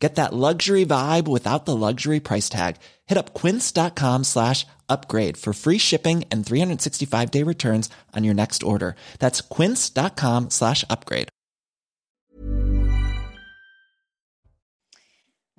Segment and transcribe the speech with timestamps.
[0.00, 2.76] Get that luxury vibe without the luxury price tag.
[3.06, 8.62] Hit up quince.com slash upgrade for free shipping and 365 day returns on your next
[8.62, 8.96] order.
[9.18, 11.28] That's quince.com slash upgrade.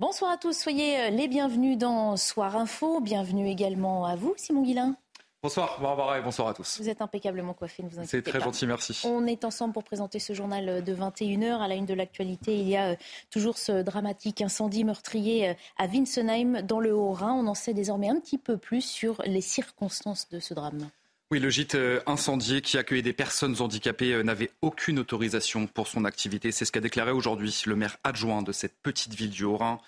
[0.00, 3.00] Bonsoir à tous, soyez euh, les bienvenus dans Soir Info.
[3.00, 4.96] Bienvenue également à vous, Simon Guillain.
[5.44, 6.78] Bonsoir Barbara et bonsoir à tous.
[6.80, 8.30] Vous êtes impeccablement coiffé, ne vous inquiétez pas.
[8.30, 9.00] C'est très gentil, merci.
[9.02, 11.60] On est ensemble pour présenter ce journal de 21h.
[11.60, 12.96] À la une de l'actualité, il y a euh,
[13.28, 17.32] toujours ce dramatique incendie meurtrier euh, à Winsenheim, dans le Haut-Rhin.
[17.32, 20.88] On en sait désormais un petit peu plus sur les circonstances de ce drame.
[21.32, 26.04] Oui, le gîte euh, incendié qui accueillait des personnes handicapées n'avait aucune autorisation pour son
[26.04, 26.52] activité.
[26.52, 29.80] C'est ce qu'a déclaré aujourd'hui le maire adjoint de cette petite ville du Haut-Rhin.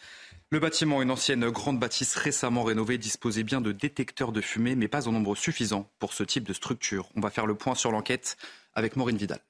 [0.54, 4.86] Le bâtiment, une ancienne grande bâtisse récemment rénovée, disposait bien de détecteurs de fumée, mais
[4.86, 7.08] pas en nombre suffisant pour ce type de structure.
[7.16, 8.36] On va faire le point sur l'enquête
[8.72, 9.40] avec Maureen Vidal.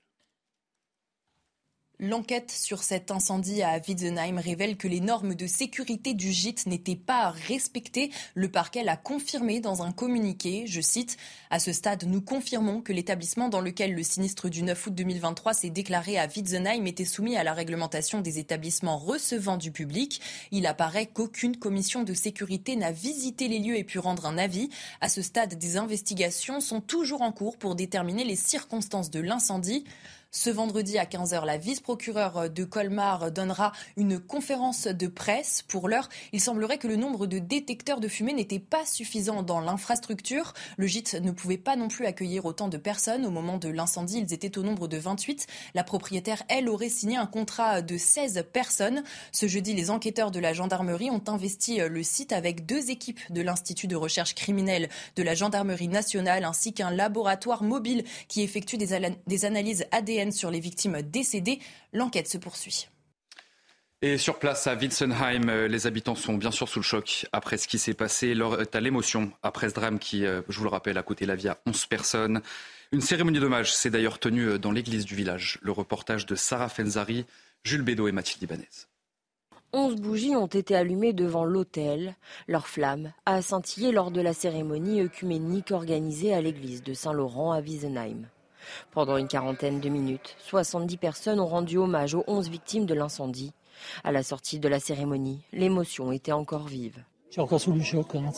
[2.01, 6.97] L'enquête sur cet incendie à Witzenheim révèle que les normes de sécurité du gîte n'étaient
[6.97, 8.11] pas respectées.
[8.35, 10.65] Le parquet l'a confirmé dans un communiqué.
[10.67, 11.17] Je cite
[11.51, 15.55] À ce stade, nous confirmons que l'établissement dans lequel le sinistre du 9 août 2023
[15.55, 20.21] s'est déclaré à Witzenheim était soumis à la réglementation des établissements recevant du public.
[20.51, 24.69] Il apparaît qu'aucune commission de sécurité n'a visité les lieux et pu rendre un avis.
[25.01, 29.85] À ce stade, des investigations sont toujours en cours pour déterminer les circonstances de l'incendie.
[30.37, 35.63] Ce vendredi à 15h, la vice-procureure de Colmar donnera une conférence de presse.
[35.63, 39.61] Pour l'heure, il semblerait que le nombre de détecteurs de fumée n'était pas suffisant dans
[39.61, 40.53] l'infrastructure.
[40.77, 43.25] Le gîte ne pouvait pas non plus accueillir autant de personnes.
[43.25, 45.47] Au moment de l'incendie, ils étaient au nombre de 28.
[45.75, 49.05] La propriétaire, elle, aurait signé un contrat de 16 personnes.
[49.31, 53.41] Ce jeudi, les enquêteurs de la gendarmerie ont investi le site avec deux équipes de
[53.41, 58.99] l'Institut de recherche criminelle de la gendarmerie nationale ainsi qu'un laboratoire mobile qui effectue des,
[59.29, 61.61] des analyses ADN sur les victimes décédées.
[61.93, 62.89] L'enquête se poursuit.
[64.03, 67.57] Et sur place à Witzenheim, euh, les habitants sont bien sûr sous le choc après
[67.57, 68.35] ce qui s'est passé.
[68.35, 71.25] Leur est à l'émotion après ce drame qui, euh, je vous le rappelle, a coûté
[71.25, 72.43] la vie à 11 personnes.
[72.93, 75.59] Une cérémonie d'hommage s'est d'ailleurs tenue euh, dans l'église du village.
[75.63, 77.25] Le reportage de Sarah Fenzari,
[77.63, 78.69] Jules Bédot et Mathilde Ibanez.
[79.73, 82.15] Onze bougies ont été allumées devant l'autel.
[82.47, 87.61] Leur flamme a scintillé lors de la cérémonie œcuménique organisée à l'église de Saint-Laurent à
[87.61, 88.29] Wiesenheim.
[88.93, 93.53] Pendant une quarantaine de minutes, 70 personnes ont rendu hommage aux 11 victimes de l'incendie.
[94.05, 97.03] À la sortie de la cérémonie, l'émotion était encore vive.
[97.31, 98.15] J'ai encore sous le choc.
[98.15, 98.31] Hein,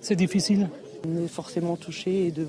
[0.00, 0.68] c'est difficile.
[1.06, 2.46] On est forcément touché et de...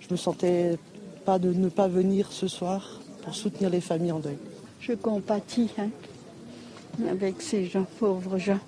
[0.00, 0.78] je me sentais
[1.24, 4.38] pas de ne pas venir ce soir pour soutenir les familles en deuil.
[4.80, 5.88] Je compatis hein,
[7.08, 8.58] avec ces gens, pauvres gens.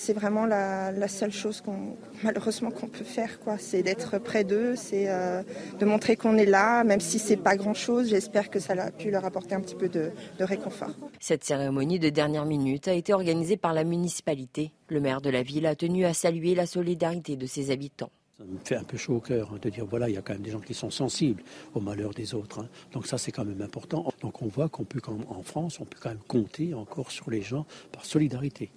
[0.00, 3.58] C'est vraiment la, seule chose qu'on malheureusement qu'on peut faire, quoi.
[3.58, 5.42] C'est d'être près d'eux, c'est euh,
[5.78, 8.08] de montrer qu'on est là, même si c'est pas grand chose.
[8.08, 10.94] J'espère que ça a pu leur apporter un petit peu de, de réconfort.
[11.20, 14.72] Cette cérémonie de dernière minute a été organisée par la municipalité.
[14.88, 18.10] Le maire de la ville a tenu à saluer la solidarité de ses habitants.
[18.38, 20.22] Ça me fait un peu chaud au cœur hein, de dire voilà, il y a
[20.22, 21.42] quand même des gens qui sont sensibles
[21.74, 22.60] au malheur des autres.
[22.60, 22.68] Hein.
[22.92, 24.06] Donc ça, c'est quand même important.
[24.22, 27.42] Donc on voit qu'on peut, en France, on peut quand même compter encore sur les
[27.42, 28.70] gens par solidarité.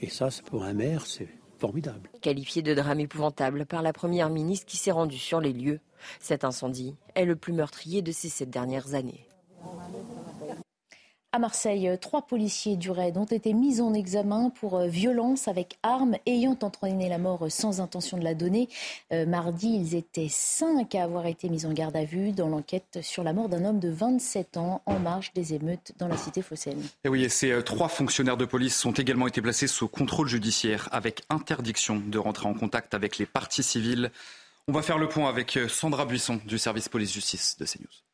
[0.00, 1.28] Et ça, pour un maire, c'est
[1.58, 2.10] formidable.
[2.20, 5.80] Qualifié de drame épouvantable par la Première ministre qui s'est rendue sur les lieux,
[6.20, 9.26] cet incendie est le plus meurtrier de ces sept dernières années.
[11.34, 15.78] À Marseille, trois policiers du RAID ont été mis en examen pour euh, violence avec
[15.82, 18.68] armes ayant entraîné la mort sans intention de la donner.
[19.12, 23.00] Euh, mardi, ils étaient cinq à avoir été mis en garde à vue dans l'enquête
[23.02, 26.40] sur la mort d'un homme de 27 ans en marge des émeutes dans la cité
[26.40, 26.84] phocéenne.
[27.02, 30.28] Et oui, et ces euh, trois fonctionnaires de police ont également été placés sous contrôle
[30.28, 34.12] judiciaire avec interdiction de rentrer en contact avec les parties civiles.
[34.68, 38.13] On va faire le point avec Sandra Buisson du service police-justice de CNews.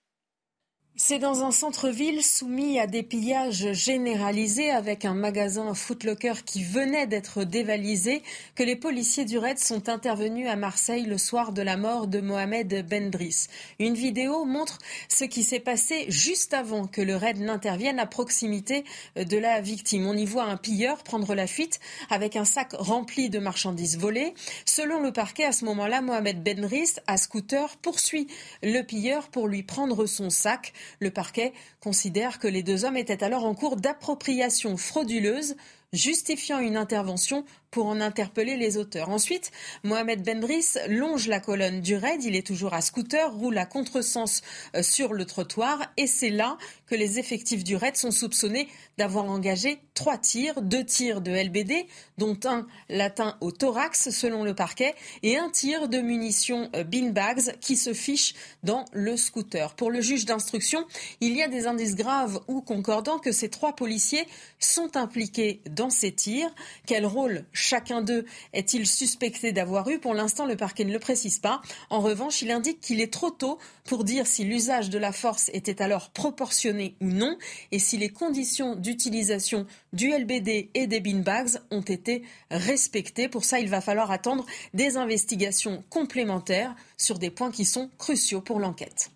[0.96, 7.06] C'est dans un centre-ville soumis à des pillages généralisés avec un magasin Footlocker qui venait
[7.06, 8.22] d'être dévalisé
[8.54, 12.20] que les policiers du RAID sont intervenus à Marseille le soir de la mort de
[12.20, 13.46] Mohamed Bendris.
[13.78, 14.78] Une vidéo montre
[15.08, 18.84] ce qui s'est passé juste avant que le RAID n'intervienne à proximité
[19.16, 20.06] de la victime.
[20.06, 24.34] On y voit un pilleur prendre la fuite avec un sac rempli de marchandises volées.
[24.66, 28.26] Selon le parquet, à ce moment-là, Mohamed Bendris, à scooter, poursuit
[28.62, 30.72] le pilleur pour lui prendre son sac.
[30.98, 35.56] Le parquet considère que les deux hommes étaient alors en cours d'appropriation frauduleuse,
[35.92, 39.10] justifiant une intervention pour en interpeller les auteurs.
[39.10, 39.52] Ensuite,
[39.84, 42.22] Mohamed Bendris longe la colonne du raid.
[42.24, 44.42] Il est toujours à scooter, roule à contresens
[44.74, 48.68] euh, sur le trottoir et c'est là que les effectifs du raid sont soupçonnés
[48.98, 51.86] d'avoir engagé trois tirs, deux tirs de LBD,
[52.18, 57.56] dont un latin au thorax selon le parquet, et un tir de munitions euh, beanbags
[57.60, 59.74] qui se fiche dans le scooter.
[59.74, 60.86] Pour le juge d'instruction,
[61.20, 64.26] il y a des indices graves ou concordants que ces trois policiers
[64.58, 66.54] sont impliqués dans ces tirs.
[66.86, 69.98] Quel rôle chacun d'eux est-il suspecté d'avoir eu?
[69.98, 71.62] Pour l'instant, le parquet ne le précise pas.
[71.88, 75.50] En revanche, il indique qu'il est trop tôt pour dire si l'usage de la force
[75.54, 77.36] était alors proportionné ou non
[77.72, 83.28] et si les conditions d'utilisation du LBD et des beanbags ont été respectées.
[83.28, 84.44] Pour ça, il va falloir attendre
[84.74, 89.10] des investigations complémentaires sur des points qui sont cruciaux pour l'enquête.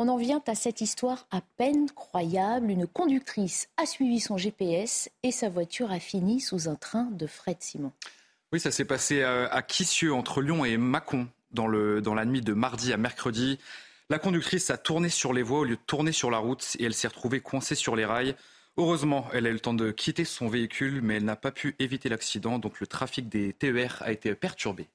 [0.00, 2.70] On en vient à cette histoire à peine croyable.
[2.70, 7.26] Une conductrice a suivi son GPS et sa voiture a fini sous un train de
[7.26, 7.90] fret Simon.
[8.52, 11.68] Oui, ça s'est passé à Quissieux, entre Lyon et Mâcon, dans,
[12.00, 13.58] dans la nuit de mardi à mercredi.
[14.08, 16.84] La conductrice a tourné sur les voies au lieu de tourner sur la route et
[16.84, 18.36] elle s'est retrouvée coincée sur les rails.
[18.76, 21.74] Heureusement, elle a eu le temps de quitter son véhicule, mais elle n'a pas pu
[21.80, 24.86] éviter l'accident, donc le trafic des TER a été perturbé.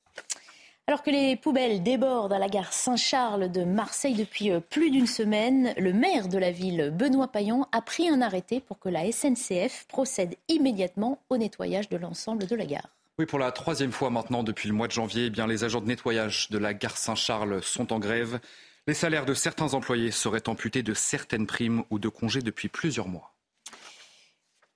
[0.85, 5.07] Alors que les poubelles débordent à la gare Saint-Charles de Marseille depuis euh, plus d'une
[5.07, 9.09] semaine, le maire de la ville, Benoît Payan, a pris un arrêté pour que la
[9.09, 12.89] SNCF procède immédiatement au nettoyage de l'ensemble de la gare.
[13.17, 15.87] Oui, pour la troisième fois maintenant depuis le mois de janvier, eh les agents de
[15.87, 18.41] nettoyage de la gare Saint-Charles sont en grève.
[18.85, 23.07] Les salaires de certains employés seraient amputés de certaines primes ou de congés depuis plusieurs
[23.07, 23.32] mois.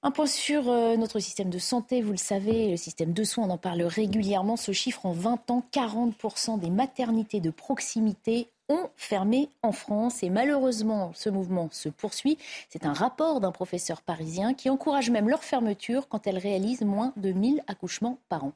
[0.07, 3.44] Un point sur euh, notre système de santé, vous le savez, le système de soins,
[3.44, 4.56] on en parle régulièrement.
[4.56, 10.30] Ce chiffre en 20 ans, 40% des maternités de proximité ont fermé en France et
[10.30, 12.38] malheureusement ce mouvement se poursuit.
[12.69, 17.12] C'est un rapport d'un professeur parisien qui encourage même leur fermeture quand elles réalisent moins
[17.18, 18.54] de 1000 accouchements par an.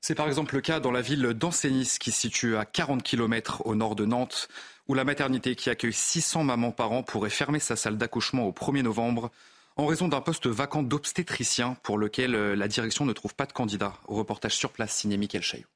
[0.00, 3.60] C'est par exemple le cas dans la ville d'Ancenis qui se situe à 40 km
[3.66, 4.48] au nord de Nantes
[4.88, 8.52] où la maternité qui accueille 600 mamans par an pourrait fermer sa salle d'accouchement au
[8.52, 9.30] 1er novembre
[9.76, 13.52] en raison d'un poste vacant d'obstétricien pour lequel euh, la direction ne trouve pas de
[13.52, 13.94] candidat.
[14.08, 15.66] Au reportage sur place signé Michael Chaillot.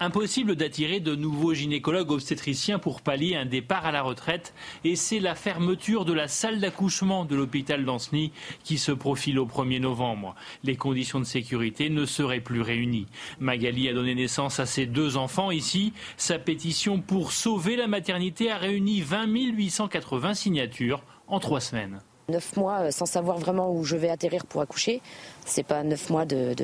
[0.00, 4.52] Impossible d'attirer de nouveaux gynécologues obstétriciens pour pallier un départ à la retraite
[4.84, 8.32] et c'est la fermeture de la salle d'accouchement de l'hôpital d'Anceny
[8.64, 10.34] qui se profile au 1er novembre.
[10.64, 13.06] Les conditions de sécurité ne seraient plus réunies.
[13.38, 15.92] Magali a donné naissance à ses deux enfants ici.
[16.16, 22.00] Sa pétition pour sauver la maternité a réuni 20 880 signatures en trois semaines.
[22.32, 25.02] Neuf mois euh, sans savoir vraiment où je vais atterrir pour accoucher.
[25.44, 26.54] C'est pas neuf mois de,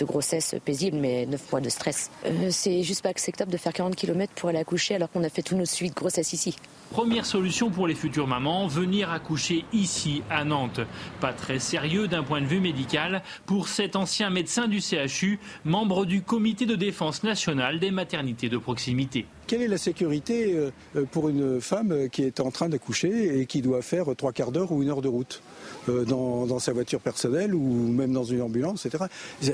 [0.00, 2.10] grossesse paisible, mais neuf mois de stress.
[2.26, 5.28] Euh, c'est juste pas acceptable de faire 40 km pour aller accoucher alors qu'on a
[5.28, 6.56] fait tous nos suivis de grossesse ici.
[6.90, 10.80] Première solution pour les futures mamans, venir accoucher ici à Nantes.
[11.20, 16.04] Pas très sérieux d'un point de vue médical pour cet ancien médecin du CHU, membre
[16.04, 19.24] du comité de défense nationale des maternités de proximité.
[19.46, 23.62] Quelle est la sécurité euh, pour une femme qui est en train d'accoucher et qui
[23.62, 25.42] doit faire trois quarts d'heure ou une heure de route?
[25.88, 29.04] Euh, dans, sa voiture personnelle ou même dans une ambulance, etc.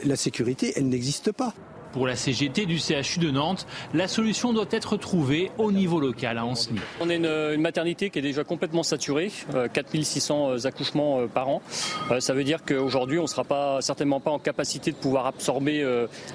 [0.05, 1.55] La sécurité, elle n'existe pas.
[1.93, 6.39] Pour la CGT du CHU de Nantes, la solution doit être trouvée au niveau local
[6.39, 6.79] à Anceny.
[7.01, 9.31] On est une, maternité qui est déjà complètement saturée,
[9.73, 11.63] 4600 euh, accouchements euh, par an.
[12.11, 15.27] Euh, ça veut dire qu'aujourd'hui, on ne sera pas, certainement pas en capacité de pouvoir
[15.27, 15.85] absorber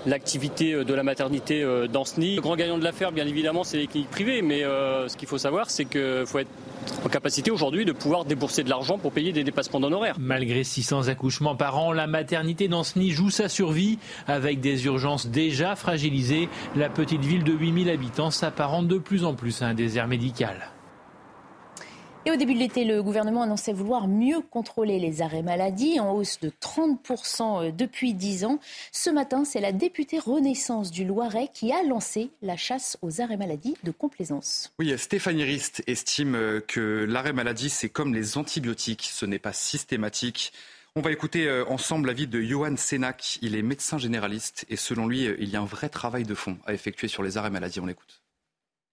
[0.06, 2.36] l'activité de la maternité d'Anceny.
[2.36, 5.38] Le grand gagnant de l'affaire, bien évidemment, c'est les cliniques privées, mais ce qu'il faut
[5.38, 6.50] savoir, c'est qu'il faut être
[7.06, 10.16] en capacité aujourd'hui de pouvoir débourser de l'argent pour payer des dépassements d'honoraires.
[10.20, 15.76] Malgré 600 accouchements par an, la maternité d'Anceny joue sa survie avec des urgences déjà
[15.76, 16.48] fragilisées.
[16.76, 20.70] La petite ville de 8000 habitants s'apparente de plus en plus à un désert médical.
[22.26, 26.14] Et au début de l'été, le gouvernement annonçait vouloir mieux contrôler les arrêts maladie, en
[26.14, 28.60] hausse de 30% euh, depuis 10 ans.
[28.94, 33.36] Ce matin, c'est la députée Renaissance du Loiret qui a lancé la chasse aux arrêts
[33.36, 34.72] maladie de complaisance.
[34.80, 39.52] Oui, Stéphanie Rist estime euh, que l'arrêt maladie, c'est comme les antibiotiques, ce n'est pas
[39.52, 40.54] systématique.
[40.96, 43.40] On va écouter euh, ensemble l'avis de Johan Sénac.
[43.42, 46.60] Il est médecin généraliste et selon lui, il y a un vrai travail de fond
[46.68, 47.80] à effectuer sur les arrêts maladie.
[47.80, 48.23] On l'écoute.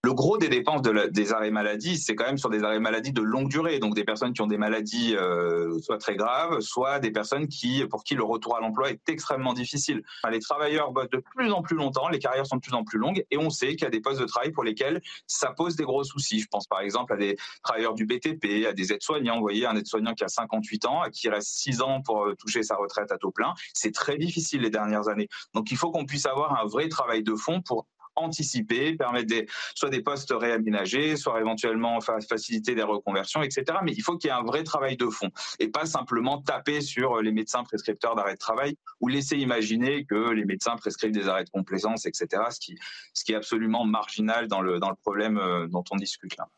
[0.03, 3.21] Le gros des dépenses des arrêts maladie, c'est quand même sur des arrêts maladie de
[3.21, 7.11] longue durée, donc des personnes qui ont des maladies euh, soit très graves, soit des
[7.11, 10.03] personnes qui, pour qui le retour à l'emploi est extrêmement difficile.
[10.31, 12.99] les travailleurs bossent de plus en plus longtemps, les carrières sont de plus en plus
[12.99, 15.77] longues, et on sait qu'il y a des postes de travail pour lesquels ça pose
[15.77, 16.41] des gros soucis.
[16.41, 19.35] Je pense par exemple à des travailleurs du BTP, à des aides-soignants.
[19.35, 22.63] Vous voyez, un aide-soignant qui a 58 ans, qui reste 6 ans pour euh, toucher
[22.63, 25.29] sa retraite à taux plein, c'est très difficile les dernières années.
[25.53, 27.87] Donc il faut qu'on puisse avoir un vrai travail de fond pour
[28.21, 33.79] anticiper, permettre des, soit des postes réaménagés, soit éventuellement faciliter des reconversions, etc.
[33.83, 36.81] Mais il faut qu'il y ait un vrai travail de fond et pas simplement taper
[36.81, 41.29] sur les médecins prescripteurs d'arrêt de travail ou laisser imaginer que les médecins prescrivent des
[41.29, 42.43] arrêts de complaisance, etc.
[42.51, 46.49] Ce qui, est absolument marginal dans le, dans le problème euh, dont on discute là.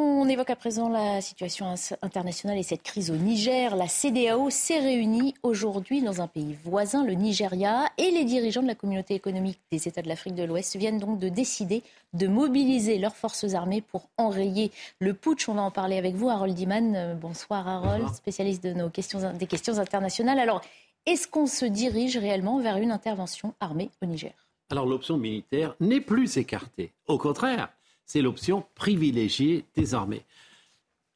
[0.00, 3.74] On évoque à présent la situation internationale et cette crise au Niger.
[3.74, 8.68] La CDAO s'est réunie aujourd'hui dans un pays voisin, le Nigeria, et les dirigeants de
[8.68, 12.98] la communauté économique des États de l'Afrique de l'Ouest viennent donc de décider de mobiliser
[12.98, 15.48] leurs forces armées pour enrayer le putsch.
[15.48, 16.94] On va en parler avec vous, Harold Diman.
[16.94, 20.38] Euh, bonsoir Harold, spécialiste de nos questions, des questions internationales.
[20.38, 20.60] Alors,
[21.06, 24.32] est-ce qu'on se dirige réellement vers une intervention armée au Niger?
[24.70, 26.92] Alors l'option militaire n'est plus écartée.
[27.08, 27.70] Au contraire,
[28.08, 30.24] c'est l'option privilégiée désormais.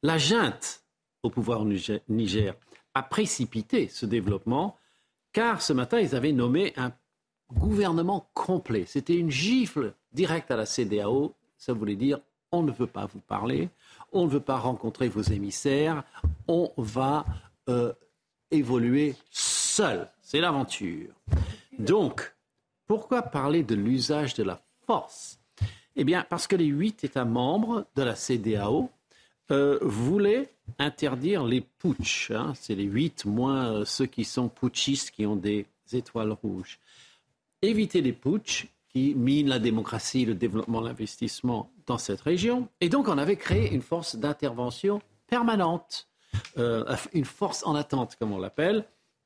[0.03, 0.83] La junte
[1.23, 1.65] au pouvoir au
[2.07, 2.55] Niger
[2.93, 4.77] a précipité ce développement
[5.33, 6.93] car ce matin, ils avaient nommé un
[7.51, 8.85] gouvernement complet.
[8.85, 11.33] C'était une gifle directe à la CDAO.
[11.57, 12.19] Ça voulait dire
[12.51, 13.69] on ne veut pas vous parler,
[14.11, 16.03] on ne veut pas rencontrer vos émissaires,
[16.47, 17.25] on va
[17.67, 17.91] euh,
[18.51, 20.07] évoluer seul.
[20.21, 21.09] C'est l'aventure.
[21.79, 22.35] Donc,
[22.85, 25.39] pourquoi parler de l'usage de la force
[25.95, 28.89] eh bien, parce que les huit États membres de la CDAO
[29.51, 32.31] euh, voulaient interdire les putschs.
[32.31, 32.53] Hein.
[32.55, 36.79] C'est les huit moins euh, ceux qui sont putschistes, qui ont des étoiles rouges.
[37.61, 42.67] Éviter les putschs qui minent la démocratie, le développement, l'investissement dans cette région.
[42.79, 46.07] Et donc, on avait créé une force d'intervention permanente,
[46.57, 48.85] euh, une force en attente, comme on l'appelle.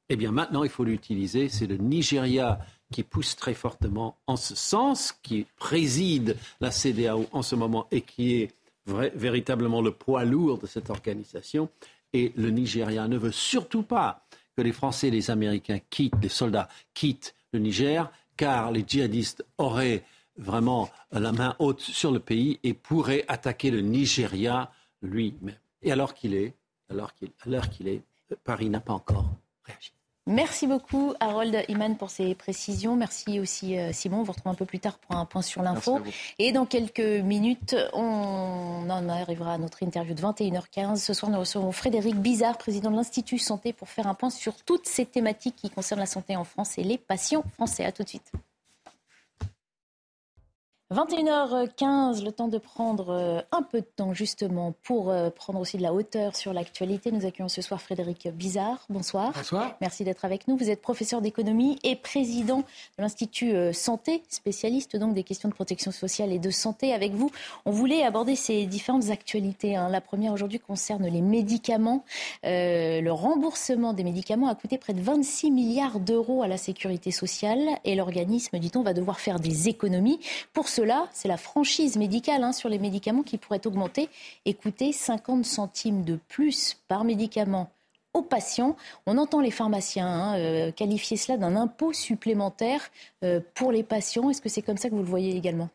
[0.10, 1.50] Eh bien, maintenant, il faut l'utiliser.
[1.50, 2.60] C'est le Nigeria
[2.92, 8.02] qui pousse très fortement en ce sens, qui préside la CDAO en ce moment et
[8.02, 8.52] qui est
[8.86, 11.70] véritablement le poids lourd de cette organisation.
[12.14, 14.26] Et le Nigeria ne veut surtout pas
[14.56, 19.46] que les Français et les Américains quittent, les soldats quittent le Niger, car les djihadistes
[19.58, 20.04] auraient
[20.38, 25.58] vraiment la main haute sur le pays et pourraient attaquer le Nigeria lui-même.
[25.82, 26.54] Et alors qu'il est,
[26.90, 28.02] alors qu'il est,
[28.44, 29.30] Paris n'a pas encore
[29.64, 29.92] réagi.
[30.28, 32.98] Merci beaucoup Harold Iman pour ces précisions.
[32.98, 34.20] Merci aussi euh, Simon.
[34.20, 36.02] On vous retrouve un peu plus tard pour un point sur l'info.
[36.38, 40.98] Et dans quelques minutes, on en arrivera à notre interview de 21h15.
[40.98, 44.56] Ce soir, nous recevons Frédéric Bizarre, président de l'Institut Santé, pour faire un point sur
[44.66, 47.86] toutes ces thématiques qui concernent la santé en France et les patients français.
[47.86, 48.34] À tout de suite.
[50.94, 55.76] 21h15, le temps de prendre euh, un peu de temps justement pour euh, prendre aussi
[55.76, 57.12] de la hauteur sur l'actualité.
[57.12, 58.86] Nous accueillons ce soir Frédéric Bizarre.
[58.88, 59.34] Bonsoir.
[59.36, 59.76] Bonsoir.
[59.82, 60.56] Merci d'être avec nous.
[60.56, 62.64] Vous êtes professeur d'économie et président de
[63.00, 66.94] l'Institut euh, Santé, spécialiste donc des questions de protection sociale et de santé.
[66.94, 67.32] Avec vous,
[67.66, 69.76] on voulait aborder ces différentes actualités.
[69.76, 69.90] Hein.
[69.90, 72.06] La première aujourd'hui concerne les médicaments.
[72.44, 77.60] le remboursement des médicaments a coûté près de 26 milliards d'euros à la sécurité sociale
[77.84, 80.22] et l'organisme, dit-on, va devoir faire des économies
[80.54, 84.10] pour cela, c'est la franchise médicale hein, sur les médicaments qui pourrait augmenter
[84.46, 87.72] et coûter 50 centimes de plus par médicament
[88.14, 88.78] aux patients.
[89.08, 92.92] On entend les pharmaciens hein, euh, qualifier cela d'un impôt supplémentaire
[93.24, 94.30] euh, pour les patients.
[94.30, 95.70] Est-ce que c'est comme ça que vous le voyez également?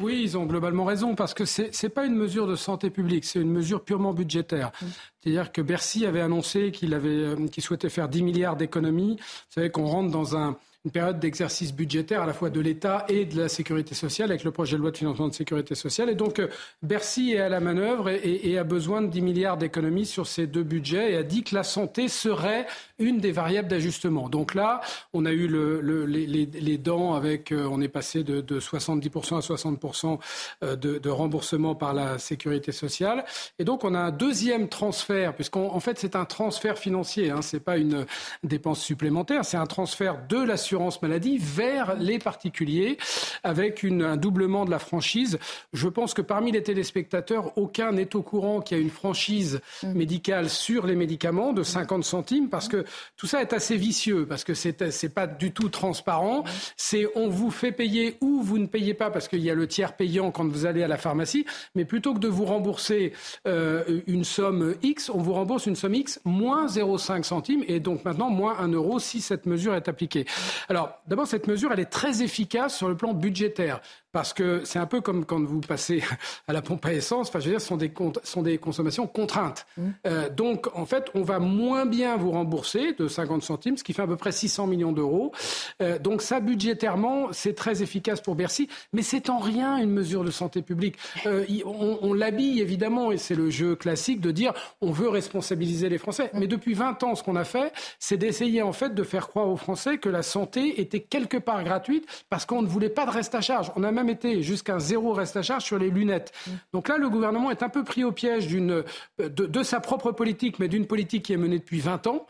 [0.00, 3.24] Oui, ils ont globalement raison parce que ce n'est pas une mesure de santé publique,
[3.24, 4.70] c'est une mesure purement budgétaire.
[4.80, 4.86] Mmh.
[5.20, 9.16] C'est-à-dire que Bercy avait annoncé qu'il euh, souhaitait faire 10 milliards d'économies.
[9.16, 13.04] Vous savez qu'on rentre dans un, une période d'exercice budgétaire à la fois de l'État
[13.08, 16.10] et de la sécurité sociale avec le projet de loi de financement de sécurité sociale.
[16.10, 16.48] Et donc euh,
[16.82, 20.64] Bercy est à la manœuvre et, a besoin de 10 milliards d'économies sur ces deux
[20.64, 22.66] budgets et a dit que la santé serait
[22.98, 24.28] une des variables d'ajustement.
[24.28, 24.80] Donc là,
[25.12, 30.18] on a eu le, les, dents avec, euh, on est passé de, 70% à 60%
[30.64, 33.24] euh, de, remboursement par la sécurité sociale.
[33.58, 37.60] Et donc on a un deuxième transfert, puisqu'en fait c'est un transfert financier, hein, c'est
[37.60, 38.06] pas une
[38.42, 40.38] dépense supplémentaire, c'est un transfert de
[40.72, 42.96] l'assurance maladie vers les particuliers
[43.42, 45.38] avec un doublement de la franchise.
[45.74, 49.60] Je pense que parmi les téléspectateurs, aucun n'est au courant qu'il y a une franchise
[49.82, 49.92] mm.
[49.92, 52.86] médicale sur les médicaments de 50 centimes parce que
[53.18, 56.44] tout ça est assez vicieux, parce que c'est n'est pas du tout transparent.
[56.78, 59.66] C'est on vous fait payer ou vous ne payez pas parce qu'il y a le
[59.66, 63.12] tiers payant quand vous allez à la pharmacie, mais plutôt que de vous rembourser
[63.46, 68.06] euh, une somme X, on vous rembourse une somme X moins 0,5 centimes et donc
[68.06, 70.24] maintenant moins 1 euro si cette mesure est appliquée.
[70.68, 73.80] Alors, d'abord, cette mesure, elle est très efficace sur le plan budgétaire.
[74.12, 76.02] Parce que c'est un peu comme quand vous passez
[76.48, 77.28] à la pompe à essence.
[77.28, 77.92] Enfin, je veux dire, ce sont des,
[78.22, 79.66] sont des consommations contraintes.
[79.76, 79.82] Mmh.
[80.06, 83.94] Euh, donc, en fait, on va moins bien vous rembourser de 50 centimes, ce qui
[83.94, 85.32] fait à peu près 600 millions d'euros.
[85.80, 90.24] Euh, donc, ça, budgétairement, c'est très efficace pour Bercy, mais c'est en rien une mesure
[90.24, 90.96] de santé publique.
[91.26, 95.88] Euh, on, on l'habille évidemment, et c'est le jeu classique de dire on veut responsabiliser
[95.88, 96.30] les Français.
[96.32, 96.38] Mmh.
[96.38, 99.48] Mais depuis 20 ans, ce qu'on a fait, c'est d'essayer en fait de faire croire
[99.48, 103.10] aux Français que la santé était quelque part gratuite parce qu'on ne voulait pas de
[103.10, 103.72] reste à charge.
[103.76, 106.32] On a même été jusqu'à zéro reste à charge sur les lunettes.
[106.46, 106.50] Mmh.
[106.72, 108.84] Donc là, le gouvernement est un peu pris au piège d'une,
[109.18, 112.26] de, de, sa propre politique, mais d'une politique qui est menée depuis 20 ans.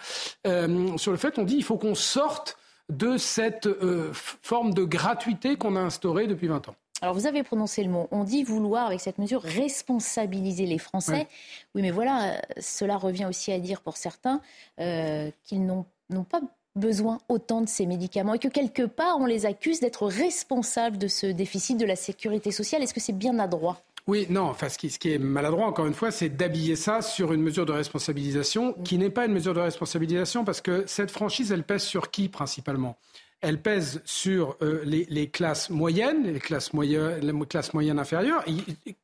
[0.47, 4.85] Euh, sur le fait, on dit il faut qu'on sorte de cette euh, forme de
[4.85, 6.75] gratuité qu'on a instaurée depuis 20 ans.
[7.01, 8.07] Alors vous avez prononcé le mot.
[8.13, 11.27] On dit vouloir, avec cette mesure, responsabiliser les Français.
[11.75, 14.41] Oui, mais voilà, cela revient aussi à dire pour certains
[14.79, 15.85] euh, qu'ils n'ont
[16.31, 16.41] pas
[16.77, 21.09] besoin autant de ces médicaments et que quelque part on les accuse d'être responsables de
[21.09, 22.83] ce déficit de la sécurité sociale.
[22.83, 23.83] Est-ce que c'est bien adroit?
[24.09, 27.03] Oui, non, enfin, ce qui, ce qui est maladroit, encore une fois, c'est d'habiller ça
[27.03, 31.13] sur une mesure de responsabilisation qui n'est pas une mesure de responsabilisation parce que cette
[31.13, 32.97] franchise, elle pèse sur qui principalement?
[33.43, 38.45] Elle pèse sur euh, les, classes moyennes, les classes moyennes, les classes moyennes inférieures.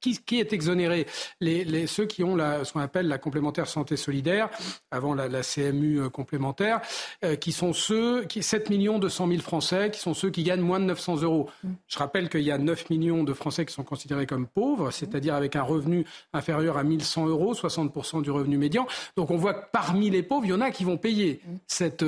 [0.01, 1.07] Qui, qui est exonéré?
[1.41, 4.49] Les, Ceux qui ont la, ce qu'on appelle la complémentaire santé solidaire,
[4.93, 6.81] avant la, la CMU euh, complémentaire,
[7.25, 10.61] euh, qui sont ceux, qui, 7 millions 200 000 Français, qui sont ceux qui gagnent
[10.63, 11.51] moins de 900 euros.
[11.65, 11.71] Mm.
[11.89, 15.35] Je rappelle qu'il y a 9 millions de Français qui sont considérés comme pauvres, c'est-à-dire
[15.35, 18.87] avec un revenu inférieur à 1100 euros, 60% du revenu médian.
[19.17, 21.57] Donc on voit que parmi les pauvres, il y en a qui vont payer mm.
[21.67, 22.05] cette,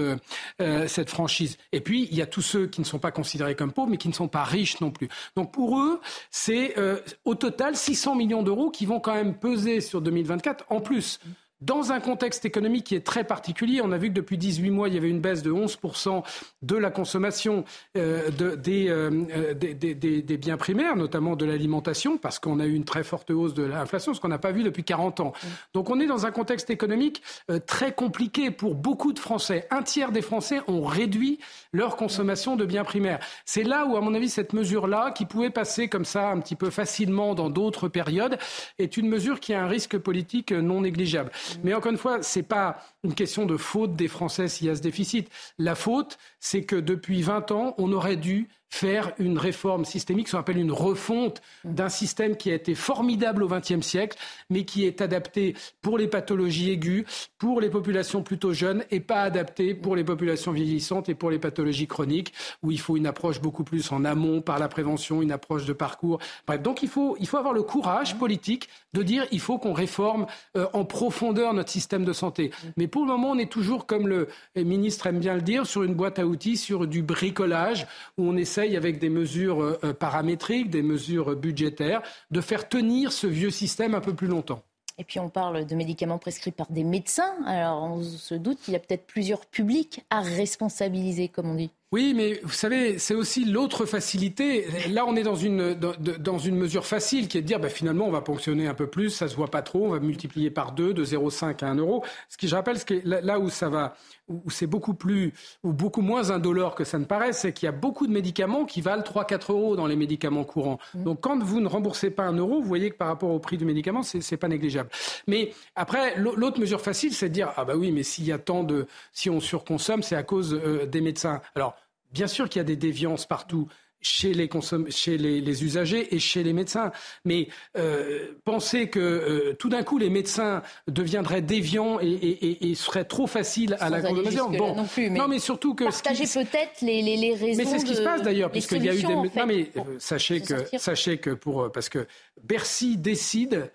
[0.87, 1.59] cette franchise.
[1.73, 3.97] Et puis, il y a tous ceux qui ne sont pas considérés comme pauvres, mais
[3.97, 5.09] qui ne sont pas riches non plus.
[5.37, 6.01] Donc pour eux,
[6.31, 10.81] c'est euh, au total 600 millions d'euros qui vont quand même peser sur 2024 en
[10.81, 11.21] plus.
[11.61, 14.89] Dans un contexte économique qui est très particulier, on a vu que depuis 18 mois,
[14.89, 16.23] il y avait une baisse de 11%
[16.63, 17.67] de la consommation
[17.99, 22.61] euh, de, euh, euh, des, des, des, des, biens primaires, notamment de l'alimentation, parce qu'on
[22.61, 25.21] a eu une très forte hausse de l'inflation, ce qu'on n'a pas vu depuis 40
[25.21, 25.33] ans.
[25.75, 27.23] Donc on est dans un contexte économique
[27.67, 29.67] très compliqué pour beaucoup de Français.
[29.71, 31.41] Un tiers des Français ont réduit
[31.75, 33.21] leur consommation de biens primaires.
[33.45, 36.57] C'est là où, à mon avis, cette mesure-là, qui pouvait passer comme ça un petit
[36.57, 38.39] peu facilement dans d'autres périodes,
[38.79, 41.31] est une mesure qui a un risque politique non négligeable.
[41.63, 44.71] Mais encore une fois, ce n'est pas une question de faute des Français s'il y
[44.71, 45.31] a ce déficit.
[45.59, 50.33] La faute, c'est que depuis 20 ans, on aurait dû faire une réforme systémique, ce
[50.33, 54.17] qu'on appelle une refonte d'un système qui a été formidable au XXe siècle,
[54.49, 57.05] mais qui est adapté pour les pathologies aiguës,
[57.37, 61.41] pour les populations plutôt jeunes, et pas adapté pour les populations vieillissantes et pour les
[61.41, 65.33] pathologies chroniques, où il faut une approche beaucoup plus en amont par la prévention, une
[65.33, 66.21] approche de parcours.
[66.47, 69.73] Bref, donc il faut, il faut avoir le courage politique de dire il faut qu'on
[69.73, 72.53] réforme euh, en profondeur notre système de santé.
[72.77, 75.83] Mais pour le moment, on est toujours, comme le ministre aime bien le dire, sur
[75.83, 79.93] une boîte à outils, sur du bricolage, où on essaie avec des mesures euh, euh,
[79.93, 84.63] paramétriques, des mesures budgétaires, de faire tenir ce vieux système un peu plus longtemps.
[84.99, 87.35] Et puis on parle de médicaments prescrits par des médecins.
[87.47, 91.71] Alors on se doute qu'il y a peut-être plusieurs publics à responsabiliser, comme on dit.
[91.93, 94.65] Oui, mais vous savez, c'est aussi l'autre facilité.
[94.91, 98.07] Là, on est dans une, dans, une mesure facile qui est de dire, bah, finalement,
[98.07, 100.71] on va ponctionner un peu plus, ça se voit pas trop, on va multiplier par
[100.71, 102.05] deux, de 0,5 à 1 euro.
[102.29, 103.97] Ce qui, je rappelle, ce qui là où ça va,
[104.29, 107.69] où c'est beaucoup plus, ou beaucoup moins indolore que ça ne paraît, c'est qu'il y
[107.69, 110.79] a beaucoup de médicaments qui valent 3-4 euros dans les médicaments courants.
[110.95, 111.03] Mmh.
[111.03, 113.57] Donc, quand vous ne remboursez pas un euro, vous voyez que par rapport au prix
[113.57, 114.91] du médicament, c'est, c'est pas négligeable.
[115.27, 118.39] Mais après, l'autre mesure facile, c'est de dire, ah bah oui, mais s'il y a
[118.39, 121.41] tant de, si on surconsomme, c'est à cause euh, des médecins.
[121.57, 121.75] Alors,
[122.13, 123.69] Bien sûr qu'il y a des déviances partout
[124.03, 124.49] chez les,
[124.89, 126.91] chez les, usagers et chez les médecins.
[127.25, 132.75] Mais euh, penser que euh, tout d'un coup les médecins deviendraient déviants et, et, et
[132.75, 134.51] seraient trop faciles à la consommation.
[134.51, 137.59] Bon, non, plus, mais non, mais surtout que partager peut-être les, les, les, raisons.
[137.59, 139.15] Mais c'est ce qui se passe d'ailleurs, puisqu'il y a eu des.
[139.15, 142.07] non, mais euh, sachez que sachez que pour parce que
[142.43, 143.71] Bercy décide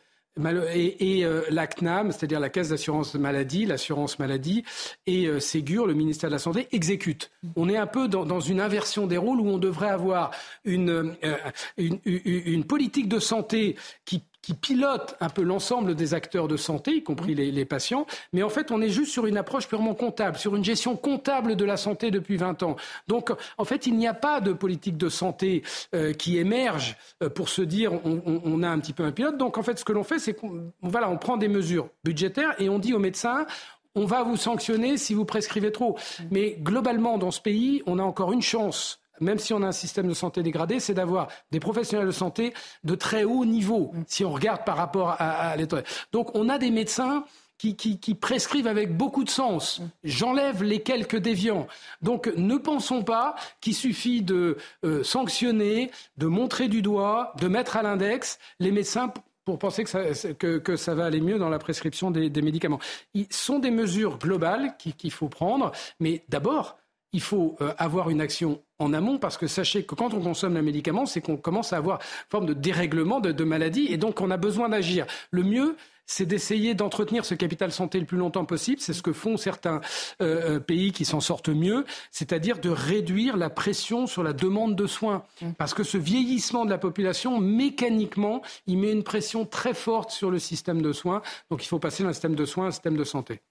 [0.74, 4.64] et, et euh, la CNAM, c'est-à-dire la Caisse d'assurance maladie, l'assurance maladie,
[5.08, 7.32] et euh, Ségur, le ministère de la Santé, exécutent.
[7.56, 10.32] On est un peu dans, dans une inversion des rôles où on devrait avoir
[10.66, 10.90] une,
[11.24, 11.38] euh,
[11.78, 16.98] une, une politique de santé qui, qui pilote un peu l'ensemble des acteurs de santé,
[16.98, 18.06] y compris les, les, patients.
[18.32, 21.56] Mais en fait, on est juste sur une approche purement comptable, sur une gestion comptable
[21.56, 22.76] de la santé depuis 20 ans.
[23.08, 25.64] Donc, en fait, il n'y a pas de politique de santé
[25.96, 29.12] euh, qui émerge euh, pour se dire on, on, on, a un petit peu un
[29.12, 29.40] pilote.
[29.40, 32.54] Donc, en fait, ce que l'on fait, c'est qu'on voilà, on prend des mesures budgétaires
[32.60, 33.48] et on dit aux médecins
[33.96, 35.98] on va vous sanctionner si vous prescrivez trop.
[36.30, 39.72] Mais globalement, dans ce pays, on a encore une chance même si on a un
[39.72, 44.24] système de santé dégradé, c'est d'avoir des professionnels de santé de très haut niveau, si
[44.26, 45.84] on regarde par rapport à, à l'État.
[46.12, 47.24] Donc on a des médecins
[47.58, 49.82] qui, qui, prescrivent avec beaucoup de sens.
[50.04, 51.68] J'enlève les quelques déviants.
[52.02, 57.78] Donc ne pensons pas qu'il suffit de euh, sanctionner, de montrer du doigt, de mettre
[57.78, 59.12] à l'index les médecins
[59.46, 62.80] pour penser que ça, que, ça, va aller mieux dans la prescription des, médicaments.
[63.14, 66.78] Ce sont des mesures globales qu'il faut prendre, mais d'abord,
[67.14, 70.58] il faut euh, avoir une action en amont parce que sachez que quand on consomme
[70.58, 73.98] un médicament, c'est qu'on commence à avoir une forme de dérèglement de, de maladie et
[73.98, 75.06] donc on a besoin d'agir.
[75.32, 78.80] Le mieux, c'est d'essayer d'entretenir ce capital santé le plus longtemps possible.
[78.80, 79.82] C'est ce que font certains
[80.22, 84.76] euh, euh, pays qui s'en sortent mieux, c'est-à-dire de réduire la pression sur la demande
[84.76, 85.24] de soins.
[85.42, 85.52] Mmh.
[85.58, 90.32] Parce que ce vieillissement de la population, mécaniquement, il met une pression très forte sur
[90.32, 91.22] le système de soins.
[91.50, 93.42] Donc il faut passer d'un système de soins à un système de santé.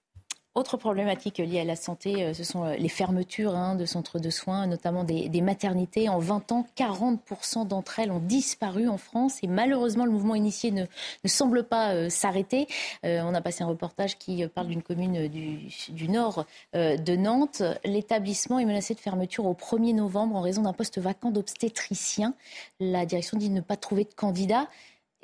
[0.55, 4.19] Autre problématique liée à la santé, euh, ce sont euh, les fermetures hein, de centres
[4.19, 6.07] de soins, notamment des, maternités.
[6.07, 10.71] En 20 ans, 40% d'entre elles ont disparu en France et malheureusement, le mouvement initié
[10.71, 10.85] ne,
[11.25, 12.67] semble pas euh, s'arrêter.
[13.03, 17.61] on a passé un reportage qui parle d'une commune du, nord de Nantes.
[17.83, 22.33] L'établissement est menacé de fermeture au 1er novembre en raison d'un poste vacant d'obstétricien.
[22.79, 24.69] La direction dit ne pas trouver de candidat.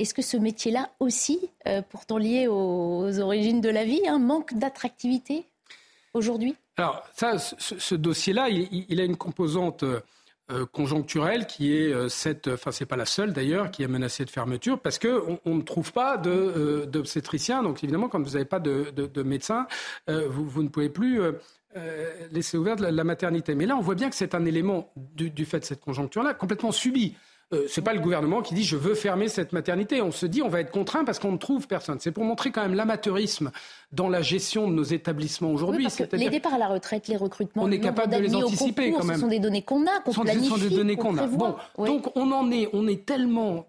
[0.02, 4.56] Est-ce que ce métier-là aussi, euh, pourtant lié aux, origines de la vie, hein, manque
[4.56, 5.46] d'attractivité
[6.16, 6.56] aujourd'hui?
[6.78, 12.72] Alors ça, ce, dossier-là, il, a une composante euh, conjoncturelle qui est euh, cette, enfin
[12.72, 15.94] c'est pas la seule d'ailleurs, qui est menacée de fermeture parce qu'on on ne trouve
[15.94, 17.62] pas d'obstétricien.
[17.62, 19.68] Donc évidemment, quand vous n'avez pas de, médecin,
[20.08, 21.22] vous, ne pouvez plus
[22.32, 23.54] laisser ouverte la, maternité.
[23.54, 26.34] Mais là, on voit bien que c'est un élément du, du fait de cette conjoncture-là
[26.34, 27.16] complètement subi.
[27.54, 30.02] Euh, ce n'est pas le gouvernement qui dit je veux fermer cette maternité.
[30.02, 31.98] On se dit on va être contraint parce qu'on ne trouve personne.
[32.00, 33.52] C'est pour montrer quand même l'amateurisme
[33.92, 35.88] dans la gestion de nos établissements aujourd'hui.
[36.14, 39.16] les départs à la retraite, les recrutements, on est capable de les anticiper quand même.
[39.16, 41.28] Ce sont des données qu'on a, qu'on planifie, Ce sont des données qu'on a.
[41.28, 43.66] Bon, donc on en est, on est tellement,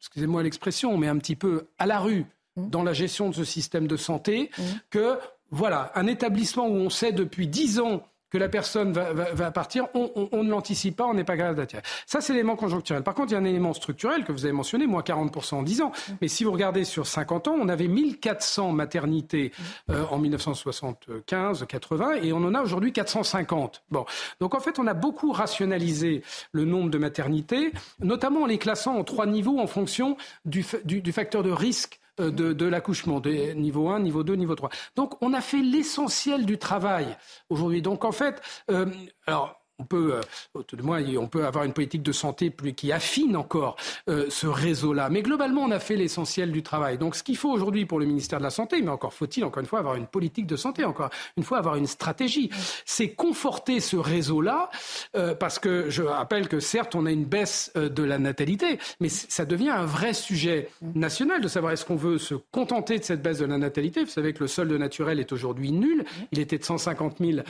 [0.00, 2.24] excusez-moi l'expression, mais un petit peu à la rue
[2.56, 2.70] mmh.
[2.70, 4.62] dans la gestion de ce système de santé mmh.
[4.90, 5.18] que
[5.50, 10.42] voilà, un établissement où on sait depuis dix ans que la personne va, partir, on,
[10.42, 11.82] ne l'anticipe pas, on n'est pas capable d'attirer.
[12.06, 13.02] Ça, c'est l'élément conjoncturel.
[13.02, 15.62] Par contre, il y a un élément structurel que vous avez mentionné, moins 40% en
[15.62, 15.92] 10 ans.
[16.20, 19.52] Mais si vous regardez sur 50 ans, on avait 1400 maternités
[19.90, 23.84] euh, en 1975-80 et on en a aujourd'hui 450.
[23.90, 24.04] Bon.
[24.40, 28.96] Donc en fait, on a beaucoup rationalisé le nombre de maternités, notamment en les classant
[28.96, 34.00] en trois niveaux en fonction du, du facteur de risque euh, de, l'accouchement, niveau 1,
[34.00, 34.70] niveau 2, niveau 3.
[34.94, 37.16] Donc on a fait l'essentiel du travail
[37.50, 37.82] aujourd'hui.
[37.82, 38.86] Donc en fait, euh,
[39.26, 43.36] alors on peut, euh, tout moins, on peut avoir une politique de santé qui affine
[43.36, 43.76] encore
[44.08, 45.10] euh, ce réseau-là.
[45.10, 46.96] Mais globalement, on a fait l'essentiel du travail.
[46.96, 49.60] Donc, ce qu'il faut aujourd'hui pour le ministère de la Santé, mais encore faut-il, encore
[49.60, 52.50] une fois, avoir une politique de santé, encore une fois, avoir une stratégie,
[52.86, 54.70] c'est conforter ce réseau-là,
[55.14, 59.08] euh, parce que je rappelle que certes, on a une baisse de la natalité, mais
[59.10, 63.22] ça devient un vrai sujet national de savoir est-ce qu'on veut se contenter de cette
[63.22, 64.04] baisse de la natalité.
[64.04, 66.04] Vous savez que le solde naturel est aujourd'hui nul.
[66.32, 67.40] Il était de 150 000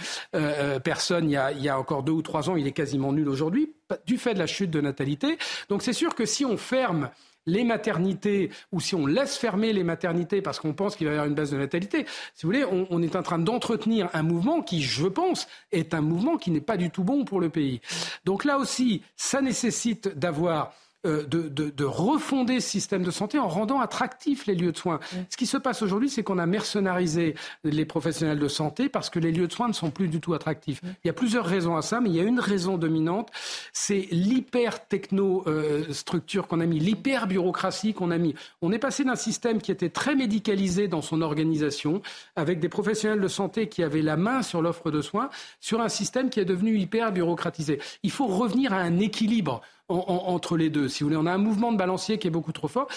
[0.81, 3.13] personnes il y, a, il y a encore deux ou trois ans, il est quasiment
[3.13, 3.73] nul aujourd'hui,
[4.07, 5.39] du fait de la chute de natalité.
[5.69, 7.11] Donc c'est sûr que si on ferme
[7.47, 11.17] les maternités ou si on laisse fermer les maternités parce qu'on pense qu'il va y
[11.17, 14.63] avoir une baisse de natalité, si vous voulez, on, est en train d'entretenir un mouvement
[14.63, 17.81] qui, je pense, est un mouvement qui n'est pas du tout bon pour le pays.
[18.25, 20.73] Donc là aussi, ça nécessite d'avoir
[21.07, 25.01] euh, de, refonder ce système de santé en rendant attractifs les lieux de soins.
[25.31, 29.21] Ce qui se passe aujourd'hui, c'est qu'on a mercenarisé les professionnels de santé parce que
[29.21, 30.81] les lieux de soins ne sont plus du tout attractifs.
[30.83, 33.31] Il y a plusieurs raisons à ça, mais il y a une raison dominante,
[33.73, 38.35] c'est l'hyper-techno-structure euh, qu'on a mis, l'hyper-bureaucratie qu'on a mis.
[38.61, 42.03] On est passé d'un système qui était très médicalisé dans son organisation,
[42.35, 45.89] avec des professionnels de santé qui avaient la main sur l'offre de soins, sur un
[45.89, 47.79] système qui est devenu hyper-bureaucratisé.
[48.03, 50.89] Il faut revenir à un équilibre entre les deux.
[50.89, 52.89] Si vous voulez, on a un mouvement de balancier qui est beaucoup trop fort.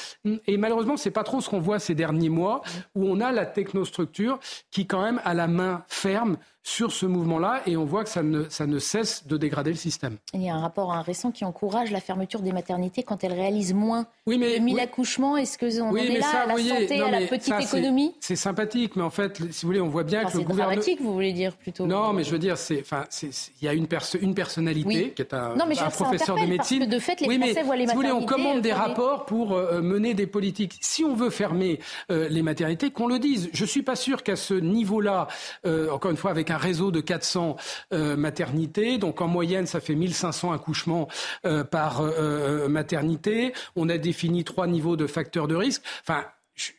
[0.48, 2.62] Et malheureusement, c'est pas trop ce qu'on voit ces derniers mois,
[2.96, 4.40] où on a la technostructure
[4.72, 6.38] qui, quand même, a la main ferme
[6.70, 9.76] sur ce mouvement-là et on voit que ça ne, ça ne cesse de dégrader le
[9.76, 10.18] système.
[10.34, 13.74] Il y a un rapport récent qui encourage la fermeture des maternités quand elles réalisent
[13.74, 15.36] moins oui, mais, de 1000 accouchements.
[15.36, 18.14] Est-ce qu'on en est là à la santé, à la petite économie?
[18.20, 20.70] C'est sympathetique, mais en fait, si vous voulez, on voit bien que le gouvernement...
[20.70, 23.88] C'est dramatique, vous voulez dire plutôt Non, mais je veux dire, il y a une,
[24.22, 26.86] une personnalité qui est un, un professeur de médecine.
[26.86, 29.54] de fait, les oui, Français voient les si vous voulez, on commande des rapports pour
[29.54, 30.78] euh, mener des politiques.
[30.82, 31.80] Si on veut fermer
[32.12, 33.50] euh, les maternités, qu'on le dise.
[33.54, 35.28] Je suis pas sûr qu'à ce niveau-là,
[35.66, 37.56] euh, encore une fois, avec un réseau de 400
[37.94, 38.98] euh, maternité.
[38.98, 41.08] Donc en moyenne, ça fait 1500 accouchements
[41.46, 43.54] euh, par euh, maternité.
[43.76, 45.82] On a défini trois niveaux de facteurs de risque.
[46.02, 46.26] Enfin,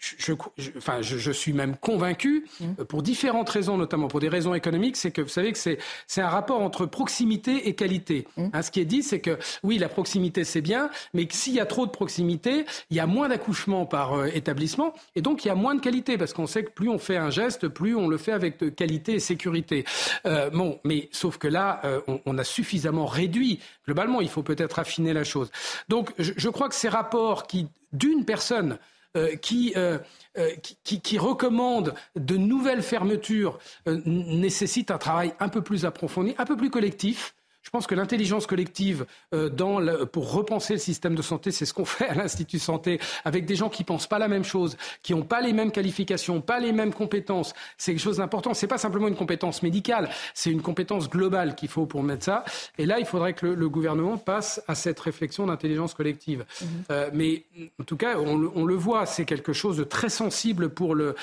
[0.08, 0.32] je,
[0.76, 2.64] enfin, je, suis même convaincu, mmh.
[2.80, 5.78] euh, pour différentes raisons, notamment pour des raisons économiques, c'est que vous savez que c'est,
[6.06, 8.26] c'est un rapport entre proximité et qualité.
[8.36, 8.46] Mmh.
[8.52, 11.60] Hein, ce qui est dit, c'est que oui, la proximité, c'est bien, mais s'il y
[11.60, 15.48] a trop de proximité, il y a moins d'accouchements par euh, établissement, et donc il
[15.48, 17.96] y a moins de qualité, parce qu'on sait que plus on fait un geste, plus
[17.96, 19.84] on le fait avec de qualité et sécurité.
[20.26, 23.60] Euh, bon, mais sauf que là, on, on, a suffisamment réduit.
[23.86, 25.50] Globalement, il faut peut-être affiner la chose.
[25.88, 28.78] Donc, je, je crois que ces rapports qui, d'une personne,
[29.16, 29.34] euh,
[29.76, 29.98] euh,
[30.38, 30.50] euh,
[30.84, 33.58] qui, qui, recommande de nouvelles fermetures
[34.06, 37.34] nécessite un travail un peu plus approfondi, un peu plus collectif.
[37.70, 41.72] Je pense que l'intelligence collective euh, dans pour repenser le système de santé, c'est ce
[41.72, 45.14] qu'on fait à l'Institut Santé avec des gens qui pensent pas la même chose, qui
[45.14, 47.54] n'ont pas les mêmes qualifications, pas les mêmes compétences.
[47.78, 48.54] C'est quelque chose d'important.
[48.54, 52.44] C'est pas simplement une compétence médicale, c'est une compétence globale qu'il faut pour mettre ça.
[52.76, 56.44] Et là, il faudrait que le, gouvernement passe à cette réflexion d'intelligence collective.
[56.60, 56.66] Mmh.
[56.90, 57.44] Euh, mais
[57.80, 61.14] en tout cas, on, le voit, c'est quelque chose de très sensible pour, le,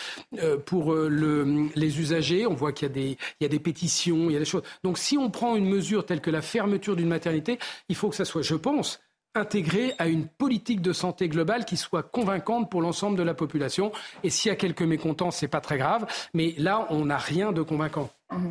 [0.41, 2.47] euh, pour le, les usagers.
[2.47, 4.45] On voit qu'il y, a des, il y a des pétitions, il y a des
[4.45, 4.63] choses.
[4.85, 7.57] Donc si on prend une mesure telle que que la fermeture d'une maternité,
[7.89, 8.99] il faut que ça soit, je pense,
[9.33, 13.91] intégré à une politique de santé globale qui soit convaincante pour l'ensemble de la population.
[14.23, 16.05] Et s'il y a quelques mécontents, ce n'est pas très grave.
[16.33, 18.09] Mais là, on n'a rien de convaincant.
[18.31, 18.49] Mmh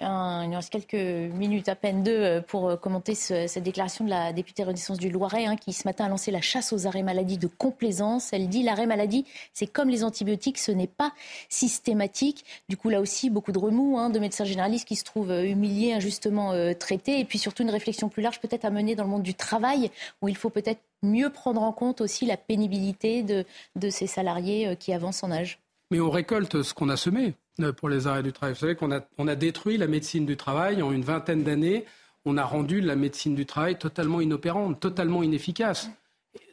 [0.00, 0.94] il nous reste quelques
[1.34, 5.10] minutes, à peine deux, euh, pour euh, commenter cette déclaration de la députée Renaissance du
[5.10, 8.32] Loiret, hein, qui ce matin a lancé la chasse aux arrêts maladie de complaisance.
[8.32, 11.12] Elle dit l'arrêt maladie, c'est comme les antibiotiques, ce n'est pas
[11.48, 12.44] systématique.
[12.68, 15.44] Du coup, là aussi, beaucoup de remous hein, de médecins généralistes qui se trouvent euh,
[15.44, 17.20] humiliés, injustement traités.
[17.20, 19.90] Et puis surtout, une réflexion plus large peut-être à mener dans le monde du travail,
[20.22, 23.44] où il faut peut-être mieux prendre en compte aussi la pénibilité de,
[23.76, 25.58] de ces salariés qui avancent en âge.
[25.90, 27.34] Mais on récolte ce qu'on a semé.
[27.60, 28.54] Euh, pour les arrêts du travail.
[28.54, 31.86] Vous savez qu'on a, on a détruit la médecine du travail en une vingtaine d'années.
[32.24, 35.90] On a rendu la médecine du travail totalement inopérante, totalement inefficace.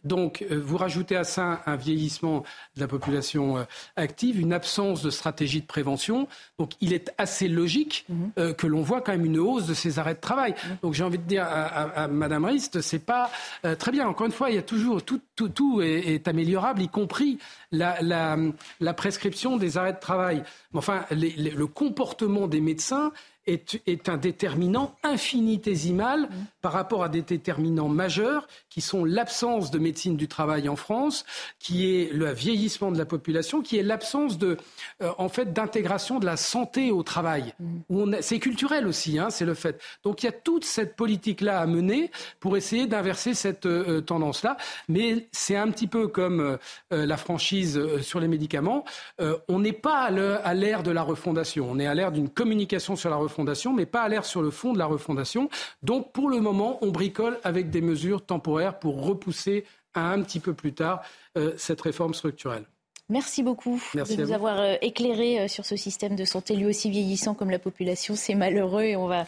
[0.06, 2.44] Donc, euh, vous rajoutez à ça un vieillissement
[2.76, 3.64] de la population euh,
[3.96, 6.28] active, une absence de stratégie de prévention.
[6.60, 8.32] Donc, il est assez logique mhm.
[8.38, 10.52] euh, que l'on voit quand même une hausse de ces arrêts de travail.
[10.52, 10.78] Mhm.
[10.84, 13.32] Donc, j'ai envie de dire à, Madame Rist, c'est pas
[13.80, 14.08] très bien.
[14.08, 17.40] Encore une fois, il y a toujours tout, tout, tout est, améliorable, y compris
[17.72, 18.38] la, la,
[18.80, 20.44] la, prescription des arrêts de travail.
[20.72, 23.12] Mais enfin, le comportement des médecins
[23.48, 26.28] est, un déterminant infinitésimal mmh.
[26.66, 31.24] Par rapport à des déterminants majeurs qui sont l'absence de médecine du travail en France,
[31.60, 34.58] qui est le vieillissement de la population, qui est l'absence de,
[35.04, 37.54] euh, en fait, d'intégration de la santé au travail.
[37.60, 38.16] Mmh.
[38.22, 39.80] C'est culturel aussi, hein, c'est le fait.
[40.04, 44.58] Donc il y a toute cette politique-là à mener pour essayer d'inverser cette euh, tendance-là.
[44.90, 46.58] Mais c'est un petit peu comme
[46.92, 48.86] euh, la franchise sur les médicaments.
[49.20, 50.10] on n'est pas
[50.44, 53.86] à l'ère de la refondation, on est à l'ère d'une communication sur la refondation mais
[53.86, 55.48] pas à l'air sur le fond de la refondation.
[55.84, 60.40] Donc, pour le moment, on bricole avec des mesures temporaires pour repousser à un petit
[60.40, 61.02] peu plus tard
[61.38, 62.66] euh, cette réforme structurelle.
[63.08, 66.90] Merci beaucoup de nous avoir euh, éclairé euh, sur ce système de santé, lui aussi
[66.90, 68.16] vieillissant comme la population.
[68.16, 69.28] C'est malheureux et on va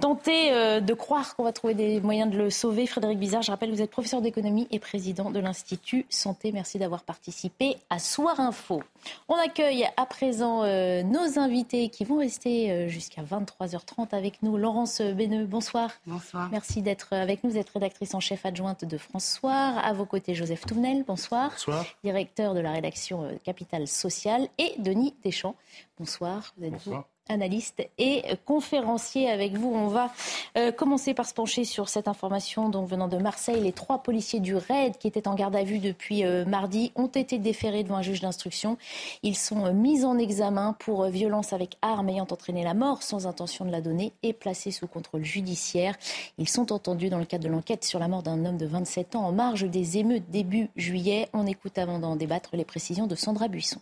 [0.00, 2.86] tenter euh, de croire qu'on va trouver des moyens de le sauver.
[2.86, 6.50] Frédéric Bizarre, je rappelle, vous êtes professeur d'économie et président de l'Institut Santé.
[6.50, 8.82] Merci d'avoir participé à Soir Info.
[9.28, 10.62] On accueille à présent
[11.02, 14.56] nos invités qui vont rester jusqu'à 23h30 avec nous.
[14.56, 15.90] Laurence Beneux, bonsoir.
[16.06, 16.48] Bonsoir.
[16.50, 17.50] Merci d'être avec nous.
[17.50, 19.52] Vous êtes rédactrice en chef adjointe de François.
[19.52, 21.50] À vos côtés, Joseph Touvenel, bonsoir.
[21.50, 21.86] Bonsoir.
[22.04, 25.56] Directeur de la rédaction euh, Capital Social, et Denis Deschamps.
[25.98, 29.72] Bonsoir, vous êtes Bonsoir analyste et conférencier avec vous.
[29.72, 30.12] On va
[30.56, 33.60] euh, commencer par se pencher sur cette information venant de Marseille.
[33.60, 37.06] Les trois policiers du RAID qui étaient en garde à vue depuis euh, mardi ont
[37.06, 38.76] été déférés devant un juge d'instruction.
[39.22, 43.26] Ils sont euh, mis en examen pour violence avec arme ayant entraîné la mort sans
[43.26, 45.96] intention de la donner et placés sous contrôle judiciaire.
[46.38, 49.16] Ils sont entendus dans le cadre de l'enquête sur la mort d'un homme de 27
[49.16, 51.28] ans en marge des émeutes début juillet.
[51.32, 53.80] On écoute avant d'en débattre les précisions de Sandra Buisson.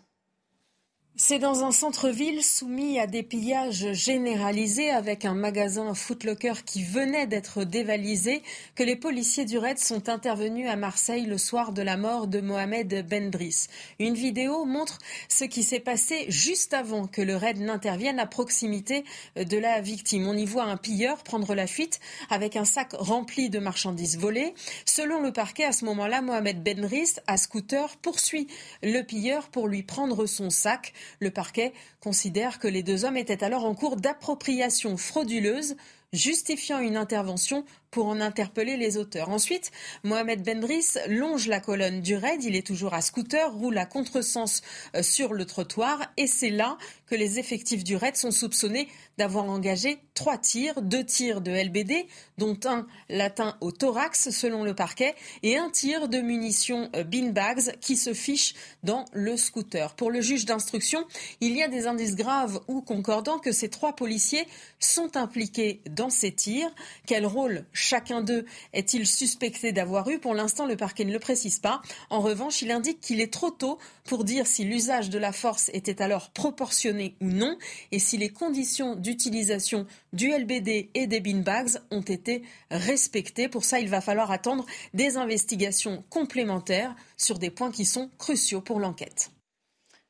[1.21, 7.27] C'est dans un centre-ville soumis à des pillages généralisés avec un magasin Footlocker qui venait
[7.27, 8.41] d'être dévalisé
[8.77, 12.41] que les policiers du raid sont intervenus à Marseille le soir de la mort de
[12.41, 13.67] Mohamed Bendris.
[13.99, 19.05] Une vidéo montre ce qui s'est passé juste avant que le raid n'intervienne à proximité
[19.35, 20.29] de la victime.
[20.29, 21.99] On y voit un pilleur prendre la fuite
[22.31, 24.55] avec un sac rempli de marchandises volées.
[24.85, 28.47] Selon le parquet, à ce moment-là, Mohamed Bendris, à scooter, poursuit
[28.85, 30.95] le pilleur pour lui prendre son sac.
[31.21, 35.77] Le parquet considère que les deux hommes étaient alors en cours d'appropriation frauduleuse,
[36.13, 39.31] justifiant une intervention pour en interpeller les auteurs.
[39.31, 39.71] Ensuite,
[40.05, 42.43] Mohamed Bendris longe la colonne du raid.
[42.45, 44.63] Il est toujours à scooter, roule à contresens
[44.95, 49.45] euh, sur le trottoir et c'est là que les effectifs du raid sont soupçonnés d'avoir
[49.45, 52.07] engagé trois tirs, deux tirs de LBD,
[52.39, 57.77] dont un latin au thorax selon le parquet, et un tir de munitions euh, beanbags
[57.81, 59.95] qui se fiche dans le scooter.
[59.95, 61.05] Pour le juge d'instruction,
[61.41, 64.47] il y a des indices graves ou concordants que ces trois policiers
[64.81, 66.71] sont impliqués dans ces tirs.
[67.07, 70.19] Quel rôle chacun d'eux est-il suspecté d'avoir eu?
[70.19, 71.83] Pour l'instant, le parquet ne le précise pas.
[72.11, 75.71] En revanche, il indique qu'il est trop tôt pour dire si l'usage de la force
[75.73, 77.57] était alors proportionné ou non
[77.93, 83.49] et si les conditions d'utilisation du LBD et des beanbags ont été respectées.
[83.49, 88.61] Pour ça, il va falloir attendre des investigations complémentaires sur des points qui sont cruciaux
[88.61, 89.31] pour l'enquête.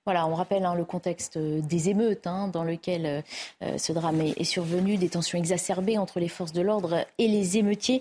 [0.08, 3.20] Voilà, on rappelle hein, le contexte euh, des émeutes hein, dans lequel euh,
[3.62, 7.58] euh, ce drame est, survenu, des tensions exacerbées entre les forces de l'ordre et les
[7.58, 8.00] émeutiers.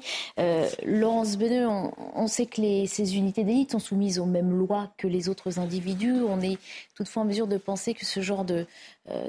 [0.86, 5.28] Laurence Beneux, on, sait que ces unités d'élite sont soumises aux mêmes lois que les
[5.28, 6.22] autres individus.
[6.22, 6.58] On est
[6.96, 8.66] toutefois en mesure de penser que ce genre de,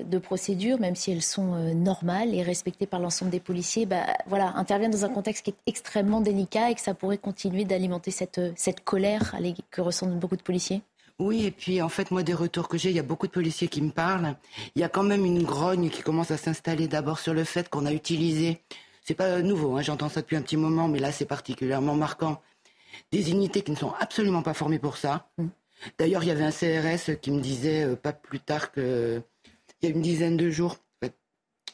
[0.05, 4.07] de procédures, même si elles sont normales et respectées par l'ensemble des policiers, bah,
[4.55, 8.85] interviennent dans un contexte qui est extrêmement délicat et que ça pourrait continuer d'alimenter cette
[8.85, 9.35] colère
[9.73, 10.83] que ressentent beaucoup de policiers
[11.19, 13.33] oui, et puis en fait, moi, des retours que j'ai, il y a beaucoup de
[13.33, 14.37] policiers qui me parlent.
[14.77, 17.69] Il y a quand même une grogne qui commence à s'installer d'abord sur le fait
[17.69, 18.61] qu'on a utilisé,
[19.03, 22.41] c'est pas nouveau, hein, j'entends ça depuis un petit moment, mais là, c'est particulièrement marquant,
[23.11, 25.29] des unités qui ne sont absolument pas formées pour ça.
[25.39, 25.47] Mm.
[25.99, 29.21] D'ailleurs, il y avait un CRS qui me disait, euh, pas plus tard que,
[29.81, 30.77] il y a une dizaine de jours,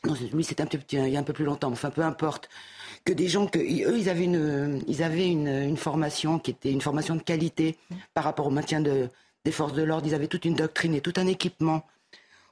[0.06, 2.48] non, lui, c'était un petit, il y a un peu plus longtemps, enfin, peu importe,
[3.04, 6.70] que des gens que eux, ils avaient une, ils avaient une, une formation qui était
[6.70, 7.76] une formation de qualité
[8.12, 9.08] par rapport au maintien de,
[9.44, 11.84] des forces de l'ordre, ils avaient toute une doctrine et tout un équipement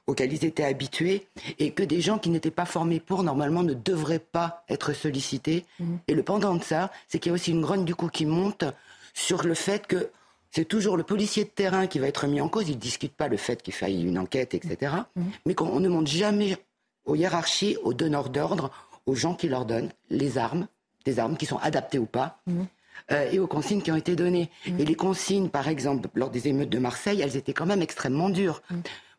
[0.05, 1.27] auquel ils étaient habitués,
[1.59, 5.65] et que des gens qui n'étaient pas formés pour, normalement, ne devraient pas être sollicités.
[5.79, 5.99] Mhm.
[6.07, 8.25] Et le pendant de ça, c'est qu'il y a aussi une grogne du coup qui
[8.25, 8.65] monte
[9.13, 10.09] sur le fait que
[10.51, 12.67] c'est toujours le policier de terrain qui va être mis en cause.
[12.67, 14.93] Il ne discute pas le fait qu'il faille une enquête, etc.
[15.15, 15.31] Mhm.
[15.45, 16.57] Mais qu'on ne monte jamais
[17.05, 18.71] aux hiérarchies, aux donneurs d'ordre,
[19.05, 20.67] aux gens qui leur donnent les armes,
[21.05, 22.39] des armes qui sont adaptées ou pas.
[22.45, 22.67] Mhm.
[23.11, 24.49] Euh, et aux consignes qui ont été données.
[24.65, 24.79] Mm.
[24.79, 28.29] Et les consignes, par exemple, lors des émeutes de Marseille, elles étaient quand même extrêmement
[28.29, 28.61] dures.
[28.69, 28.75] Mm.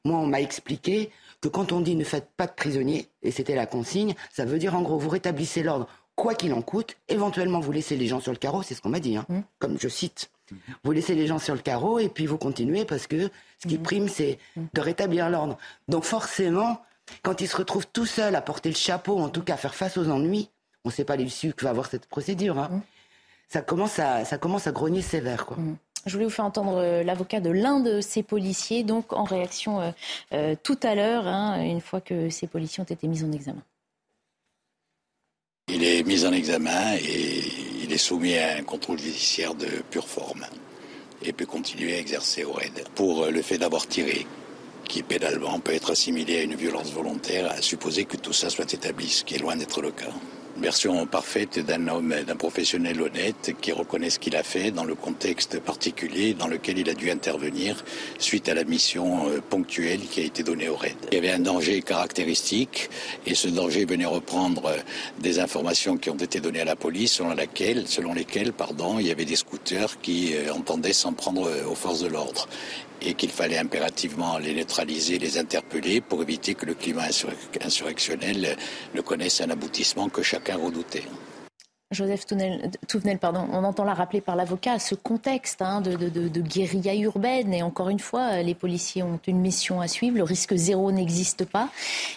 [0.07, 1.11] Moi, on m'a expliqué
[1.41, 4.59] que quand on dit ne faites pas de prisonniers, et c'était la consigne, ça veut
[4.59, 8.21] dire en gros, vous rétablissez l'ordre quoi qu'il en coûte, éventuellement vous laissez les gens
[8.21, 9.27] sur le carreau, c'est ce qu'on m'a dit, hein.
[9.29, 9.41] mm.
[9.59, 10.31] comme je cite.
[10.85, 13.31] Vous laissez les gens sur le carreau et puis vous continuez parce que
[13.63, 15.57] ce qui prime, c'est de rétablir l'ordre.
[15.89, 16.83] Donc forcément,
[17.23, 19.75] quand ils se retrouvent tout seuls à porter le chapeau, en tout cas à faire
[19.75, 20.51] face aux ennuis,
[20.85, 22.59] on ne sait pas l'issue que va avoir cette procédure.
[22.59, 22.83] Hein
[23.55, 25.47] ça commence à, ça commence à grogner sévère.
[25.47, 25.57] Quoi.
[25.57, 25.77] Mm.
[26.07, 29.81] Je voulais vous faire entendre euh, l'avocat de l'un de ces policiers, donc en réaction
[29.81, 29.91] euh,
[30.33, 33.63] euh, tout à l'heure, hein, une fois que ces policiers ont été mis en examen.
[35.69, 37.45] Il est mis en examen et
[37.85, 40.45] il est soumis à un contrôle judiciaire de pure forme
[41.23, 44.27] et peut continuer à exercer au raid pour le fait d'avoir tiré
[44.89, 48.75] qui pénalement peut être assimilé à une violence volontaire, à supposer que tout ça soit
[48.75, 50.13] établi, ce qui est loin d'être le cas
[50.57, 54.95] version parfaite d'un homme, d'un professionnel honnête qui reconnaît ce qu'il a fait dans le
[54.95, 57.85] contexte particulier dans lequel il a dû intervenir
[58.19, 60.97] suite à la mission euh, ponctuelle qui a été donnée au RAID.
[61.11, 62.91] Il y avait un danger caractéristique
[63.27, 64.77] et ce danger venait reprendre euh,
[65.21, 69.07] des informations qui ont été données à la police selon, laquelle, selon lesquelles pardon, il
[69.07, 72.49] y avait des scooters qui euh, entendaient s'en prendre aux forces de l'ordre
[73.05, 77.09] et qu'il fallait impérativement les neutraliser, les interpeller pour éviter que le climat
[77.65, 78.57] insurrectionnel
[78.95, 81.05] ne connaisse un aboutissement que chacun redoutait.
[81.95, 87.55] Joseph Touvenel, pardon, on entend là rappeler par l'avocat ce contexte hein, de, guérilla urbaine.
[87.55, 90.17] Et encore une fois, les policiers ont une mission à suivre.
[90.17, 91.69] Le risque zéro n'existe pas.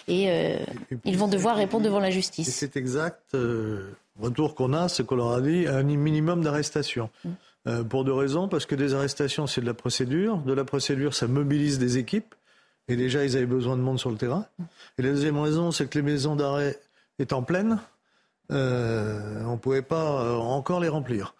[0.08, 0.58] Et, euh,
[1.04, 2.52] ils vont devoir répondre devant la justice.
[2.52, 3.34] C'est exact.
[3.34, 7.08] Euh, retour qu'on a, c'est qu'on leur a dit un minimum d'arrestation.
[7.24, 7.30] Mm.
[7.66, 8.48] Euh, pour deux raisons.
[8.48, 10.38] Parce que des arrestations, c'est de la procédure.
[10.38, 12.34] De la procédure, ça mobilise des équipes.
[12.88, 14.46] Et déjà, ils avaient besoin de monde sur le terrain.
[14.98, 16.78] Et la deuxième raison, c'est que les maisons d'arrêt
[17.18, 17.80] étant pleines,
[18.50, 21.34] euh, on ne pouvait pas euh, encore les remplir.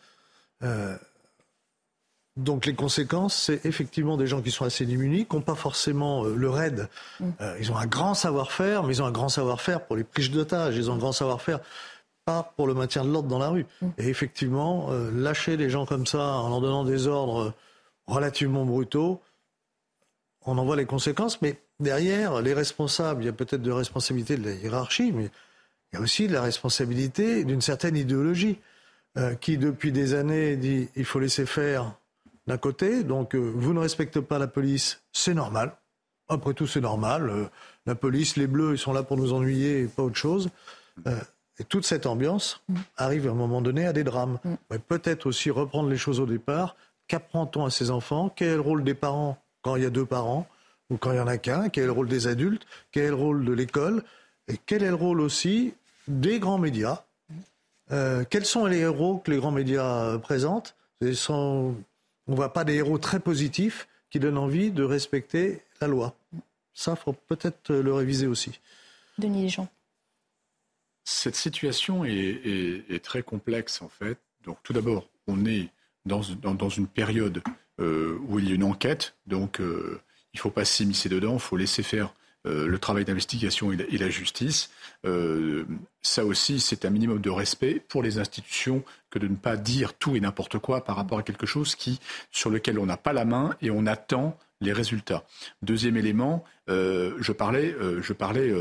[2.37, 6.25] donc les conséquences, c'est effectivement des gens qui sont assez démunis, qui n'ont pas forcément
[6.25, 6.89] le raid.
[7.21, 7.31] Mm.
[7.61, 10.77] ils ont un grand savoir-faire, mais ils ont un grand savoir-faire pour les prises d'otages,
[10.77, 11.61] ils ont un grand savoir-faire
[12.57, 13.67] pour le maintien de l'ordre dans la rue.
[13.81, 13.89] Mm.
[13.99, 17.55] Et effectivement, euh, lâcher les gens comme ça en leur donnant des ordres
[18.07, 19.21] relativement brutaux,
[20.47, 24.37] on en voit les conséquences, mais derrière, les responsables, il y a peut-être de responsabilité
[24.37, 25.31] de la hiérarchie, mais
[25.93, 28.59] il y a aussi de la responsabilité d'une certaine idéologie
[29.19, 31.95] euh, qui, depuis des années, dit il faut laisser faire
[32.47, 35.77] d'un côté, donc euh, vous ne respectez pas la police, c'est normal.
[36.31, 37.49] Après tout, c'est normal.
[37.87, 40.51] la police, les bleus, ils sont là pour nous ennuyer et pas autre chose.
[41.61, 42.61] Et toute cette ambiance
[42.97, 44.39] arrive à un moment donné à des drames.
[44.87, 46.77] Peut-être aussi reprendre les choses au départ.
[47.09, 48.33] Qu'apprend-on à ces enfants?
[48.35, 50.47] Quel est le rôle des parents quand il y a deux parents?
[50.91, 51.69] Ou quand il n'y en a qu'un?
[51.69, 52.67] Quel est le rôle des adultes?
[52.93, 54.05] Quel est le rôle de l'école?
[54.47, 55.75] Et quel est le rôle aussi
[56.07, 57.03] des grands médias?
[57.91, 60.77] Euh, Quels sont les héros que les grands médias présentent?
[61.29, 61.75] On
[62.29, 66.15] ne voit pas des héros très positifs qui donnent envie de respecter la loi.
[66.73, 68.59] Ça, il faut peut-être le réviser aussi.
[69.19, 69.69] Denis Deschamps.
[71.11, 74.19] Cette situation est, très complexe, en fait.
[74.45, 75.71] Donc, tout d'abord, on est
[76.05, 76.21] dans,
[76.69, 77.43] une période
[77.81, 80.03] euh, où il y a une enquête, donc euh,
[80.35, 82.13] il ne faut pas s'immiscer dedans, il faut laisser faire
[82.47, 84.71] euh, le travail d'investigation et, la justice.
[86.03, 89.95] ça aussi, c'est un minimum de respect pour les institutions que de ne pas dire
[89.95, 93.15] tout et n'importe quoi par rapport à quelque chose qui, sur lequel on n'a pas
[93.15, 95.25] la main et on attend les résultats.
[95.63, 97.33] Deuxième élément, je
[98.13, 98.55] parlais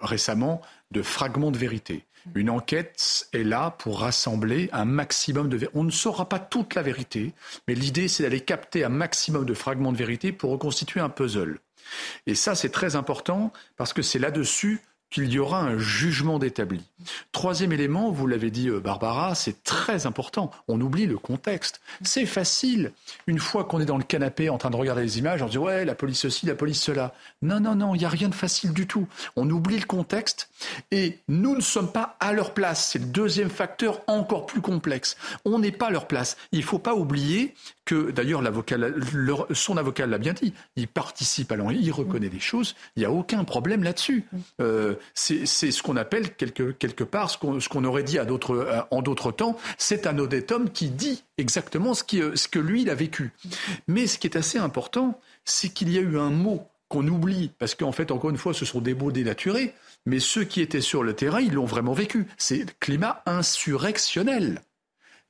[0.00, 2.04] récemment de fragments de vérité.
[2.34, 5.78] Une enquête est là pour rassembler un maximum de vérité.
[5.78, 7.32] On ne saura pas toute la vérité,
[7.66, 11.60] mais l'idée, c'est d'aller capter un maximum de fragments de vérité pour reconstituer un puzzle.
[12.26, 14.80] Et ça, c'est très important parce que c'est là-dessus
[15.10, 16.80] qu'il y aura un jugement d'établi.
[17.32, 20.50] Troisième élément, vous l'avez dit euh, Barbara, c'est très important.
[20.68, 21.80] On oublie le contexte.
[22.02, 22.92] C'est facile.
[23.26, 25.58] Une fois qu'on est dans le canapé en train de regarder les images, on dit
[25.58, 27.14] ouais, la police ceci, la police cela.
[27.42, 29.08] Non, non, non, il n'y a rien de facile du tout.
[29.36, 30.48] On oublie le contexte
[30.90, 32.88] et nous ne sommes pas à leur place.
[32.90, 35.16] C'est le deuxième facteur encore plus complexe.
[35.44, 36.36] On n'est pas à leur place.
[36.52, 37.54] Il ne faut pas oublier
[37.90, 38.40] que d'ailleurs
[39.52, 43.04] son avocat l'a bien dit, il participe à l'enquête, il reconnaît des choses, il n'y
[43.04, 44.24] a aucun problème là-dessus.
[44.60, 49.56] Euh, c'est ce qu'on appelle quelque, part, ce qu'on aurait dit euh, en d'autres temps,
[49.76, 53.32] c'est un homme qui dit exactement ce, qui, ce que lui, il a vécu.
[53.88, 57.50] Mais ce qui est assez important, c'est qu'il y a eu un mot qu'on oublie,
[57.58, 59.74] parce qu'en fait, encore une fois, ce sont des mots dénaturés,
[60.06, 62.28] mais ceux qui étaient sur le terrain, ils l'ont vraiment vécu.
[62.38, 64.60] C'est climat insurrectionnel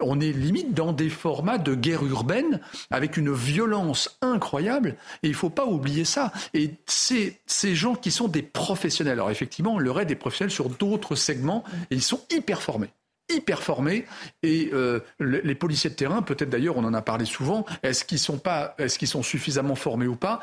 [0.01, 5.35] on est limite dans des formats de guerre urbaine avec une violence incroyable et il
[5.35, 6.33] faut pas oublier ça.
[6.55, 9.15] Et c'est ces gens qui sont des professionnels.
[9.15, 12.91] Alors effectivement, le reste des professionnels sur d'autres segments et ils sont hyper formés
[13.31, 14.07] hyper formés
[14.43, 18.19] et euh, les policiers de terrain, peut-être d'ailleurs, on en a parlé souvent, est-ce qu'ils
[18.19, 20.41] sont pas, est-ce qu'ils sont suffisamment formés ou pas?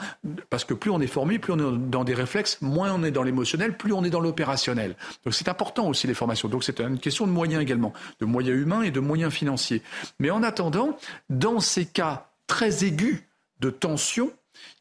[0.50, 3.12] Parce que plus on est formé, plus on est dans des réflexes, moins on est
[3.12, 4.96] dans l'émotionnel, plus on est dans l'opérationnel.
[5.24, 6.48] Donc c'est important aussi les formations.
[6.48, 9.82] Donc c'est une question de moyens également, de moyens humains et de moyens financiers.
[10.20, 10.98] Mais en attendant,
[11.30, 13.24] dans ces cas très aigus
[13.60, 14.32] de tension,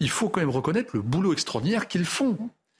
[0.00, 2.38] il faut quand même reconnaître le boulot extraordinaire qu'ils font.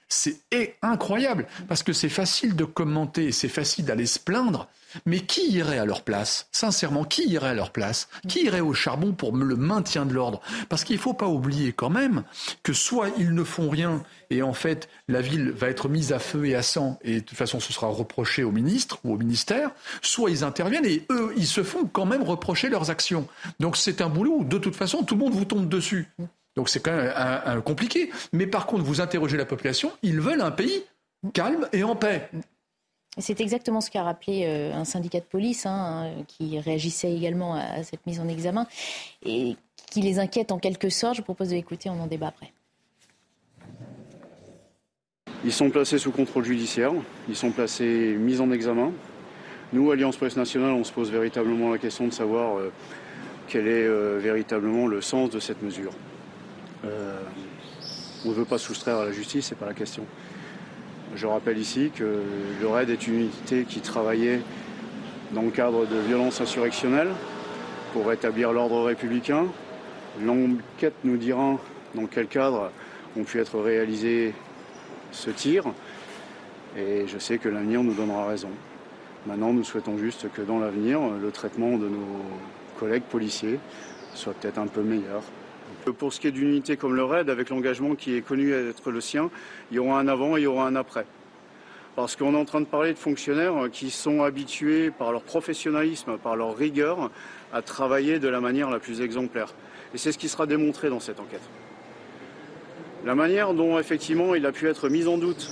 [0.09, 0.39] C'est
[0.81, 4.69] incroyable parce que c'est facile de commenter, c'est facile d'aller se plaindre,
[5.05, 6.47] mais qui irait à leur place?
[6.51, 8.07] Sincèrement, qui irait à leur place?
[8.27, 10.41] Qui irait au charbon pour le maintien de l'ordre?
[10.69, 12.23] Parce qu'il ne faut pas oublier quand même
[12.63, 16.19] que soit ils ne font rien et en fait la ville va être mise à
[16.19, 19.17] feu et à sang et de toute façon ce sera reproché au ministre ou au
[19.17, 23.27] ministère, soit ils interviennent et eux ils se font quand même reprocher leurs actions.
[23.59, 26.09] Donc c'est un boulot où de toute façon tout le monde vous tombe dessus.
[26.57, 28.09] Donc c'est quand même compliqué.
[28.33, 30.83] Mais par contre, vous interrogez la population, ils veulent un pays
[31.33, 32.29] calme et en paix.
[33.19, 37.83] C'est exactement ce qu'a rappelé euh, un syndicat de police hein, qui réagissait également à
[37.83, 38.67] cette mise en examen
[39.25, 39.55] et
[39.89, 41.15] qui les inquiète en quelque sorte.
[41.15, 42.51] Je vous propose de l'écouter, on en débat après.
[45.45, 46.91] Ils sont placés sous contrôle judiciaire,
[47.29, 48.91] ils sont placés mis en examen.
[49.73, 52.71] Nous, Alliance Presse Nationale, on se pose véritablement la question de savoir euh,
[53.47, 55.91] quel est euh, véritablement le sens de cette mesure.
[56.83, 60.05] On ne veut pas soustraire à la justice, c'est pas la question.
[61.15, 62.21] Je rappelle ici que
[62.61, 64.41] le RAID est une unité qui travaillait
[65.31, 67.11] dans le cadre de violences insurrectionnelles
[67.93, 69.45] pour rétablir l'ordre républicain.
[70.21, 71.57] L'enquête nous dira
[71.95, 72.71] dans quel cadre
[73.17, 74.33] ont pu être réalisés
[75.11, 75.63] ce tir.
[76.77, 78.49] Et je sais que l'avenir nous donnera raison.
[79.25, 82.21] Maintenant, nous souhaitons juste que dans l'avenir, le traitement de nos
[82.79, 83.59] collègues policiers
[84.13, 85.23] soit peut-être un peu meilleur.
[85.91, 88.91] Pour ce qui est d'une unité comme le RAID, avec l'engagement qui est connu être
[88.91, 89.29] le sien,
[89.71, 91.05] il y aura un avant et il y aura un après.
[91.95, 96.17] Parce qu'on est en train de parler de fonctionnaires qui sont habitués par leur professionnalisme,
[96.17, 97.09] par leur rigueur,
[97.53, 99.53] à travailler de la manière la plus exemplaire.
[99.93, 101.41] Et c'est ce qui sera démontré dans cette enquête.
[103.05, 105.49] La manière dont effectivement il a pu être mis en doute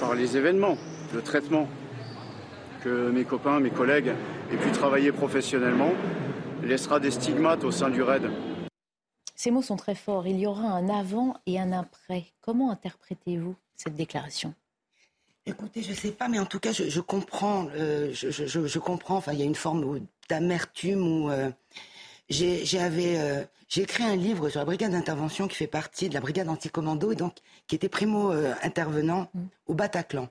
[0.00, 0.76] par les événements,
[1.14, 1.68] le traitement
[2.82, 4.12] que mes copains, mes collègues
[4.52, 5.92] aient pu travailler professionnellement,
[6.62, 8.30] laissera des stigmates au sein du RAID.
[9.44, 10.26] Ces mots sont très forts.
[10.26, 12.24] Il y aura un avant et un après.
[12.40, 14.54] Comment interprétez-vous cette déclaration?
[15.44, 17.68] Écoutez, je ne sais pas, mais en tout cas, je, comprends.
[17.76, 19.18] Euh, je, comprends.
[19.18, 21.50] Enfin, il y a une forme d'amertume où euh,
[22.40, 26.48] euh, j'ai écrit un livre sur la brigade d'intervention qui fait partie de la brigade
[26.48, 27.34] anticommando et donc
[27.66, 28.30] qui était primo
[28.62, 29.42] intervenant mm.
[29.66, 30.30] au Bataclan.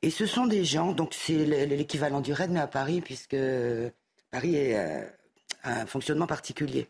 [0.00, 3.36] Et ce sont des gens, donc c'est l'équivalent du RAID, mais à Paris, puisque
[4.30, 5.04] Paris est euh,
[5.64, 6.88] un fonctionnement particulier.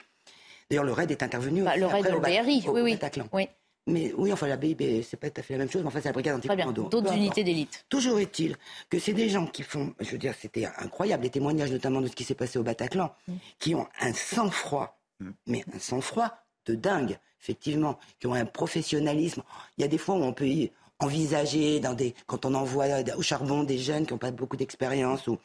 [0.71, 2.93] D'ailleurs, le RAID est intervenu bah, aussi le RAID après au oui, oui.
[2.93, 3.27] Bataclan.
[3.33, 3.49] oui.
[3.87, 6.01] Mais oui, enfin, la BIB, c'est pas tout à fait la même chose, mais enfin,
[6.01, 6.89] c'est la brigade anticommando.
[6.89, 7.85] d'autres unités d'élite.
[7.89, 8.57] Toujours est-il
[8.89, 12.07] que c'est des gens qui font, je veux dire, c'était incroyable, les témoignages notamment de
[12.07, 13.33] ce qui s'est passé au Bataclan, Mm.
[13.59, 15.01] qui ont un sang-froid,
[15.47, 16.31] mais un sang-froid
[16.67, 19.43] de dingue, effectivement, qui ont un professionnalisme.
[19.77, 20.71] Il y a des fois où on peut y
[21.01, 22.87] envisager, dans des, quand on envoie
[23.17, 25.39] au charbon des jeunes qui n'ont pas beaucoup d'expérience, ou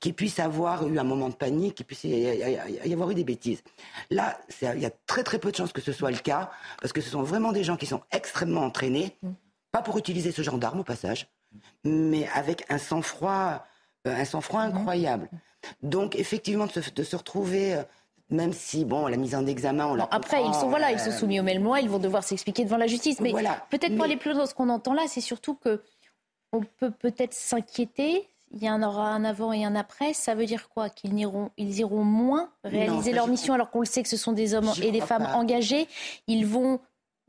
[0.00, 3.62] qui puissent avoir eu un moment de panique, qui puissent y, avoir eu des bêtises.
[4.10, 6.50] Là, il y a très très peu de chances que ce soit le cas,
[6.80, 9.16] parce que ce sont vraiment des gens qui sont extrêmement entraînés,
[9.72, 11.28] pas pour utiliser ce genre d'arme au passage,
[11.84, 13.64] mais avec un sang-froid,
[14.06, 15.28] euh, un sang-froid incroyable.
[15.82, 17.82] Donc effectivement, de se, de se retrouver, euh,
[18.30, 21.10] même si bon, la mise en examen, on la Après, ils sont voilà, ils sont
[21.10, 23.20] euh, soumis au même loi, ils vont devoir s'expliquer devant la justice.
[23.20, 23.64] Mais Voilà.
[23.70, 25.82] peut-être pour Mais- aller plus loin dans ce qu'on entend là, c'est surtout que
[26.52, 28.28] on peut peut-être s'inquiéter.
[28.50, 30.14] Il y en aura un avant et un après.
[30.14, 30.88] Ça veut dire quoi?
[30.88, 34.32] Qu'ils n'iront, ils iront moins réaliser leur mission alors qu'on le sait que ce sont
[34.32, 35.34] des hommes et des femmes pas.
[35.34, 35.86] engagés.
[36.26, 36.80] Ils vont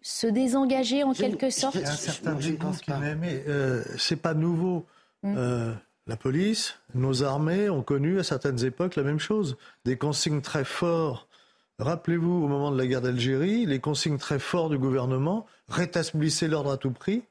[0.01, 1.75] se désengager en Je ne- quelque sorte?
[1.75, 2.97] Il y a un certain je ne dégoût pense pas.
[2.97, 3.43] m'a aimé.
[3.49, 4.85] Euh, c'est pas nouveau.
[5.23, 5.35] Mm.
[5.37, 5.73] Euh,
[6.09, 9.57] la police, nos armées ont connu à certaines époques la même chose.
[9.85, 11.29] Des consignes très fortes.
[11.77, 16.71] Rappelez-vous, au moment de la guerre d'Algérie, les consignes très fortes du gouvernement, rétablissez l'ordre
[16.71, 17.21] à tout prix.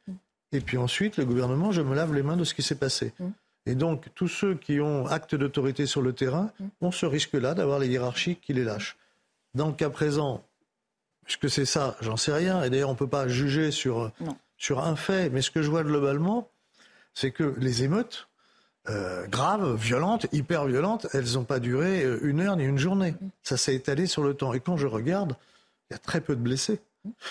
[0.52, 3.12] Et puis ensuite, le gouvernement, je me lave les mains de ce qui s'est passé.
[3.66, 7.80] Et donc, tous ceux qui ont acte d'autorité sur le terrain ont ce risque-là d'avoir
[7.80, 8.96] les hiérarchies qui les lâchent.
[9.54, 10.44] Dans le cas présent,
[11.26, 12.62] est-ce que c'est ça J'en sais rien.
[12.62, 14.12] Et d'ailleurs, on ne peut pas juger sur,
[14.56, 15.30] sur un fait.
[15.30, 16.48] Mais ce que je vois globalement,
[17.12, 18.27] c'est que les émeutes,
[18.90, 23.14] euh, graves, violentes, hyper violentes, elles n'ont pas duré euh, une heure ni une journée.
[23.42, 24.54] Ça s'est étalé sur le temps.
[24.54, 25.36] Et quand je regarde,
[25.90, 26.80] il y a très peu de blessés.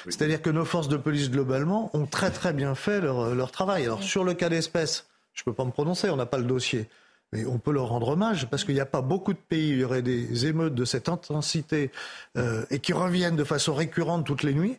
[0.05, 3.83] C'est-à-dire que nos forces de police globalement ont très très bien fait leur, leur travail.
[3.83, 6.45] Alors sur le cas d'espèce, je ne peux pas me prononcer, on n'a pas le
[6.45, 6.87] dossier.
[7.33, 9.73] Mais on peut leur rendre hommage parce qu'il n'y a pas beaucoup de pays où
[9.73, 11.91] il y aurait des émeutes de cette intensité
[12.37, 14.77] euh, et qui reviennent de façon récurrente toutes les nuits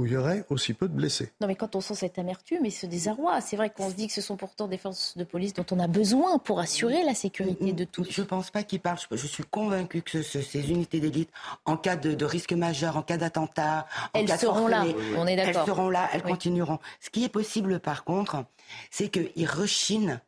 [0.00, 1.30] où il y aurait aussi peu de blessés.
[1.40, 4.06] Non, mais quand on sent cette amertume et ce désarroi, c'est vrai qu'on se dit
[4.06, 7.14] que ce sont pourtant des forces de police dont on a besoin pour assurer la
[7.14, 8.06] sécurité de tous.
[8.10, 8.98] Je ne pense pas qu'ils parlent.
[9.10, 11.30] Je, je suis convaincue que ce- ce- ces unités d'élite,
[11.66, 14.84] en cas de, de risque majeur, en cas d'attentat, en Elles cas seront là,
[15.16, 15.62] on est d'accord.
[15.62, 16.30] Elles seront là, elles Oui.
[16.32, 16.78] continueront.
[17.00, 18.44] Ce qui est possible, par contre,
[18.90, 20.20] c'est qu'ils rechinent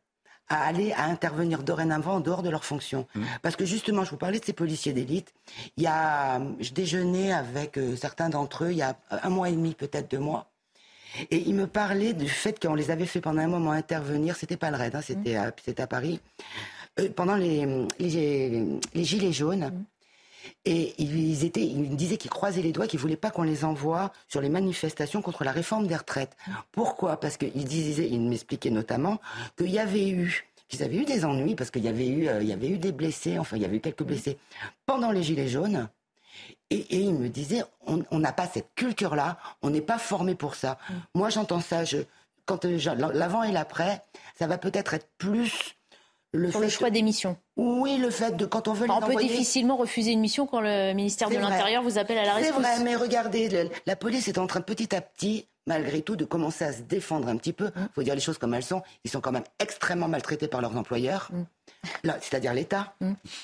[0.52, 3.06] à aller à intervenir dorénavant en dehors de leurs fonctions.
[3.40, 5.32] Parce que justement, je vous parlais de ces policiers d'élite.
[5.76, 9.48] Il y a, je déjeunais avec euh, certains d'entre eux il y a un mois
[9.48, 10.50] et demi, peut-être deux mois.
[11.30, 14.36] Et ils me parlaient du fait qu'on les avait fait pendant un moment intervenir.
[14.36, 16.20] C'était pas le raid, hein, c'était à, c'était à Paris.
[17.00, 19.84] Euh, pendant les, les, les gilets jaunes.
[20.64, 23.64] Et ils, étaient, ils me disaient qu'ils croisaient les doigts, qu'ils voulaient pas qu'on les
[23.64, 26.36] envoie sur les manifestations contre la réforme des retraites.
[26.72, 27.18] Pourquoi?
[27.18, 29.20] Parce qu'ils disaient, ils m'expliquaient notamment
[29.56, 32.42] qu'il y avait eu, qu'ils avaient eu des ennuis parce qu'il y avait eu, euh,
[32.42, 34.38] il y avait eu des blessés, enfin il y avait eu quelques blessés
[34.86, 35.88] pendant les gilets jaunes.
[36.70, 40.54] Et, et ils me disaient, on n'a pas cette culture-là, on n'est pas formé pour
[40.54, 40.78] ça.
[41.14, 41.84] Moi, j'entends ça.
[41.84, 41.98] Je,
[42.46, 42.78] quand euh,
[43.12, 44.02] l'avant et l'après,
[44.38, 45.76] ça va peut-être être plus
[46.32, 47.36] le Sur le choix des missions.
[47.56, 50.60] Oui, le fait de quand on veut les on peut difficilement refuser une mission quand
[50.60, 52.62] le ministère de C'est l'Intérieur vous appelle à la C'est rescousse.
[52.62, 56.24] vrai, mais regardez, le- la police est en train petit à petit, malgré tout, de
[56.24, 57.66] commencer à se défendre un petit peu.
[57.66, 57.70] Mmh.
[57.76, 58.82] Il faut dire les choses comme elles sont.
[59.04, 61.42] Ils sont quand même extrêmement maltraités par leurs employeurs, Mmh.
[62.04, 62.94] Là, c'est-à-dire l'État.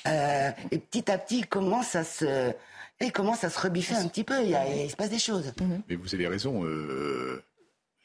[0.06, 2.52] Euh, et petit à petit, ils commencent à se,
[3.00, 4.40] ils commencent à se rebiffer un petit peu.
[4.42, 5.52] Il, y a- il se passe des choses.
[5.88, 6.64] Mais vous avez raison.
[6.64, 7.42] euh,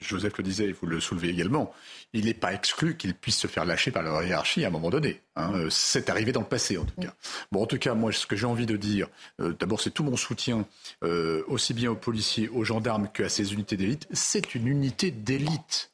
[0.04, 1.74] Joseph le disait, vous le soulevez également.
[2.14, 4.90] Il n'est pas exclu qu'ils puissent se faire lâcher par leur hiérarchie à un moment
[4.90, 5.22] donné.
[5.36, 5.52] hein.
[5.56, 7.14] Euh, C'est arrivé dans le passé, en tout cas.
[7.52, 9.08] Bon, en tout cas, moi, ce que j'ai envie de dire,
[9.40, 10.66] euh, d'abord, c'est tout mon soutien,
[11.04, 14.08] euh, aussi bien aux policiers, aux gendarmes qu'à ces unités d'élite.
[14.12, 15.92] C'est une unité d'élite.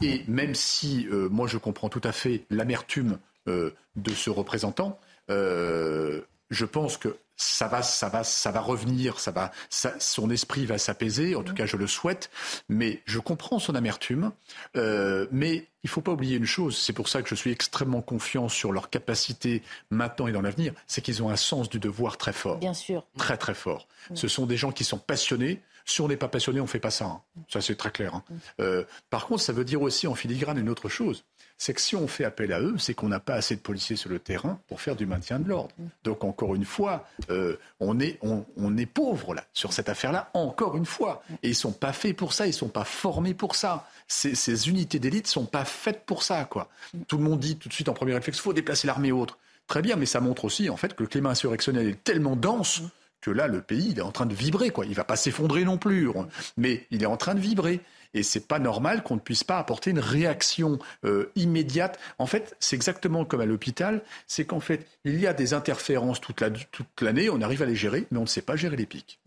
[0.00, 4.98] Et même si, moi, je comprends tout à fait l'amertume de ce représentant,
[5.28, 10.66] je pense que ça va, ça va, ça va revenir, ça va, ça- son esprit
[10.66, 11.34] va s'apaiser.
[11.34, 12.30] En tout cas, je le souhaite.
[12.68, 14.30] Mais je comprends son amertume.
[14.76, 16.76] Euh, mais il faut pas oublier une chose.
[16.76, 20.74] C'est pour ça que je suis extrêmement confiant sur leur capacité maintenant et dans l'avenir.
[20.86, 22.58] C'est qu'ils ont un sens du devoir très fort.
[22.58, 23.06] Bien sûr.
[23.16, 23.88] Très très fort.
[24.14, 25.62] Ce sont des gens qui sont passionnés.
[25.86, 27.06] Si on n'est pas passionné, on fait pas ça.
[27.06, 27.22] hein.
[27.48, 28.14] Ça c'est très clair.
[28.14, 28.22] hein.
[28.60, 31.24] Euh, par contre, ça veut dire aussi en filigrane une autre chose.
[31.62, 33.94] C'est que si on fait appel à eux, c'est qu'on n'a pas assez de policiers
[33.94, 35.74] sur le terrain pour faire du maintien de l'ordre.
[36.04, 40.30] Donc encore une fois, euh, on est on, on est pauvre là sur cette affaire-là.
[40.32, 42.46] Encore une fois, et ils sont pas faits pour ça.
[42.46, 43.86] Ils sont pas formés pour ça.
[44.08, 46.46] Ces, ces unités d'élite sont pas faites pour ça.
[46.46, 46.70] Quoi.
[47.06, 49.36] Tout le monde dit tout de suite en premier réflexe, faut déplacer l'armée ou autre.
[49.66, 52.80] Très bien, mais ça montre aussi en fait que le climat insurrectionnel est tellement dense
[53.20, 54.86] que là, le pays, il est en train de vibrer, quoi.
[54.86, 56.08] Il va pas s'effondrer non plus,
[56.56, 57.80] mais il est en train de vibrer.
[58.14, 61.98] Et c'est pas normal qu'on ne puisse pas apporter une réaction euh, immédiate.
[62.18, 66.20] En fait, c'est exactement comme à l'hôpital, c'est qu'en fait, il y a des interférences
[66.20, 66.40] toute
[67.00, 69.20] l'année, on arrive à les gérer, mais on ne sait pas gérer les pics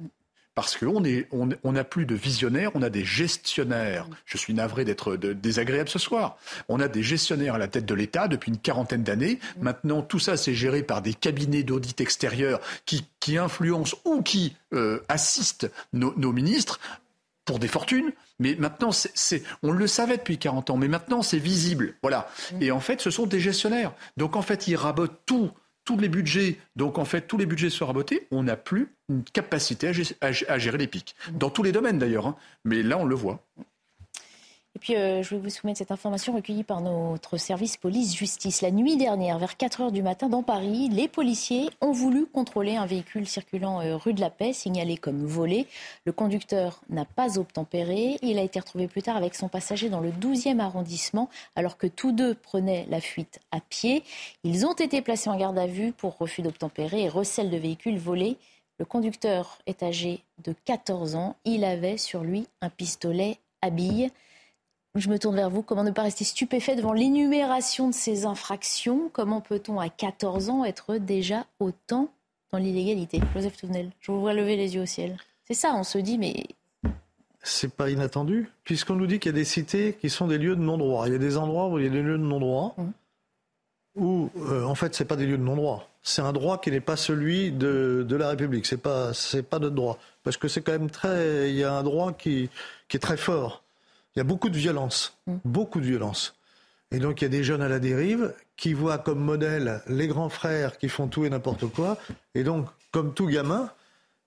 [0.56, 4.08] parce qu'on on, on n'a plus de visionnaires, on a des gestionnaires.
[4.26, 6.38] Je suis navré d'être désagréable ce soir.
[6.70, 9.40] On a des gestionnaires à la tête de l'État depuis une quarantaine d'années.
[9.62, 13.06] Maintenant, tout ça, c'est géré par des cabinets d'audit extérieurs qui,
[13.38, 16.80] influencent ou qui euh, assistent nos ministres
[17.46, 18.12] pour des fortunes.
[18.44, 21.96] Mais maintenant, c'est, on le savait depuis 40 ans, mais maintenant c'est visible.
[22.02, 22.30] Voilà.
[22.60, 23.94] Et en fait, ce sont des gestionnaires.
[24.18, 25.52] Donc en fait, ils rabotent tout,
[25.86, 26.58] tous les budgets.
[26.76, 28.28] Donc en fait, tous les budgets sont rabotés.
[28.32, 31.16] On n'a plus une capacité à, gérer les pics.
[31.32, 32.28] Dans tous les domaines d'ailleurs.
[32.28, 32.36] Hein.
[32.66, 33.46] Mais là, on le voit.
[34.76, 38.62] Et puis, euh, je vais vous soumettre cette information recueillie par notre service police-justice.
[38.62, 42.76] La nuit dernière, vers 4 heures du matin, dans Paris, les policiers ont voulu contrôler
[42.76, 45.68] un véhicule circulant euh, rue de la Paix, signalé comme volé.
[46.06, 48.18] Le conducteur n'a pas obtempéré.
[48.24, 51.86] Il a été retrouvé plus tard avec son passager dans le 12e arrondissement, alors que
[51.86, 54.04] tous deux prenaient la fuite à pied.
[54.44, 58.00] Ils ont été placés en garde à vue pour refus d'obtempérer et recel de véhicule
[58.00, 58.38] volé.
[58.80, 61.36] Le conducteur est âgé de 14 ans.
[61.46, 64.10] Il avait sur lui un pistolet à billes.
[64.96, 65.64] Je me tourne vers vous.
[65.64, 69.10] Comment ne pas rester stupéfait devant l'énumération de ces infractions?
[69.12, 72.10] Comment peut-on, à 14 ans, être déjà autant
[72.52, 73.20] dans l'illégalité?
[73.34, 75.18] Joseph Touvenel, je vous vois lever les yeux au ciel.
[75.46, 76.46] C'est ça, on se dit, mais.
[77.42, 80.56] C'est pas inattendu, puisqu'on nous dit qu'il y a des cités qui sont des lieux
[80.56, 81.08] de non-droit.
[81.08, 82.84] Il y a des endroits où il y a des lieux de non-droit, mmh.
[83.96, 85.90] où, euh, en fait, c'est pas des lieux de non-droit.
[86.04, 88.68] C'est un droit qui n'est pas celui de, de la République.
[88.68, 89.98] C'est pas, c'est pas notre droit.
[90.22, 91.50] Parce que c'est quand même très.
[91.50, 92.52] Il y a un droit qui,
[92.88, 93.63] qui est très fort
[94.16, 95.36] il y a beaucoup de violence, mm.
[95.46, 96.36] beaucoup de violence.
[96.92, 100.08] Et donc il y a des jeunes à la dérive qui voient comme modèle les
[100.08, 101.98] grands frères qui font tout et n'importe quoi.
[102.36, 103.72] Et donc, comme tout gamin,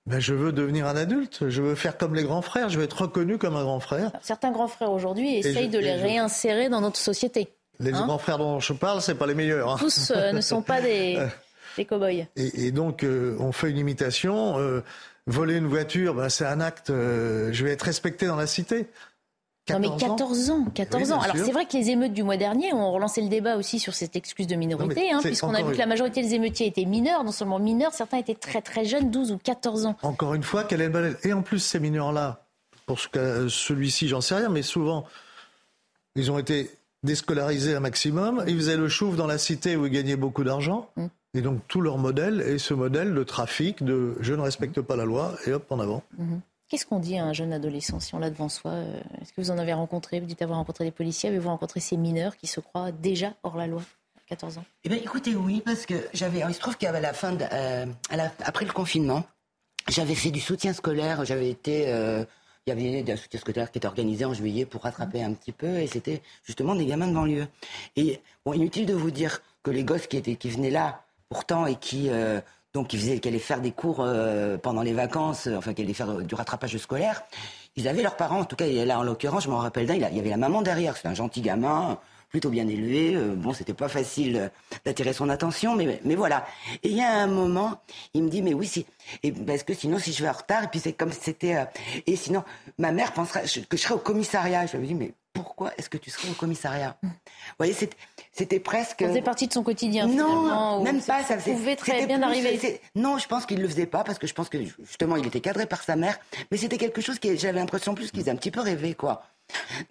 [0.06, 2.84] ben, je veux devenir un adulte, je veux faire comme les grands frères, je veux
[2.84, 4.12] être reconnu comme un grand frère.
[4.22, 7.48] Certains grands frères aujourd'hui essayent de les réinsérer dans notre société.
[7.78, 9.72] Les hein grands frères dont je parle, c'est pas les meilleurs.
[9.72, 9.76] Hein.
[9.78, 11.18] Tous euh, ne sont pas des,
[11.76, 12.26] des cow-boys.
[12.36, 14.58] Et, donc, euh, on fait une imitation.
[14.58, 14.82] Euh,
[15.26, 16.88] voler une voiture, ben, c'est un acte.
[16.88, 18.86] je vais être respecté dans la cité
[19.70, 21.20] non mais 14 ans, 14 ans.
[21.20, 23.94] Alors c'est vrai que les émeutes du mois dernier ont relancé le débat aussi sur
[23.94, 27.24] cette excuse de minorité, hein, puisqu'on a vu que la majorité des émeutiers étaient mineurs,
[27.24, 29.96] non seulement mineurs, certains étaient très très jeunes, 12 ou 14 ans.
[30.02, 32.44] Encore une fois, quelle est le Et en plus, ces mineurs-là,
[32.86, 35.04] pour celui-ci, j'en sais rien, mais souvent,
[36.14, 36.70] ils ont été
[37.02, 40.90] déscolarisés un maximum, ils faisaient le chouf dans la cité où ils gagnaient beaucoup d'argent.
[40.96, 41.06] Mm.
[41.34, 44.96] Et donc tout leur modèle est ce modèle de trafic, de je ne respecte pas
[44.96, 46.02] la loi, et hop, en avant.
[46.18, 46.40] Mm-hmm.
[46.68, 49.40] Qu'est-ce qu'on dit à un jeune adolescent si on l'a devant soi euh, Est-ce que
[49.40, 51.28] vous en avez rencontré Vous dites avoir rencontré des policiers.
[51.28, 53.82] Avez-vous rencontré ces mineurs qui se croient déjà hors la loi
[54.26, 54.64] 14 ans?
[54.82, 56.42] Eh bien, écoutez, oui, parce que j'avais.
[56.48, 57.86] Il se trouve qu'à la fin, euh,
[58.44, 59.22] après le confinement,
[59.88, 61.24] j'avais fait du soutien scolaire.
[61.24, 61.84] J'avais été.
[61.88, 62.24] Euh,
[62.66, 65.52] il y avait un soutien scolaire qui était organisé en juillet pour rattraper un petit
[65.52, 67.46] peu, et c'était justement des gamins de banlieue.
[67.94, 68.20] Et
[68.52, 72.10] inutile de vous dire que les gosses qui étaient, qui venaient là, pourtant, et qui
[72.74, 75.94] donc qui faisait, allait faire des cours euh, pendant les vacances, euh, enfin qui allait
[75.94, 77.22] faire euh, du rattrapage scolaire.
[77.76, 80.00] Ils avaient leurs parents, en tout cas là en l'occurrence, je m'en rappelle d'un, il
[80.00, 81.98] y avait la maman derrière, c'était un gentil gamin,
[82.28, 83.16] plutôt bien élevé.
[83.36, 84.50] bon, c'était pas facile
[84.84, 86.46] d'attirer son attention, mais, mais voilà.
[86.82, 87.80] Et il y a un moment,
[88.14, 88.86] il me dit, mais oui, si,
[89.22, 91.66] et parce que sinon, si je vais en retard, et puis c'est comme si c'était,
[92.06, 92.44] et sinon,
[92.78, 94.66] ma mère penserait que je serais au commissariat.
[94.66, 96.96] Je lui ai dit, mais pourquoi est-ce que tu serais au commissariat?
[97.02, 97.10] Vous
[97.58, 97.74] voyez,
[98.36, 99.00] c'était presque.
[99.00, 100.06] Ça faisait partie de son quotidien.
[100.06, 101.22] Non, même pas.
[101.24, 102.80] Ça pouvait très bien arriver.
[102.94, 105.40] Non, je pense qu'il le faisait pas parce que je pense que justement il était
[105.40, 106.18] cadré par sa mère,
[106.50, 109.22] mais c'était quelque chose qui, j'avais l'impression plus qu'il faisait un petit peu rêver, quoi.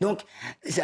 [0.02, 0.20] Donc,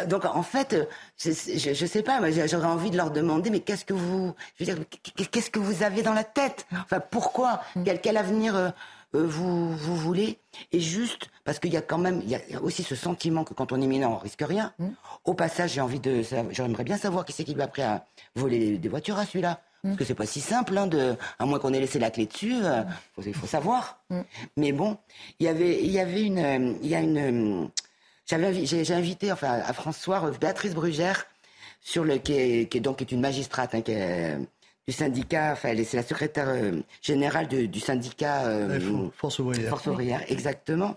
[0.08, 0.88] donc en fait,
[1.18, 4.74] je, je, sais pas, j'aurais envie de leur demander, mais qu'est-ce que vous, je veux
[4.74, 4.84] dire,
[5.30, 6.66] qu'est-ce que vous avez dans la tête?
[6.72, 7.60] Enfin, pourquoi?
[7.84, 8.70] Quel, quel avenir euh,
[9.12, 10.38] vous, vous voulez,
[10.72, 13.54] et juste parce qu'il y a quand même, il y a aussi ce sentiment que
[13.54, 14.72] quand on est mineur, on risque rien.
[14.78, 14.88] Mmh.
[15.24, 18.06] Au passage, j'ai envie de, j'aimerais bien savoir qui c'est qui lui a appris à
[18.34, 19.60] voler des voitures à celui-là.
[19.84, 19.88] Mmh.
[19.88, 22.26] Parce que c'est pas si simple, hein, de, à moins qu'on ait laissé la clé
[22.26, 22.82] dessus, euh,
[23.24, 24.00] il faut, savoir.
[24.10, 24.20] Mmh.
[24.56, 24.96] Mais bon,
[25.40, 27.68] il y avait, il y avait une, il y a une,
[28.26, 31.26] j'avais, j'ai invité, enfin, à François, Béatrice Brugère,
[31.80, 34.38] sur le, qui est, qui est donc est une magistrate, hein, qui est,
[34.88, 39.68] du syndicat, enfin, c'est la secrétaire euh, générale du syndicat euh, Force ouvrière.
[39.68, 40.96] Force ouvrière, exactement.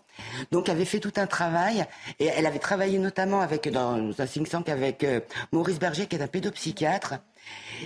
[0.52, 1.86] Donc, elle avait fait tout un travail
[2.20, 5.20] et elle avait travaillé notamment avec dans un think tank avec euh,
[5.52, 7.16] Maurice Berger, qui est un pédopsychiatre.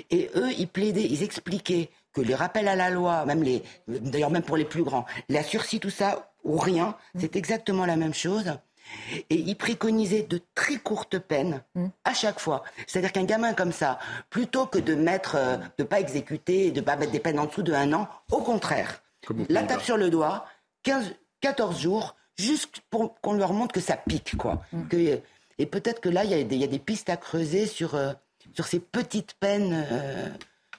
[0.10, 4.32] Et eux, ils plaidaient, ils expliquaient que les rappels à la loi, même les, d'ailleurs
[4.32, 8.14] même pour les plus grands, la sursis, tout ça ou rien, c'est exactement la même
[8.14, 8.54] chose.
[9.30, 11.88] Et il préconisait de très courtes peines mm.
[12.04, 12.64] à chaque fois.
[12.88, 16.96] C'est-à-dire qu'un gamin comme ça, plutôt que de mettre, euh, de pas exécuter, de pas
[16.96, 19.02] mettre des peines en dessous de un an, au contraire,
[19.50, 20.46] la tape sur le doigt,
[20.84, 24.62] 15, 14 jours, juste pour qu'on leur montre que ça pique, quoi.
[24.72, 24.88] Mm.
[24.88, 25.22] Que,
[25.60, 28.14] et peut-être que là, il y, y, a des pistes à creuser sur, euh,
[28.54, 30.30] sur ces petites peines, euh,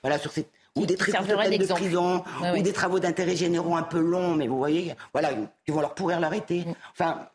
[0.03, 0.47] voilà, sur ces,
[0.77, 2.25] ou des très courtes peines de prison,
[2.57, 5.31] ou des travaux d'intérêt généraux un peu longs, mais vous voyez, voilà,
[5.65, 6.65] qui vont leur pourrir l'arrêté.
[6.65, 6.75] Mm.
[6.93, 7.29] Enfin,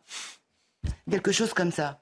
[1.09, 1.99] quelque chose comme ça.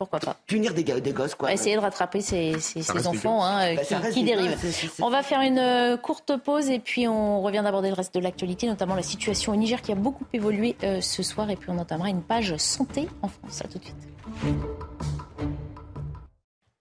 [0.00, 1.52] Pourquoi pas Punir des, des gosses, quoi.
[1.52, 4.56] Essayer de rattraper ces, ces, enfants hein, bah, qui, dérivent.
[5.02, 8.20] On va faire une euh, courte pause et puis on revient d'aborder le reste de
[8.20, 11.50] l'actualité, notamment la situation au Niger qui a beaucoup évolué euh, ce soir.
[11.50, 13.60] Et puis on entamera une page santé en France.
[13.62, 14.08] À tout de suite.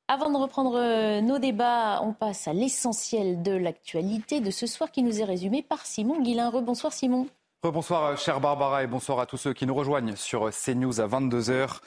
[0.08, 4.92] Avant de reprendre euh, nos débats, on passe à l'essentiel de l'actualité de ce soir
[4.92, 6.50] qui nous est résumé par Simon Guillain.
[6.50, 7.28] Rebonsoir Simon.
[7.62, 11.80] Rebonsoir chère Barbara et bonsoir à tous ceux qui nous rejoignent sur CNews à 22h.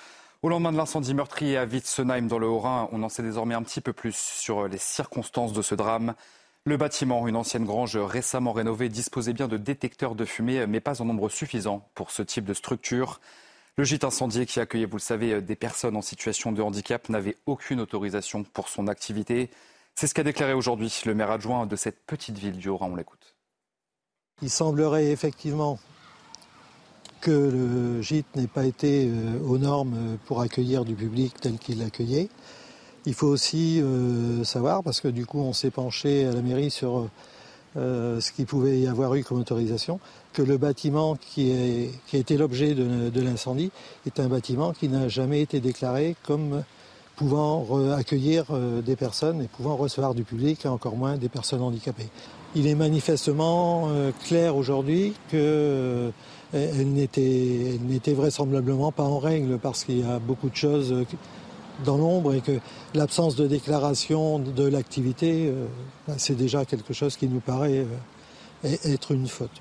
[0.42, 3.62] Au lendemain de l'incendie meurtrier à Witzenheim dans le Haut-Rhin, on en sait désormais un
[3.62, 6.12] petit peu plus sur les circonstances de ce drame.
[6.66, 11.00] Le bâtiment, une ancienne grange récemment rénovée, disposait bien de détecteurs de fumée, mais pas
[11.00, 13.18] en nombre suffisant pour ce type de structure.
[13.78, 17.38] Le gîte incendié qui accueillait, vous le savez, des personnes en situation de handicap n'avait
[17.46, 19.48] aucune autorisation pour son activité.
[19.94, 22.90] C'est ce qu'a déclaré aujourd'hui le maire adjoint de cette petite ville du Haut-Rhin.
[22.92, 23.31] On l'écoute.
[24.42, 25.78] Il semblerait effectivement
[27.22, 31.78] que le gîte n'ait pas été euh, aux normes pour accueillir du public tel qu'il
[31.78, 32.28] l'accueillait.
[33.06, 36.72] Il faut aussi euh, savoir, parce que du coup on s'est penché à la mairie
[36.72, 37.08] sur
[37.76, 40.00] euh, ce qu'il pouvait y avoir eu comme autorisation,
[40.32, 41.52] que le bâtiment qui,
[42.12, 43.70] a été l'objet de, l'incendie
[44.04, 46.64] est un bâtiment qui n'a jamais été déclaré comme
[47.14, 48.46] pouvant accueillir
[48.82, 52.08] des personnes et pouvant recevoir du public, et encore moins des personnes handicapées.
[52.54, 53.88] Il est manifestement
[54.26, 56.12] clair aujourd'hui que
[56.52, 61.06] elle n'était vraisemblablement pas en règle parce qu'il y a beaucoup de choses
[61.84, 62.58] dans l'ombre et que
[62.94, 65.66] l'absence de déclaration de l'activité, euh,
[66.06, 67.84] bah, c'est déjà quelque chose qui nous paraît
[68.64, 69.60] euh, être une faute.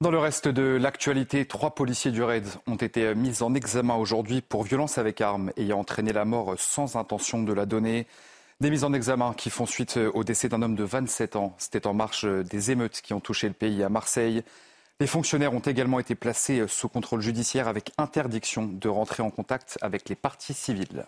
[0.00, 4.42] Dans le reste de l'actualité, trois policiers du RAID ont été mis en examen aujourd'hui
[4.42, 8.06] pour violence avec arme ayant entraîné la mort sans intention de la donner.
[8.64, 11.54] Des mises en examen qui font suite au décès d'un homme de 27 ans.
[11.58, 14.42] C'était en marche des émeutes qui ont touché le pays à Marseille.
[15.00, 19.76] Les fonctionnaires ont également été placés sous contrôle judiciaire avec interdiction de rentrer en contact
[19.82, 21.04] avec les parties civiles.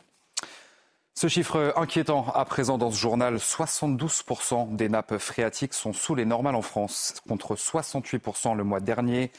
[1.15, 6.27] Ce chiffre inquiétant à présent dans ce journal, 72% des nappes phréatiques sont sous les
[6.27, 9.33] normales en France, contre 68% le mois dernier.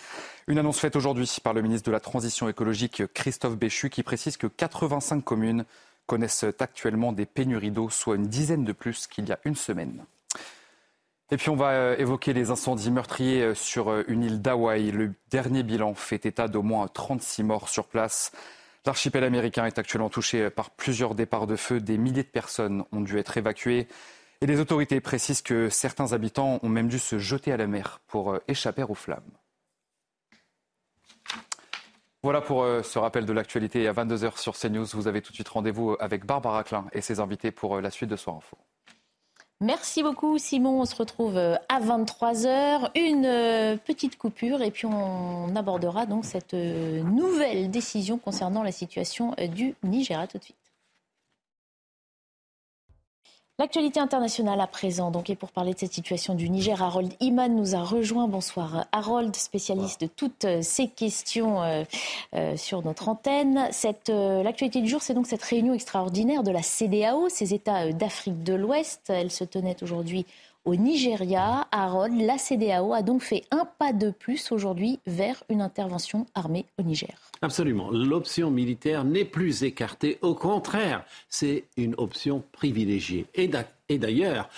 [0.47, 4.37] Une annonce faite aujourd'hui par le ministre de la Transition écologique Christophe Béchu qui précise
[4.37, 5.65] que 85 communes
[6.07, 10.05] connaissent actuellement des pénuries d'eau, soit une dizaine de plus qu'il y a une semaine.
[11.29, 14.91] Et puis on va euh, évoquer les incendies meurtriers euh, sur euh, une île d'Hawaï.
[14.91, 18.31] Le dernier bilan fait état d'au moins 36 morts sur place.
[18.85, 21.81] L'archipel américain est actuellement touché par plusieurs départs de feu.
[21.81, 23.89] Des milliers de personnes ont dû être évacuées.
[24.39, 27.99] Et les autorités précisent que certains habitants ont même dû se jeter à la mer
[28.07, 29.36] pour échapper aux flammes.
[32.23, 34.85] Voilà pour ce rappel de l'actualité à 22h sur CNews.
[34.93, 38.09] Vous avez tout de suite rendez-vous avec Barbara Klein et ses invités pour la suite
[38.09, 38.57] de Soir Info.
[39.59, 44.85] Merci beaucoup Simon, on se retrouve euh, à 23h, une euh, petite coupure et puis
[44.85, 50.66] on abordera donc cette euh, nouvelle décision concernant la situation du Nigeria tout de suite.
[53.59, 57.55] L'actualité internationale à présent, donc, et pour parler de cette situation du Niger, Harold Iman
[57.55, 58.27] nous a rejoint.
[58.27, 61.83] Bonsoir Harold, spécialiste de toutes euh, ces questions euh,
[62.35, 63.55] euh, sur notre antenne.
[63.55, 68.53] l'actualité du jour, c'est donc cette réunion extraordinaire de la CDAO, ces États d'Afrique de
[68.53, 69.05] l'Ouest.
[69.09, 70.27] Elle se tenait aujourd'hui
[70.67, 71.65] au Nigeria.
[71.71, 76.65] Harold, la CDAO a donc fait un pas de plus aujourd'hui vers une intervention armée
[76.77, 77.15] au Niger.
[77.41, 77.89] Absolument.
[77.89, 80.19] L'option militaire n'est plus écartée.
[80.21, 83.25] Au contraire, c'est une option privilégiée.
[83.33, 83.47] Et
[83.97, 84.49] d'ailleurs,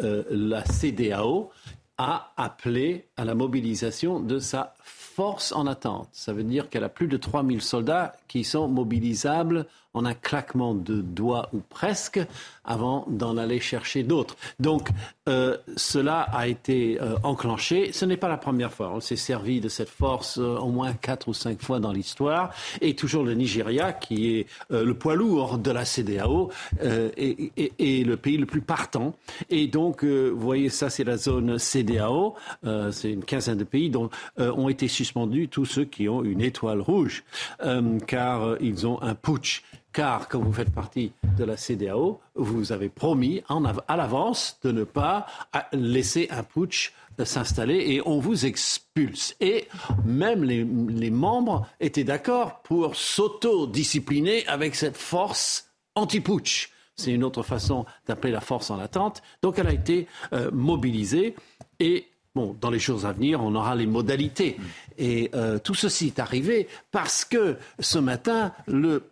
[0.00, 1.50] euh, la CDAO
[1.98, 6.08] a appelé à la mobilisation de sa force en attente.
[6.12, 9.66] Ça veut dire qu'elle a plus de 3000 soldats qui sont mobilisables
[9.98, 12.20] en un claquement de doigts ou presque
[12.68, 14.36] avant d'en aller chercher d'autres.
[14.60, 14.90] Donc
[15.28, 17.92] euh, cela a été euh, enclenché.
[17.92, 18.92] Ce n'est pas la première fois.
[18.94, 22.52] On s'est servi de cette force euh, au moins quatre ou cinq fois dans l'histoire.
[22.80, 28.36] Et toujours le Nigeria, qui est le poids lourd de la CDAO, est, le pays
[28.36, 29.14] le plus partant.
[29.48, 32.34] Et donc, vous voyez, ça c'est la zone CDAO.
[32.92, 36.80] c'est une quinzaine de pays dont ont été suspendus tous ceux qui ont une étoile
[36.80, 37.24] rouge,
[38.06, 39.62] car ils ont un putsch
[39.92, 43.42] car quand vous faites partie de la CDAO, vous avez promis
[43.88, 45.26] à l'avance de ne pas
[45.72, 46.92] laisser un putsch
[47.24, 49.34] s'installer et on vous expulse.
[49.40, 49.68] Et
[50.04, 56.70] même les, membres étaient d'accord pour s'auto-discipliner avec cette force anti-putsch.
[56.96, 59.22] C'est une autre façon d'appeler la force en attente.
[59.42, 61.34] Donc elle a été euh, mobilisée
[61.80, 64.58] et Bon, dans les jours à venir, on aura les modalités.
[64.96, 69.02] Et euh, tout ceci est arrivé parce que ce matin, le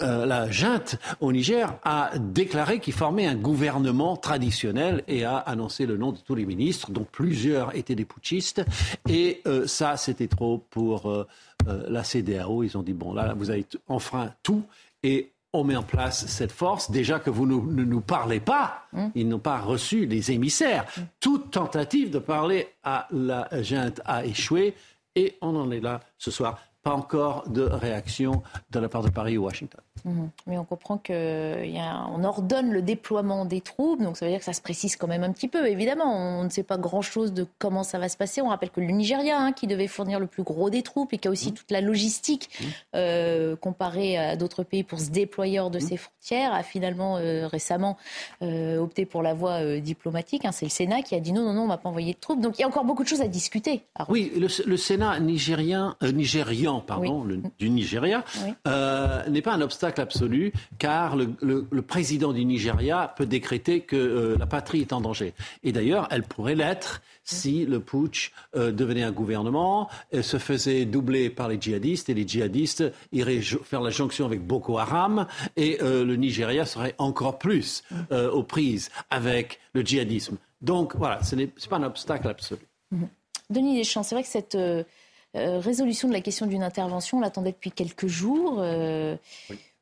[0.00, 5.84] euh, la junte au Niger a déclaré qu'il formait un gouvernement traditionnel et a annoncé
[5.84, 8.64] le nom de tous les ministres, dont plusieurs étaient des putschistes.
[9.06, 11.26] Et euh, ça, c'était trop pour euh,
[11.66, 12.62] la CDAO.
[12.62, 14.62] Ils ont dit, bon, là, vous avez enfreint tout
[15.02, 16.90] et on met en place cette force.
[16.90, 19.06] Déjà que vous ne nous parlez pas, mmh.
[19.14, 20.84] ils n'ont pas reçu les émissaires.
[20.84, 21.00] Mmh.
[21.20, 24.74] Toute tentative de parler à la junte a échoué.
[25.14, 29.10] Et on en est là ce soir pas encore de réaction de la part de
[29.10, 29.80] Paris ou Washington.
[30.04, 30.30] Mhm.
[30.46, 34.52] Mais on comprend qu'on ordonne le déploiement des troupes, donc ça veut dire que ça
[34.52, 35.66] se précise quand même un petit peu.
[35.66, 38.40] Évidemment, on ne sait pas grand-chose de comment ça va se passer.
[38.40, 41.18] On rappelle que le Nigeria, hein, qui devait fournir le plus gros des troupes et
[41.18, 41.54] qui a aussi mhm.
[41.54, 42.66] toute la logistique mhm.
[42.94, 47.48] euh, comparée à d'autres pays pour se déployer hors de ses frontières, a finalement euh,
[47.48, 47.96] récemment
[48.42, 50.44] euh, opté pour la voie diplomatique.
[50.44, 50.52] Hein.
[50.52, 52.20] C'est le Sénat qui a dit non, non, non, on ne va pas envoyer de
[52.20, 52.40] troupes.
[52.40, 53.82] Donc il y a encore beaucoup de choses à discuter.
[54.08, 57.26] Oui, le, Sénat nigérien, nigérian pardon,
[57.58, 58.24] du Nigeria
[58.64, 64.46] n'est pas un obstacle absolu, car le, président du Nigeria peut décréter que euh, la
[64.46, 65.34] patrie est en danger.
[65.62, 69.88] Et d'ailleurs, elle pourrait l'être si le putsch euh, devenait un gouvernement,
[70.20, 74.78] se faisait doubler par les djihadistes, et les djihadistes iraient faire la jonction avec Boko
[74.78, 80.36] Haram, et euh, le Nigeria serait encore plus aux prises avec le djihadisme.
[80.60, 82.62] Donc voilà, ce n'est pas un obstacle absolu.
[82.90, 83.08] Mhm.
[83.50, 84.56] Denis Deschamps, c'est vrai que cette
[85.36, 88.64] résolution de la question d'une intervention, on l'attendait depuis quelques jours.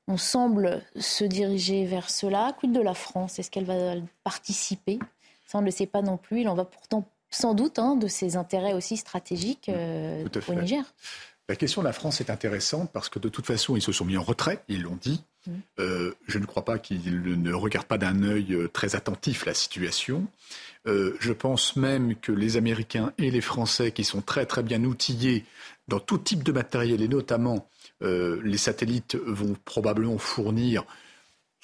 [0.06, 2.54] On semble se diriger vers cela.
[2.58, 3.38] Quid de la France?
[3.38, 4.98] Est-ce qu'elle va participer?
[5.46, 6.42] Ça, on ne le sait pas non plus.
[6.42, 10.84] Il en va pourtant sans doute hein, de ses intérêts aussi stratégiques euh, au Niger.
[11.48, 14.04] La question de la France est intéressante parce que de toute façon, ils se sont
[14.04, 15.22] mis en retrait, ils l'ont dit.
[15.46, 15.52] Mm.
[15.78, 19.54] Euh, je ne crois pas qu'ils ne regardent pas d'un œil euh, très attentif la
[19.54, 20.26] situation.
[20.86, 25.44] je pense même que les Américains et les Français, qui sont très très bien outillés
[25.88, 27.68] dans tout type de matériel et notamment
[28.02, 30.84] euh, les satellites vont probablement fournir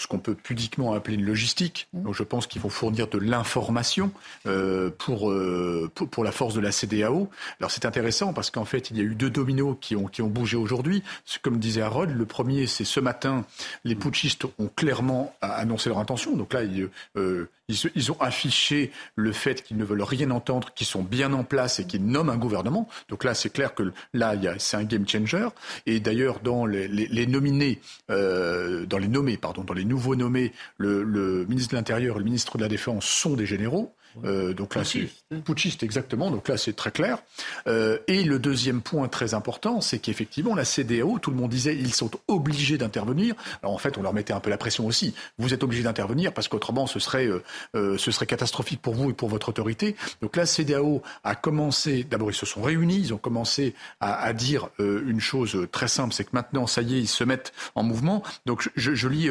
[0.00, 1.88] ce qu'on peut pudiquement appeler une logistique.
[1.92, 2.02] Mmh.
[2.04, 4.10] Donc je pense qu'ils vont fournir de l'information
[4.46, 7.28] euh, pour, euh, pour, pour, la force de la CDAO.
[7.58, 10.22] Alors c'est intéressant parce qu'en fait il y a eu deux dominos qui ont, qui
[10.22, 11.02] ont bougé aujourd'hui.
[11.42, 13.44] Comme disait Harold, le premier c'est ce matin,
[13.84, 16.34] les putschistes ont clairement annoncé leur intention.
[16.34, 17.50] Donc là, ils, euh,
[17.94, 21.80] ils, ont affiché le fait qu'ils ne veulent rien entendre, qu'ils sont bien en place
[21.80, 22.88] et qu'ils nomment un gouvernement.
[23.08, 25.48] Donc là, c'est clair que là, c'est un game changer.
[25.86, 31.44] Et d'ailleurs, dans les, nominés, euh, dans les nommés, pardon, dans les nouveaux nommés, le
[31.48, 33.94] ministre de l'Intérieur et le ministre de la Défense sont des généraux.
[34.24, 35.08] Euh, donc là, c'est
[35.44, 36.30] putschiste exactement.
[36.30, 37.18] Donc là, c'est très clair.
[37.66, 41.76] Euh, et le deuxième point très important, c'est qu'effectivement, la CDAO, tout le monde disait,
[41.76, 43.34] ils sont obligés d'intervenir.
[43.62, 45.14] Alors en fait, on leur mettait un peu la pression aussi.
[45.38, 47.28] Vous êtes obligés d'intervenir parce qu'autrement, ce serait,
[47.74, 49.96] euh, ce serait catastrophique pour vous et pour votre autorité.
[50.22, 52.04] Donc la CDAO a commencé.
[52.04, 52.98] D'abord, ils se sont réunis.
[52.98, 56.96] Ils ont commencé à, à dire une chose très simple, c'est que maintenant, ça y
[56.96, 58.22] est, ils se mettent en mouvement.
[58.46, 59.28] Donc je, je lis,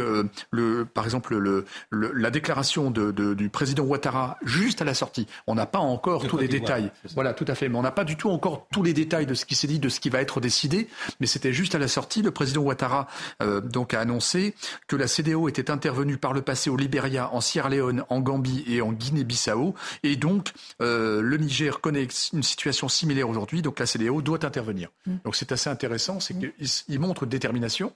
[0.52, 5.28] le, par exemple, le, la déclaration de, de, du président Ouattara juste à la sortie.
[5.48, 6.92] On n'a pas encore tous les détails.
[7.14, 7.70] Voilà, tout à fait.
[7.70, 9.80] Mais on n'a pas du tout encore tous les détails de ce qui s'est dit,
[9.80, 10.88] de ce qui va être décidé.
[11.20, 12.22] Mais c'était juste à la sortie.
[12.22, 13.08] Le président Ouattara
[13.42, 14.56] euh, donc a annoncé
[14.88, 18.64] que la CDO était intervenue par le passé au Libéria, en Sierra Leone, en Gambie
[18.68, 19.76] et en Guinée-Bissau.
[20.04, 20.52] Et donc
[20.82, 23.62] euh, le Niger connaît une situation similaire aujourd'hui.
[23.62, 24.90] Donc la CDO doit intervenir.
[25.06, 25.16] Mm.
[25.26, 26.52] Donc c'est assez intéressant, c'est mm.
[26.86, 27.94] qu'il montre détermination.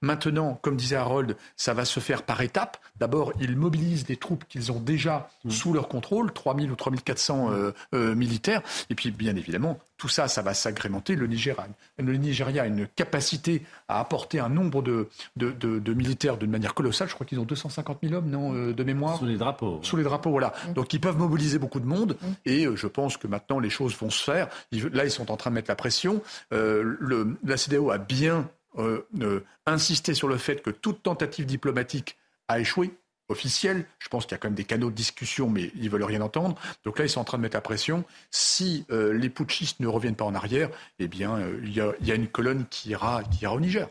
[0.00, 2.78] Maintenant, comme disait Harold, ça va se faire par étapes.
[2.96, 5.50] D'abord, ils mobilisent des troupes qu'ils ont déjà mm.
[5.50, 8.62] sous leur contrôle, 3000 ou 3400 euh, euh, militaires.
[8.90, 11.16] Et puis, bien évidemment, tout ça, ça va s'agrémenter.
[11.16, 11.66] Le Nigeria,
[11.98, 17.08] le Nigeria a une capacité à apporter un nombre de, de, militaires d'une manière colossale.
[17.08, 19.18] Je crois qu'ils ont 250 000 hommes, non, euh, de mémoire?
[19.18, 19.80] Sous les drapeaux.
[19.82, 20.52] Sous les drapeaux, voilà.
[20.68, 20.72] Mm.
[20.74, 22.16] Donc, ils peuvent mobiliser beaucoup de monde.
[22.20, 22.26] Mm.
[22.46, 24.48] Et je pense que maintenant, les choses vont se faire.
[24.92, 26.22] là, ils sont en train de mettre la pression.
[26.50, 28.48] le, la CDO a bien
[28.78, 32.16] euh, euh, insister sur le fait que toute tentative diplomatique
[32.48, 32.94] a échoué,
[33.28, 33.86] officielle.
[33.98, 36.20] Je pense qu'il y a quand même des canaux de discussion, mais ils veulent rien
[36.20, 36.56] entendre.
[36.84, 38.04] Donc là, ils sont en train de mettre la pression.
[38.30, 42.28] Si euh, les putschistes ne reviennent pas en arrière, eh bien, il y, a, une
[42.28, 43.88] colonne qui ira, qui ira au Niger.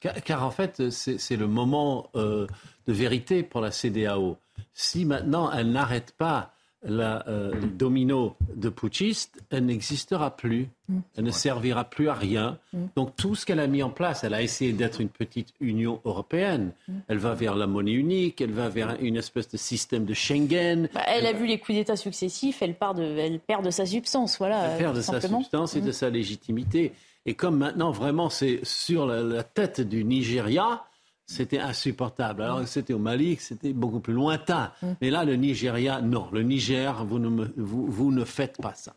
[0.00, 2.48] Car, en fait, c'est le moment de
[2.88, 4.36] vérité pour la CDAO.
[4.74, 6.51] Si maintenant elle n'arrête pas
[6.84, 10.68] la, euh, domino de putschiste, elle n'existera plus.
[10.88, 10.98] Mm.
[11.16, 12.58] Elle ne servira plus à rien.
[12.72, 12.78] Mm.
[12.96, 16.00] Donc tout ce qu'elle a mis en place, elle a essayé d'être une petite Union
[16.04, 16.72] européenne.
[16.88, 16.92] Mm.
[17.08, 20.88] Elle va vers la monnaie unique, elle va vers une espèce de système de Schengen.
[20.92, 23.86] Bah, elle, a vu les coups d'État successifs, elle, part de, elle perd de sa
[23.86, 24.38] substance.
[24.38, 26.92] Voilà, elle perd de sa substance et de sa légitimité.
[27.24, 30.84] Et comme maintenant, vraiment, c'est sur la, tête du Nigeria,
[31.32, 32.42] c'était insupportable.
[32.42, 34.72] Alors c'était au Mali, c'était beaucoup plus lointain.
[35.00, 36.28] Mais là, le Nigeria, non.
[36.32, 38.94] Le Niger, vous ne, vous, vous ne faites pas ça.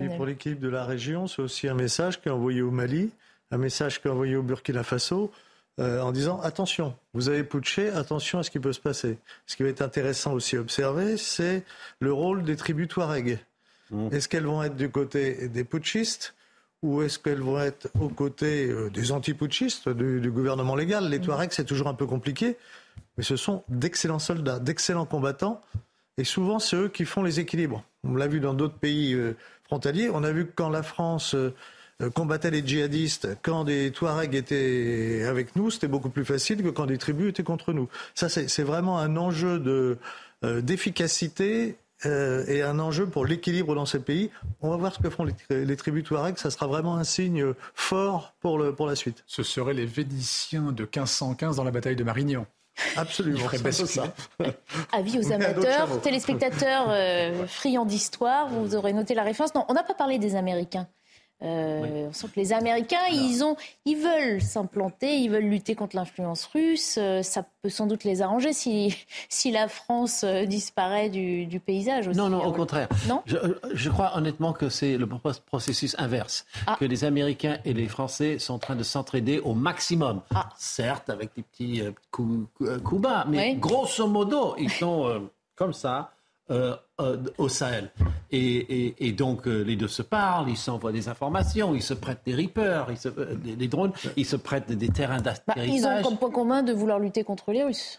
[0.00, 3.10] Et pour l'équipe de la région, c'est aussi un message qui est envoyé au Mali,
[3.50, 5.30] un message qui est envoyé au Burkina Faso,
[5.78, 9.18] euh, en disant attention, vous avez putché, attention à ce qui peut se passer.
[9.46, 11.64] Ce qui va être intéressant aussi à observer, c'est
[12.00, 13.38] le rôle des tribus Touareg.
[14.10, 16.34] Est-ce qu'elles vont être du côté des putschistes
[16.82, 21.08] ou est-ce qu'elles vont être aux côtés euh, des anti-putschistes, du, du, gouvernement légal?
[21.08, 22.56] Les Touaregs, c'est toujours un peu compliqué,
[23.16, 25.62] mais ce sont d'excellents soldats, d'excellents combattants,
[26.18, 27.84] et souvent c'est eux qui font les équilibres.
[28.04, 31.34] On l'a vu dans d'autres pays euh, frontaliers, on a vu que quand la France...
[31.34, 31.54] Euh,
[32.16, 36.86] combattait les djihadistes, quand des Touaregs étaient avec nous, c'était beaucoup plus facile que quand
[36.86, 37.88] des tribus étaient contre nous.
[38.16, 39.98] Ça, c'est vraiment un enjeu de,
[40.42, 41.76] d'efficacité
[42.06, 44.30] euh, et un enjeu pour l'équilibre dans ces pays.
[44.60, 46.38] On va voir ce que feront les, les tribus Touaregs.
[46.38, 49.24] Ça sera vraiment un signe fort pour, le, pour la suite.
[49.26, 52.46] Ce seraient les Vénitiens de 1515 dans la bataille de Marignan.
[52.96, 53.48] Absolument.
[53.70, 54.14] ça.
[54.92, 59.54] Avis aux amateurs, téléspectateurs euh, friands d'histoire, vous aurez noté la référence.
[59.54, 60.88] Non, on n'a pas parlé des Américains.
[61.42, 61.88] Euh, oui.
[62.08, 66.46] On sent que les Américains, ils, ont, ils veulent s'implanter, ils veulent lutter contre l'influence
[66.46, 66.96] russe.
[66.98, 68.96] Euh, ça peut sans doute les arranger si,
[69.28, 72.18] si la France euh, disparaît du, du paysage aussi.
[72.18, 72.88] Non, non, au contraire.
[73.08, 73.36] Non je,
[73.72, 75.08] je, crois honnêtement que c'est le
[75.46, 76.46] processus inverse.
[76.66, 76.76] Ah.
[76.78, 80.22] Que les Américains et les Français sont en train de s'entraider au maximum.
[80.34, 80.48] Ah.
[80.56, 82.48] Certes, avec des petits coups,
[82.84, 83.54] coups bas, mais oui.
[83.56, 86.12] grosso modo, ils sont comme ça.
[86.50, 87.92] Euh, euh, au Sahel.
[88.32, 91.94] Et, et, et donc, euh, les deux se parlent, ils s'envoient des informations, ils se
[91.94, 95.56] prêtent des Reapers, ils se, des, des, drones, ils se prêtent des, des terrains d'atterrissage.
[95.56, 97.96] Bah, ils ont comme point commun de vouloir lutter contre les Russes.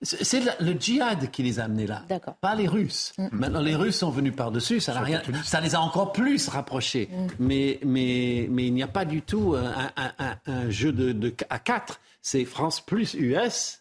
[0.00, 2.04] C'est le djihad qui les a amenés là,
[2.40, 3.12] pas les Russes.
[3.18, 3.28] Mm.
[3.32, 7.10] Maintenant, les Russes sont venus par-dessus, ça, rien, ça les a encore plus rapprochés.
[7.12, 7.26] Mm.
[7.38, 11.12] Mais, mais, mais il n'y a pas du tout un, un, un, un jeu de,
[11.12, 12.00] de, à quatre.
[12.22, 13.77] C'est France plus US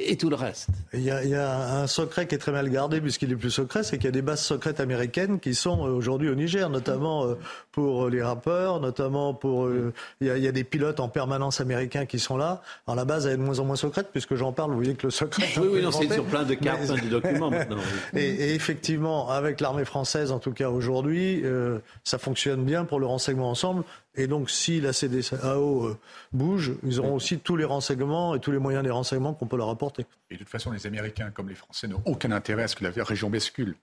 [0.00, 0.68] et tout le reste.
[0.92, 3.36] Il y, a, il y, a, un secret qui est très mal gardé, puisqu'il est
[3.36, 6.34] plus secret, c'est qu'il y a des bases secrètes américaines qui sont euh, aujourd'hui au
[6.34, 7.34] Niger, notamment euh,
[7.72, 9.66] pour les rappeurs, notamment pour...
[9.66, 12.62] Euh, il y, a, il y, a, des pilotes en permanence américains qui sont là.
[12.86, 14.94] Alors la base, elle est de moins en moins secrète, puisque j'en parle, vous voyez
[14.94, 15.44] que le secret...
[15.58, 17.00] oui, oui, non, c'est sur plein de cartes, Mais...
[17.00, 17.76] de documents maintenant.
[18.14, 23.00] et, et, effectivement, avec l'armée française, en tout cas aujourd'hui, euh, ça fonctionne bien pour
[23.00, 23.84] le renseignement ensemble.
[24.16, 25.98] Et donc, si la CDAO euh,
[26.32, 29.56] bouge, ils auront aussi tous les renseignements et tous les moyens des renseignements qu'on peut
[29.56, 30.04] leur apporter.
[30.30, 32.84] Et de toute façon, les Américains, comme les Français, n'ont aucun intérêt à ce que
[32.84, 33.76] la région bascule.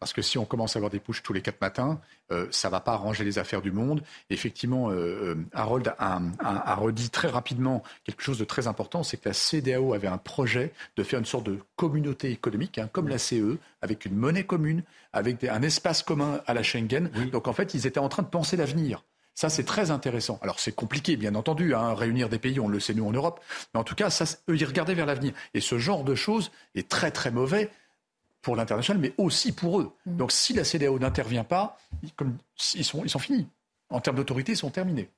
[0.00, 2.68] Parce que si on commence à avoir des pushs tous les quatre matins, euh, ça
[2.68, 4.02] ne va pas arranger les affaires du monde.
[4.28, 9.02] Et effectivement, euh, Harold a, a, a, redit très rapidement quelque chose de très important,
[9.02, 12.88] c'est que la CDAO avait un projet de faire une sorte de communauté économique, hein,
[12.92, 14.82] comme la CE, avec une monnaie commune,
[15.12, 17.10] avec des, un espace commun à la Schengen.
[17.16, 17.30] Oui.
[17.30, 19.04] Donc en fait, ils étaient en train de penser l'avenir.
[19.34, 20.38] Ça, c'est très intéressant.
[20.42, 23.40] Alors, c'est compliqué, bien entendu, hein, réunir des pays, on le sait nous en Europe,
[23.72, 25.34] mais en tout cas, ça, eux, ils regardaient vers l'avenir.
[25.54, 27.70] Et ce genre de choses est très, très mauvais
[28.42, 29.92] pour l'international, mais aussi pour eux.
[30.06, 30.16] Mmh.
[30.16, 32.36] Donc, si la CDAO n'intervient pas, ils, comme,
[32.74, 33.48] ils, sont, ils sont finis.
[33.90, 35.10] En termes d'autorité, ils sont terminés.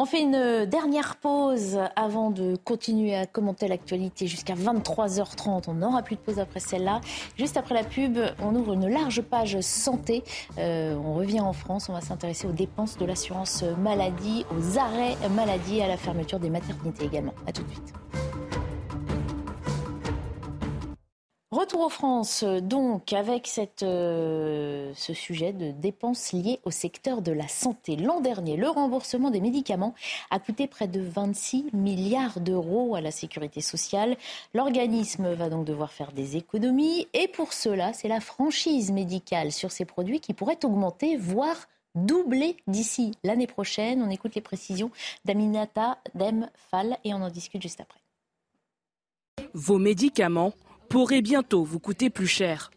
[0.00, 5.64] On fait une dernière pause avant de continuer à commenter l'actualité jusqu'à 23h30.
[5.66, 7.00] On n'aura plus de pause après celle-là.
[7.36, 10.22] Juste après la pub, on ouvre une large page santé.
[10.56, 11.88] Euh, on revient en France.
[11.88, 16.38] On va s'intéresser aux dépenses de l'assurance maladie, aux arrêts maladie et à la fermeture
[16.38, 17.34] des maternités également.
[17.48, 17.92] A tout de suite.
[21.50, 23.50] Retour aux France, donc, avec
[23.82, 27.96] euh, ce sujet de dépenses liées au secteur de la santé.
[27.96, 29.94] L'an dernier, le remboursement des médicaments
[30.30, 34.18] a coûté près de 26 milliards d'euros à la sécurité sociale.
[34.52, 39.72] L'organisme va donc devoir faire des économies et pour cela, c'est la franchise médicale sur
[39.72, 44.02] ces produits qui pourrait augmenter, voire doubler d'ici l'année prochaine.
[44.02, 44.90] On écoute les précisions
[45.24, 48.00] d'Aminata Demfal et on en discute juste après.
[49.54, 50.52] Vos médicaments
[50.88, 52.70] pourrait bientôt vous coûter plus cher.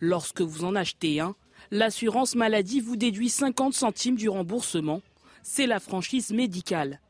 [0.00, 1.34] Lorsque vous en achetez un,
[1.70, 5.02] l'assurance maladie vous déduit 50 centimes du remboursement.
[5.42, 7.00] C'est la franchise médicale.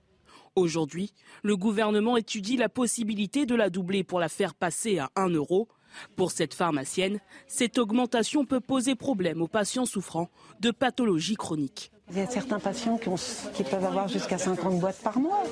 [0.56, 5.28] Aujourd'hui, le gouvernement étudie la possibilité de la doubler pour la faire passer à 1
[5.30, 5.68] euro.
[6.16, 10.30] Pour cette pharmacienne, cette augmentation peut poser problème aux patients souffrant
[10.60, 11.92] de pathologies chroniques.
[12.10, 15.42] Il y a certains patients qui, peuvent avoir jusqu'à 50 boîtes par mois.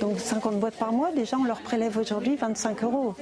[0.00, 3.14] Donc 50 boîtes par mois, déjà on leur prélève aujourd'hui 25 euros.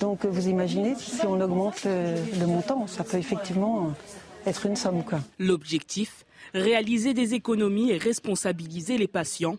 [0.00, 3.92] Donc vous imaginez, si on augmente le, le montant, ça peut effectivement
[4.46, 5.02] être une somme.
[5.38, 9.56] L'objectif, réaliser des économies et responsabiliser les patients.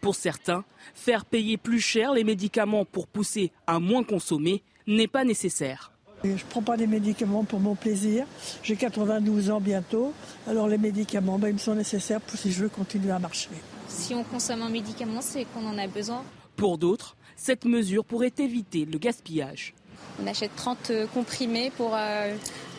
[0.00, 0.64] Pour certains,
[0.94, 5.95] faire payer plus cher les médicaments pour pousser à moins consommer n'est pas nécessaire.
[6.36, 8.26] Je ne prends pas des médicaments pour mon plaisir.
[8.62, 10.12] J'ai 92 ans bientôt.
[10.48, 13.50] Alors les médicaments, ben, ils me sont nécessaires pour si je veux continuer à marcher.
[13.88, 16.24] Si on consomme un médicament, c'est qu'on en a besoin.
[16.56, 19.74] Pour d'autres, cette mesure pourrait éviter le gaspillage.
[20.22, 22.34] On achète 30 comprimés pour euh,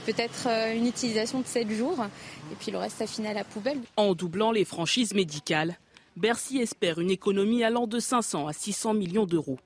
[0.06, 2.06] peut-être euh, une utilisation de 7 jours
[2.52, 3.80] et puis le reste à finir à la poubelle.
[3.96, 5.78] En doublant les franchises médicales,
[6.16, 9.60] Bercy espère une économie allant de 500 à 600 millions d'euros.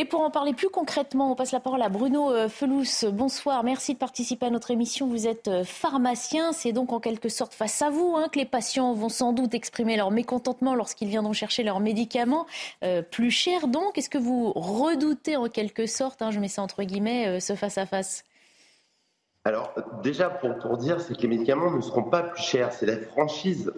[0.00, 3.10] Et pour en parler plus concrètement, on passe la parole à Bruno euh, Felous.
[3.10, 5.08] Bonsoir, merci de participer à notre émission.
[5.08, 8.44] Vous êtes euh, pharmacien, c'est donc en quelque sorte face à vous hein, que les
[8.44, 12.46] patients vont sans doute exprimer leur mécontentement lorsqu'ils viendront chercher leurs médicaments
[12.84, 13.66] euh, plus chers.
[13.66, 17.56] Donc, est-ce que vous redoutez en quelque sorte, hein, je mets ça entre guillemets, ce
[17.56, 18.24] face-à-face?
[19.42, 19.72] Alors,
[20.04, 22.72] déjà, pour, pour dire, c'est que les médicaments ne seront pas plus chers.
[22.72, 23.72] C'est la franchise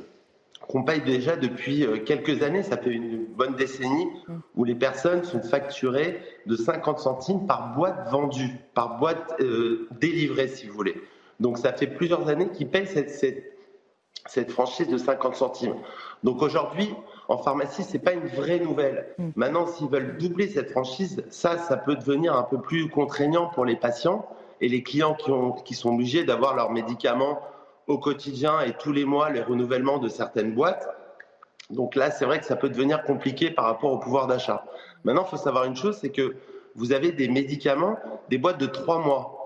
[0.68, 4.08] qu'on paye déjà depuis euh, quelques années, ça fait une bonne décennie,
[4.54, 10.48] où les personnes sont facturées de 50 centimes par boîte vendue, par boîte euh, délivrée,
[10.48, 11.00] si vous voulez.
[11.40, 13.56] Donc ça fait plusieurs années qu'ils payent cette, cette,
[14.26, 15.74] cette, franchise de 50 centimes.
[16.22, 16.90] Donc aujourd'hui,
[17.28, 19.14] en pharmacie, c'est pas une vraie nouvelle.
[19.36, 23.64] Maintenant, s'ils veulent doubler cette franchise, ça, ça peut devenir un peu plus contraignant pour
[23.64, 24.28] les patients
[24.60, 27.40] et les clients qui, ont, qui sont obligés d'avoir leurs médicaments
[27.86, 30.88] au quotidien et tous les mois les renouvellements de certaines boîtes.
[31.70, 34.64] Donc là, c'est vrai que ça peut devenir compliqué par rapport au pouvoir d'achat.
[35.04, 36.36] Maintenant, il faut savoir une chose, c'est que
[36.74, 39.40] vous avez des médicaments, des boîtes de trois mois,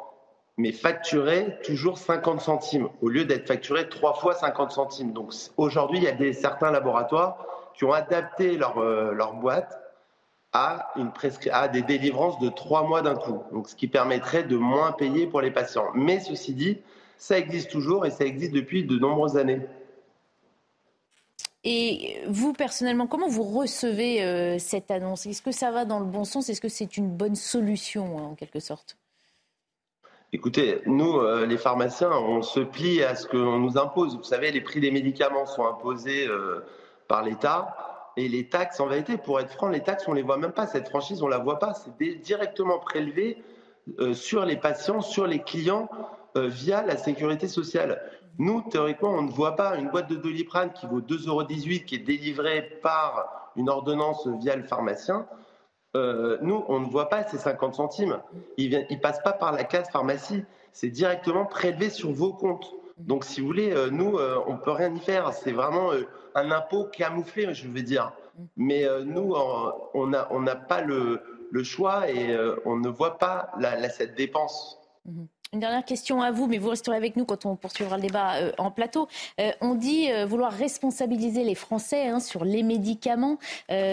[0.57, 5.13] mais facturées toujours 50 centimes, au lieu d'être facturées trois fois 50 centimes.
[5.13, 9.79] Donc aujourd'hui, il y a des, certains laboratoires qui ont adapté leur, euh, boîte
[10.53, 11.11] à, une
[11.51, 15.27] à des délivrances de trois mois d'un coup, donc ce qui permettrait de moins payer
[15.27, 15.89] pour les patients.
[15.95, 16.81] Mais ceci dit,
[17.17, 19.61] ça existe toujours et ça existe depuis de nombreuses années.
[21.67, 25.25] Et vous, personnellement, comment vous recevez euh, cette annonce?
[25.25, 26.51] Est-ce que ça va dans le bon sens?
[26.51, 28.99] Est-ce que c'est une bonne solution, hein, en quelque sorte?
[30.35, 34.17] Écoutez, nous, euh, les pharmaciens, on se plie à ce qu'on nous impose.
[34.17, 36.67] Vous savez, les prix des médicaments sont imposés euh,
[37.09, 38.13] par l'État.
[38.19, 40.53] Et les taxes, en vérité, pour être franc, les taxes, on ne les voit même
[40.53, 40.67] pas.
[40.67, 41.73] Cette franchise, on ne la voit pas.
[41.73, 43.43] C'est directement prélevé
[44.13, 45.89] sur les patients, sur les clients.
[46.37, 48.03] Euh, via la sécurité sociale.
[48.39, 51.45] Nous, théoriquement, on ne voit pas une boîte de doliprane qui vaut 2,18 euros,
[51.87, 55.29] qui est délivrée par une ordonnance via le pharmacien.
[55.95, 58.19] Euh, nous, on ne voit pas ces 50 centimes.
[58.57, 60.45] Ils ne passent pas par la case pharmacie.
[60.73, 62.75] C'est directement prélevé sur vos comptes.
[62.99, 64.19] Donc, si vous voulez, euh, nous,
[64.49, 65.33] on ne peut rien y faire.
[65.33, 65.93] C'est vraiment
[66.35, 68.13] un impôt camouflé, je veux dire.
[68.57, 69.37] Mais nous,
[69.95, 71.23] on n'a pas le,
[71.63, 73.53] choix et on ne voit pas
[73.89, 74.81] cette dépense.
[75.05, 75.29] Mhm.
[75.53, 78.35] Une dernière question à vous, mais vous resterez avec nous quand on poursuivra le débat
[78.37, 79.07] euh, en plateau.
[79.41, 83.39] Euh, on dit euh, vouloir responsabiliser les Français hein, sur les médicaments.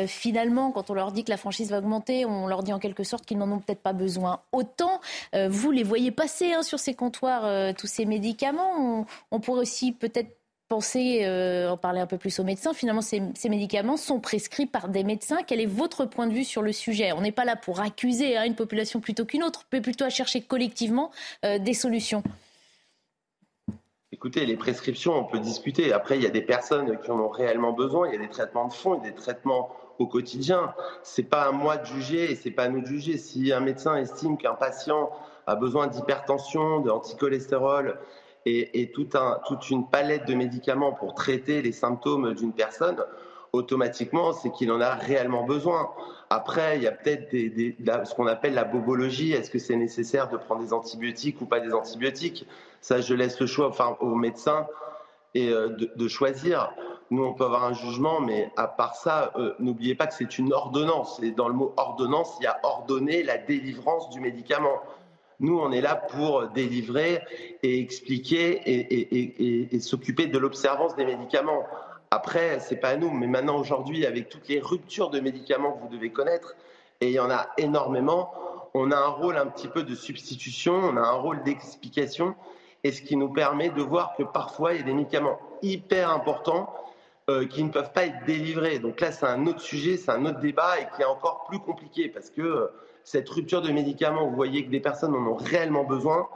[0.08, 3.04] finalement, quand on leur dit que la franchise va augmenter, on leur dit en quelque
[3.04, 5.00] sorte qu'ils n'en ont peut-être pas besoin autant.
[5.34, 8.74] vous les voyez passer hein, sur ces comptoirs, tous ces médicaments?
[8.78, 10.41] On, on pourrait aussi peut-être
[10.72, 13.20] penser, euh, en parler un peu plus aux médecins, finalement ces,
[13.50, 15.40] médicaments sont prescrits par des médecins.
[15.46, 17.12] Quel est votre point de vue sur le sujet?
[17.12, 20.10] On n'est pas là pour accuser hein, une population plutôt qu'une autre, mais plutôt à
[20.10, 21.12] chercher collectivement
[21.44, 22.24] euh, des solutions.
[24.14, 25.92] Écoutez, les prescriptions, on peut discuter.
[25.92, 28.08] Après, il y a des personnes qui en ont réellement besoin.
[28.08, 30.74] Il y a des traitements de fond, des traitements au quotidien.
[31.04, 33.18] C'est pas à moi de juger et c'est pas à nous de juger.
[33.18, 35.10] Si un médecin estime qu'un patient
[35.48, 38.00] a besoin d'hypertension, d'anticholestérol,
[38.46, 42.98] et, toute une palette de médicaments pour traiter les symptômes d'une personne,
[43.54, 45.90] automatiquement, c'est qu'il en a réellement besoin.
[46.30, 49.34] Après, il y a peut-être ce qu'on appelle la bobologie.
[49.34, 52.48] Est-ce que c'est nécessaire de prendre des antibiotiques ou pas des antibiotiques?
[52.80, 54.68] Ça, je laisse le choix enfin, aux médecins
[55.34, 56.74] et euh, de, choisir.
[57.10, 60.38] Nous, on peut avoir un jugement, mais à part ça, euh, n'oubliez pas que c'est
[60.38, 61.20] une ordonnance.
[61.22, 64.82] Et dans le mot ordonnance, il y a ordonner la délivrance du médicament.
[65.42, 67.20] Nous, on est là pour délivrer
[67.64, 71.66] et expliquer et, s'occuper de l'observance des médicaments.
[72.12, 75.82] Après, c'est pas à nous, mais maintenant aujourd'hui, avec toutes les ruptures de médicaments que
[75.82, 76.56] vous devez connaître,
[77.02, 78.32] et il y en a énormément,
[78.76, 82.36] on a un rôle un petit peu de substitution, on a un rôle d'explication,
[82.84, 86.12] et ce qui nous permet de voir que parfois il y a des médicaments hyper
[86.12, 86.72] importants
[87.32, 88.78] euh, qui ne peuvent pas être délivrés.
[88.78, 91.60] Donc là, c'est un autre sujet, c'est un autre débat et qui est encore plus
[91.60, 92.68] compliqué parce que euh,
[93.04, 96.28] cette rupture de médicaments, vous voyez que des personnes en ont réellement besoin,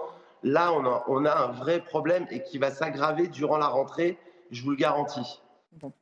[0.44, 0.72] là,
[1.08, 4.18] on a, un vrai problème et qui va s'aggraver durant la rentrée,
[4.52, 5.42] je vous le garantis.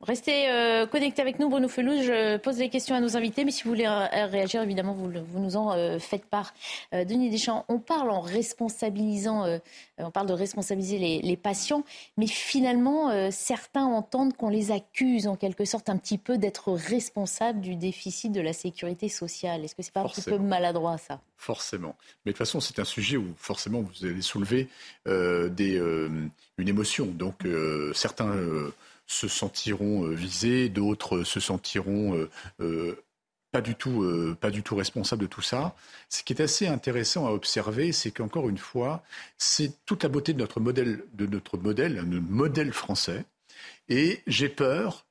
[0.01, 2.01] Restez euh, connectés avec nous, Bruno Felou.
[2.01, 5.55] Je pose des questions à nos invités, mais si vous voulez réagir, évidemment, vous, nous
[5.55, 6.53] en euh, faites part.
[6.93, 9.59] Euh, Denis Deschamps, on parle en responsabilisant,
[9.97, 11.83] on parle de responsabiliser les, patients,
[12.17, 17.59] mais finalement, certains entendent qu'on les accuse en quelque sorte un petit peu d'être responsables
[17.59, 19.63] du déficit de la sécurité sociale.
[19.63, 21.19] Est-ce que c'est pas un petit peu maladroit ça?
[21.37, 21.95] Forcément.
[22.25, 24.67] Mais de toute façon, c'est un sujet où forcément vous allez soulever
[25.05, 25.77] des,
[26.57, 27.05] une émotion.
[27.05, 27.45] Donc
[27.93, 28.33] certains
[29.13, 32.27] se sentiront visés, d'autres se sentiront
[33.51, 35.75] pas du tout, pas du tout responsable de tout ça.
[36.09, 39.03] Ce qui est assez intéressant à observer, c'est qu'encore une fois,
[39.37, 43.25] c'est toute la beauté de notre modèle, de notre modèle, le modèle français.
[43.89, 45.05] Et j'ai peur,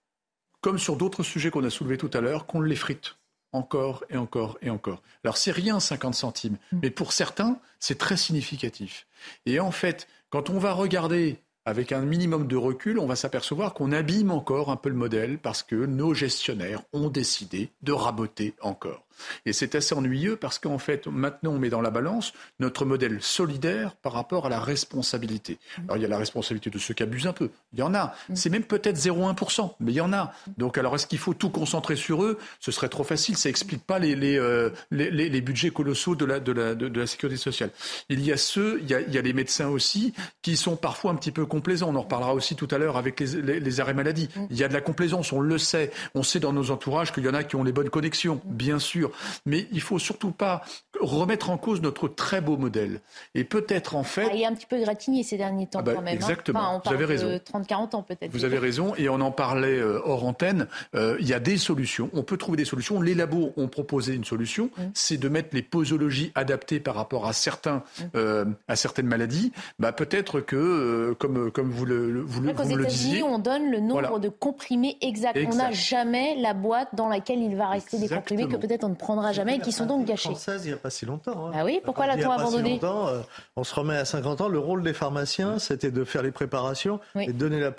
[0.61, 3.17] comme sur d'autres sujets qu'on a soulevés tout à l'heure, qu'on l'effrite
[3.53, 5.03] encore et encore et encore.
[5.25, 6.79] Alors c'est rien 50 centimes, mm.
[6.83, 9.07] mais pour certains, c'est très significatif.
[9.47, 13.75] Et en fait, quand on va regarder avec un minimum de recul, on va s'apercevoir
[13.75, 18.55] qu'on abîme encore un peu le modèle parce que nos gestionnaires ont décidé de raboter
[18.61, 19.05] encore.
[19.47, 23.19] Et c'est assez ennuyeux parce qu'en fait, maintenant, on met dans la balance notre modèle
[23.21, 25.59] solidaire par rapport à la responsabilité.
[25.85, 27.51] Alors, il y a la responsabilité de ceux qui abusent un peu.
[27.73, 28.15] Il y en a.
[28.35, 30.33] C'est même peut-être 0,1%, mais il y en a.
[30.59, 32.39] Donc, alors, est-ce qu'il faut tout concentrer sur eux?
[32.61, 33.37] Ce serait trop facile.
[33.37, 36.99] Ça n'explique pas les, les, euh, les, les, budgets colossaux de la, de, la, de,
[36.99, 37.71] la sécurité sociale.
[38.09, 40.13] Il y a ceux, il y a, il y a les médecins aussi,
[40.43, 41.91] qui sont parfois un petit peu complaisants.
[41.91, 44.29] On en reparlera aussi tout à l'heure avec les, les, arrêts maladie.
[44.51, 45.91] Il y a de la complaisance, on le sait.
[46.15, 48.79] On sait dans nos entourages qu'il y en a qui ont les bonnes connexions, bien
[48.79, 49.12] sûr.
[49.47, 50.63] Mais il faut surtout pas
[51.01, 53.01] remettre en cause notre très beau modèle.
[53.35, 54.29] Et peut-être en fait.
[54.31, 56.15] Ah, il est un petit peu gratigné ces derniers temps ah bah, quand même.
[56.15, 56.17] Hein.
[56.17, 56.83] Exactement.
[56.85, 57.29] Vous avez raison.
[57.29, 58.31] 30-40 ans peut-être.
[58.31, 58.95] Vous avez raison.
[58.97, 60.69] Et on en parlait euh, hors antenne.
[60.95, 62.11] Euh, il y a des solutions.
[62.13, 63.01] On peut trouver des solutions.
[63.01, 64.71] Les labos ont proposé une solution.
[64.77, 64.83] Mm.
[64.95, 68.03] C'est de mettre les posologies adaptées par rapport à certains, mm.
[68.17, 69.53] euh, à certaines maladies.
[69.79, 73.23] Bah, peut-être que, comme, comme vous le, vous, vous le disiez.
[73.23, 75.39] on donne le nombre de comprimés exact.
[75.47, 78.92] On n'a jamais la boîte dans laquelle il va rester des comprimés que peut-être on
[78.93, 80.31] ne prendra jamais et qui sont donc gâchés.
[80.31, 81.49] Française, il n'y a pas si longtemps.
[81.49, 81.53] Hein.
[81.55, 83.21] Ah oui, pourquoi l'a-t-on abandonné si euh,
[83.57, 84.49] On se remet à 50 ans.
[84.49, 87.73] Le rôle des pharmaciens, c'était de faire les préparations et de donner la,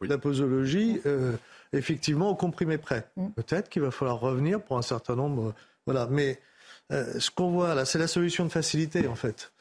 [0.00, 1.00] la posologie.
[1.06, 1.32] Euh,
[1.74, 3.06] effectivement au comprimé prêt.
[3.16, 3.28] Mm.
[3.30, 5.54] Peut-être qu'il va falloir revenir pour un certain nombre.
[5.86, 6.06] Voilà.
[6.10, 6.38] Mais
[6.92, 9.52] euh, ce qu'on voit là, c'est la solution de facilité en fait.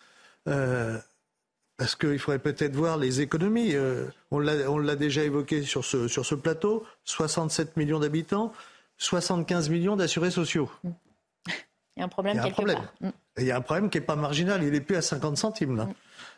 [1.78, 3.76] parce qu'il faudrait peut-être voir les économies.
[4.30, 8.52] on l'a déjà évoqué sur ce, sur ce plateau 67 millions d'habitants,
[9.02, 10.70] 75 millions d'assurés sociaux.
[10.84, 10.90] Mm.
[11.96, 12.80] Il y a un problème il y a un problème.
[13.02, 13.10] Mm.
[13.38, 15.76] Il y a un problème qui n'est pas marginal, il n'est plus à 50 centimes.
[15.76, 15.86] Là.
[15.86, 15.94] Mm.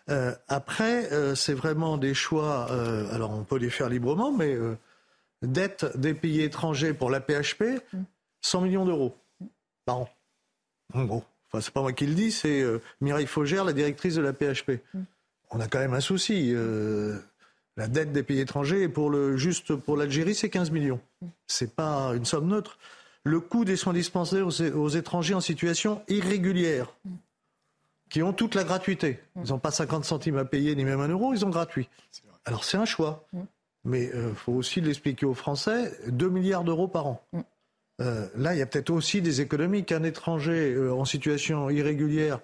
[0.09, 4.57] Euh, après, euh, c'est vraiment des choix, euh, alors on peut les faire librement, mais
[5.41, 7.63] dette des pays étrangers pour la PHP,
[8.41, 8.63] 100 mm.
[8.63, 9.17] millions d'euros
[9.85, 10.09] par an.
[10.93, 11.23] En gros.
[11.47, 12.63] Enfin, c'est pas moi qui le dis, c'est
[13.01, 14.79] Mireille Faugère, la directrice de la PHP.
[15.51, 16.55] On a quand même un souci.
[17.77, 20.99] La dette des pays étrangers, pour le, juste pour l'Algérie, c'est 15 millions.
[21.47, 22.77] C'est pas une somme neutre
[23.23, 26.93] le coût des soins dispensés aux, étrangers en situation irrégulière,
[28.09, 29.19] qui ont toute la gratuité.
[29.43, 31.89] Ils n'ont pas 50 centimes à payer, ni même un euro, ils ont gratuit.
[32.45, 33.25] Alors c'est un choix.
[33.85, 37.25] Mais il euh, faut aussi l'expliquer aux Français, 2 milliards d'euros par an.
[38.01, 42.39] Euh, là, il y a peut-être aussi des économies qu'un étranger euh, en situation irrégulière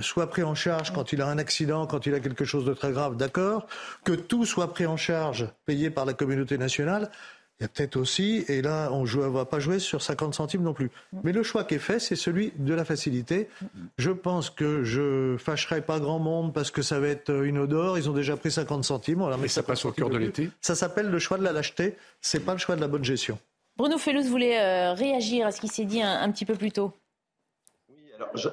[0.00, 2.74] soit pris en charge quand il a un accident, quand il a quelque chose de
[2.74, 3.66] très grave, d'accord,
[4.04, 7.10] que tout soit pris en charge, payé par la communauté nationale,
[7.58, 10.62] il y a peut-être aussi, et là on ne va pas jouer sur 50 centimes
[10.62, 10.90] non plus.
[11.24, 13.48] Mais le choix qui est fait, c'est celui de la facilité.
[13.96, 17.96] Je pense que je fâcherai pas grand monde parce que ça va être une odeur.
[17.96, 19.26] Ils ont déjà pris 50 centimes.
[19.40, 20.50] Mais ça passe au cœur de l'été.
[20.60, 21.96] Ça s'appelle le choix de la lâcheté.
[22.20, 23.38] C'est pas le choix de la bonne gestion.
[23.78, 26.92] Bruno Fellous voulait euh, réagir à ce qui s'est dit un, petit peu plus tôt?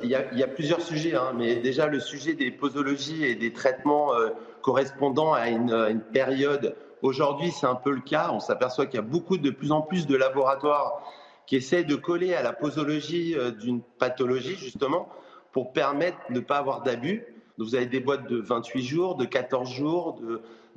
[0.03, 4.13] Il y, a plusieurs sujets, hein, mais déjà le sujet des posologies et des traitements
[4.13, 4.29] euh,
[4.61, 8.29] correspondant à une, à une période Aujourd'hui, c'est un peu le cas.
[8.31, 11.01] On s'aperçoit qu'il y a beaucoup de plus en plus de laboratoires
[11.45, 15.09] qui essaient de coller à la posologie euh, d'une pathologie, justement,
[15.51, 17.25] pour permettre de ne pas avoir d'abus.
[17.57, 20.21] Vous avez des boîtes de 28 jours, de 14 jours,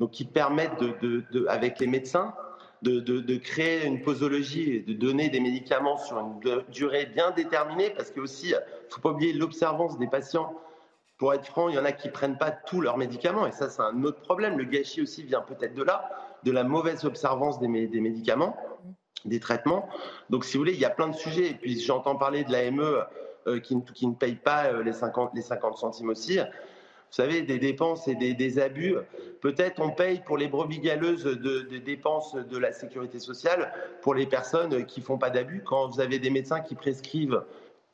[0.00, 2.34] donc qui permettent, de, avec les médecins,
[2.82, 8.10] de, créer une posologie et de donner des médicaments sur une durée bien déterminée, parce
[8.10, 8.54] que aussi,
[8.90, 10.54] faut pas oublier l'observance des patients
[11.18, 13.70] pour être franc, il y en a qui prennent pas tous leurs médicaments, et ça,
[13.70, 14.58] c'est un autre problème.
[14.58, 16.10] Le gâchis aussi vient peut-être de là,
[16.44, 18.56] de la mauvaise observance des, médicaments,
[19.24, 19.88] des traitements.
[20.28, 21.50] Donc, si vous voulez, il y a plein de sujets.
[21.50, 23.04] Et puis, j'entends parler de l'AME
[23.46, 26.38] euh, qui, qui, ne paye pas euh, les, 50, les 50 centimes aussi.
[27.10, 28.96] Vous savez, des dépenses et des, abus.
[29.40, 33.72] Peut-être on paye pour les brebis galeuses de, dépenses de la sécurité sociale
[34.02, 35.62] pour les personnes qui font pas d'abus.
[35.64, 37.42] Quand vous avez des médecins qui prescrivent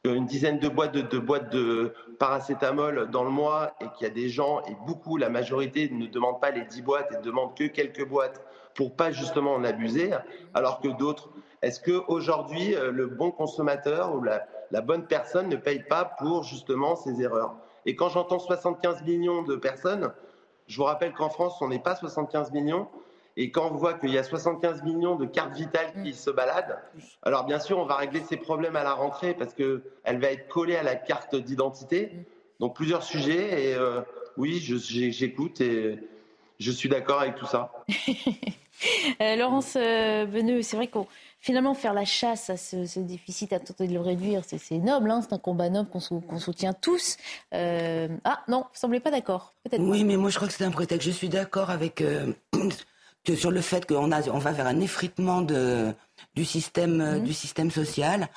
[0.05, 4.63] une dizaine de boîtes de, paracétamol dans le mois et qu'il y a des gens,
[4.63, 8.07] et beaucoup, la majorité ne demandent pas les 10 boîtes et ne demandent que quelques
[8.07, 8.45] boîtes
[8.75, 10.11] pour pas justement en abuser,
[10.55, 11.29] alors que d'autres.
[11.61, 16.43] Est-ce qu'aujourd'hui, euh, le bon consommateur ou la, la bonne personne ne paye pas pour
[16.43, 17.55] justement ces erreurs?
[17.87, 20.13] Et quand j'entends 75 millions de personnes,
[20.67, 22.89] je vous rappelle qu'en France, on n'est pas 75 millions,
[23.37, 26.79] et quand on voit qu'il y a 75 millions de cartes vitales qui se baladent,
[27.23, 30.49] alors bien sûr, on va régler ces problèmes à la rentrée parce qu'elle va être
[30.49, 32.13] collée à la carte d'identité.
[32.61, 34.03] Donc plusieurs sujets et euh,
[34.37, 35.99] oui, j'écoute et
[36.61, 37.73] je suis d'accord avec tout ça.
[39.21, 41.07] Euh, Laurence euh, Beneux, c'est vrai qu'on
[41.43, 45.21] finalement faire la chasse à ce, déficit, à tenter de le réduire, c'est noble, hein,
[45.21, 47.19] c'est un combat noble qu'on soutient tous.
[47.53, 49.53] Euh, ah non, vous semblez pas d'accord.
[49.79, 51.07] Oui, mais moi je crois que c'est un prétexte.
[51.07, 52.03] Je suis d'accord avec
[53.37, 55.93] sur le fait qu'on on va vers un effritement de
[56.35, 57.25] du système, euh, mhm.
[57.25, 58.29] du système social.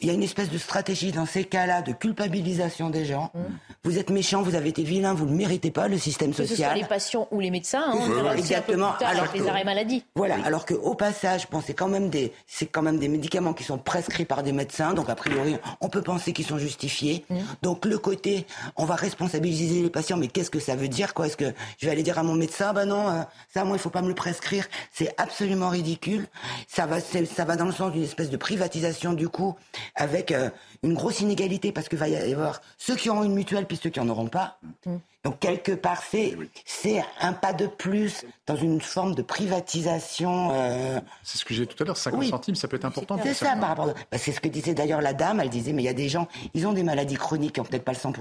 [0.00, 3.30] Il y a une espèce de stratégie dans ces cas-là de culpabilisation des gens.
[3.34, 3.42] Mhm.
[3.84, 6.48] Vous êtes méchant, vous avez été vilain, vous ne le méritez pas, le système social.
[6.48, 8.94] Que ce soit les patients ou les médecins, hein, exactement.
[9.00, 10.04] alors les arrêts maladie.
[10.14, 10.36] Voilà.
[10.44, 13.64] Alors que au passage, bon, c'est quand même des, c'est quand même des médicaments qui
[13.64, 17.24] sont prescrits par des médecins, donc a priori, on peut penser qu'ils sont justifiés.
[17.30, 17.42] Mhm.
[17.62, 18.46] Donc le côté,
[18.76, 21.26] on va responsabiliser les patients, mais qu'est-ce que ça veut dire, quoi?
[21.26, 23.22] Est-ce que je vais aller dire à mon médecin, bah non, euh,
[23.52, 24.66] ça, moi, il faut pas me le prescrire.
[24.92, 26.26] C'est absolument ridicule.
[26.68, 29.56] Ça va, ça va dans le sens d'une espèce de privatisation du coup,
[29.94, 30.50] avec euh,
[30.82, 33.90] une grosse inégalité parce qu'il va y avoir ceux qui auront une mutuelle puis ceux
[33.90, 34.58] qui en auront pas.
[34.86, 34.96] Mm.
[35.24, 40.50] Donc quelque part, c'est c'est un pas de plus dans une forme de privatisation.
[40.52, 41.96] Euh, c'est ce que j'ai tout à l'heure.
[41.96, 43.18] 50 centimes, ça peut être important.
[43.22, 43.86] C'est ça, par rapport.
[43.86, 45.38] Bah, c'est ce que disait d'ailleurs la dame.
[45.40, 47.64] Elle disait, mais il y a des gens, ils ont des maladies chroniques qui ont
[47.64, 48.12] peut-être pas le 100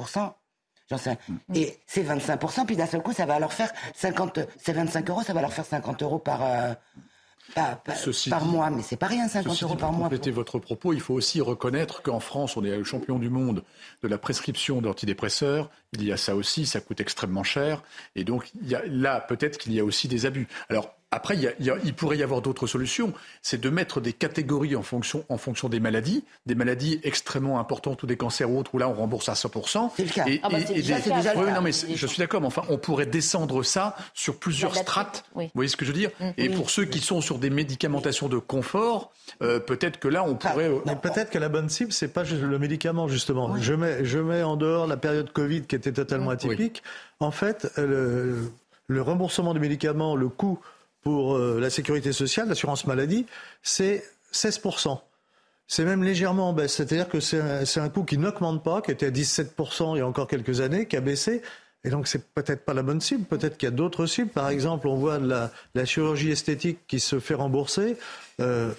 [0.97, 1.17] sais.
[1.27, 1.55] Mm.
[1.55, 5.23] Et c'est 25%, puis d'un seul coup, ça va leur faire 50, c'est 25 euros,
[5.23, 6.73] ça va leur faire 50 euros par, euh,
[8.29, 9.99] par mois, mais c'est pas rien, 50 euros par mois.
[9.99, 13.29] Pour compléter votre propos, il faut aussi reconnaître qu'en France, on est le champion du
[13.29, 13.63] monde
[14.01, 15.69] de la prescription d'antidépresseurs.
[15.93, 17.83] Il y a ça aussi, ça coûte extrêmement cher.
[18.15, 20.47] Et donc, il y a, là, peut-être qu'il y a aussi des abus.
[20.69, 23.11] Alors, après, il, pourrait y avoir d'autres solutions.
[23.41, 28.01] C'est de mettre des catégories en fonction, en fonction des maladies, des maladies extrêmement importantes
[28.03, 29.91] ou des cancers ou autres, où là, on rembourse à 100%.
[29.97, 30.25] C'est le cas.
[30.27, 30.99] Et, ah bah déjà,
[31.35, 35.25] non, mais je suis d'accord, mais enfin, on pourrait descendre ça sur plusieurs strates.
[35.35, 36.11] Vous voyez ce que je veux dire?
[36.21, 36.29] Mm.
[36.37, 39.11] Et pour ceux qui sont sur des médicamentations de confort,
[39.41, 40.69] euh, peut-être que là, on ah, pourrait.
[40.69, 43.57] Euh, peut-être que la bonne cible, c'est pas le médicament, justement.
[43.57, 46.35] Je, mets, je mets en dehors la période Covid qui était totalement mm.
[46.35, 46.83] atypique.
[47.19, 48.49] En fait, le,
[48.87, 50.57] le remboursement des médicaments, le coût
[51.01, 53.25] pour euh, la sécurité sociale, l'assurance maladie,
[53.63, 54.03] c'est
[54.33, 54.99] 16%.
[55.67, 56.75] C'est même légèrement en baisse.
[56.75, 60.07] C'est-à-dire que c'est un, coût qui n'augmente pas, qui était à 17% il y a
[60.07, 61.41] encore quelques années, qui a baissé.
[61.83, 63.23] Et donc, c'est peut-être pas la bonne cible.
[63.23, 64.29] Peut-être qu'il y a d'autres cibles.
[64.29, 67.97] Par exemple, on voit la, la, chirurgie esthétique qui se fait rembourser.
[68.39, 68.73] Euh,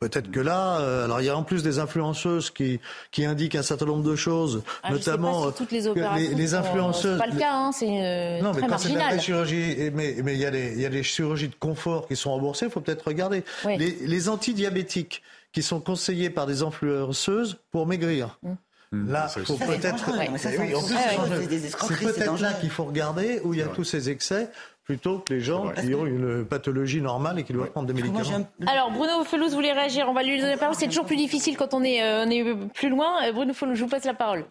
[0.00, 3.54] Peut-être que là, euh, alors il y a en plus des influenceuses qui, qui indiquent
[3.54, 7.18] un certain nombre de choses, ah, notamment si toutes les, opérations les, influenceuses.
[7.20, 9.20] C'est pas le cas, hein, c'est euh, non, mais très marginal.
[9.20, 12.16] chirurgie, mais mais il y a les il y a les chirurgies de confort qui
[12.16, 12.66] sont remboursées.
[12.66, 18.38] Il faut peut-être regarder les, les antidiabétiques qui sont conseillés par des influenceuses pour maigrir.
[18.42, 18.52] Mmh.
[18.92, 19.10] Mmh.
[19.10, 20.10] Là, il faut peut-être.
[20.38, 24.50] C'est peut-être là qu'il faut regarder où il y a tous ces excès
[24.86, 28.46] plutôt que les gens qui ont une pathologie normale et qui doivent prendre des médicaments.
[28.68, 30.76] Alors Bruno Felous voulait réagir, on va lui donner la parole.
[30.76, 33.24] C'est toujours plus difficile quand on est, euh, on est plus loin.
[33.24, 34.44] Euh, Bruno Felous, je vous passe la parole.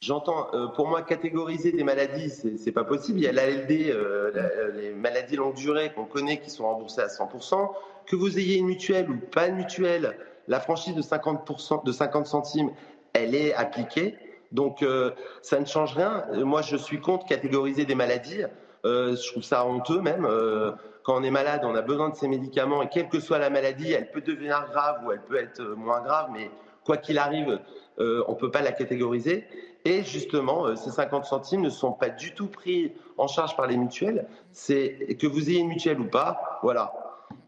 [0.00, 3.18] J'entends, euh, pour moi, catégoriser des maladies, c'est pas possible.
[3.18, 3.68] Il y a l'ALD,
[4.76, 7.72] les maladies longue durée qu'on connaît qui sont remboursées à 100%.
[8.06, 10.16] Que vous ayez une mutuelle ou pas une mutuelle,
[10.46, 12.70] la franchise de 50%, de 50 centimes,
[13.14, 14.14] elle est appliquée.
[14.52, 14.84] Donc
[15.42, 16.24] ça ne change rien.
[16.34, 18.44] Moi, je suis contre catégoriser des maladies.
[18.84, 20.26] Euh, je trouve ça honteux même.
[20.26, 23.38] Euh, quand on est malade, on a besoin de ces médicaments et quelle que soit
[23.38, 26.50] la maladie, elle peut devenir grave ou elle peut être euh, moins grave, mais
[26.84, 27.60] quoi qu'il arrive,
[27.98, 29.46] on ne peut pas la catégoriser.
[29.86, 33.78] Et justement, ces 50 centimes ne sont pas du tout pris en charge par les
[33.78, 34.26] mutuelles.
[34.52, 36.92] C'est que vous ayez une mutuelle ou pas, voilà.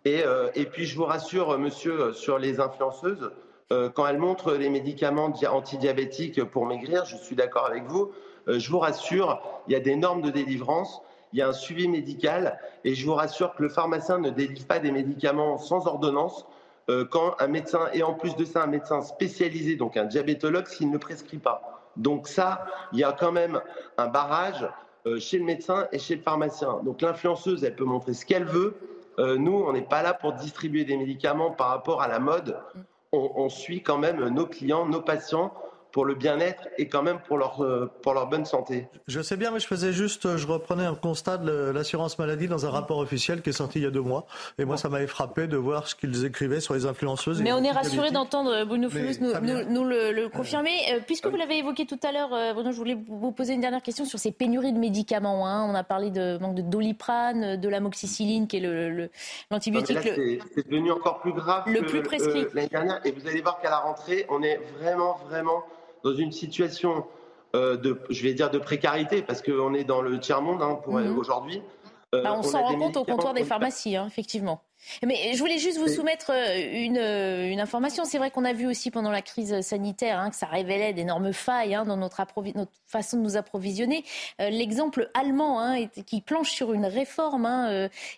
[0.06, 0.22] Et,
[0.54, 3.30] et puis je vous rassure, monsieur, sur les influenceuses,
[3.68, 8.12] quand elles montrent les médicaments antidiabétiques pour maigrir, je suis d'accord avec vous.
[8.46, 11.02] je vous rassure, il y a des normes de délivrance
[11.36, 14.66] il y a un suivi médical et je vous rassure que le pharmacien ne délivre
[14.66, 16.46] pas des médicaments sans ordonnance
[16.88, 20.66] euh, quand un médecin, et en plus de ça un médecin spécialisé, donc un diabétologue,
[20.66, 21.82] s'il ne prescrit pas.
[21.96, 22.64] Donc ça,
[22.94, 23.60] il y a quand même
[23.98, 24.66] un barrage
[25.06, 26.80] euh, chez le médecin et chez le pharmacien.
[26.84, 28.74] Donc l'influenceuse, elle peut montrer ce qu'elle veut.
[29.18, 32.58] Euh, nous, on n'est pas là pour distribuer des médicaments par rapport à la mode.
[33.12, 35.52] on suit quand même nos clients, nos patients
[35.96, 38.86] pour le bien-être et quand même pour leur, euh, pour leur bonne santé.
[39.08, 42.66] Je sais bien, mais je faisais juste, je reprenais un constat de l'assurance maladie dans
[42.66, 44.26] un rapport officiel qui est sorti il y a deux mois.
[44.58, 47.40] Et moi, ça m'avait frappé de voir ce qu'ils écrivaient sur les influenceuses.
[47.40, 49.32] Mais on est rassuré d'entendre euh, Bruno Fulus nous,
[49.70, 50.76] nous, le, confirmer.
[50.92, 53.80] Euh, puisque vous l'avez évoqué tout à l'heure, Bruno, je voulais vous poser une dernière
[53.80, 55.48] question sur ces pénuries de médicaments.
[55.48, 55.66] Hein.
[55.66, 59.08] On a parlé de manque de doliprane, de l'amoxicilline, qui est
[59.50, 60.04] l'antibiotique.
[60.04, 62.44] Le, c'est devenu encore plus grave le plus prescrit.
[62.52, 63.00] l'année dernière.
[63.06, 65.64] Et vous allez voir qu'à la rentrée, on est vraiment, vraiment
[66.04, 67.04] dans une situation
[67.54, 70.94] euh, de, je vais dire, de précarité, parce qu'on est dans le tiers-monde hein, pour
[70.94, 71.18] mhm.
[71.18, 71.62] aujourd'hui.
[72.14, 74.62] Euh, bah, on, s'en rend compte au comptoir des pharmacies, hein, effectivement.
[75.02, 78.04] Mais je voulais juste vous soumettre euh, une, euh, une information.
[78.04, 81.32] C'est vrai qu'on a vu aussi pendant la crise sanitaire hein, que ça révélait d'énormes
[81.32, 82.24] failles hein, dans notre,
[82.54, 84.04] notre, façon de nous approvisionner.
[84.40, 87.46] Euh, l'exemple allemand hein, qui planche sur une réforme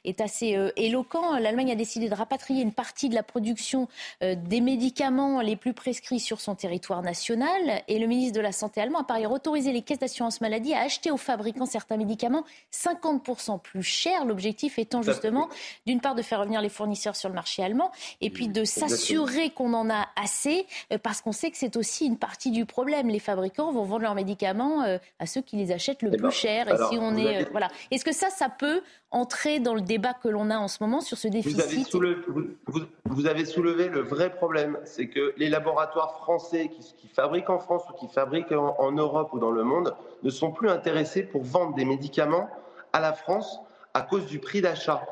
[0.04, 1.38] est assez éloquent.
[1.38, 3.88] L'Allemagne a décidé de rapatrier une partie de la production
[4.20, 7.82] des médicaments les plus prescrits sur son territoire national.
[7.88, 10.74] Et le ministre de la Santé allemand a par ailleurs autorisé les caisses d'assurance maladie
[10.74, 14.24] à acheter aux fabricants certains médicaments 50% plus chers.
[14.24, 15.48] L'objectif étant justement
[15.86, 19.50] d'une part de faire revenir les fournisseurs sur le marché allemand et puis de s'assurer
[19.50, 23.08] qu'on en a assez euh, parce qu'on sait que c'est aussi une partie du problème.
[23.08, 26.22] Les fabricants vont vendre leurs médicaments euh, à ceux qui les achètent le eh plus
[26.22, 26.68] ben, cher.
[26.68, 27.68] Et si on est, euh, voilà.
[27.90, 28.80] Est-ce que ça, ça peut
[29.10, 31.84] entrer dans le débat que l'on a en ce moment sur ce déficit vous avez,
[31.84, 32.16] soulevé,
[33.04, 37.82] vous, avez soulevé le vrai problème, c'est que les laboratoires français qui, fabriquent en France
[37.90, 41.74] ou qui fabriquent en Europe ou dans le monde ne sont plus intéressés pour vendre
[41.74, 42.48] des médicaments
[42.92, 43.60] à la France
[43.94, 45.04] à cause du prix d'achat.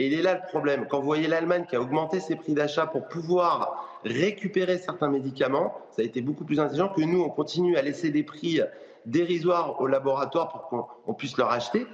[0.00, 0.86] Et il est là le problème.
[0.88, 5.76] Quand vous voyez l'Allemagne qui a augmenté ses prix d'achat pour pouvoir récupérer certains médicaments,
[5.90, 8.62] ça a été beaucoup plus intelligent que nous, on continue à laisser des prix
[9.04, 11.86] dérisoires aux laboratoires pour qu'on puisse leur acheter.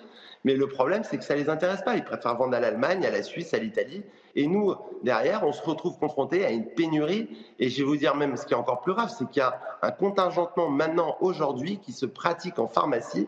[0.44, 1.96] Mais le problème, c'est que ça ne les intéresse pas.
[1.96, 4.04] Ils préfèrent vendre à l'Allemagne, à la Suisse, à l'Italie.
[4.36, 4.72] Et nous,
[5.02, 7.28] derrière, on se retrouve confrontés à une pénurie.
[7.58, 9.44] Et je vais vous dire même ce qui est encore plus grave, c'est qu'il y
[9.44, 13.26] a un contingentement maintenant, aujourd'hui, qui se pratique en pharmacie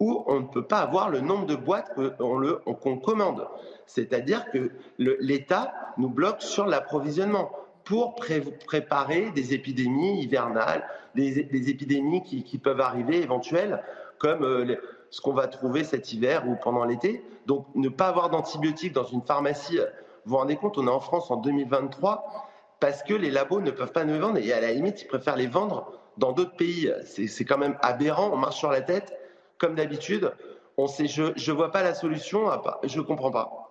[0.00, 3.46] où on ne peut pas avoir le nombre de boîtes qu'on commande.
[3.86, 7.50] C'est-à-dire que l'État nous bloque sur l'approvisionnement
[7.84, 13.82] pour préparer des épidémies hivernales, des, épidémies qui, peuvent arriver éventuelles,
[14.18, 14.76] comme euh,
[15.10, 17.24] ce qu'on va trouver cet hiver ou pendant l'été.
[17.46, 19.78] Donc ne pas avoir d'antibiotiques dans une pharmacie,
[20.24, 22.48] vous vous rendez compte, on est en France en 2023
[22.78, 25.36] parce que les labos ne peuvent pas nous vendre et à la limite, ils préfèrent
[25.36, 26.92] les vendre dans d'autres pays.
[27.04, 29.19] C'est quand même aberrant, on marche sur la tête
[29.60, 30.32] comme d'habitude.
[30.76, 32.50] On sait, je ne vois pas la solution,
[32.82, 33.70] je ne comprends pas.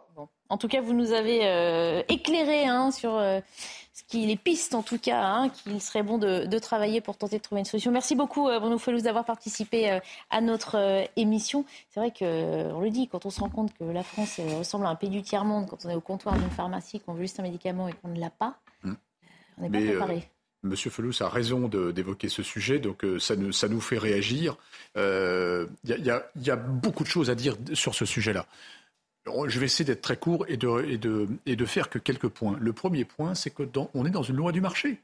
[0.50, 3.40] En tout cas, vous nous avez euh, éclairé hein, sur euh,
[3.94, 7.38] ce qui, les pistes, en tout cas, hein, qu'il serait bon de, travailler pour tenter
[7.38, 7.92] de trouver une solution.
[7.92, 10.00] Merci beaucoup, euh, Bruno Felous, d'avoir participé
[10.30, 11.66] à notre émission.
[11.90, 14.90] C'est vrai qu'on le dit, quand on se rend compte que la France ressemble à
[14.90, 17.44] un pays du tiers-monde, quand on est au comptoir d'une pharmacie, qu'on veut juste un
[17.44, 18.94] médicament et qu'on ne l'a pas, mm.
[19.58, 20.30] on n'est pas préparé.
[20.64, 24.58] Monsieur Felous a raison d'évoquer ce sujet, donc euh, ça, nous, fait réagir.
[24.96, 28.46] Il euh, y, a beaucoup de choses à dire sur ce sujet-là.
[29.26, 32.58] Je vais essayer d'être très court et de, faire que quelques points.
[32.60, 35.00] Le premier point, c'est qu'on est dans une loi du marché.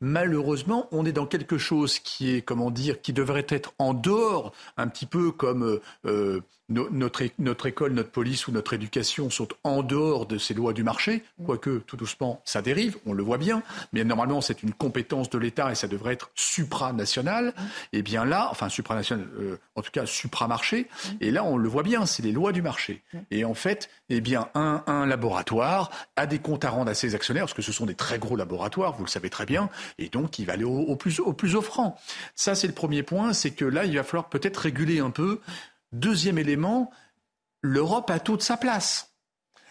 [0.00, 4.52] Malheureusement, on est dans quelque chose qui est, comment dire, qui devrait être en dehors,
[4.76, 9.82] un petit peu comme euh, notre, notre, école, notre police ou notre éducation sont en
[9.82, 13.62] dehors de ces lois du marché, quoique tout doucement ça dérive, on le voit bien,
[13.92, 17.54] mais normalement c'est une compétence de l'État et ça devrait être supranational.
[17.92, 20.88] Et bien là, enfin supranational, euh, en tout cas supramarché,
[21.20, 23.02] et là on le voit bien, c'est les lois du marché.
[23.30, 27.44] Et en fait, eh bien un laboratoire a des comptes à rendre à ses actionnaires,
[27.44, 30.38] parce que ce sont des très gros laboratoires, vous le savez très bien, et donc
[30.38, 31.98] il va aller au, plus, au plus offrant.
[32.34, 35.40] Ça c'est le premier point, c'est que là il va falloir peut-être réguler un peu.
[35.92, 36.90] Deuxième élément,
[37.62, 39.12] l'Europe a toute sa place.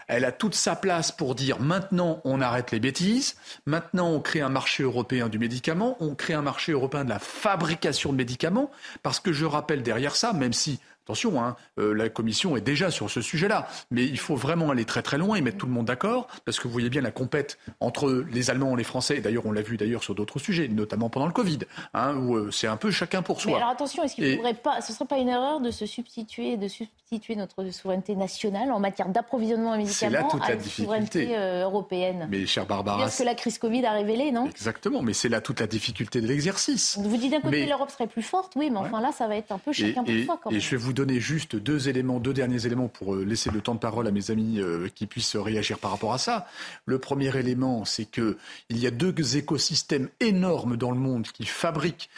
[0.07, 4.41] Elle a toute sa place pour dire maintenant on arrête les bêtises, maintenant on crée
[4.41, 8.69] un marché européen du médicament, on crée un marché européen de la fabrication de médicaments,
[9.01, 12.89] parce que je rappelle derrière ça, même si Attention, hein, euh, la Commission est déjà
[12.89, 15.71] sur ce sujet-là, mais il faut vraiment aller très très loin et mettre tout le
[15.71, 19.19] monde d'accord, parce que vous voyez bien la compète entre les Allemands et les Français,
[19.19, 21.59] d'ailleurs on l'a vu d'ailleurs sur d'autres sujets, notamment pendant le Covid,
[21.93, 23.51] hein, où euh, c'est un peu chacun pour soi.
[23.51, 26.67] Mais alors attention, est-ce qu'il pas, ce serait pas une erreur de se substituer, de
[26.67, 32.27] substituer notre souveraineté nationale en matière d'approvisionnement en médicaments à la souveraineté euh, européenne?
[32.31, 34.47] Mais cher Barbara, ce que la crise Covid a révélé, non?
[34.47, 36.97] Exactement, mais c'est là toute la difficulté de l'exercice.
[36.99, 39.51] Vous dites d'un côté l'Europe serait plus forte, oui, mais enfin là ça va être
[39.51, 40.59] un peu chacun pour soi quand même
[40.95, 44.11] donner juste deux éléments, deux derniers éléments pour euh, laisser le temps de parole à
[44.11, 46.47] mes amis euh, qui puissent réagir par rapport à ça.
[46.85, 48.35] Le premier élément, c'est qu'il
[48.71, 52.09] y a deux écosystèmes énormes dans le monde qui fabriquent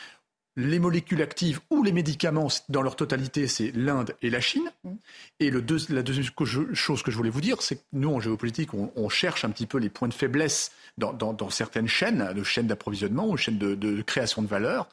[0.58, 4.72] les molécules actives ou les médicaments dans leur totalité, c'est l'Inde et la Chine.
[4.84, 4.91] Mmh.
[5.40, 6.26] Et le la deuxième
[6.74, 9.68] chose que je voulais vous dire, c'est que nous, en géopolitique, on, cherche un petit
[9.68, 14.02] peu les points de faiblesse dans, certaines chaînes, de chaînes d'approvisionnement ou chaînes de, de
[14.02, 14.90] création de valeur.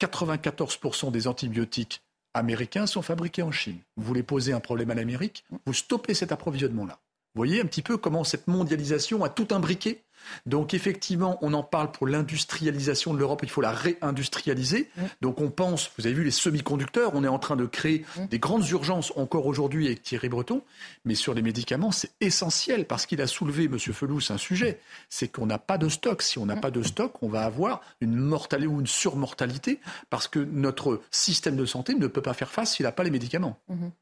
[0.00, 2.02] 94% des antibiotiques
[2.36, 3.78] américains sont fabriqués en Chine.
[3.96, 6.98] Vous voulez poser un problème à l'Amérique, vous stoppez cet approvisionnement-là.
[7.34, 10.05] Voyez un petit peu comment cette mondialisation a tout imbriqué
[10.46, 14.90] Donc effectivement, on en parle pour l'industrialisation de l'Europe, il faut la réindustrialiser.
[14.96, 15.02] Mmh.
[15.20, 18.26] Donc on pense, vous avez vu les semi-conducteurs, on est en train de créer mmh.
[18.26, 20.62] des grandes urgences encore aujourd'hui avec Thierry Breton,
[21.04, 23.78] mais sur les médicaments, c'est essentiel parce qu'il a soulevé, M.
[23.78, 26.22] Felous, un sujet, c'est qu'on n'a pas de stock.
[26.22, 26.60] Si on n'a mmh.
[26.60, 29.80] pas de stock, on va avoir une mortalité ou une surmortalité
[30.10, 33.10] parce que notre système de santé ne peut pas faire face s'il n'a pas les
[33.10, 33.56] médicaments.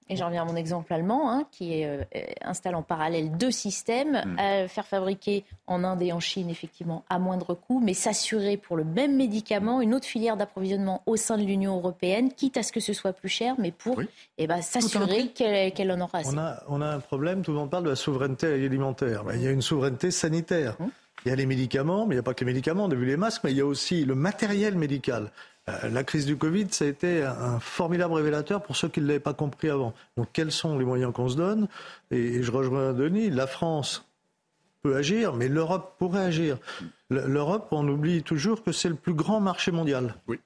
[0.09, 2.05] Et j'en reviens à mon exemple allemand, hein, qui est, euh,
[2.43, 7.19] installe en parallèle deux systèmes, euh, faire fabriquer en Inde et en Chine, effectivement, à
[7.19, 11.45] moindre coût, mais s'assurer pour le même médicament une autre filière d'approvisionnement au sein de
[11.45, 14.01] l'Union européenne, quitte à ce que ce soit plus cher, mais pour
[14.39, 16.31] eh ben, s'assurer qu'elle en aura assez.
[16.35, 19.25] On a, on a, un problème, tout le monde parle de la souveraineté alimentaire.
[19.25, 20.77] Ben, il y a une souveraineté sanitaire.
[20.81, 20.91] Hum.
[21.25, 22.95] Il y a les médicaments, mais il n'y a pas que les médicaments, on a
[22.95, 25.31] vu les masques, mais il y a aussi le matériel médical.
[25.69, 29.07] Euh, la crise du Covid, ça a été un formidable révélateur pour ceux qui ne
[29.07, 29.95] l'avaient pas compris avant.
[30.19, 31.69] Donc quels sont les moyens qu'on se donne?
[32.11, 34.05] Et je rejoins Denis, la France
[34.85, 36.59] peut agir, mais l'Europe pourrait agir.
[37.09, 40.15] L'Europe, on oublie toujours que c'est le plus grand marché mondial.
[40.29, 40.39] Oui.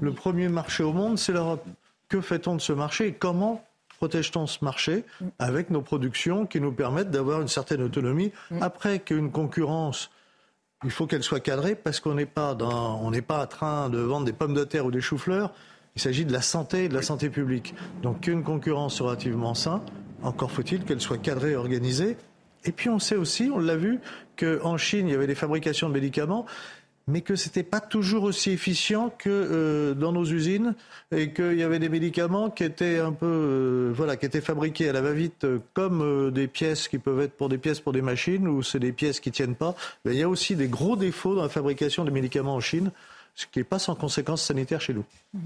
[0.00, 1.64] Le premier marché au monde, c'est l'Europe.
[2.08, 3.64] Que fait-on de ce marché et comment
[3.98, 5.04] protège-t-on ce marché
[5.38, 10.10] avec nos productions qui nous permettent d'avoir une certaine autonomie après qu'une concurrence
[10.84, 13.88] il faut qu'elle soit cadrée parce qu'on n'est pas dans, on n'est pas en train
[13.88, 15.50] de vendre des pommes de terre ou des choux-fleurs.
[15.96, 17.74] Il s'agit de la santé et de la santé publique.
[18.02, 19.80] Donc une concurrence relativement saine,
[20.22, 22.18] encore faut-il qu'elle soit cadrée et organisée.
[22.64, 24.00] Et puis on sait aussi, on l'a vu,
[24.36, 26.46] qu'en Chine, il y avait des fabrications de médicaments
[27.06, 30.74] mais que c'était pas toujours aussi efficient que euh, dans nos usines
[31.12, 34.88] et qu'il y avait des médicaments qui étaient un peu euh, voilà qui étaient fabriqués
[34.88, 38.02] à la va-vite euh, comme des pièces qui peuvent être pour des pièces pour des
[38.02, 39.74] machines ou c'est des pièces qui tiennent pas.
[40.04, 42.90] Mais il y a aussi des gros défauts dans la fabrication des médicaments en Chine,
[43.34, 45.04] ce qui n'est pas sans conséquences sanitaires chez nous.
[45.34, 45.38] Mmh.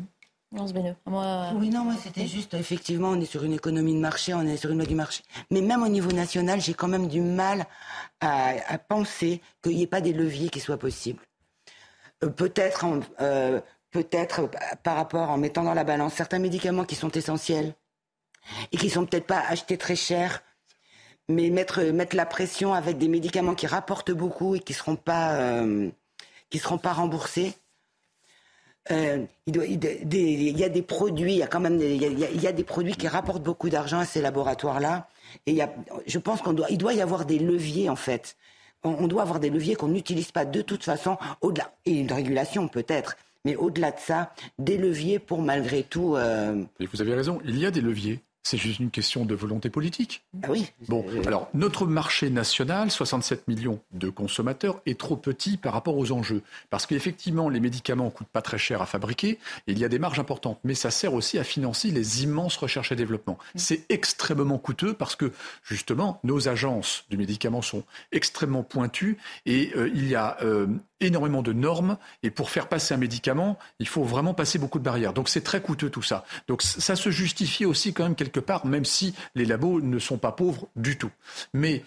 [1.06, 1.52] Moi...
[1.56, 4.56] Oui, non, moi c'était juste, effectivement, on est sur une économie de marché, on est
[4.56, 5.22] sur une loi du marché.
[5.50, 7.66] Mais même au niveau national, j'ai quand même du mal
[8.20, 11.20] à, à penser qu'il n'y ait pas des leviers qui soient possibles.
[12.24, 12.86] Euh, peut-être
[13.20, 13.60] euh,
[13.90, 14.48] peut-être
[14.82, 17.74] par rapport en mettant dans la balance certains médicaments qui sont essentiels
[18.72, 20.42] et qui sont peut-être pas achetés très cher,
[21.28, 25.34] mais mettre mettre la pression avec des médicaments qui rapportent beaucoup et qui seront pas
[25.34, 25.90] euh,
[26.50, 27.54] qui seront pas remboursés.
[28.90, 32.94] Il, y a des produits, il y a quand même il, y a, des produits
[32.94, 35.09] qui rapportent beaucoup d'argent à ces laboratoires-là.
[35.47, 35.70] Et il y a,
[36.06, 38.36] je pense qu'on doit, il doit y avoir des leviers en fait
[38.85, 42.69] on, doit avoir des leviers qu'on n'utilise pas de toute façon, au-delà, et une régulation
[42.69, 46.16] peut-être, mais au-delà de ça, des leviers pour malgré tout.
[46.16, 48.20] Euh, et vous avez raison, il y a des leviers.
[48.50, 50.22] C'est juste une question de volonté politique.
[50.42, 50.72] Ah oui.
[50.88, 56.12] Bon, alors notre marché national, 67 millions de consommateurs, est trop petit par rapport aux
[56.12, 56.40] enjeux.
[56.70, 59.98] Parce qu'effectivement, les médicaments coûtent pas très cher à fabriquer et il y a des
[59.98, 60.60] marges importantes.
[60.64, 63.36] Mais ça sert aussi à financer les immenses recherches et développement.
[63.54, 63.58] Mm.
[63.58, 65.30] C'est extrêmement coûteux parce que
[65.62, 70.68] justement, nos agences du médicament sont extrêmement pointues et euh, il y a euh,
[71.00, 74.84] énormément de normes et pour faire passer un médicament, il faut vraiment passer beaucoup de
[74.84, 75.12] barrières.
[75.12, 76.24] Donc c'est très coûteux tout ça.
[76.48, 80.19] Donc ça se justifie aussi quand même quelque part, même si les labos ne sont
[80.19, 81.10] pas pauvres du tout.
[81.52, 81.85] Mais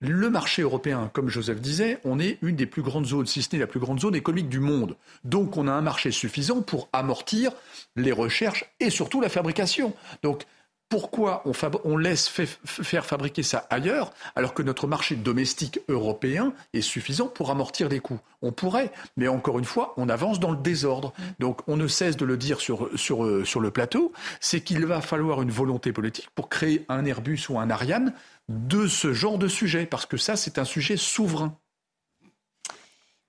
[0.00, 3.48] le marché européen, comme Joseph disait, on est une des plus grandes zones, si ce
[3.52, 4.96] n'est la plus grande zone économique du monde.
[5.22, 7.52] Donc on a un marché suffisant pour amortir
[7.94, 9.94] les recherches et surtout la fabrication.
[10.24, 10.44] Donc
[10.92, 11.42] pourquoi
[11.84, 17.50] on, laisse faire fabriquer ça ailleurs alors que notre marché domestique européen est suffisant pour
[17.50, 21.14] amortir les coûts On pourrait, mais encore une fois, on avance dans le désordre.
[21.16, 21.22] Mm.
[21.38, 25.00] Donc on ne cesse de le dire sur, sur, sur le plateau, c'est qu'il va
[25.00, 28.12] falloir une volonté politique pour créer un Airbus ou un Ariane
[28.50, 31.56] de ce genre de sujet, parce que ça, c'est un sujet souverain.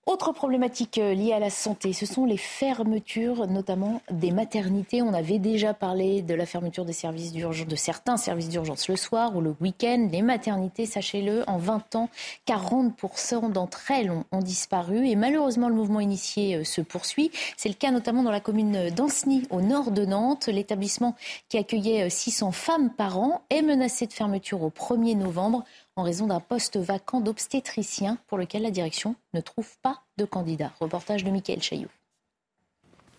[0.06, 5.02] Autre problématique euh, liée à la santé, ce sont les fermetures, notamment des maternités.
[5.02, 8.98] On avait déjà parlé de la fermeture des services d'urgence, de certains services d'urgence le
[8.98, 10.10] soir ou le week-end.
[10.12, 12.10] Les maternités, sachez-le, en 20 ans,
[12.48, 15.08] 40% d'entre elles ont, disparu.
[15.08, 17.32] Et malheureusement, le mouvement initié euh, se poursuit.
[17.56, 20.48] C'est le cas notamment dans la commune d'Anceny, au nord de Nantes.
[20.48, 21.16] L'établissement
[21.48, 25.64] qui accueillait 600 euh, femmes par an est menacé de fermeture au 1er novembre
[25.96, 30.72] en raison d'un poste vacant d'obstétricien pour lequel la direction ne trouve pas de candidat.
[30.80, 31.90] Reportage de Mickaël Chailloux.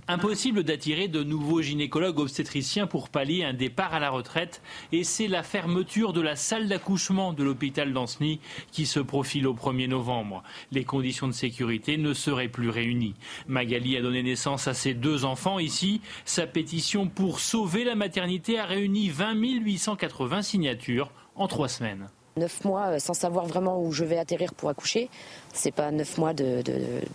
[0.06, 4.60] Impossible d'attirer de nouveaux gynécologues obstétriciens pour pallier un départ à la retraite
[4.92, 8.38] et c'est la fermeture de la salle d'accouchement de l'hôpital d'Anceny
[8.70, 10.42] qui se profile au 1er novembre.
[10.72, 13.14] Les conditions de sécurité ne seraient plus réunies.
[13.46, 16.02] Magali a donné naissance à ses deux enfants ici.
[16.26, 22.10] Sa pétition pour sauver la maternité a réuni 20 880 signatures en trois semaines.
[22.36, 25.08] Neuf mois euh, sans savoir vraiment où je vais atterrir pour accoucher,
[25.54, 26.62] c'est pas neuf mois de,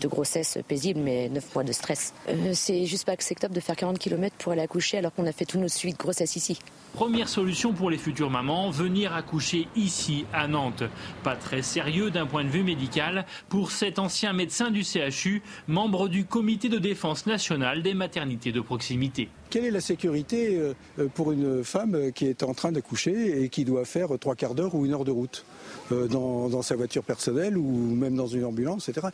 [0.06, 2.14] grossesse paisible, mais neuf mois de stress.
[2.30, 5.32] Euh, c'est juste pas acceptable de faire 40 km pour aller accoucher alors qu'on a
[5.32, 6.60] fait tous nos suites de grossesse ici.
[6.94, 10.84] Première solution pour les futures mamans, venir accoucher ici à Nantes.
[11.24, 16.08] Pas très sérieux d'un point de vue médical pour cet ancien médecin du CHU, membre
[16.08, 19.30] du comité de défense nationale des maternités de proximité.
[19.50, 23.66] Quelle est la sécurité euh, pour une femme qui est en train d'accoucher et qui
[23.66, 25.46] doit faire trois quarts d'heure ou une heure de route?
[25.92, 29.08] Euh, dans, sa voiture personnelle ou même dans une ambulance, etc.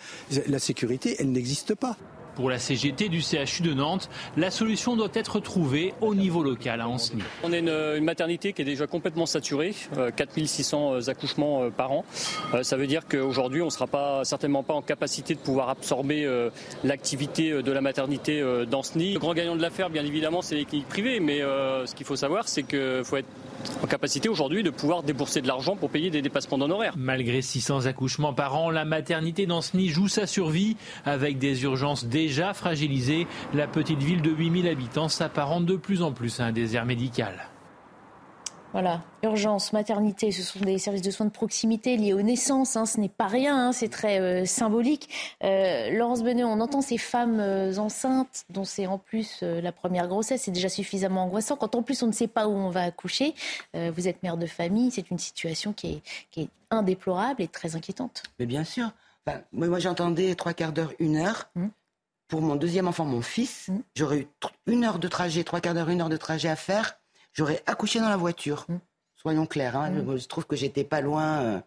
[0.48, 1.98] La sécurité, elle n'existe pas.
[2.36, 6.82] Pour la CGT du CHU de Nantes, la solution doit être trouvée au niveau local
[6.82, 7.22] à Anceny.
[7.44, 9.74] On est une, maternité qui est déjà complètement saturée,
[10.16, 12.06] 4600 euh, accouchements par an.
[12.62, 16.28] Ça veut dire qu'aujourd'hui, on ne sera pas, certainement pas en capacité de pouvoir absorber
[16.84, 19.14] l'activité de la maternité d'Anceny.
[19.14, 22.16] Le grand gagnant de l'affaire, bien évidemment, c'est les cliniques privées, mais ce qu'il faut
[22.16, 23.28] savoir, c'est qu'il faut être
[23.84, 26.94] en capacité aujourd'hui de pouvoir débourser de l'argent pour payer des dépassements d'honoraires.
[26.98, 30.78] Malgré 600 accouchements par an, la maternité d'Anceny joue sa survie.
[31.06, 36.12] Avec des urgences déjà fragilisées, la petite ville de 8000 habitants s'apparente de plus en
[36.12, 37.50] plus à un désert médical.
[38.76, 42.76] Voilà, urgence, maternité, ce sont des services de soins de proximité liés aux naissances.
[42.76, 45.38] Hein, ce n'est pas rien, hein, c'est très euh, symbolique.
[45.46, 50.10] Euh, Laurence Benet, on entend ces femmes euh, enceintes dont c'est en plus la première
[50.10, 51.56] grossesse, c'est déjà suffisamment angoissant.
[51.56, 53.34] Quand en plus on ne sait pas où on va accoucher,
[53.74, 56.02] vous êtes mère de famille, c'est une situation qui
[56.36, 58.24] est, indéplorable et très inquiétante.
[58.40, 58.92] Mais bien sûr.
[59.54, 61.50] moi, j'entendais trois quarts d'heure, une heure.
[61.56, 61.68] Mmh.
[62.28, 63.80] Pour mon deuxième enfant, mon fils, mmh.
[63.96, 64.28] j'aurais eu
[64.66, 66.98] une heure de trajet, trois quarts d'heure, une heure de trajet à faire
[67.36, 68.66] j'aurais accouché dans la voiture.
[68.68, 68.78] Mm.
[69.16, 69.76] Soyons clairs.
[69.76, 69.92] Hein.
[69.92, 70.18] Mm.
[70.18, 71.42] Je trouve que j'étais pas loin.
[71.42, 71.60] Euh,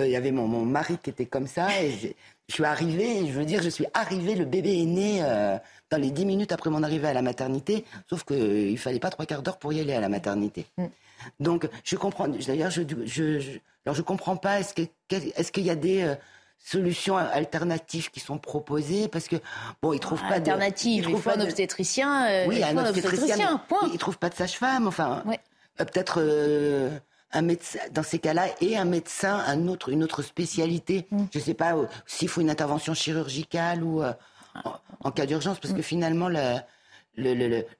[0.00, 1.68] euh, il y avait mon, mon, mari qui était comme ça.
[1.80, 2.16] Et
[2.48, 5.56] je suis arrivée, je veux dire, je suis arrivée, le bébé est né euh,
[5.90, 7.84] dans les dix minutes après mon arrivée à la maternité.
[8.10, 10.66] Sauf qu'il ne fallait pas trois quarts d'heure pour y aller à la maternité.
[10.78, 10.86] Mm.
[11.38, 12.26] Donc, je comprends.
[12.26, 13.50] D'ailleurs, je, je, je,
[13.86, 14.58] alors je comprends pas.
[14.60, 16.14] Est-ce qu'il est qu'il y a des
[16.64, 19.36] solutions alternatives qui sont proposées parce que
[19.82, 23.90] bon ils trouvent pas d'alternative il faut un obstétricien euh, oui un obstétricien, point.
[23.92, 26.88] ils trouvent pas de sage-femme enfin euh, peut-être euh,
[27.32, 31.28] un médecin dans ces cas-là et un médecin un autre une autre spécialité Je mm.
[31.34, 31.74] je sais pas
[32.06, 35.82] s'il faut une intervention chirurgicale ou en, cas d'urgence parce que mm.
[35.82, 36.30] finalement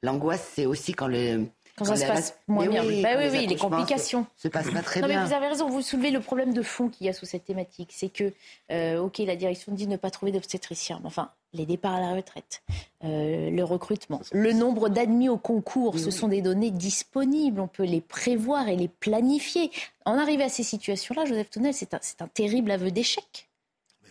[0.03, 2.85] l'angoisse c'est aussi quand le quand, ça se passe moins bien.
[2.85, 4.27] Oui, bah oui, oui, les complications.
[4.37, 5.21] Se, se passe pas très non, bien.
[5.21, 7.45] Mais vous avez raison, vous soulevez le problème de fond qu'il y a sous cette
[7.45, 7.91] thématique.
[7.93, 8.33] C'est que,
[8.71, 11.01] euh, OK, la direction dit ne pas trouver d'obstétricien.
[11.01, 12.63] Mais enfin, les départs à la retraite,
[13.03, 17.61] euh, le recrutement, le nombre d'admis au concours, ce sont des données disponibles.
[17.61, 19.71] On peut les prévoir et les planifier.
[20.05, 23.49] En arriver à ces situations-là, Joseph Tournel, c'est un, un terrible aveu d'échec.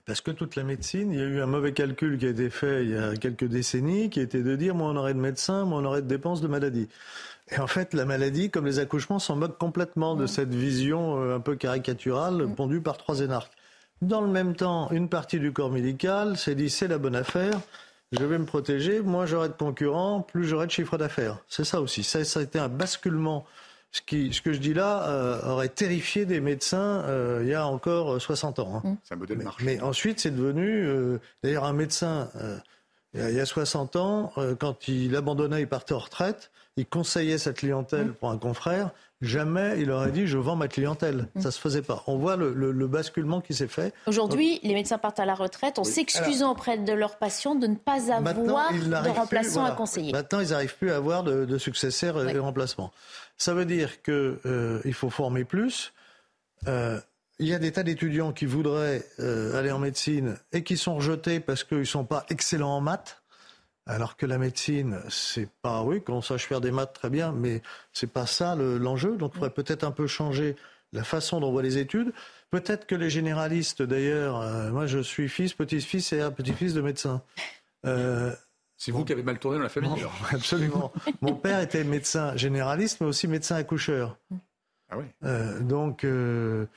[0.06, 2.50] Parce que toute la médecine, il y a eu un mauvais calcul qui a été
[2.50, 5.64] fait il y a quelques décennies, qui était de dire, moi on aurait de médecins,
[5.64, 6.90] moi on aurait de dépenses de maladie.
[7.52, 11.36] Et en fait, la maladie, comme les accouchements, s'en moque complètement de cette vision euh,
[11.36, 13.52] un peu caricaturale pondue par trois énarques.
[14.02, 17.60] Dans le même temps, une partie du corps médical s'est dit c'est la bonne affaire,
[18.12, 21.38] je vais me protéger, moins j'aurai de concurrents, plus j'aurai de chiffre d'affaires.
[21.48, 22.04] C'est ça aussi.
[22.04, 23.46] Ça, ça a été un basculement.
[23.92, 27.54] Ce, qui, ce que je dis là euh, aurait terrifié des médecins euh, il y
[27.54, 28.82] a encore 60 ans.
[28.84, 28.98] Hein.
[29.04, 29.66] C'est un modèle mais, marché.
[29.66, 31.20] Mais ensuite, c'est devenu.
[31.44, 32.30] D'ailleurs, un médecin,
[33.14, 37.54] il y a 60 ans, quand il abandonnait, il partait en retraite, il conseillait sa
[37.54, 38.14] clientèle mmh.
[38.14, 38.90] pour un confrère,
[39.22, 41.28] jamais il aurait dit je vends ma clientèle.
[41.36, 41.42] Mmh.
[41.42, 42.04] Ça se faisait pas.
[42.08, 43.94] On voit le, basculement qui s'est fait.
[44.08, 47.76] Aujourd'hui, les médecins partent à la retraite en s'excusant auprès de leurs patients de ne
[47.76, 50.12] pas avoir de remplaçants à conseiller.
[50.12, 52.92] Maintenant, ils n'arrivent plus à avoir de, successeurs et de remplacements.
[53.38, 54.14] Ça veut dire qu'il
[54.46, 55.94] euh, faut former plus.
[56.68, 57.00] Euh,
[57.40, 60.96] il y a des tas d'étudiants qui voudraient euh, aller en médecine et qui sont
[60.96, 63.23] rejetés parce qu'ils ne sont pas excellents en maths.
[63.86, 67.62] Alors que la médecine, c'est pas, oui, qu'on sache faire des maths très bien, mais
[67.92, 69.18] c'est pas ça l'enjeu.
[69.18, 70.56] Donc, il faudrait peut-être un peu changer
[70.94, 72.14] la façon dont on voit les études.
[72.50, 76.82] Peut-être que les généralistes, d'ailleurs, euh, moi je suis fils, petit-fils et un petit-fils de
[76.82, 77.22] médecin.
[77.86, 78.34] Euh,
[78.78, 80.06] c'est vous qui avez mal tourné dans la famille.
[80.32, 80.92] absolument.
[81.22, 84.18] Mon père était médecin généraliste, mais aussi médecin accoucheur.
[84.90, 85.06] Ah oui.
[85.24, 86.68] Euh, donc, euh,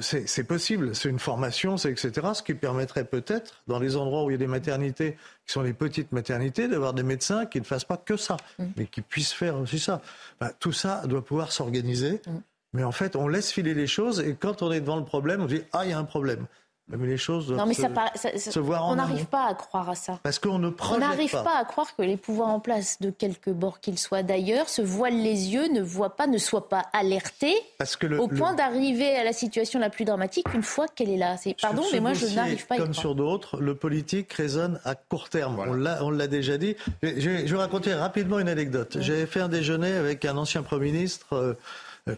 [0.00, 2.28] c'est possible, c'est une formation, c'est etc.
[2.34, 5.62] Ce qui permettrait peut-être, dans les endroits où il y a des maternités qui sont
[5.62, 8.64] les petites maternités, d'avoir des médecins qui ne fassent pas que ça, mm.
[8.76, 10.00] mais qui puissent faire aussi ça.
[10.40, 12.30] Ben, tout ça doit pouvoir s'organiser, mm.
[12.74, 15.42] mais en fait, on laisse filer les choses et quand on est devant le problème,
[15.42, 16.46] on dit ah il y a un problème.
[16.88, 20.20] Mais les choses non, mais ça, se, On n'arrive pas à croire à ça.
[20.22, 21.58] Parce qu'on ne projette On n'arrive pas.
[21.58, 25.20] à croire que les pouvoirs en place, de quelque bord qu'ils soient d'ailleurs, se voilent
[25.20, 29.24] les yeux, ne voient pas, ne soient pas alertés, Parce que au point d'arriver à
[29.24, 31.36] la situation la plus dramatique une fois qu'elle est là.
[31.36, 32.76] C'est pardon, mais moi je n'arrive pas.
[32.76, 35.58] À y comme sur d'autres, le politique résonne à court terme.
[36.00, 36.76] On l'a déjà dit.
[37.02, 38.98] Je, vais raconter rapidement une anecdote.
[39.00, 41.54] J'avais fait un déjeuner avec un ancien premier ministre euh,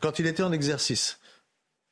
[0.00, 1.18] quand il était en exercice.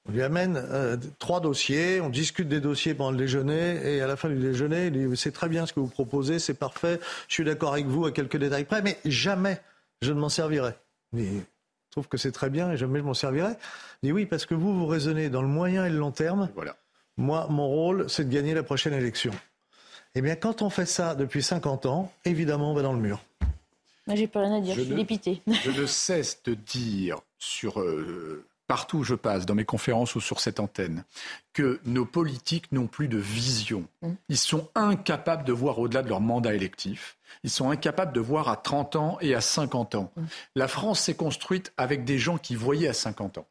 [0.09, 4.07] On lui amène euh, trois dossiers, on discute des dossiers pendant le déjeuner, et à
[4.07, 7.01] la fin du déjeuner, il dit c'est très bien ce que vous proposez, c'est parfait,
[7.29, 9.61] je suis d'accord avec vous à quelques détails près, mais jamais
[10.03, 10.73] je ne m'en servirai.
[11.13, 13.53] Mais je trouve que c'est très bien et jamais je m'en servirai.
[14.03, 16.51] Il dit oui, parce que vous, vous raisonnez dans le moyen et le long terme.
[16.55, 16.77] Voilà.
[17.17, 19.33] Moi, mon rôle, c'est de gagner la prochaine élection.
[20.15, 23.23] Eh bien, quand on fait ça depuis 50 ans, évidemment, on va dans le mur.
[24.07, 25.43] Moi, j'ai pas rien à dire, je, suis ne- dépité.
[25.65, 30.21] Je ne cesse de dire sur euh, partout où je passe, dans mes conférences ou
[30.21, 31.05] sur cette antenne,
[31.53, 33.87] que nos politiques n'ont plus de vision.
[34.29, 37.17] Ils sont incapables de voir au-delà de leur mandat électif.
[37.45, 40.13] Ils sont incapables de voir à 30 ans et à 50 ans.
[40.55, 43.47] La France s'est construite avec des gens qui voyaient à 50 ans.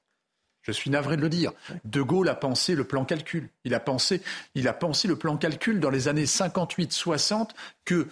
[0.66, 1.52] Je suis navré de le dire.
[1.84, 3.50] De Gaulle a pensé le plan calcul.
[3.66, 4.24] Il a pensé,
[4.56, 7.50] il a pensé le plan calcul dans les années 58-60
[7.86, 8.08] que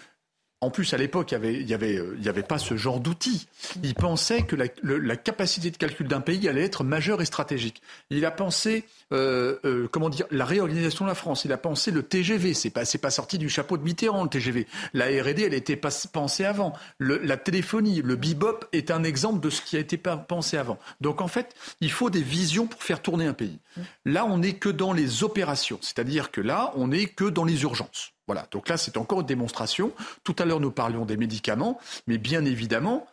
[0.64, 3.48] en plus, à l'époque, il n'y avait, euh, avait pas ce genre d'outils.
[3.84, 7.82] Il pensait que la, capacité de calcul d'un pays allait être majeure et stratégique.
[8.10, 11.46] Il a pensé, euh, euh, comment dire, la réorganisation de la France.
[11.46, 12.54] Il a pensé le TGV.
[12.54, 14.68] C'est pas, pas sorti du chapeau de Mitterrand, le TGV.
[14.94, 16.74] La R&D, elle était pas pensée avant.
[17.00, 20.80] La téléphonie, le bebop est un exemple de ce qui a été pensé avant.
[21.02, 23.60] Donc, en fait, il faut des visions pour faire tourner un pays.
[24.06, 25.80] Là, on n'est que dans les opérations.
[25.82, 28.13] C'est-à-dire que là, on n'est que dans les urgences.
[28.28, 29.92] Voilà, donc là c'est encore une démonstration.
[30.24, 33.06] Tout à l'heure nous parlions des médicaments, mais bien évidemment,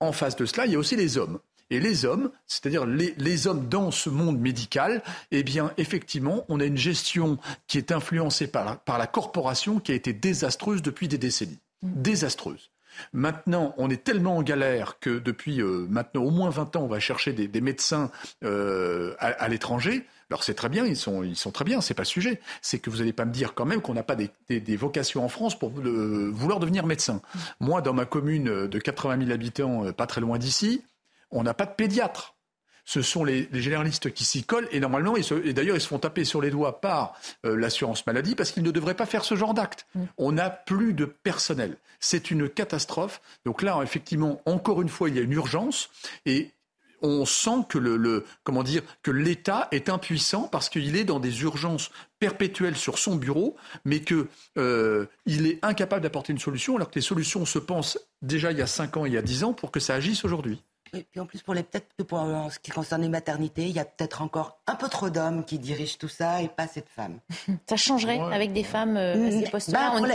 [0.00, 1.38] en face de cela, il y a aussi les hommes.
[1.72, 6.64] Et les hommes, c'est-à-dire les, hommes dans ce monde médical, eh bien effectivement, on a
[6.64, 7.38] une gestion
[7.68, 11.60] qui est influencée par la, corporation qui a été désastreuse depuis des décennies.
[11.82, 12.70] Désastreuse.
[13.12, 16.88] Maintenant, on est tellement en galère que depuis euh, maintenant au moins 20 ans, on
[16.88, 18.10] va chercher des, médecins
[18.42, 20.06] euh, à l'étranger.
[20.30, 22.40] Alors c'est très bien, ils sont, ils sont très bien, c'est pas le sujet.
[22.62, 24.76] C'est que vous n'allez pas me dire quand même qu'on n'a pas des, des- des
[24.76, 27.20] vocations en France pour vouloir devenir médecin.
[27.58, 30.84] Moi, dans ma commune de 80 000 habitants, euh, pas très loin d'ici,
[31.30, 32.34] on n'a pas de pédiatre.
[32.84, 35.80] Ce sont les, les généralistes qui s'y collent et normalement, ils se- et d'ailleurs, ils
[35.80, 39.06] se font taper sur les doigts par euh, l'assurance maladie parce qu'ils ne devraient pas
[39.06, 39.86] faire ce genre d'acte.
[40.16, 41.76] On n'a plus de personnel.
[42.00, 43.20] C'est une catastrophe.
[43.44, 45.90] Donc là, effectivement, encore une fois, il y a une urgence
[46.24, 46.50] et
[47.02, 51.20] on sent que le, le- comment dire que l'État est impuissant parce qu'il est dans
[51.20, 54.28] des urgences perpétuelles sur son bureau, mais que
[54.58, 58.58] euh, il est incapable d'apporter une solution, alors que les solutions se pensent déjà il
[58.58, 60.62] y a 5 ans, il y a 10 ans, pour que ça agisse aujourd'hui.
[60.92, 63.62] Et puis en plus, pour les peut-être que pour en ce qui concerne les maternités,
[63.62, 66.64] il y a peut-être encore un peu trop d'hommes qui dirigent tout ça et pas
[66.64, 67.20] assez de femmes.
[67.68, 69.92] Ça changerait avec des femmes euh, à ces postes-là.
[70.00, 70.08] Bah,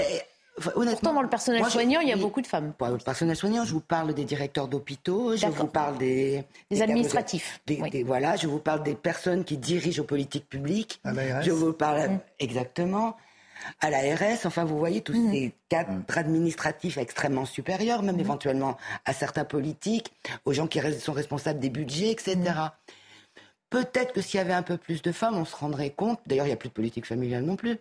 [0.58, 2.74] enfin, honnêtement, Pourtant, dans le personnel moi, je- soignant, il y a beaucoup de femmes.
[2.78, 6.44] Pour le personnel soignant, je vous parle des directeurs d'hôpitaux, je vous parle des...
[6.72, 11.00] Des administratifs, des- des- voilà, je vous parle des personnes qui dirigent aux politiques publiques.
[11.04, 11.44] À l'ARS.
[11.44, 13.16] Je vous parle exactement
[13.82, 14.46] à l'ARS.
[14.46, 20.12] Enfin, vous voyez tous ces cadres administratifs extrêmement supérieurs, même éventuellement à certains politiques,
[20.46, 22.38] aux gens qui sont responsables des budgets, etc.
[23.76, 26.46] Peut-être que s'il y avait un peu plus de femmes, on se rendrait compte, d'ailleurs
[26.46, 27.78] il n'y a plus de politique familiale non plus,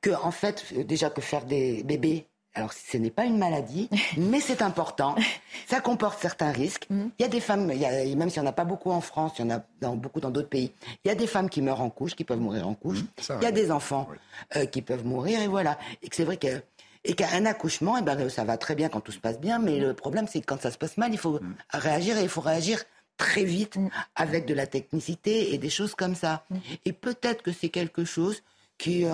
[0.00, 3.88] que en fait, euh, déjà que faire des bébés, alors ce n'est pas une maladie,
[4.16, 5.14] mais c'est important,
[5.68, 6.88] ça comporte certains risques.
[6.90, 8.90] Il y a des femmes, il y a- même s'il n'y en a pas beaucoup
[8.90, 10.72] en France, il y en a dans, beaucoup dans d'autres pays,
[11.04, 13.36] il y a des femmes qui meurent en couche, qui peuvent mourir en couche, ça
[13.40, 14.08] il y a des enfants
[14.56, 15.78] euh, qui peuvent mourir, et voilà.
[16.02, 16.60] Et que c'est vrai que...
[17.08, 19.78] Et qu'un accouchement, eh ben, ça va très bien quand tout se passe bien, mais
[19.78, 21.38] le problème, c'est que quand ça se passe mal, il faut
[21.70, 22.82] réagir et il faut réagir
[23.16, 23.76] très vite
[24.14, 26.44] avec de la technicité et des choses comme ça.
[26.84, 28.42] Et peut-être que c'est quelque chose
[28.78, 29.04] qui...
[29.04, 29.12] euh,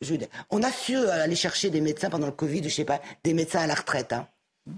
[0.00, 2.84] je dire, on a su euh, aller chercher des médecins pendant le Covid, je sais
[2.84, 4.12] pas, des médecins à la retraite.
[4.12, 4.28] hein.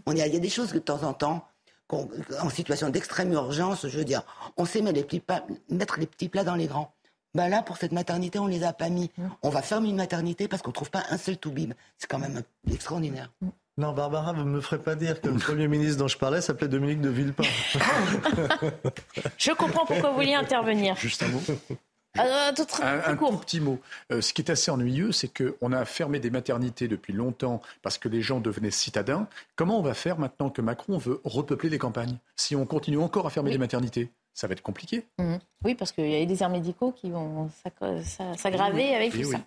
[0.06, 1.46] On y a- il y a des choses que de temps en temps,
[1.90, 4.22] en situation d'extrême urgence, je veux dire,
[4.56, 6.92] on sait mettre les petits plats, mettre les petits plats dans les grands.
[7.34, 9.10] Ben là, pour cette maternité, on les a pas mis.
[9.42, 11.74] On va fermer une maternité parce qu'on trouve pas un seul toubib.
[11.98, 12.42] C'est quand même
[12.72, 13.30] extraordinaire.
[13.78, 16.40] Non, Barbara, vous ne me ferez pas dire que le Premier ministre dont je parlais
[16.40, 17.44] s'appelait Dominique de Villepin.
[19.36, 20.96] Je comprends pourquoi vous vouliez intervenir.
[20.96, 21.42] Juste un mot.
[22.18, 23.32] Euh, tout Un, très un court.
[23.32, 23.78] tout petit mot.
[24.10, 27.98] Euh, ce qui est assez ennuyeux, c'est qu'on a fermé des maternités depuis longtemps parce
[27.98, 29.28] que les gens devenaient citadins.
[29.56, 33.26] Comment on va faire maintenant que Macron veut repeupler les campagnes Si on continue encore
[33.26, 35.02] à fermer des maternités, ça va être compliqué.
[35.18, 35.38] Mhm.
[35.64, 37.48] Oui, parce qu'il y a des airs médicaux qui vont
[38.36, 39.34] s'aggraver avec oui, tout oui.
[39.34, 39.40] ça.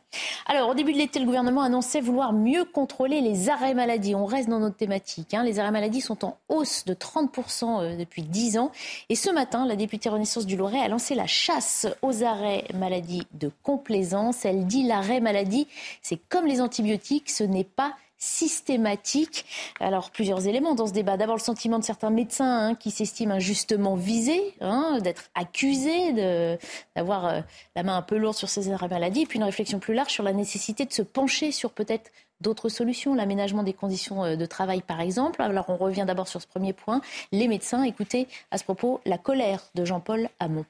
[0.48, 4.16] Alors, au début de l'été, le gouvernement annonçait vouloir mieux contrôler les arrêts maladie.
[4.16, 5.34] On reste dans notre thématique.
[5.36, 5.44] hein.
[5.44, 8.72] Les arrêts maladie sont en hausse de 30% euh, depuis 10 ans.
[9.10, 13.28] Et ce matin, la députée Renaissance du Loiret a lancé la chasse aux arrêts maladie
[13.34, 14.44] de complaisance.
[14.44, 15.68] Elle dit l'arrêt maladie,
[16.02, 19.46] c'est comme les antibiotiques, ce n'est pas systématique.
[19.80, 21.18] Alors, plusieurs éléments dans ce débat.
[21.18, 26.60] D'abord, le sentiment de certains médecins hein, qui s'estiment injustement visés, hein, d'être accusés,
[26.96, 27.42] d'avoir euh,
[27.76, 29.22] la main un peu lourde sur ces arrêts maladie.
[29.22, 32.70] Et puis, une réflexion plus large sur la nécessité de se pencher sur peut-être d'autres
[32.70, 35.42] solutions, l'aménagement des conditions euh, de travail, par exemple.
[35.42, 37.02] Alors, on revient d'abord sur ce premier point.
[37.32, 40.66] Les médecins, écoutez à ce propos la colère de Jean-Paul Hamon.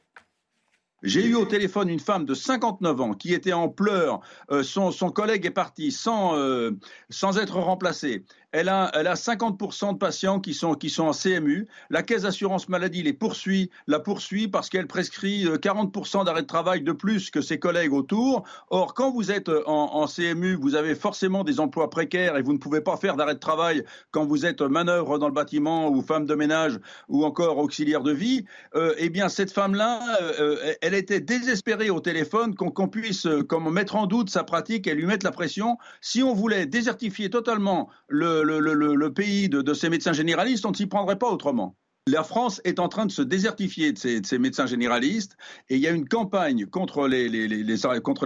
[1.02, 4.20] J'ai eu au téléphone une femme de 59 ans qui était en pleurs.
[4.52, 6.72] Euh, son, collègue est parti sans, euh,
[7.10, 8.26] sans être remplacé.
[8.52, 11.68] Elle a, elle a 50% de patients qui sont, qui sont en CMU.
[11.92, 16.48] La caisse d'assurance maladie les poursuit, la poursuit parce qu'elle prescrit 40% euh, d'arrêt de
[16.48, 18.44] travail de plus que ses collègues autour.
[18.72, 22.54] Or, quand vous êtes en, en, CMU, vous avez forcément des emplois précaires et vous
[22.54, 26.02] ne pouvez pas faire d'arrêt de travail quand vous êtes manœuvre dans le bâtiment ou
[26.02, 28.46] femme de ménage ou encore auxiliaire de vie.
[28.74, 30.02] Euh, eh bien, cette femme-là,
[30.40, 34.96] euh, elle était désespérée au téléphone qu'on puisse comme mettre en doute sa pratique et
[34.96, 35.78] lui mettre la pression.
[36.02, 40.88] Si on voulait désertifier totalement le le, pays de, ces médecins généralistes, on ne s'y
[40.88, 41.76] prendrait pas autrement.
[42.08, 45.38] La France est en train de se désertifier de ces, médecins généralistes
[45.70, 47.30] et il y a une campagne contre les,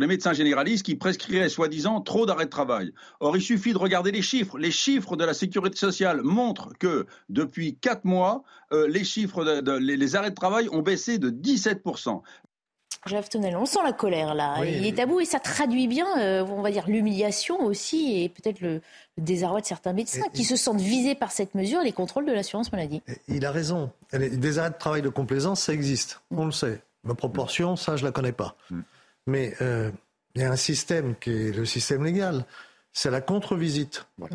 [0.08, 2.94] médecins généralistes qui prescriraient soi-disant trop d'arrêts de travail.
[3.20, 4.58] Or, il suffit de regarder les chiffres.
[4.58, 10.16] Les chiffres de la sécurité sociale montrent que depuis quatre mois, euh, les chiffres, les
[10.16, 12.22] arrêts de travail ont baissé de 17%.
[13.06, 14.64] Jeff Tonnel, on sent la colère là.
[14.66, 18.62] Il est tabou et ça traduit bien, euh, on va dire, l'humiliation aussi et peut-être
[18.62, 18.82] le,
[19.18, 22.72] désarroi de certains médecins qui se sentent visés par cette mesure, les contrôles de l'assurance
[22.72, 23.02] maladie.
[23.28, 23.92] Il a raison.
[24.12, 26.22] Des arrêts de travail de complaisance, ça existe.
[26.32, 26.40] Mm.
[26.40, 26.82] On le sait.
[27.04, 28.56] Ma proportion, ça, je la connais pas.
[28.70, 28.80] Mm.
[29.28, 29.92] Mais euh,
[30.36, 32.46] il y a un système qui est le système légal.
[32.92, 34.06] C'est la contre-visite.
[34.18, 34.26] Mm.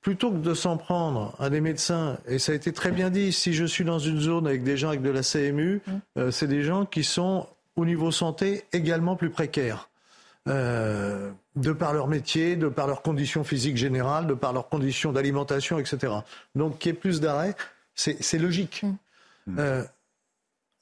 [0.00, 3.32] plutôt que de s'en prendre à des médecins, et ça a été très bien dit,
[3.32, 5.80] si je suis dans une zone avec des gens avec de la CMU,
[6.18, 7.46] euh, c'est des gens qui sont
[7.76, 9.88] au niveau santé également plus précaires.
[10.48, 15.12] Euh, de par leur métier, de par leurs conditions physiques générales, de par leurs conditions
[15.12, 16.12] d'alimentation, etc.
[16.54, 17.54] Donc qu'il y ait plus d'arrêt,
[17.94, 18.82] c'est logique.
[19.46, 19.58] Mm.
[19.58, 19.84] Euh,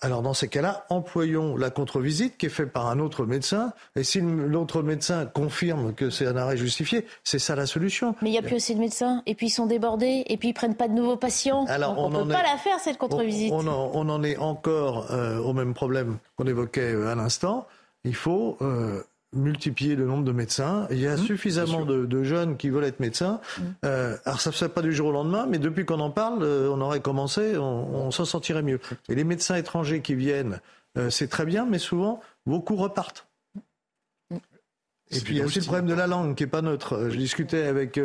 [0.00, 3.72] alors dans ces cas-là, employons la contre-visite qui est faite par un autre médecin.
[3.96, 8.14] Et si l'autre médecin confirme que c'est un arrêt justifié, c'est ça la solution.
[8.22, 10.48] Mais il n'y a plus assez de médecins, et puis ils sont débordés, et puis
[10.50, 11.64] ils prennent pas de nouveaux patients.
[11.66, 13.52] Alors, on ne peut pas la faire cette contre-visite.
[13.52, 17.66] On, en, est encore euh, au même problème qu'on évoquait euh, à l'instant.
[18.04, 19.02] Il faut euh,
[19.34, 20.86] multiplier le nombre de médecins.
[20.90, 23.40] Il y a mmh, suffisamment de, jeunes qui veulent être médecins.
[23.58, 23.62] Mmh.
[23.84, 26.10] Euh, alors ça ne se fait pas du jour au lendemain, mais depuis qu'on en
[26.10, 28.80] parle, euh, on aurait commencé, on, s'en sortirait mieux.
[29.08, 30.60] Et les médecins étrangers qui viennent,
[30.96, 33.28] euh, c'est très bien, mais souvent, beaucoup repartent.
[34.30, 34.36] Mmh.
[35.10, 37.08] Et puis il y a aussi le problème de la langue qui est pas neutre.
[37.10, 37.98] Je discutais avec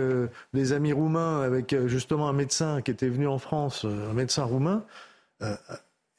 [0.54, 4.86] des amis roumains, avec justement un médecin qui était venu en France, un médecin roumain.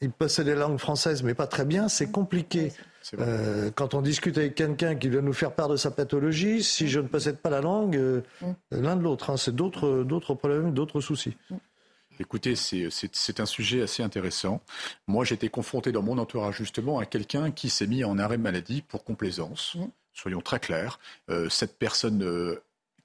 [0.03, 1.89] il possède la langue française, mais pas très bien.
[1.89, 2.71] C'est compliqué.
[3.19, 6.89] Euh, quand on discute avec quelqu'un qui doit nous faire part de sa pathologie, si
[6.89, 8.53] je ne possède pas la langue, euh, mm.
[8.83, 11.37] l'un de l'autre, hein, c'est d'autres problèmes, d'autres soucis.
[11.51, 11.57] Mm.
[12.21, 14.61] Écoutez, c'est un sujet assez intéressant.
[15.09, 18.39] Moi, j'ai été confronté dans mon entourage justement à quelqu'un qui s'est mis en arrêt
[18.39, 19.75] maladie pour complaisance.
[19.75, 19.85] Mm.
[20.13, 21.01] Soyons très clairs.
[21.29, 22.23] Euh, cette personne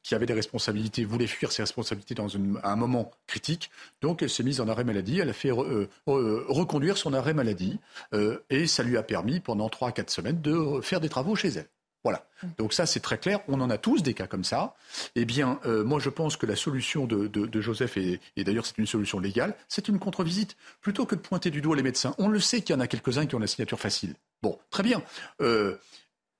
[0.09, 3.69] qui avait des responsabilités, voulait fuir ses responsabilités dans un moment critique.
[4.01, 7.35] Donc elle s'est mise en arrêt maladie, elle a fait euh, euh, reconduire son arrêt
[7.35, 7.77] maladie
[8.15, 11.49] euh, et ça lui a permis pendant 3 quatre semaines de faire des travaux chez
[11.49, 11.67] elle.
[12.03, 12.25] Voilà.
[12.57, 13.41] Donc ça, c'est très clair.
[13.47, 14.73] On en a tous des cas comme ça.
[15.15, 18.87] Eh bien, moi, je pense que la solution de, Joseph, et, et d'ailleurs c'est une
[18.87, 20.55] solution légale, c'est une contre-visite.
[20.81, 22.87] Plutôt que de pointer du doigt les médecins, on le sait qu'il y en a
[22.87, 24.15] quelques-uns qui ont la signature facile.
[24.41, 25.03] Bon, très bien.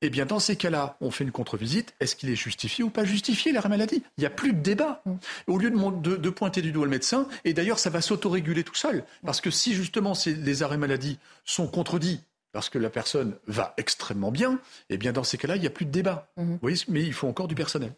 [0.02, 1.94] Eh bien, dans ces cas-là, on fait une contre-visite.
[2.00, 4.02] Est-ce qu'il est justifié ou pas justifié, l'arrêt maladie?
[4.18, 5.04] Il n'y a plus de débat.
[5.48, 9.04] Au lieu de, pointer du doigt le médecin, et d'ailleurs, ça va s'autoréguler tout seul.
[9.26, 12.22] Parce que si justement les arrêts maladie sont contredits
[12.52, 14.60] parce que la personne va extrêmement bien,
[14.90, 16.32] eh bien, dans ces cas-là, il n'y a plus de débat.
[16.38, 16.86] Mm-hmm.
[16.88, 17.94] mais il faut encore du personnel.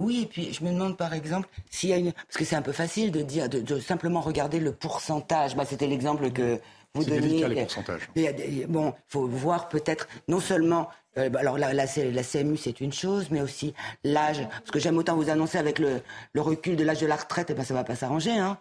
[0.00, 2.12] Oui, et puis je me demande par exemple s'il y a une.
[2.12, 5.54] Parce que c'est un peu facile de dire, de, simplement regarder le pourcentage.
[5.54, 6.60] Bah, C'était l'exemple que
[6.94, 7.46] vous donniez.
[7.48, 8.08] les pourcentages.
[8.68, 10.88] Bon, il faut voir peut-être non seulement.
[11.18, 13.74] Euh, alors la, la, la CMU c'est une chose, mais aussi
[14.04, 14.46] l'âge.
[14.48, 16.00] Parce que j'aime autant vous annoncer avec le,
[16.32, 18.32] le recul de l'âge de la retraite, et eh ben ça va pas s'arranger.
[18.32, 18.58] Hein.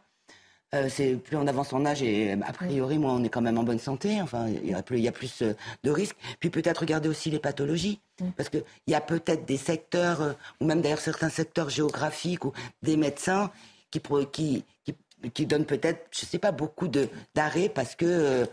[0.74, 3.58] Euh, c'est plus on avance en âge et a priori, moi, on est quand même
[3.58, 4.22] en bonne santé.
[4.22, 5.54] Enfin, il y a plus, il y a plus euh,
[5.84, 6.16] de risques.
[6.40, 8.30] Puis peut-être regarder aussi les pathologies, mm.
[8.38, 12.46] parce que il y a peut-être des secteurs, euh, ou même d'ailleurs certains secteurs géographiques
[12.46, 12.54] ou
[12.84, 13.52] des médecins
[13.92, 14.02] qui
[14.32, 14.96] qui qui,
[15.34, 16.88] qui donnent peut-être, je sais pas, beaucoup
[17.36, 18.48] d'arrêts parce que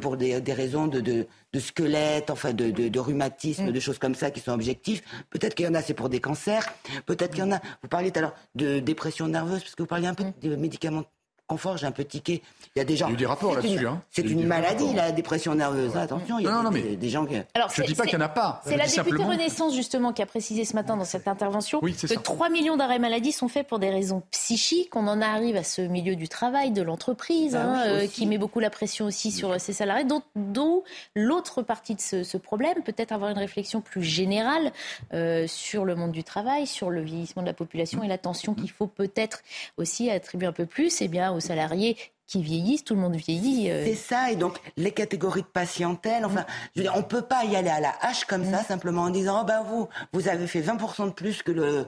[0.00, 3.72] pour des, des raisons de, de, de, squelette, enfin de, de, rhumatisme, mm.
[3.72, 5.02] de choses comme ça qui sont objectives.
[5.30, 6.64] Peut-être qu'il y en a, c'est pour des cancers.
[7.06, 7.60] Peut-être qu'il y en a.
[7.82, 10.34] Vous parliez tout à l'heure de dépression nerveuse, parce que vous parliez un peu mm.
[10.42, 11.04] de médicaments
[11.48, 12.42] confort, j'ai un peu tiqué.
[12.76, 13.06] Il y a des gens.
[13.06, 13.86] Il y a eu des rapports là-dessus.
[13.86, 14.02] Hein.
[14.10, 15.96] C'est une maladie, la dépression nerveuse.
[15.96, 17.34] Attention, il y a non, des, des, gens qui.
[17.54, 18.62] Alors, je ne dis pas qu'il n'y en a pas.
[18.64, 22.50] C'est la députée Renaissance, justement, qui a précisé ce matin dans cette intervention que 3
[22.50, 24.94] millions d'arrêts maladie sont faits pour des raisons psychiques.
[24.94, 28.38] On en arrive à ce milieu du travail, de l'entreprise, bah hein, euh, qui met
[28.38, 30.04] beaucoup la pression aussi sur ses salariés.
[30.36, 30.84] D'où
[31.14, 34.72] l'autre partie de ce, problème, peut-être avoir une réflexion plus générale
[35.14, 38.70] euh, sur le monde du travail, sur le vieillissement de la population et l'attention qu'il
[38.70, 39.42] faut peut-être
[39.76, 41.96] aussi attribuer un peu plus, et eh bien aux salariés
[42.26, 43.70] qui vieillissent, tout le monde vieillit.
[43.84, 46.44] C'est ça, et donc les catégories de patientèle, enfin,
[46.76, 49.10] je veux dire, on peut pas y aller à la hache comme ça, simplement en
[49.10, 51.86] disant, oh ben vous, vous avez fait 20% de plus que le,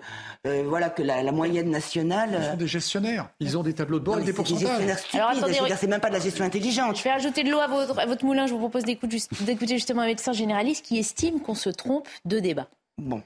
[0.65, 2.39] voilà, que la, moyenne nationale.
[2.41, 4.81] Ils sont des gestionnaires, ils ont des tableaux de bord des pourcentages.
[5.13, 6.97] Alors attendez, c'est même pas de la gestion intelligente.
[6.97, 10.03] Je vais ajouter de l'eau à votre, à votre moulin, je vous propose d'écouter justement
[10.03, 12.69] un médecin généraliste qui estime qu'on se trompe de débat.
[12.97, 13.23] Bon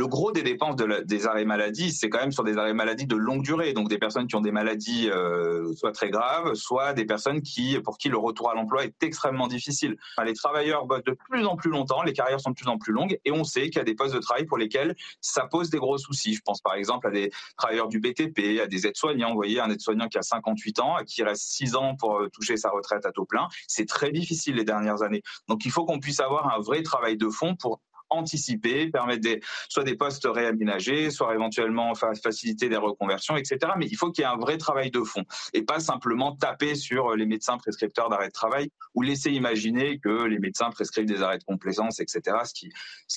[0.00, 3.16] le gros des dépenses des arrêts maladie, c'est quand même sur des arrêts maladie de
[3.16, 7.04] longue durée, donc des personnes qui ont des maladies euh, soit très graves, soit des
[7.04, 7.42] personnes
[7.84, 9.98] pour qui le retour à l'emploi est extrêmement difficile.
[10.24, 12.94] les travailleurs bossent de plus en plus longtemps, les carrières sont de plus en plus
[12.94, 15.68] longues, et on sait qu'il y a des postes de travail pour lesquels ça pose
[15.68, 16.32] des gros soucis.
[16.32, 19.28] Je pense par exemple à des travailleurs du BTP, à des aides-soignants.
[19.28, 22.56] Vous voyez, un aide-soignant qui a 58 ans, qui reste 6 ans pour euh, toucher
[22.56, 25.22] sa retraite à taux plein, c'est très difficile les dernières années.
[25.46, 29.28] Donc il faut qu'on puisse avoir un vrai travail de fond pour anticiper, permettre
[29.68, 33.72] soit des postes réaménagés, soit éventuellement faciliter des reconversions, etc.
[33.78, 36.74] Mais il faut qu'il y ait un vrai travail de fond et pas simplement taper
[36.74, 41.22] sur les médecins prescripteurs d'arrêt de travail ou laisser imaginer que les médecins prescrivent des
[41.22, 42.36] arrêts de complaisance, etc.
[42.44, 42.52] Ce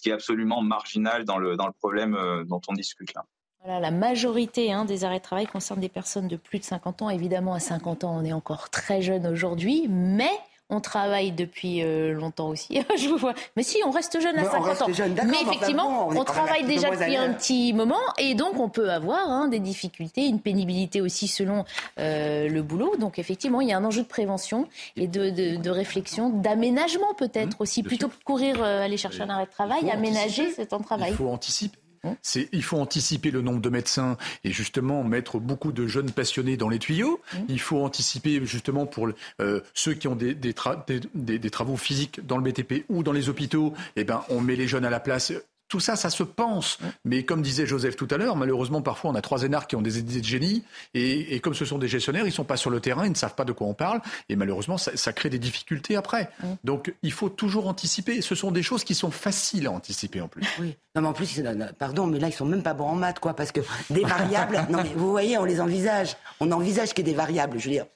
[0.01, 3.25] qui, est absolument marginal dans le, dans le problème euh, dont on discute là.
[3.63, 7.01] Voilà, la majorité hein, des arrêts de travail concerne des personnes de plus de 50
[7.03, 7.09] ans.
[7.09, 10.31] Évidemment, à 50 ans, on est encore très jeune aujourd'hui, mais
[10.69, 12.79] on travaille depuis euh, longtemps aussi.
[12.97, 13.33] je vous vois.
[13.55, 14.87] Mais si, on reste jeune à 50 ans.
[15.25, 19.47] mais effectivement, on, travaille déjà depuis un petit moment et donc on peut avoir hein,
[19.47, 21.65] des difficultés, une pénibilité aussi selon
[21.99, 22.95] euh, le boulot.
[22.97, 27.61] Donc effectivement, il y a un enjeu de prévention et de, réflexion, d'aménagement peut-être mmh,
[27.61, 30.79] aussi, plutôt que de courir euh, aller chercher un arrêt de travail, aménager ce temps
[30.79, 31.11] de travail.
[31.11, 31.77] Il faut anticiper.
[32.03, 32.17] Hein
[32.51, 36.69] il faut anticiper le nombre de médecins et justement mettre beaucoup de jeunes passionnés dans
[36.69, 37.21] les tuyaux.
[37.33, 37.37] Mmh.
[37.49, 39.09] Il faut anticiper justement pour
[39.41, 43.73] euh, ceux qui ont des, des, travaux physiques dans le BTP ou dans les hôpitaux.
[43.95, 45.33] Eh ben, on met les jeunes à la place
[45.73, 46.77] tout ça, ça se pense.
[47.03, 49.81] Mais comme disait Joseph tout à l'heure, malheureusement, parfois, on a trois énarques qui ont
[49.81, 50.63] des idées de génie.
[50.93, 53.15] Et, comme ce sont des gestionnaires, ils ne sont pas sur le terrain, ils ne
[53.15, 53.99] savent pas de quoi on parle.
[54.29, 56.29] Et malheureusement, ça, crée des difficultés après.
[56.63, 58.21] Donc, il faut toujours anticiper.
[58.21, 60.45] Ce sont des choses qui sont faciles à anticiper en plus.
[60.59, 60.75] Oui.
[60.95, 61.41] Non, mais en plus,
[61.79, 63.35] pardon, mais là, ils sont même pas bons en maths, quoi.
[63.35, 66.15] Parce que des variables, non, mais vous voyez, on les envisage.
[66.39, 67.57] On envisage qu'il y ait des variables.
[67.57, 67.87] Je veux dire,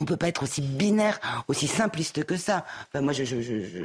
[0.00, 2.64] on peut pas être aussi binaire, aussi simpliste que ça.
[2.88, 3.22] Enfin, moi, je,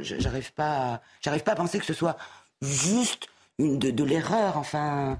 [0.00, 2.16] j'arrive pas, j'arrive pas à penser que ce soit
[2.62, 3.28] juste
[3.58, 5.18] une de, de l'erreur, enfin.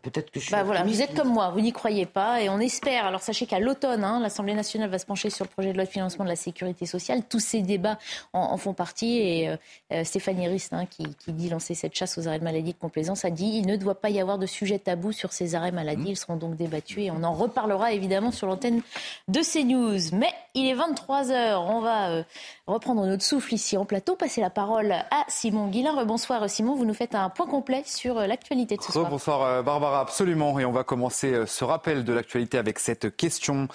[0.00, 0.52] Peut-être que je suis.
[0.52, 3.04] Bah voilà, vous êtes comme moi, vous n'y croyez pas et on espère.
[3.04, 5.84] Alors sachez qu'à l'automne, hein, l'Assemblée nationale va se pencher sur le projet de loi
[5.84, 7.22] de financement de la sécurité sociale.
[7.28, 7.98] Tous ces débats
[8.32, 9.56] en, font partie et euh,
[9.92, 13.24] euh, Stéphanie Rist, hein, qui, dit lancer cette chasse aux arrêts de maladie de complaisance,
[13.24, 16.02] a dit il ne doit pas y avoir de sujet tabou sur ces arrêts maladie.
[16.02, 16.12] Mmh.
[16.12, 18.82] Ils seront donc débattus et on en reparlera évidemment sur l'antenne
[19.26, 20.16] de CNews.
[20.16, 22.22] Mais il est 23 h On va euh,
[22.66, 24.16] reprendre notre souffle ici en plateau.
[24.16, 26.04] Passer la parole à Simon Guillain.
[26.04, 29.10] Bonsoir Simon, vous nous faites un point complet sur l'actualité de ce soir.
[29.10, 30.58] Bonsoir Barbara, absolument.
[30.58, 33.68] Et on va commencer euh, ce rappel de l'actualité avec cette question.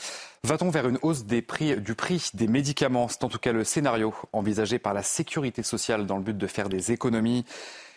[0.44, 3.08] Va-t-on vers une hausse des prix, du prix des médicaments?
[3.08, 6.48] C'est en tout cas le scénario envisagé par la sécurité sociale dans le but de
[6.48, 7.46] faire des économies.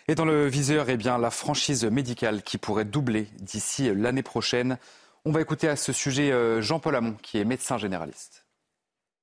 [0.09, 4.77] Et dans le viseur, eh bien, la franchise médicale qui pourrait doubler d'ici l'année prochaine.
[5.25, 8.40] On va écouter à ce sujet euh, Jean-Paul Hamon, qui est médecin généraliste.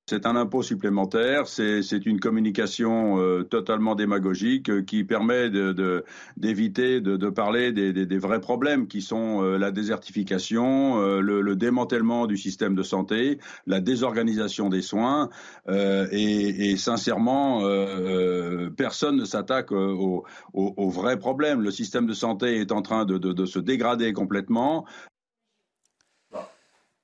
[0.08, 5.50] C'est un impôt supplémentaire, c'est une communication euh, totalement démagogique euh, qui permet
[6.38, 12.74] d'éviter de, parler des, vrais problèmes qui sont euh, la désertification, le, démantèlement du système
[12.74, 15.28] de santé, la désorganisation des soins.
[15.68, 17.62] Et, sincèrement,
[18.76, 20.24] personne ne s'attaque aux,
[20.54, 21.60] vrais problèmes.
[21.60, 24.86] Le système de santé est en train de se dégrader complètement.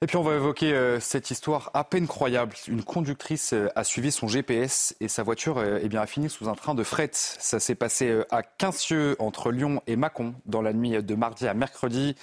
[0.02, 2.54] Et puis on va évoquer euh, cette histoire à peine croyable.
[2.68, 6.28] Une conductrice euh, a suivi son GPS et sa voiture euh, eh bien, a fini
[6.28, 7.10] sous un train de fret.
[7.12, 11.54] Ça s'est passé à Quincieux, entre Lyon et Mâcon, dans la nuit de mardi à
[11.54, 12.16] mercredi.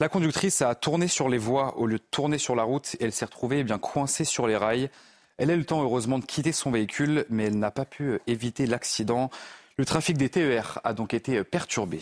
[0.00, 3.04] La conductrice a tourné sur les voies au lieu de tourner sur la route et
[3.04, 4.90] elle s'est retrouvée eh bien, coincée sur les rails.
[5.36, 8.18] Elle a eu le temps heureusement de quitter son véhicule, mais elle n'a pas pu
[8.26, 9.30] éviter l'accident.
[9.76, 12.00] Le trafic des TER a donc été perturbé.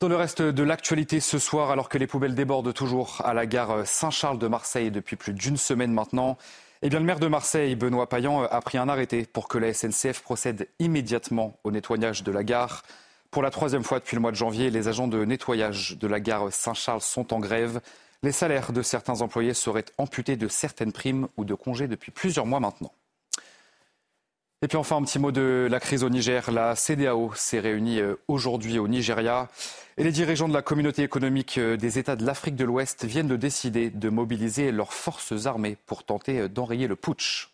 [0.00, 3.46] Dans le reste de l'actualité ce soir, alors que les poubelles débordent toujours à la
[3.46, 6.38] gare Saint-Charles de Marseille depuis plus d'une semaine maintenant,
[6.82, 9.74] eh bien, le maire de Marseille, Benoît Payan, a pris un arrêté pour que la
[9.74, 12.84] SNCF procède immédiatement au nettoyage de la gare.
[13.32, 16.20] Pour la troisième fois depuis le mois de janvier, les agents de nettoyage de la
[16.20, 17.80] gare Saint-Charles sont en grève.
[18.22, 22.46] Les salaires de certains employés seraient amputés de certaines primes ou de congés depuis plusieurs
[22.46, 22.92] mois maintenant.
[24.60, 26.50] Et puis enfin, un petit mot de la crise au Niger.
[26.50, 29.48] La CDAO s'est réunie euh, aujourd'hui au Nigeria
[29.96, 33.28] et les dirigeants de la communauté économique euh, des États de l'Afrique de l'Ouest viennent
[33.28, 37.50] de décider de mobiliser leurs forces armées pour tenter euh, d'enrayer le putsch.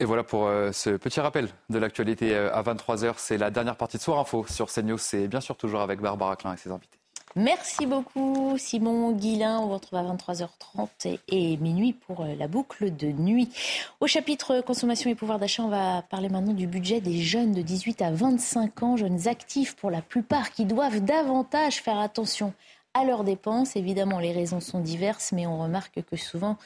[0.00, 3.16] Et voilà pour ce petit rappel de l'actualité à 23h.
[3.18, 4.96] C'est la dernière partie de Soir Info sur CNews.
[4.96, 6.99] C'est bien sûr toujours avec Barbara Klein et ses invités.
[7.36, 9.60] Merci beaucoup Simon Guillain.
[9.60, 13.48] On vous retrouve à 23h30 et, minuit pour euh, la boucle de nuit.
[14.00, 17.62] Au chapitre consommation et pouvoir d'achat, on va parler maintenant du budget des jeunes de
[17.62, 22.52] 18 à 25 ans, jeunes actifs pour la plupart, qui doivent davantage faire attention
[22.94, 23.76] à leurs dépenses.
[23.76, 26.56] Évidemment, les raisons sont diverses, mais on remarque que souvent,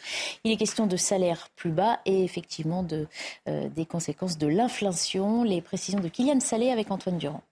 [0.45, 3.07] il est question de salaires plus bas et effectivement de,
[3.49, 5.45] euh, des conséquences de l'inflation.
[5.45, 7.43] Les précisions de Kylian Salé avec Antoine Durand.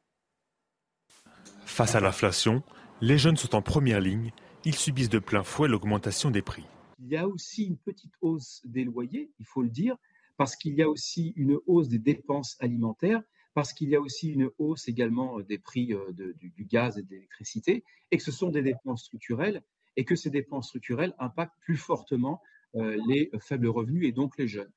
[1.66, 2.62] Face à l'inflation,
[3.02, 4.30] les jeunes sont en première ligne.
[4.64, 6.64] Ils subissent de plein fouet l'augmentation des prix.
[7.00, 9.96] Il y a aussi une petite hausse des loyers, il faut le dire,
[10.36, 13.20] parce qu'il y a aussi une hausse des dépenses alimentaires,
[13.54, 17.10] parce qu'il y a aussi une hausse également des prix euh, du, gaz et de
[17.10, 19.62] l'électricité, et que ce sont des dépenses structurelles,
[19.96, 22.40] et que ces dépenses structurelles impactent plus fortement
[22.76, 24.70] euh, les faibles revenus et donc les jeunes.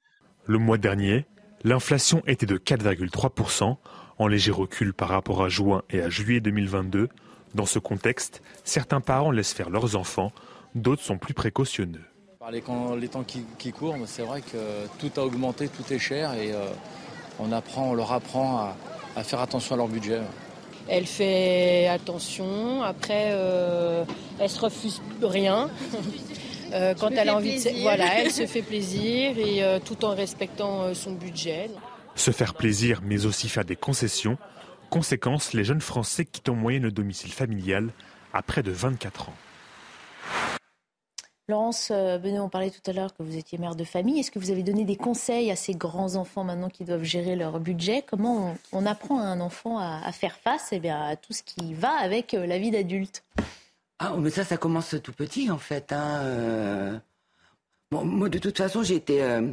[0.48, 1.28] Le mois dernier,
[1.64, 3.78] l'inflation était de 4,3%,
[4.18, 7.08] en léger recul par rapport à juin et à juillet 2022,
[7.56, 10.32] dans ce contexte, certains parents laissent faire leurs enfants,
[10.76, 12.04] d'autres sont plus précautionneux.
[12.52, 12.62] Les,
[13.08, 16.68] temps qui, courent, c'est vrai que tout a augmenté, tout est cher et euh,
[17.40, 18.76] on, apprend, on leur apprend
[19.16, 20.20] à, faire attention à leur budget.
[20.88, 24.06] Elle fait attention, après euh,
[24.38, 25.70] elle se refuse rien.
[26.74, 27.82] Euh, quand elle a envie de...
[27.84, 31.70] Voilà, elle se fait plaisir et tout en respectant son budget.
[32.16, 34.38] Se faire plaisir mais aussi faire des concessions,
[34.96, 37.90] Conséquence, les jeunes Français quittent en moyenne le domicile familial
[38.32, 39.34] à près de 24 ans.
[41.50, 44.22] Laurence euh, Benoît, on parlait tout à l'heure que vous étiez mère de famille.
[44.22, 47.60] Est-ce que vous avez donné des conseils à ces grands-enfants maintenant qui doivent gérer leur
[47.60, 48.06] budget?
[48.08, 51.74] Comment on, apprend à un enfant à, faire face eh bien, à tout ce qui
[51.74, 53.22] va avec euh, la vie d'adulte?
[54.00, 55.92] Ah, mais ça, ça commence tout petit en fait.
[55.92, 56.22] Hein.
[56.22, 56.98] Euh.
[57.92, 59.52] Bon, moi, de toute façon, j'ai été euh,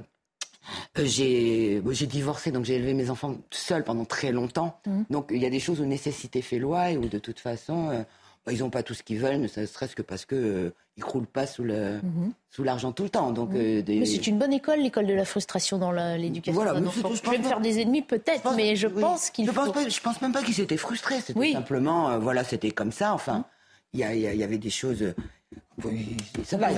[0.97, 4.79] j'ai j'ai divorcé, donc j'ai élevé mes enfants seul pendant très longtemps.
[4.87, 5.03] Mmh.
[5.11, 7.91] Donc il y a des choses où nécessité fait loi et où de toute façon,
[7.91, 8.03] euh,
[8.47, 11.03] bah, ils n'ont pas tout ce qu'ils veulent, ne serait-ce que parce que euh, ils
[11.03, 12.33] croulent pas sous le mmh.
[12.51, 13.33] sous l'argent tout le temps.
[13.33, 13.83] Donc mmh.
[13.89, 17.11] mais c'est une bonne école, l'école de la frustration dans l'éducation voilà, d'un enfant.
[17.15, 19.73] Je, vais me faire des ennemis peut-être, mais je pense qu'il je faut...
[19.73, 21.21] Pense je pense même pas qu'ils étaient frustrés.
[21.21, 23.15] C'était simplement, voilà, c'était comme ça.
[23.15, 23.45] Enfin,
[23.93, 25.15] il y, y, avait des choses
[26.45, 26.69] ça va,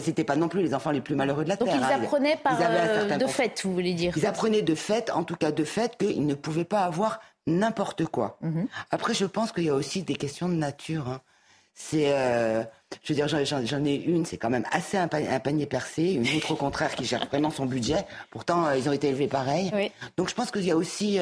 [0.00, 1.78] c'était pas, non plus les enfants les plus malheureux de la Donc Terre.
[1.78, 2.02] Donc ils hein.
[2.02, 5.52] apprenaient par, euh, de fait, vous voulez dire Ils apprenaient de fait, en tout cas
[5.52, 8.38] de fait, qu'ils ne pouvaient pas avoir n'importe quoi.
[8.42, 8.66] Mhm.
[8.90, 11.08] Après, je pense qu'il y a aussi des questions de nature.
[11.08, 11.20] Hein.
[11.74, 12.62] C'est, euh,
[13.02, 16.52] je veux dire, j'en ai une, c'est quand même assez un, panier percé, une autre
[16.52, 18.06] au contraire qui gère vraiment son budget.
[18.30, 19.70] Pourtant, euh, ils ont été élevés pareil.
[20.16, 21.18] Donc je pense qu'il y a aussi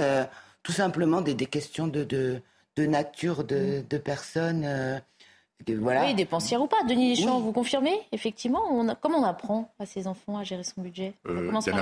[0.62, 5.03] tout simplement des, questions de, de, nature de, de personnes.
[5.69, 6.05] Voilà.
[6.05, 6.82] Oui, dépensière ou pas.
[6.89, 10.82] Denis Deschamps, vous confirmez Effectivement, on comment on apprend à ses enfants à gérer son
[10.82, 11.15] budget?
[11.27, 11.77] Euh, Il y a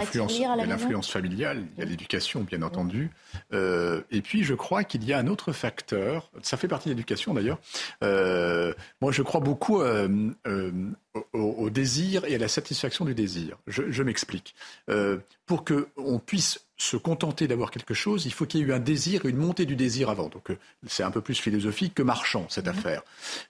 [0.66, 3.10] l'influence familiale, il y a l'éducation, bien entendu.
[3.52, 6.94] Euh, et puis, je crois qu'il y a un autre facteur, ça fait partie de
[6.94, 7.58] l'éducation d'ailleurs.
[8.02, 9.82] Euh, moi, je crois beaucoup
[11.32, 13.58] au, désir et à la satisfaction du désir.
[13.66, 14.54] Je, je m'explique.
[15.46, 18.80] pour qu'on puisse se contenter d'avoir quelque chose, il faut qu'il y ait eu un
[18.80, 20.28] désir, une montée du désir avant.
[20.28, 22.76] Donc euh, c'est un peu plus philosophique que marchand cette mhm.
[22.76, 23.02] affaire.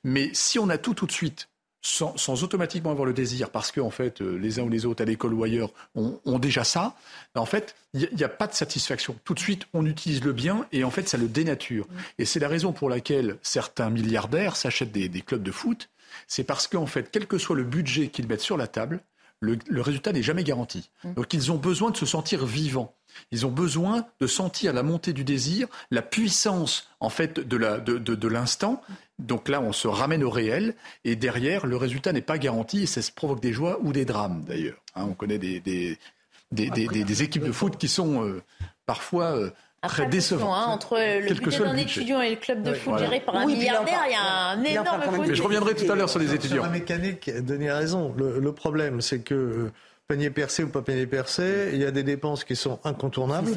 [0.04, 1.48] Mais si on a tout tout de suite,
[1.80, 5.02] sans, automatiquement avoir le désir, parce qu'en en fait euh, les uns ou les autres
[5.02, 6.94] à l'école ou ailleurs ont, déjà ça,
[7.34, 9.16] en fait il n'y a, pas de satisfaction.
[9.24, 11.86] Tout de suite on utilise le bien et en fait ça le dénature.
[11.88, 11.98] Mhm.
[12.18, 15.88] Et c'est la raison pour laquelle certains milliardaires s'achètent des, des clubs de foot.
[16.28, 19.00] C'est parce qu'en fait, quel que soit le budget qu'ils mettent sur la table,
[19.42, 20.90] le, résultat n'est jamais garanti.
[21.04, 21.14] Mm.
[21.14, 22.94] Donc ils ont besoin de se sentir vivants.
[23.30, 28.80] Ils ont besoin de sentir la montée du désir, la puissance en fait de l'instant.
[29.18, 30.74] Donc là, on se ramène au réel
[31.04, 34.04] et derrière, le résultat n'est pas garanti et ça se provoque des joies ou des
[34.04, 34.78] drames d'ailleurs.
[34.94, 35.06] Hein.
[35.10, 38.42] on connaît des, des, équipes de foot qui sont euh,
[38.86, 39.50] parfois euh,
[39.88, 40.54] très décevant.
[40.54, 44.00] Hein, entre le budget d'un étudiant et le club de foot géré par un milliardaire,
[44.06, 45.28] il y a un énorme fossé.
[45.28, 46.56] Mais je reviendrai tout à l'heure sur les étudiants.
[46.56, 48.14] Sur la mécanique, Denis a raison.
[48.16, 49.72] Le, problème, c'est que euh,
[50.08, 53.50] panier percé ou pas panier percé, il y a des dépenses qui sont incontournables.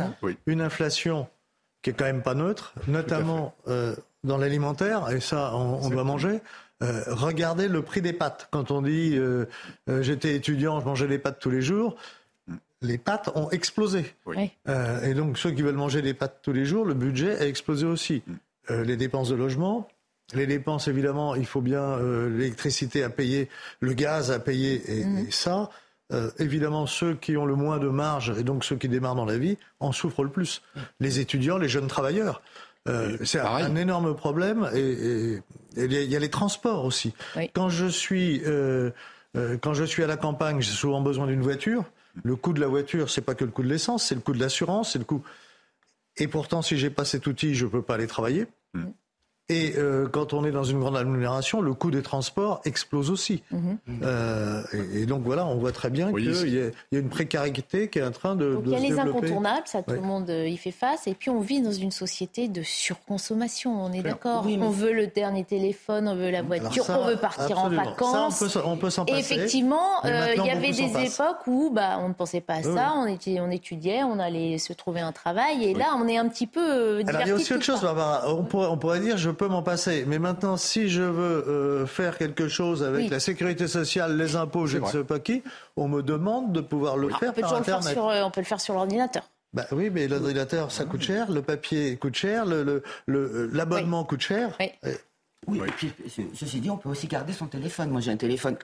[0.46, 1.28] Une inflation
[1.82, 6.40] qui est quand même pas neutre, notamment euh, dans l'alimentaire, et ça, on, doit manger.
[6.82, 8.48] Euh, regardez le prix des pâtes.
[8.50, 9.20] Quand on dit
[10.02, 11.96] j'étais étudiant, je mangeais des pâtes tous les jours,
[12.86, 14.06] les pâtes ont explosé.
[14.68, 17.48] Euh, et donc ceux qui veulent manger des pâtes tous les jours, le budget a
[17.48, 18.24] explosé aussi.
[18.26, 18.34] Mm.
[18.72, 19.88] Euh, les dépenses de logement,
[20.34, 23.50] les dépenses évidemment, il faut bien euh, l'électricité à payer,
[23.80, 25.32] le gaz à payer, et, mm.
[25.32, 25.70] ça,
[26.38, 29.40] évidemment ceux qui ont le moins de marge et donc ceux qui démarrent dans la
[29.40, 30.62] vie en souffrent le plus.
[30.76, 30.80] Mm.
[31.00, 32.42] Les étudiants, les jeunes travailleurs.
[33.24, 35.40] c'est un, énorme problème et
[35.76, 37.14] il y a les transports aussi.
[37.54, 38.44] Quand je suis
[39.62, 41.84] quand je suis à la campagne, j'ai souvent besoin d'une voiture.
[42.24, 44.34] Le coût de la voiture, c'est pas que le coût de l'essence, c'est le coût
[44.34, 45.24] de l'assurance, c'est le coût.
[46.18, 48.48] Et pourtant, si j'ai pas cet outil, je peux pas aller travailler.
[48.74, 48.86] Mm.
[49.48, 53.44] Et euh, quand on est dans une grande agglomération, le coût des transports explose aussi.
[53.52, 53.78] Mhm.
[54.02, 56.98] Euh, et, et donc voilà, on voit très bien Oui, qu'il y, a- il y
[56.98, 59.18] a une précarité qui est en train de, Donc de il y a les développer.
[59.20, 61.06] incontournables, ça tout le monde euh, y fait face.
[61.06, 64.44] Et puis on vit dans une société de surconsommation, on est d'accord.
[64.46, 67.58] Oui, mais- On veut le dernier téléphone, on veut la voiture, ça, on veut partir
[67.60, 67.82] absolument.
[67.84, 68.36] en vacances.
[68.38, 69.34] Ça, on peut, s'en- s'en Et passer.
[69.36, 72.64] effectivement, euh, il y avait des époques où bah, on ne pensait pas à Oui,
[72.76, 73.04] ça, oui.
[73.04, 75.64] on, était, on étudiait, on allait se trouver un travail.
[75.66, 77.86] Et là, on est un petit peu Alors, il y a aussi autre chose, ça.
[77.94, 78.34] Barbara.
[78.34, 80.04] On pourrait, on pourrait dire, je peux m'en passer.
[80.08, 83.10] Mais maintenant, si je veux euh, faire quelque chose avec Oui.
[83.10, 85.44] la sécurité sociale, les impôts, je ne sais pas qui,
[85.78, 88.32] on me demande de pouvoir le On faire peut, par le faire sur, euh, on
[88.32, 89.30] peut le faire sur l'ordinateur.
[89.54, 94.04] Bah oui, mais l'ordinateur, ça coûte cher, le papier coûte cher, le- le- le- l'abonnement
[94.04, 94.56] coûte cher.
[94.60, 94.72] Oui.
[94.84, 94.96] Et-
[95.48, 97.90] Oui, et puis, ce- ceci dit, on peut aussi garder son téléphone.
[97.92, 98.58] Moi, j'ai un téléphone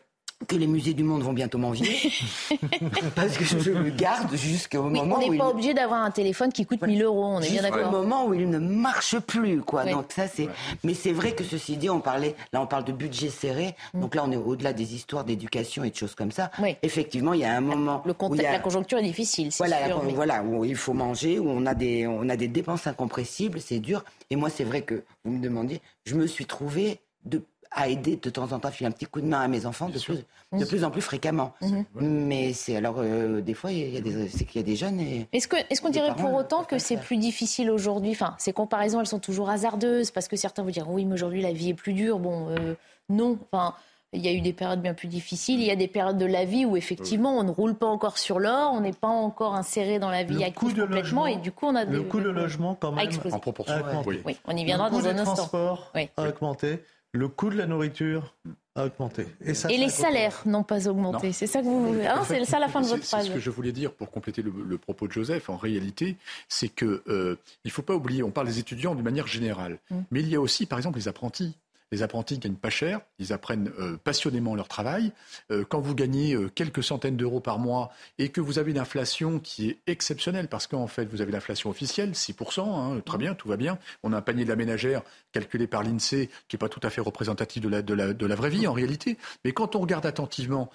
[0.48, 2.12] que les musées du monde vont bientôt m'envier.
[3.16, 5.38] parce que je le garde jusqu'au Oui, moment on où n'est il...
[5.38, 7.92] pas obligé d'avoir un téléphone qui coûte 1000 euros, on est bien Jusqu'au d'accord.
[7.92, 9.84] moment où il ne marche plus, quoi.
[9.86, 9.92] Oui.
[9.92, 10.50] Donc ça, c'est.
[10.84, 12.36] Mais c'est vrai que ceci dit, on parlait.
[12.54, 13.76] Là, on parle de budget serré.
[13.94, 14.02] Mm.
[14.02, 16.52] Donc là, on est au-delà des histoires d'éducation et de choses comme ça.
[16.82, 18.02] Effectivement, il y a un moment.
[18.06, 19.98] Le où contexte, a- La conjoncture est difficile, c'est voilà, sûr.
[20.00, 22.88] la- mais- voilà, où il faut manger, où on a des, on a des dépenses
[22.88, 24.04] incompressibles, c'est dur.
[24.30, 27.42] Et moi, c'est vrai que vous me demandiez, je me suis trouvée de,
[27.74, 29.66] à aider de temps en temps, à filer un petit coup de main à mes
[29.66, 31.54] enfants de plus, de plus en plus fréquemment.
[31.96, 34.76] Mais c'est alors, euh, des fois, il y a des, c'est qu'il y a des
[34.76, 35.28] jeunes et.
[35.32, 38.12] Est-ce que- est-ce qu'on dirait parents, pour autant peuvent que c'est plus difficile aujourd'hui?
[38.12, 41.42] Enfin, ces comparaisons, elles sont toujours hasardeuses parce que certains vont dire oui, mais aujourd'hui
[41.42, 42.20] la vie est plus dure.
[42.20, 42.74] Bon, euh,
[43.10, 43.38] non.
[43.52, 43.74] Enfin,
[44.14, 45.62] il y a eu des périodes bien plus difficiles.
[45.62, 48.18] Il y a des périodes de la vie où effectivement on ne roule pas encore
[48.18, 51.24] sur l'or, on n'est pas encore inséré dans la vie Le active coût de complètement,
[51.24, 53.08] logement- et du coup on a Le des- coût de logement, quand même.
[53.32, 53.76] En proportion,
[54.06, 54.20] oui.
[54.26, 55.36] Oui, on y viendra le coût dans un des instant.
[55.36, 56.10] transports Oui.
[56.18, 56.80] a augmenté.
[57.14, 58.34] Le coût de la nourriture
[58.76, 59.28] a augmenté.
[59.44, 61.28] Et, ça, Et ça les salaires n'ont pas augmenté.
[61.28, 61.34] Non.
[61.34, 61.94] C'est ça que vous.
[62.08, 63.24] Ah non, c'est ça la fin de votre phrase.
[63.24, 65.50] C'est ce que je voulais dire pour compléter le, le propos de Joseph.
[65.50, 66.16] En réalité,
[66.48, 67.36] c'est que euh,
[67.66, 68.24] il faut pas oublier.
[68.24, 69.96] On parle des étudiants d'une manière générale, Mm.
[70.12, 71.58] mais il y a aussi, par exemple, les apprentis.
[71.92, 75.12] Les apprentis gagnent pas cher, ils apprennent euh, passionnément leur travail.
[75.52, 78.78] Euh, quand vous gagnez euh, quelques centaines d'euros par mois et que vous avez une
[78.78, 83.36] inflation qui est exceptionnelle, parce qu'en fait vous avez l'inflation officielle, 6%, hein, très bien,
[83.36, 83.78] tout va bien.
[84.04, 85.02] On a un panier de la ménagère
[85.34, 88.26] calculé par l'INSEE qui n'est pas tout à fait représentatif de la, de, la, de
[88.26, 89.18] la vraie vie en réalité.
[89.44, 90.70] Mais quand on regarde attentivement,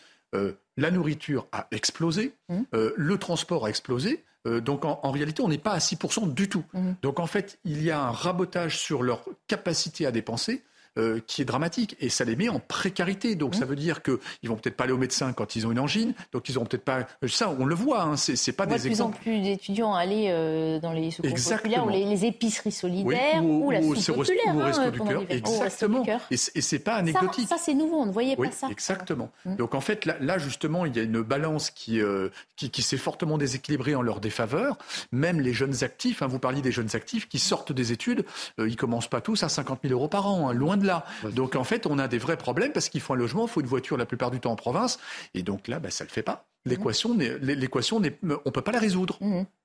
[0.77, 2.63] la nourriture a explosé, Mmh.
[2.95, 4.23] le transport a explosé.
[4.45, 6.65] donc en, en réalité, on n'est pas à 6% du tout.
[6.75, 6.93] Mmh.
[7.01, 10.63] Donc en fait, il y a un rabotage sur leur capacité à dépenser.
[10.99, 13.35] Euh, qui est dramatique et ça les met en précarité.
[13.35, 13.59] Donc Mmh.
[13.59, 16.15] ça veut dire qu'ils vont peut-être pas aller au médecin quand ils ont une angine,
[16.33, 17.07] donc ils auront peut-être pas.
[17.29, 18.03] Ça, on le voit.
[18.03, 19.19] Hein, c'est, c'est pas On voit des de plus en exemples.
[19.23, 23.71] plus d'étudiants aller euh, dans les secours populaires ou les, les épiceries solidaires Oui, ou,
[23.71, 24.55] la soupe populaire.
[24.55, 25.25] ou au hein, resto du cœur.
[25.25, 26.05] du Exactement.
[26.31, 27.49] Et c'est, et c'est pas anecdotique.
[27.49, 28.69] ça, c'est nouveau, on ne voyait Oui, pas ça.
[28.71, 29.31] exactement.
[29.45, 29.57] Mm.
[29.57, 32.83] Donc en fait, là, là, justement, il y a une balance qui, euh, qui, qui
[32.83, 34.79] s'est fortement déséquilibrée en leur défaveur.
[35.13, 38.25] Même les jeunes actifs, hein, vous parliez des jeunes actifs qui sortent des études,
[38.59, 41.05] euh, ils commencent pas tous à 50 000 euros par an, hein, loin de là.
[41.33, 43.61] Donc en fait, on a des vrais problèmes parce qu'il faut un logement, il faut
[43.61, 44.99] une voiture la plupart du temps en province,
[45.35, 46.47] et donc là, bah, ça le fait pas.
[46.65, 49.19] L'équation, n'est- l'équation, n'est- on peut pas la résoudre.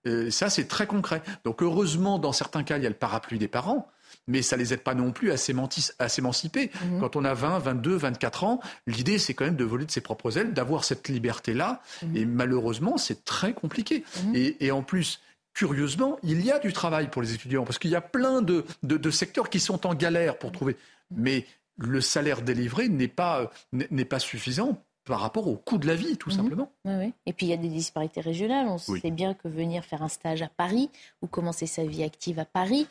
[0.06, 1.24] Euh, ça, c'est très concret.
[1.46, 3.88] Donc heureusement, dans certains cas, il y a le parapluie des parents,
[4.28, 5.38] mais ça les aide pas non plus à
[6.10, 6.70] s'émanciper.
[6.86, 7.00] Mhm.
[7.00, 10.02] Quand on a 20, 22, 24 ans, l'idée, c'est quand même de voler de ses
[10.02, 11.82] propres ailes, d'avoir cette liberté-là.
[12.14, 14.04] Et malheureusement, c'est très compliqué.
[14.36, 15.22] Et, et en plus,
[15.54, 18.64] curieusement, il y a du travail pour les étudiants, parce qu'il y a plein de,
[18.84, 20.78] de- de secteurs qui sont en galère pour trouver.
[21.12, 21.46] Mais
[21.78, 26.16] le salaire délivré n'est pas, n'est pas suffisant par rapport au coût de la vie,
[26.18, 26.36] tout Mhm.
[26.36, 26.72] simplement.
[26.86, 27.14] Oui, oui.
[27.26, 28.68] Et puis il y a des disparités régionales.
[28.68, 29.00] On Oui.
[29.02, 30.90] sait bien que venir faire un stage à Paris
[31.22, 32.88] ou commencer sa vie active à Paris,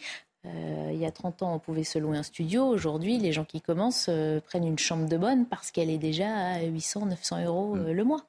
[0.47, 2.65] euh, il y a 30 ans, on pouvait se louer un studio.
[2.67, 6.29] Aujourd'hui, les gens qui commencent euh, prennent une chambre de bonne parce qu'elle est déjà
[6.55, 7.81] à 800, 900 euros Mm.
[7.87, 8.25] euh, le mois.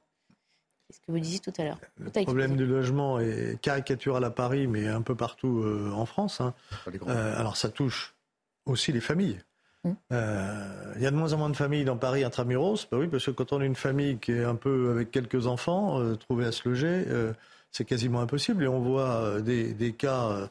[0.90, 1.78] C'est ce que vous disiez tout à l'heure.
[1.96, 6.04] Le Tout problème du logement est caricatural à Paris, mais un peu partout euh, en
[6.06, 6.40] France.
[6.40, 6.54] hein.
[7.08, 8.14] Euh, alors ça touche
[8.66, 9.40] aussi les familles.
[10.12, 12.86] Euh, Il y a de moins en moins de familles dans Paris intramuros.
[12.90, 15.46] Bah oui, parce que quand on a une famille qui est un peu avec quelques
[15.46, 17.32] enfants, euh, trouver à se loger, euh,
[17.70, 18.64] c'est quasiment impossible.
[18.64, 20.48] Et on voit des, cas.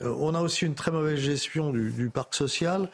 [0.00, 2.88] on a aussi une très mauvaise gestion du, parc social.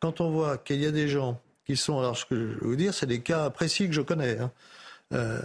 [0.00, 2.68] Quand on voit qu'il y a des gens qui sont, alors ce que je veux
[2.68, 4.38] vous dire, c'est des cas précis que je connais.
[4.38, 5.40] hein.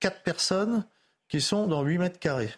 [0.00, 0.84] Quatre personnes
[1.28, 2.52] qui sont dans 8 mètres carrés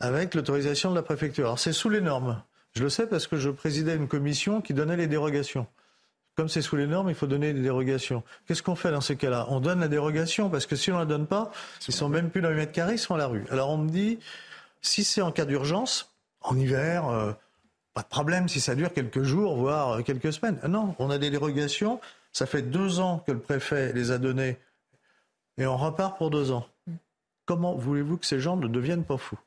[0.00, 1.46] avec l'autorisation de la préfecture.
[1.46, 2.42] Alors c'est sous les normes.
[2.76, 5.66] Je le sais parce que je présidais une commission qui donnait les dérogations.
[6.36, 8.24] Comme c'est sous les normes, il faut donner des dérogations.
[8.46, 9.46] Qu'est-ce qu'on fait dans ces cas-là?
[9.50, 11.52] On donne la dérogation parce que si on ne la donne pas,
[11.86, 13.44] ils sont même plus dans 8 mètres carrés, ils sont à la rue.
[13.50, 14.18] Alors on me dit,
[14.82, 17.32] si c'est en cas d'urgence, en hiver, euh,
[17.94, 20.58] pas de problème si ça dure quelques jours, voire euh, quelques semaines.
[20.64, 22.00] Ah Non, on a des dérogations.
[22.32, 24.58] Ça fait deux ans que le préfet les a données
[25.56, 26.66] et on repart pour deux ans.
[27.46, 29.38] Comment voulez-vous que ces gens ne deviennent pas fous?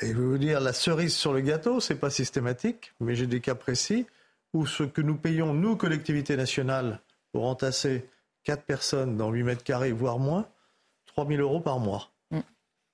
[0.00, 3.26] Et je vais vous dire, la cerise sur le gâteau, c'est pas systématique, mais j'ai
[3.26, 4.06] des cas précis
[4.54, 7.00] où ce que nous payons, nous, collectivités nationales,
[7.32, 8.08] pour entasser
[8.44, 10.46] 4 personnes dans 8 mètres carrés, voire moins,
[11.06, 12.10] 3 000 euros par mois.
[12.30, 12.40] Mm.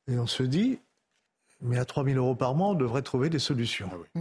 [0.08, 0.78] Et on se dit,
[1.60, 3.90] mais à 3 000 euros par mois, on devrait trouver des solutions.
[4.14, 4.20] Ah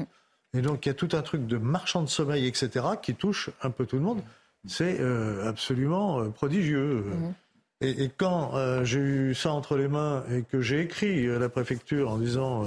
[0.54, 3.50] et donc, il y a tout un truc de marchand de sommeil, etc., qui touche
[3.62, 4.22] un peu tout le monde.
[4.66, 7.04] C'est euh, absolument euh, prodigieux.
[7.06, 7.34] Mm-hmm.
[7.82, 11.50] Et, quand euh, j'ai eu ça entre les mains et que j'ai écrit à la
[11.50, 12.66] préfecture en disant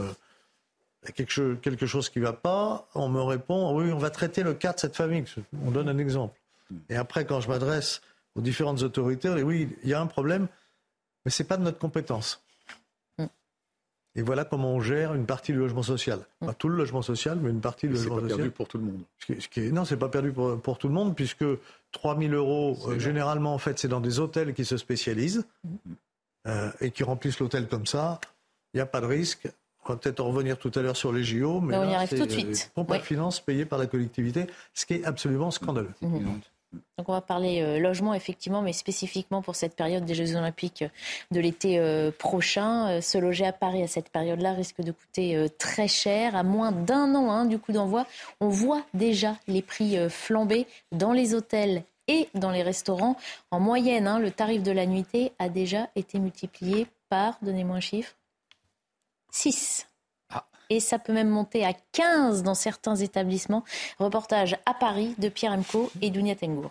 [1.07, 4.11] a quelque chose, quelque chose qui ne va pas, on me répond oui, on va
[4.11, 5.25] traiter le cas de cette famille.
[5.65, 6.39] On donne un exemple.
[6.89, 8.01] Et après, quand je m'adresse
[8.35, 10.47] aux différentes autorités, on dit oui, il y a un problème,
[11.25, 12.43] mais ce n'est pas de notre compétence.
[14.17, 16.21] Et voilà comment on gère une partie du logement social.
[16.41, 18.31] Pas tout le logement social, mais une partie du logement social.
[18.31, 19.03] C'est pas perdu pour tout le monde.
[19.19, 21.45] Ce qui est, non, c'est pas perdu pour, tout le monde, puisque
[21.93, 25.45] 3 000 euros, euh, généralement, en fait, c'est dans des hôtels qui se spécialisent
[26.49, 28.21] euh, et qui remplissent l'hôtel comme ça.
[28.75, 29.49] Il n'y a pas de risque.
[29.85, 32.09] On va peut-être en revenir tout à l'heure sur les JO, mais on y arrive
[32.09, 32.71] tout de suite.
[32.75, 35.95] Pompes de finances payées par la collectivité, ce qui est absolument scandaleux.
[36.03, 36.41] Mhm.
[36.73, 40.85] Donc on va parler euh, logement effectivement, mais spécifiquement pour cette période des Jeux Olympiques
[41.31, 42.89] de l'été euh, prochain.
[42.89, 46.37] Euh, se loger à Paris à cette période-là risque de coûter très cher.
[46.37, 48.07] À moins d'un an hein, du coup d'envoi,
[48.41, 53.17] on voit déjà les prix flamber dans les hôtels et dans les restaurants.
[53.51, 57.81] En moyenne, hein, le tarif de la nuitée a déjà été multiplié par, donnez-moi un
[57.81, 58.15] chiffre,
[59.31, 59.90] 6.
[60.71, 63.65] Et ça peut même monter à 15 dans certains établissements.
[63.99, 66.71] Reportage à Paris de Pierre Emco et Dounia Tengour.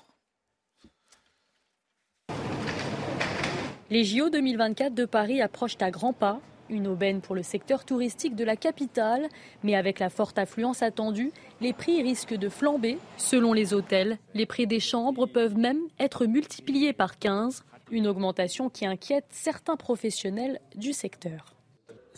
[3.91, 6.39] Les JO 2024 de Paris approchent à grands pas.
[6.69, 9.27] Une aubaine pour le secteur touristique de la capitale,
[9.63, 12.99] mais avec la forte affluence attendue, les prix risquent de flamber.
[13.17, 18.69] Selon les hôtels, les prix des chambres peuvent même être multipliés par 15, une augmentation
[18.69, 21.55] qui inquiète certains professionnels du secteur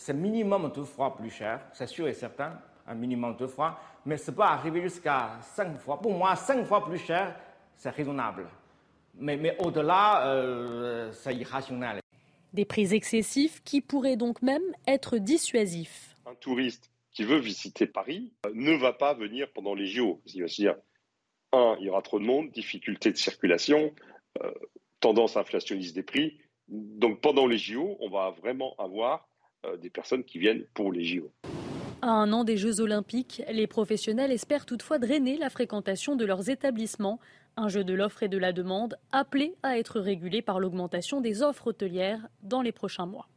[0.02, 4.16] c'est minimum deux fois plus cher, c'est sûr et certain, un minimum deux fois, mais
[4.16, 6.00] ça peut arriver jusqu'à cinq fois.
[6.00, 7.38] Pour moi, cinq fois plus cher,
[7.76, 8.48] c'est raisonnable.
[9.14, 12.00] Mais, mais au-delà, euh, c'est irrationnel.
[12.52, 16.16] Des prix excessifs qui pourraient donc même être dissuasifs.
[16.26, 20.20] Un touriste qui veut visiter Paris euh, ne va pas venir pendant les JO.
[20.26, 20.74] Il va se dire,
[21.52, 23.94] un, il y aura trop de monde, difficulté de circulation,
[24.42, 24.50] euh,
[24.98, 26.40] tendance inflationniste des prix.
[26.66, 29.28] Donc pendant les JO, on va vraiment avoir
[29.80, 31.30] des personnes qui viennent pour les JO.
[32.04, 36.50] À un an des Jeux Olympiques, les professionnels espèrent toutefois drainer la fréquentation de leurs
[36.50, 37.20] établissements,
[37.56, 41.42] un jeu de l'offre et de la demande appelé à être régulé par l'augmentation des
[41.42, 43.28] offres hôtelières dans les prochains mois.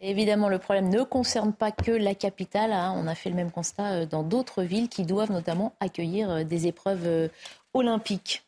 [0.00, 2.72] Évidemment, le problème ne concerne pas que la capitale.
[2.72, 2.94] Hein.
[2.96, 6.44] On a fait le même constat euh, dans d'autres villes qui doivent notamment accueillir euh,
[6.44, 7.30] des épreuves
[7.72, 8.47] olympiques.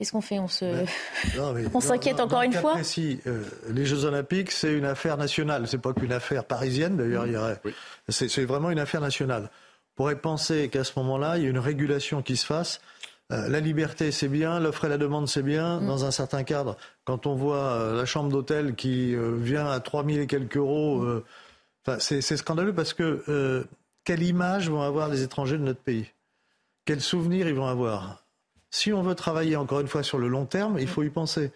[0.00, 2.76] Qu'est-ce qu'on fait On se, ben, on s'inquiète encore une fois.
[2.78, 5.68] Euh, les Jeux Olympiques, c'est une affaire nationale.
[5.68, 6.96] C'est pas qu'une affaire parisienne.
[6.96, 7.58] D'ailleurs,
[8.08, 9.50] c'est, vraiment une affaire nationale.
[9.50, 12.80] On pourrait penser qu'à ce moment-là, il y a une régulation qui se fasse.
[13.30, 14.58] Euh, la liberté, c'est bien.
[14.58, 15.80] L'offre et la demande, c'est bien.
[15.80, 15.86] Mm.
[15.88, 20.20] Dans un certain cadre, quand on voit euh, la chambre d'hôtel qui vient à 3000
[20.20, 21.04] et quelques euros,
[21.98, 23.66] c'est, c'est scandaleux parce que
[24.04, 26.06] quelle image vont avoir les étrangers de notre pays?
[26.86, 28.24] Quels souvenirs ils vont avoir?
[28.70, 31.50] Si on veut travailler encore une fois sur le long terme, il faut y penser.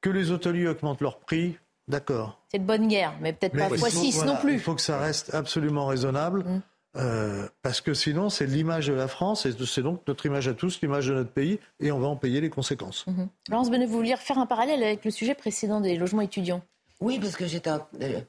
[0.00, 1.56] Que les hôteliers augmentent leur prix,
[1.88, 2.38] d'accord.
[2.50, 4.54] C'est de bonne guerre, mais peut-être pas fois 6 non plus.
[4.54, 6.44] Il faut que ça reste absolument raisonnable.
[6.44, 6.62] Mm.
[6.96, 10.54] Euh, parce que sinon, c'est l'image de la France et c'est donc notre image à
[10.54, 13.04] tous, l'image de notre pays, et on va en payer les conséquences.
[13.08, 13.28] Mm-hmm.
[13.50, 16.62] Laurence Benet, vous vouliez faire un parallèle avec le sujet précédent des logements étudiants?
[17.00, 18.20] Oui, parce que j'étais euh,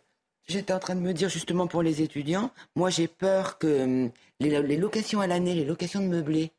[0.48, 4.12] j'étais en train de me dire justement pour les étudiants, moi j'ai peur que hum,
[4.40, 6.52] les, les locations à l'année, les locations de meublés,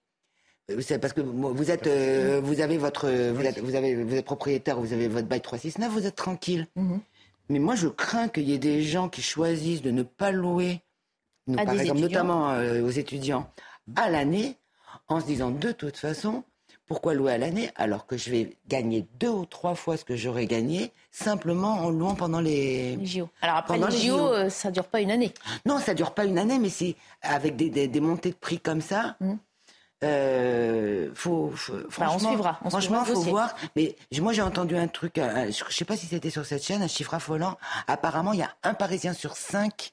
[0.80, 4.24] c'est parce que vous êtes, euh, vous avez votre, vous êtes, vous avez, vous êtes
[4.24, 6.66] propriétaire, vous avez votre bail 369, vous êtes tranquille.
[6.74, 7.00] Mhm.
[7.48, 10.80] Mais moi, je crains qu'il y ait des gens qui choisissent de ne pas louer,
[11.54, 13.48] par exemple, notamment euh, aux étudiants,
[13.94, 14.56] à l'année,
[15.06, 16.42] en se disant de toute façon,
[16.86, 20.16] pourquoi louer à l'année alors que je vais gagner deux ou trois fois ce que
[20.16, 23.28] j'aurais gagné simplement en louant pendant les, les JO.
[23.42, 25.32] Alors après les, JO, ça dure pas une année.
[25.64, 28.80] Non, ça dure pas une année, mais c'est avec des, des, montées de prix comme
[28.80, 29.16] ça.
[29.20, 29.38] Mhm.
[30.04, 31.52] Euh, faut,
[31.98, 32.60] bah, on suivra.
[32.68, 33.54] franchement, faut voir.
[33.76, 35.14] Mais moi, j'ai entendu un truc.
[35.16, 37.56] je je sais pas si c'était sur cette chaîne, un chiffre affolant.
[37.86, 39.92] Apparemment, il y a un Parisien sur cinq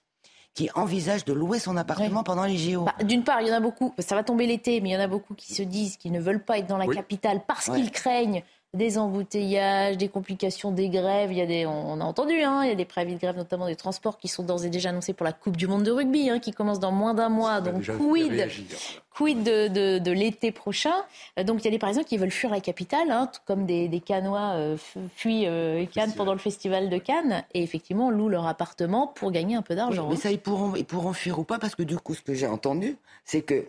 [0.53, 2.83] qui envisage de louer son appartement pendant les JO.
[2.83, 3.93] Bah, d'une part, il y en a beaucoup.
[3.97, 6.19] Ça va tomber l'été, mais il y en a beaucoup qui se disent qu'ils ne
[6.19, 8.43] veulent pas être dans la capitale parce qu'ils craignent
[8.73, 11.31] des embouteillages, des complications, des grèves.
[11.31, 13.37] Il y a des, on a entendu, hein, il y a des préavis de grève,
[13.37, 15.91] notamment des transports, qui sont d'ores et déjà annoncés pour la Coupe du Monde de
[15.91, 17.61] rugby, hein, qui commence dans moins d'un mois.
[17.61, 18.47] Donc, quid,
[19.13, 20.95] quid de, de, l'été prochain?
[21.45, 23.87] Donc, il y a des Parisiens qui veulent fuir la capitale, hein, tout comme des,
[23.87, 24.77] des Cannois euh,
[25.15, 29.55] fuient euh, Cannes pendant le festival de Cannes, et effectivement louent leur appartement pour gagner
[29.55, 30.07] un peu d'argent.
[30.09, 32.33] mais ça, ils pourront, ils pourront fuir ou pas, parce que du coup, ce que
[32.33, 33.67] j'ai entendu, c'est que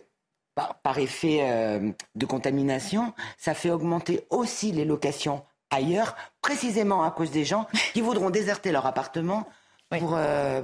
[0.55, 7.31] par, effet euh, de contamination, ça fait augmenter aussi les locations ailleurs, précisément à cause
[7.31, 9.47] des gens qui voudront déserter leur appartement
[9.89, 10.61] pour, euh,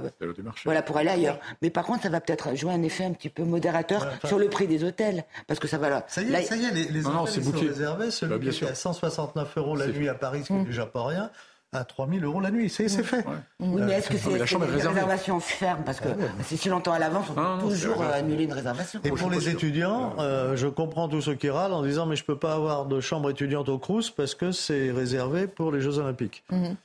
[0.64, 1.38] voilà, pour aller ailleurs.
[1.60, 4.48] Mais par contre, ça va peut-être jouer un effet un petit peu modérateur sur le
[4.48, 5.24] prix des hôtels.
[5.46, 6.04] Parce que ça va là.
[6.08, 8.10] Ça y est, ça y est les, les hôtels sont réservés.
[8.10, 10.86] Celui bah, qui est à 169 euros la nuit à Paris, ce qui n'est déjà
[10.86, 11.30] pas rien
[11.72, 12.68] à 3 000 euros la nuit.
[12.68, 13.24] C'est fait.
[13.60, 16.92] Oui, mais est-ce que c'est la chambre est réservation ferme Parce que ah si longtemps
[16.92, 19.00] à l'avance, on peut toujours annuler une réservation.
[19.04, 22.22] Et pour les étudiants, euh, je comprends tous ceux qui râlent en disant mais je
[22.22, 25.80] ne peux pas avoir de chambre étudiante au Crous parce que c'est réservé pour les
[25.80, 26.44] Jeux Olympiques.
[26.50, 26.76] Mhm.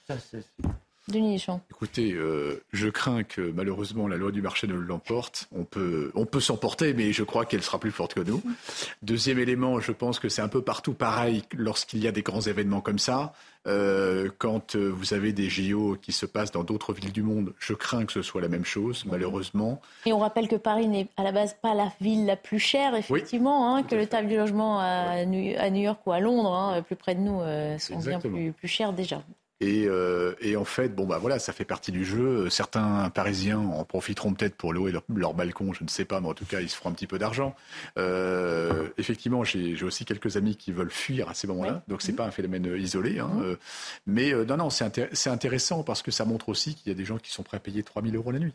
[1.07, 1.41] Denis
[1.71, 5.47] Écoutez, euh, je crains que malheureusement la loi du marché ne l'emporte.
[5.55, 8.43] On peut, on peut s'emporter, mais je crois qu'elle sera plus forte que nous.
[9.03, 12.41] Deuxième élément, je pense que c'est un peu partout pareil lorsqu'il y a des grands
[12.41, 13.33] événements comme ça.
[13.67, 17.53] Euh, quand euh, vous avez des JO qui se passent dans d'autres villes du monde,
[17.59, 19.81] je crains que ce soit la même chose, malheureusement.
[20.05, 22.95] Et on rappelle que Paris n'est à la base pas la ville la plus chère,
[22.95, 26.95] effectivement, hein, que le table du logement à New, York ou à Londres, hein, plus
[26.95, 27.41] près de nous,
[27.77, 29.21] sont bien plus, plus chers déjà.
[29.63, 32.49] Euh, et, en fait, bon bah voilà, ça fait partie du jeu.
[32.49, 36.33] Certains Parisiens en profiteront peut-être pour louer leur, balcon, je ne sais pas, mais en
[36.33, 37.55] tout cas, ils se feront un petit peu d'argent.
[37.97, 42.15] Euh, effectivement, j'ai aussi quelques amis qui veulent fuir à ces moments-là, donc c'est mmh.
[42.15, 43.19] pas un phénomène euh, isolé.
[43.19, 43.55] Hein, mmh.
[44.07, 47.17] mais non, non, c'est intéressant parce que ça montre aussi qu'il y a des gens
[47.17, 48.53] qui sont prêts à payer 3000 euros la nuit.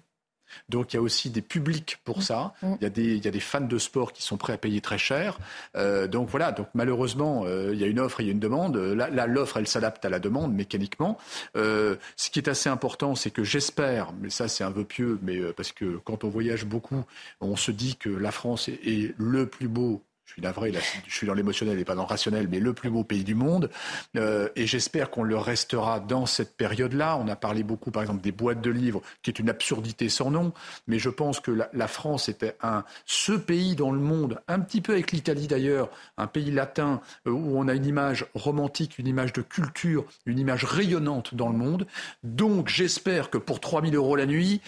[0.69, 2.23] Donc il y a aussi des publics pour mm.
[2.23, 2.55] ça.
[2.63, 2.75] Mm.
[2.81, 4.59] Il, y a des, il y a des fans de sport qui sont prêts à
[4.59, 5.39] payer très cher.
[5.77, 8.33] Euh, donc voilà, donc malheureusement, euh, il y a une offre et il y a
[8.33, 8.77] une demande.
[8.77, 11.19] Là, l'offre, elle s'adapte à la demande mécaniquement.
[11.57, 15.19] Euh, ce qui est assez important, c'est que j'espère, mais ça c'est un vœu pieux,
[15.23, 17.05] mais parce que quand on voyage beaucoup,
[17.41, 20.03] on se dit que la France est le plus beau
[20.33, 20.73] je suis navré,
[21.07, 23.35] je suis dans l'émotionnel et pas dans le rationnel, mais le plus beau pays du
[23.35, 23.69] monde.
[24.17, 27.19] Euh, et j'espère qu'on le restera dans cette période-là.
[27.19, 30.31] On a parlé beaucoup, par exemple, des boîtes de livres, qui est une absurdité sans
[30.31, 30.55] nom.
[30.87, 34.81] Mais je pense que la, France était un, ce pays dans le monde, un petit
[34.81, 39.07] peu avec l'Italie d'ailleurs, un pays latin euh, où on a une image romantique, une
[39.07, 41.87] image de culture, une image rayonnante dans le monde.
[42.23, 44.63] Donc j'espère que pour 3000 euros la nuit,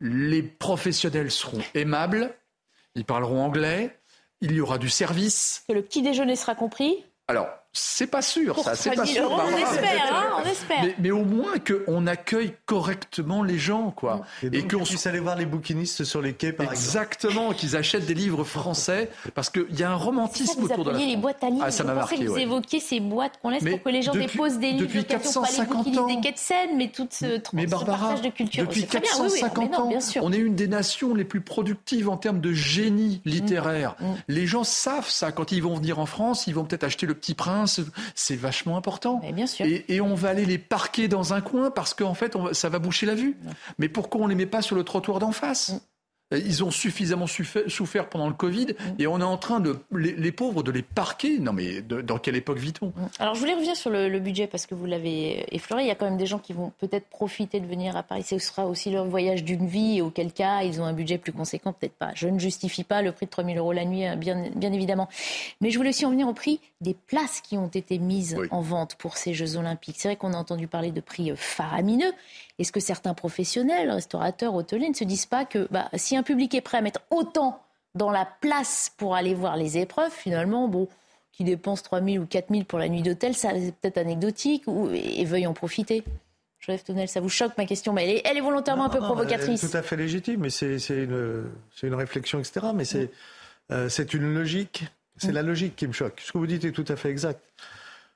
[0.00, 2.34] les professionnels seront aimables,
[2.94, 3.97] ils parleront anglais,
[4.40, 5.64] il y aura du service.
[5.68, 7.04] Que le petit déjeuner sera compris?
[7.26, 8.74] Alors, c'est pas sûr, ça.
[8.74, 9.30] C'est pas sûr.
[9.30, 10.84] on espère, hein, on espère.
[10.98, 14.22] Mais, au moins qu'on accueille correctement les gens, quoi.
[14.42, 18.14] Et, qu'on puisse aller voir les bouquinistes sur les quais, par Exactement, qu'ils achètent des
[18.14, 20.98] livres français, parce qu'il y a un romantisme autour de la.
[20.98, 21.64] les boîtes à livres.
[21.66, 22.24] Ah, ça m'a marqué.
[22.24, 25.98] Vous évoquiez ces boîtes qu'on laisse pour que les gens déposent des livres depuis 450
[25.98, 26.06] ans.
[26.06, 28.64] des quais de scène, mais tout ce, mais partage de culture.
[28.64, 29.90] Depuis 450 ans,
[30.22, 33.94] on est une des nations les plus productives en termes de génie littéraire.
[34.00, 34.16] Mm, mm.
[34.28, 35.32] Les gens savent ça.
[35.32, 38.76] Quand ils vont venir en France, ils vont peut-être acheter Le Petit Prince c'est vachement
[38.76, 39.20] important.
[39.32, 39.66] bien sûr.
[39.66, 43.06] Et, on va aller les parquer dans un coin parce qu'en fait, ça va boucher
[43.06, 43.36] la vue.
[43.78, 45.70] Mais pourquoi on ne les met pas sur le trottoir d'en face?
[45.70, 45.78] Mm.
[46.30, 49.00] Ils ont suffisamment souffert pendant le Covid mm.
[49.00, 51.38] et on est en train de les, pauvres de les parquer.
[51.38, 52.88] Non mais dans quelle époque vit-on?
[52.88, 53.08] Mm.
[53.18, 55.84] Alors je voulais revenir sur le, budget parce que vous l'avez effleuré.
[55.84, 58.24] Il y a quand même des gens qui vont peut-être profiter de venir à Paris.
[58.24, 61.72] Ce sera aussi leur voyage d'une vie auquel cas ils ont un budget plus conséquent,
[61.72, 62.10] peut-être pas.
[62.14, 64.72] Je ne justifie pas le prix de 3 000 euros la nuit, hein, bien, bien
[64.72, 65.08] évidemment.
[65.60, 68.60] Mais je voulais aussi en venir au prix des places qui ont été mises en
[68.60, 69.96] vente pour ces Jeux Olympiques.
[69.98, 72.12] C'est vrai qu'on a entendu parler de prix euh, faramineux.
[72.58, 76.54] Est-ce que certains professionnels, restaurateurs, hôteliers ne se disent pas que bah, si un public
[76.54, 77.62] est prêt à mettre autant
[77.94, 80.88] dans la place pour aller voir les épreuves, finalement, bon,
[81.32, 84.64] qui dépense 3 000 ou 4 000 pour la nuit d'hôtel, ça c'est peut-être anecdotique
[84.66, 86.02] ou, et, veuille en profiter
[86.58, 89.60] Joseph Tonnel, ça vous choque ma question, mais elle est, volontairement un peu provocatrice.
[89.60, 91.44] tout à fait légitime, mais c'est une,
[91.84, 92.66] une, réflexion, etc.
[92.74, 93.10] Mais c'est
[93.70, 94.84] euh, une logique,
[95.16, 96.20] c'est la logique qui me choque.
[96.24, 97.40] Ce que vous dites est tout à fait exact.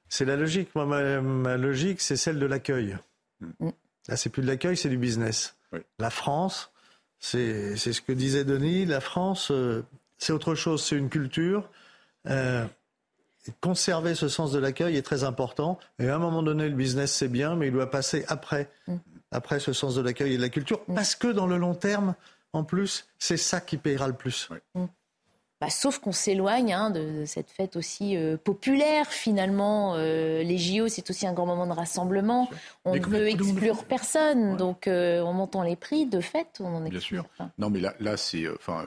[0.08, 0.74] C'est la logique.
[0.74, 2.96] Moi, ma, logique, c'est celle de l'accueil.
[3.40, 3.70] Mm.
[4.08, 5.56] Là, c'est plus de l'accueil, c'est du business.
[5.98, 6.70] La France,
[7.18, 9.84] c'est ce que disait Denis, la France, euh,
[10.18, 11.70] c'est autre chose, c'est une culture.
[12.28, 12.66] Euh,
[13.60, 15.78] conserver ce sens de l'accueil est très important.
[15.98, 18.96] Et à un moment donné, le business, c'est bien, mais il doit passer après, mm.
[19.30, 20.80] après ce sens de l'accueil et de la culture.
[20.88, 20.94] Mm.
[20.94, 22.14] Parce que dans le long terme,
[22.52, 24.48] en plus, c'est ça qui payera le plus.
[25.62, 29.94] Bah, sauf qu'on s'éloigne hein, de, cette fête aussi euh, populaire finalement.
[29.94, 32.50] Euh, les JO, c'est aussi un grand moment de rassemblement.
[32.84, 36.80] On ne veut exclure personne, donc euh, en montant les prix de fête, on en
[36.80, 37.26] Bien sûr.
[37.58, 38.86] Non, mais là, là c'est, enfin,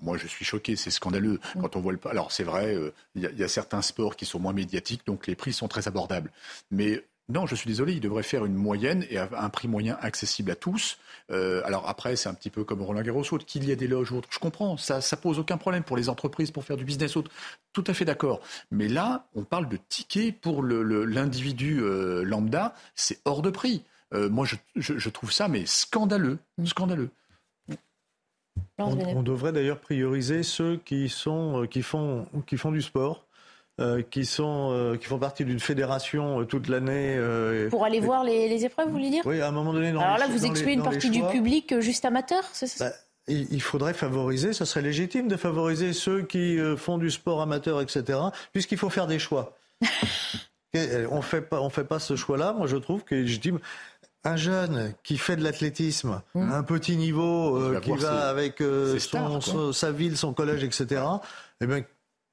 [0.00, 1.62] moi je suis choqué, c'est scandaleux mm.
[1.62, 1.98] quand on voit le.
[2.08, 2.76] Alors c'est vrai,
[3.16, 5.88] il y, y, a certains sports qui sont moins médiatiques, donc les prix sont très
[5.88, 6.30] abordables.
[6.70, 9.98] Mais non, je suis désolé, il devrait faire une moyenne et à un prix moyen
[10.00, 10.98] accessible à tous.
[11.30, 14.12] Euh, alors après, c'est un petit peu comme Roland Garros, qu'il y ait des loges
[14.12, 14.28] ou autres.
[14.32, 17.30] Je comprends, ça, ça pose aucun problème pour les entreprises, pour faire du business autre.
[17.74, 18.40] Tout à fait d'accord.
[18.70, 23.84] Mais là, on parle de tickets pour l'individu euh, lambda, c'est hors de prix.
[24.14, 27.10] Euh, moi, je, trouve ça mais scandaleux, scandaleux.
[28.78, 33.27] On, devrait d'ailleurs prioriser ceux qui sont qui font qui font du sport
[33.80, 37.16] euh, qui, sont, euh, qui font partie d'une fédération euh, toute l'année.
[37.70, 39.22] Pour aller voir les, épreuves, vous voulez dire?
[39.24, 39.90] Oui, à un moment donné.
[39.90, 42.88] Alors là, vous excluez une partie du public juste amateur, c'est ça?
[42.88, 42.94] Bah,
[43.28, 48.18] il faudrait favoriser, ça serait légitime de favoriser ceux qui font du sport amateur, etc.,
[48.52, 49.56] puisqu'il faut faire des choix.
[51.10, 52.54] on fait pas, on fait pas ce choix-là.
[52.54, 53.60] Moi, je trouve que légitime.
[54.24, 56.52] Un jeune qui fait de l'athlétisme, mmh.
[56.52, 58.60] un petit niveau, qui va avec
[59.72, 61.02] sa ville, son collège, etc.
[61.60, 61.82] Eh bien,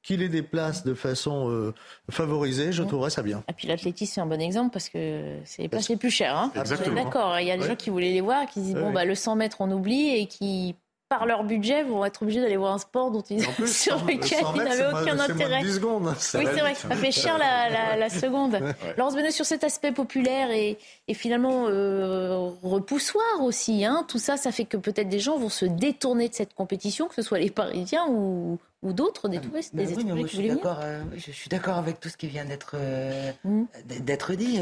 [0.06, 1.74] qu'il les déplace de façon euh,
[2.12, 3.44] favorisée, je trouverais ça bien.
[3.50, 6.38] Et puis l'athlétisme, c'est un bon exemple parce que c'est les places les plus chères.
[6.38, 6.52] Hein.
[6.94, 9.16] D'accord, il y a des gens qui voulaient les voir, qui disent, bon, bah, le
[9.16, 10.76] 100 mètres, on oublie, et qui
[11.16, 14.64] par leur budget, vont être obligés d'aller voir un sport dont ils, sur lequel ils
[14.64, 15.62] n'avaient aucun intérêt.
[15.64, 18.60] oui, c'est vrai, ça fait cher la, la, seconde.
[18.98, 20.78] Laurence Benoît, sur cet aspect populaire et,
[21.08, 25.50] et finalement euh, repoussoir aussi, hein, tout ça, ça fait que peut-être des gens vont
[25.50, 29.60] se détourner de cette compétition, que ce soit les Parisiens ou, ou d'autres, des ah,
[29.82, 33.32] étrangers je, suis d'accord, euh, je suis d'accord avec tout ce qui vient d'être euh,
[33.46, 33.64] mmh.
[34.02, 34.60] d'être dit.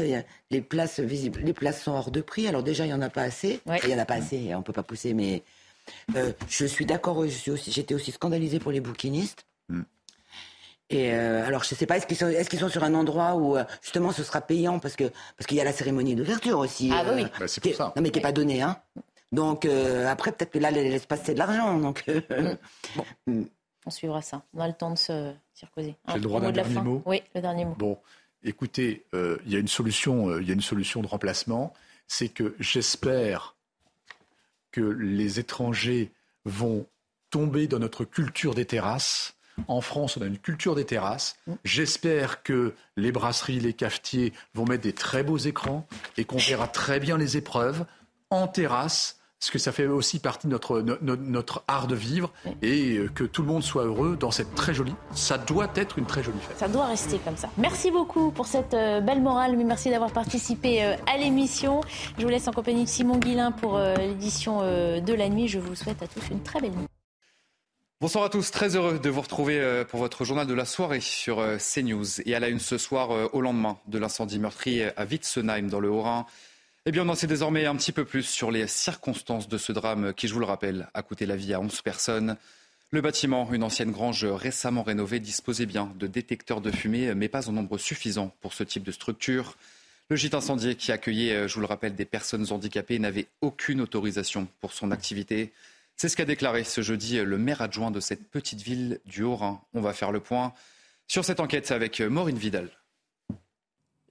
[0.50, 2.46] Les places visibles, les places sont hors de prix.
[2.46, 3.60] Alors déjà, il y en a pas assez.
[3.82, 4.54] Il y en a pas assez.
[4.54, 5.42] On peut pas pousser, mais
[6.16, 7.24] euh, je suis d'accord.
[7.26, 9.46] J'étais aussi, scandalisée pour les bouquinistes.
[9.68, 9.82] Hmm.
[10.90, 13.56] Et alors, je ne sais pas, est-ce qu'ils sont, est sont, sur un endroit où
[13.82, 15.04] justement ce sera payant parce que
[15.36, 16.90] parce qu'il y a la cérémonie d'ouverture aussi.
[16.92, 17.24] Ah oui.
[17.40, 17.92] Bah, c'est pour ça.
[17.96, 18.76] Non, mais qui n'est pas donné, hein.
[19.32, 21.78] Donc après, peut-être que là, l'espace c'est de l'argent.
[21.78, 22.56] Donc hmm.
[22.96, 23.04] bon.
[23.26, 23.44] Hmm.
[23.86, 24.42] On suivra ça.
[24.54, 25.96] On a le temps de se circoser.
[26.08, 27.02] J'ai le droit d'un dernier mot.
[27.04, 27.74] Oui, le dernier mot.
[27.76, 27.98] Bon,
[28.42, 30.30] écoutez, euh, il y a une solution.
[30.30, 31.74] Euh, il y a une solution de remplacement.
[32.06, 33.53] C'est que j'espère
[34.74, 36.10] que les étrangers
[36.44, 36.84] vont
[37.30, 39.36] tomber dans notre culture des terrasses.
[39.68, 41.36] En France, on a une culture des terrasses.
[41.62, 45.86] J'espère que les brasseries, les cafetiers vont mettre des très beaux écrans
[46.16, 47.86] et qu'on verra très bien les épreuves
[48.30, 52.96] en terrasse parce que ça fait aussi partie de notre, notre, art de vivre et
[52.96, 54.94] euh, que tout le monde soit heureux dans cette très jolie.
[55.12, 56.56] Ça doit être une très jolie fête.
[56.56, 57.50] Ça doit rester comme ça.
[57.58, 61.82] Merci beaucoup pour cette euh, belle morale, mais merci d'avoir participé euh, à l'émission.
[62.16, 65.46] Je vous laisse en compagnie de Simon Guillain pour l'édition de la nuit.
[65.46, 66.86] Je vous souhaite à tous une très belle nuit.
[68.00, 71.44] Bonsoir à tous, très heureux de vous retrouver pour votre journal de la soirée sur
[71.58, 72.22] CNews.
[72.24, 75.90] Et à la une ce soir, au lendemain de l'incendie meurtrier à Witzenheim dans le
[75.90, 76.24] Haut-Rhin.
[76.86, 79.72] Eh bien, on en sait désormais un petit peu plus sur les circonstances de ce
[79.72, 82.36] drame qui, je vous le rappelle, a coûté la vie à 11 personnes.
[82.90, 87.48] Le bâtiment, une ancienne grange récemment rénovée, disposait bien de détecteurs de fumée, mais pas
[87.48, 89.56] en nombre suffisant pour ce type de structure.
[90.10, 94.46] Le gîte incendié qui accueillait, je vous le rappelle, des personnes handicapées n'avait aucune autorisation
[94.60, 95.54] pour son activité.
[95.96, 99.58] C'est ce qu'a déclaré ce jeudi le maire adjoint de cette petite ville du Haut-Rhin.
[99.72, 100.52] On va faire le point
[101.08, 102.68] sur cette enquête avec Maureen Vidal.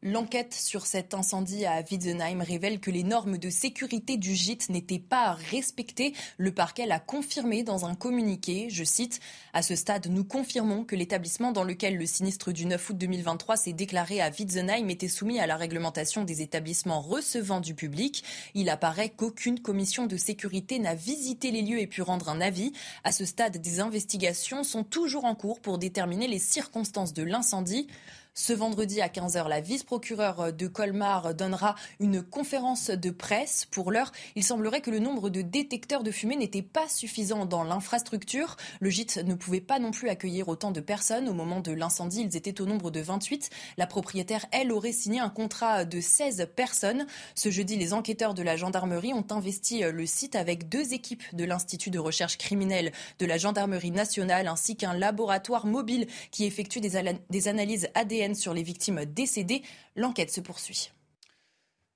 [0.06, 5.00] L'enquête sur cet incendie à Witzenheim révèle que les normes de sécurité du gîte n'étaient
[5.00, 6.14] pas respectées.
[6.38, 8.68] Le parquet l'a confirmé dans un communiqué.
[8.70, 9.22] Je cite
[9.54, 13.56] À ce stade, nous confirmons que l'établissement dans lequel le sinistre du 9 août 2023
[13.56, 18.26] s'est déclaré à Witzenheim était soumis à la réglementation des établissements recevant du public.
[18.56, 22.74] Il apparaît qu'aucune commission de sécurité n'a visité les lieux et pu rendre un avis.
[23.06, 27.88] À ce stade, des investigations sont toujours en cours pour déterminer les circonstances de l'incendie.
[28.36, 33.68] Ce vendredi à 15h, la vice-procureure de Colmar donnera une conférence de presse.
[33.70, 37.64] Pour l'heure, il semblerait que le nombre de détecteurs de fumée n'était pas suffisant dans
[37.64, 38.58] l'infrastructure.
[38.80, 41.30] Le gîte ne pouvait pas non plus accueillir autant de personnes.
[41.30, 43.52] Au moment de l'incendie, ils étaient au nombre de 28.
[43.78, 47.06] La propriétaire, elle, aurait signé un contrat de 16 personnes.
[47.36, 51.46] Ce jeudi, les enquêteurs de la gendarmerie ont investi le site avec deux équipes de
[51.46, 57.00] l'Institut de recherche criminelle de la gendarmerie nationale ainsi qu'un laboratoire mobile qui effectue des,
[57.30, 59.62] des analyses ADN sur les victimes décédées.
[59.96, 60.92] L'enquête se poursuit.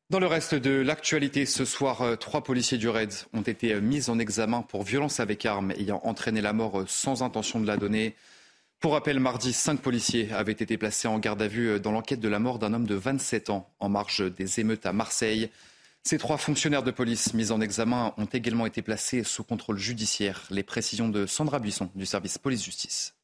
[0.10, 3.82] Dans le reste de l'actualité, ce soir, euh, trois policiers du RAID ont été euh,
[3.82, 7.68] mis en examen pour violence avec arme ayant entraîné la mort euh, sans intention de
[7.68, 8.16] la donner.
[8.80, 12.30] Pour rappel, mardi, cinq policiers avaient été placés en garde à vue dans l'enquête de
[12.30, 15.50] la mort d'un homme de 27 ans en marge des émeutes à Marseille.
[16.04, 20.44] Ces trois fonctionnaires de police mis en examen ont également été placés sous contrôle judiciaire.
[20.52, 23.17] Les précisions de Sandra Buisson du service police-justice.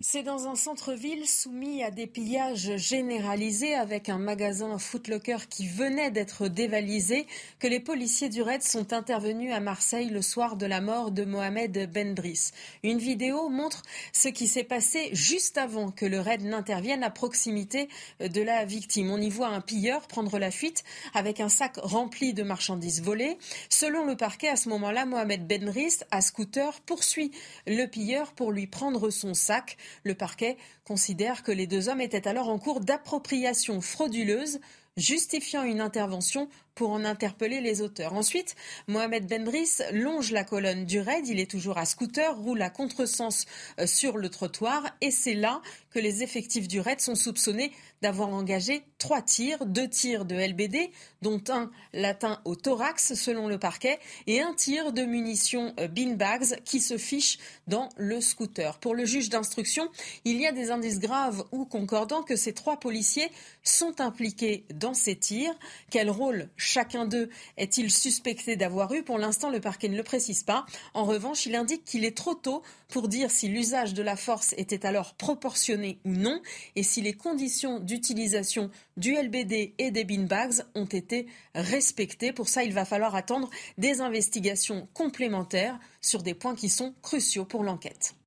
[0.00, 6.12] C'est dans un centre-ville soumis à des pillages généralisés avec un magasin Footlocker qui venait
[6.12, 7.26] d'être dévalisé
[7.58, 11.24] que les policiers du raid sont intervenus à Marseille le soir de la mort de
[11.24, 12.50] Mohamed Bendris.
[12.84, 17.88] Une vidéo montre ce qui s'est passé juste avant que le raid n'intervienne à proximité
[18.20, 19.10] de la victime.
[19.10, 23.36] On y voit un pilleur prendre la fuite avec un sac rempli de marchandises volées.
[23.68, 27.32] Selon le parquet, à ce moment-là, Mohamed Bendris, à scooter, poursuit
[27.66, 29.76] le pilleur pour lui prendre son sac.
[30.04, 34.60] Le parquet considère que les deux hommes étaient alors en cours d'appropriation frauduleuse,
[34.96, 36.48] justifiant une intervention
[36.78, 38.12] pour en interpeller les auteurs.
[38.12, 38.54] Ensuite,
[38.86, 41.26] Mohamed Bendris longe la colonne du raid.
[41.26, 43.46] Il est toujours à scooter, roule à contresens
[43.80, 44.84] euh, sur le trottoir.
[45.00, 45.60] Et c'est là
[45.90, 50.90] que les effectifs du raid sont soupçonnés d'avoir engagé trois tirs, deux tirs de LBD,
[51.20, 53.98] dont un latin au thorax selon le parquet,
[54.28, 58.78] et un tir de munitions euh, beanbags qui se fiche dans le scooter.
[58.78, 59.88] Pour le juge d'instruction,
[60.24, 63.32] il y a des indices graves ou concordants que ces trois policiers
[63.64, 65.54] sont impliqués dans ces tirs.
[65.90, 70.42] Quel rôle chacun d'eux est-il suspecté d'avoir eu Pour l'instant, le parquet ne le précise
[70.42, 70.66] pas.
[70.94, 74.54] En revanche, il indique qu'il est trop tôt pour dire si l'usage de la force
[74.58, 76.40] était alors proportionné ou non
[76.76, 82.32] et si les conditions d'utilisation du LBD et des beanbags ont été respectées.
[82.32, 87.44] Pour ça, il va falloir attendre des investigations complémentaires sur des points qui sont cruciaux
[87.44, 88.17] pour l'enquête.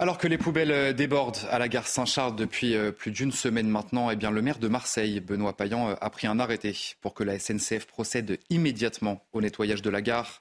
[0.00, 3.68] Alors que les poubelles euh, débordent à la gare Saint-Charles depuis euh, plus d'une semaine
[3.68, 7.22] maintenant, eh le maire de Marseille, Benoît Payan, euh, a pris un arrêté pour que
[7.22, 10.40] la SNCF procède immédiatement au nettoyage de la gare.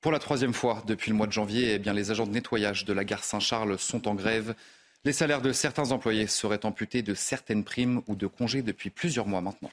[0.00, 2.94] Pour la troisième fois depuis le mois de janvier, eh les agents de nettoyage de
[2.94, 4.54] la gare Saint-Charles sont en grève.
[5.04, 9.26] Les salaires de certains employés seraient amputés de certaines primes ou de congés depuis plusieurs
[9.26, 9.70] mois maintenant.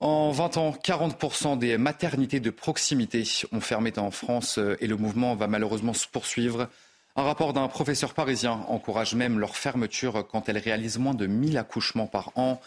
[0.00, 4.96] En 20 ans, 40% des maternités de proximité ont fermé en France euh, et le
[4.96, 6.68] mouvement va malheureusement se poursuivre.
[7.16, 11.58] Un rapport d'un professeur parisien encourage même leur fermeture quand elles réalisent moins de 1000
[11.58, 12.60] accouchements par an.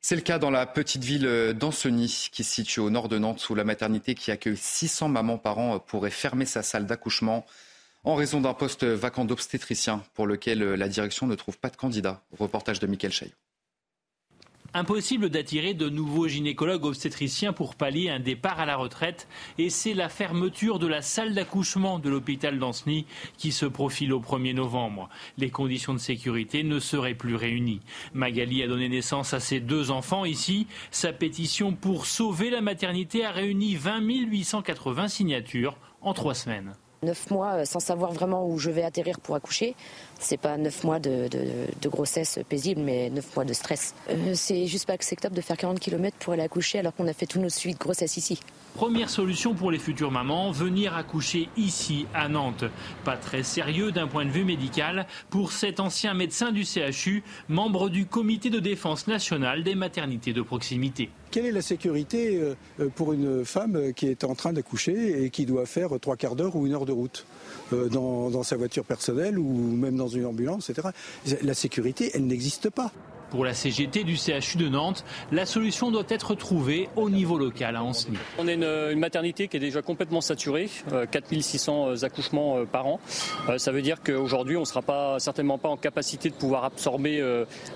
[0.00, 3.50] C'est le cas dans la petite ville d'Anceny, qui se situe au nord de Nantes,
[3.50, 7.44] où la maternité qui accueille 600 mamans par an pourrait fermer sa salle d'accouchement
[8.04, 12.22] en raison d'un poste vacant d'obstétricien pour lequel la direction ne trouve pas de candidat.
[12.38, 13.34] Reportage de Michael Chaillot.
[14.74, 19.26] Impossible d'attirer de nouveaux gynécologues obstétriciens pour pallier un départ à la retraite
[19.56, 23.06] et c'est la fermeture de la salle d'accouchement de l'hôpital d'Anceny
[23.38, 25.08] qui se profile au 1er novembre.
[25.38, 27.80] Les conditions de sécurité ne seraient plus réunies.
[28.12, 30.66] Magali a donné naissance à ses deux enfants ici.
[30.90, 36.74] Sa pétition pour sauver la maternité a réuni 20 880 signatures en trois semaines.
[37.02, 39.76] Neuf mois euh, sans savoir vraiment où je vais atterrir pour accoucher.
[40.18, 41.28] C'est pas neuf mois de,
[41.88, 43.94] grossesse paisible, mais neuf mois de stress.
[44.10, 47.12] Euh, c'est juste pas acceptable de faire 40 km pour aller accoucher alors qu'on a
[47.12, 48.40] fait tous nos suites de grossesse ici.
[48.74, 52.64] Première solution pour les futures mamans, venir accoucher ici à Nantes.
[53.04, 57.88] Pas très sérieux d'un point de vue médical pour cet ancien médecin du CHU, membre
[57.88, 61.10] du comité de défense nationale des maternités de proximité.
[61.30, 65.44] Quelle est la sécurité euh, pour une femme qui est en train d'accoucher et qui
[65.44, 67.26] doit faire trois quarts d'heure ou une heure de route
[67.72, 70.88] euh, dans, sa voiture personnelle ou même dans une ambulance, etc.
[71.42, 72.92] La sécurité, elle n'existe pas.
[73.30, 77.76] Pour la CGT du CHU de Nantes, la solution doit être trouvée au niveau local
[77.76, 78.16] à Anceny.
[78.38, 80.70] On est une, maternité qui est déjà complètement saturée,
[81.10, 83.00] 4600 euh, accouchements par an.
[83.58, 87.22] Ça veut dire qu'aujourd'hui, on ne sera pas, certainement pas en capacité de pouvoir absorber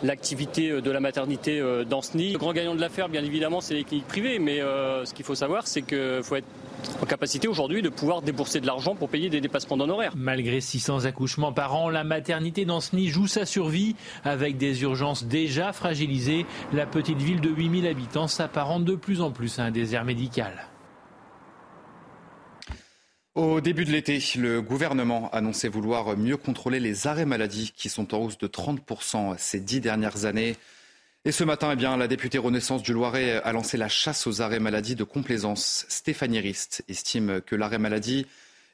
[0.02, 2.32] l'activité de la maternité d'Anceny.
[2.32, 5.34] Le grand gagnant de l'affaire, bien évidemment, c'est les cliniques privées, mais ce qu'il faut
[5.34, 6.46] savoir, c'est qu'il faut être
[7.00, 10.14] en capacité aujourd'hui de pouvoir débourser de l'argent pour payer des dépassements d'honoraires.
[10.16, 15.72] Malgré 600 accouchements par an, la maternité d'Anceny joue sa survie avec des urgences déjà
[15.72, 16.46] fragilisées.
[16.72, 20.68] La petite ville de 8000 habitants s'apparente de plus en plus à un désert médical.
[23.34, 28.14] Au début de l'été, le gouvernement annonçait vouloir mieux contrôler les arrêts maladie qui sont
[28.14, 30.56] en hausse de 30% ces dix dernières années.
[31.24, 34.42] Et ce matin, eh bien, la députée Renaissance du Loiret a lancé la chasse aux
[34.42, 35.86] arrêts maladie de complaisance.
[35.88, 38.26] Stéphanie Rist estime que l'arrêt maladie,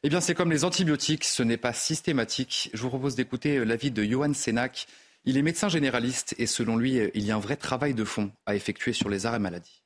[0.02, 2.70] eh bien, c'est comme les antibiotiques, ce n'est pas systématique.
[2.72, 4.86] Je vous propose d'écouter l'avis de Johan Sénac.
[5.26, 8.30] Il est médecin généraliste et selon lui, il y a un vrai travail de fond
[8.46, 9.82] à effectuer sur les arrêts maladie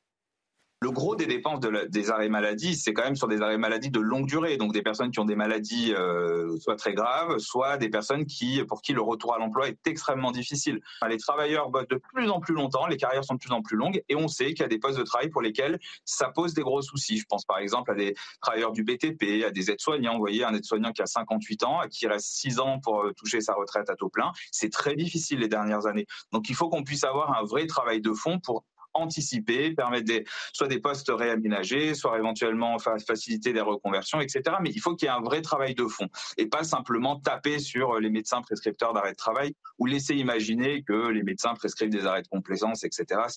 [0.83, 4.01] le gros des dépenses des arrêts maladie, c'est quand même sur des arrêts maladie de
[4.01, 7.89] longue durée, donc des personnes qui ont des maladies euh, soit très graves, soit des
[7.89, 10.81] personnes qui, pour qui le retour à l'emploi est extrêmement difficile.
[11.09, 13.77] les travailleurs bossent de plus en plus longtemps, les carrières sont de plus en plus
[13.77, 16.53] longues, et on sait qu'il y a des postes de travail pour lesquels ça pose
[16.53, 17.19] des gros soucis.
[17.19, 20.15] Je pense par exemple à des travailleurs du BTP, à des aides-soignants.
[20.15, 23.41] Vous voyez, un aide-soignant qui a 58 ans, qui reste 6 ans pour euh, toucher
[23.41, 26.07] sa retraite à taux plein, c'est très difficile les dernières années.
[26.33, 30.25] Donc il faut qu'on puisse avoir un vrai travail de fond pour anticiper, permettre des,
[30.53, 34.43] soit des postes réaménagés, soit éventuellement faciliter des reconversions, etc.
[34.61, 37.59] Mais il faut qu'il y ait un vrai travail de fond et pas simplement taper
[37.59, 42.07] sur les médecins prescripteurs d'arrêt de travail ou laisser imaginer que les médecins prescrivent des
[42.07, 43.05] arrêts de complaisance, etc.
[43.29, 43.37] Ce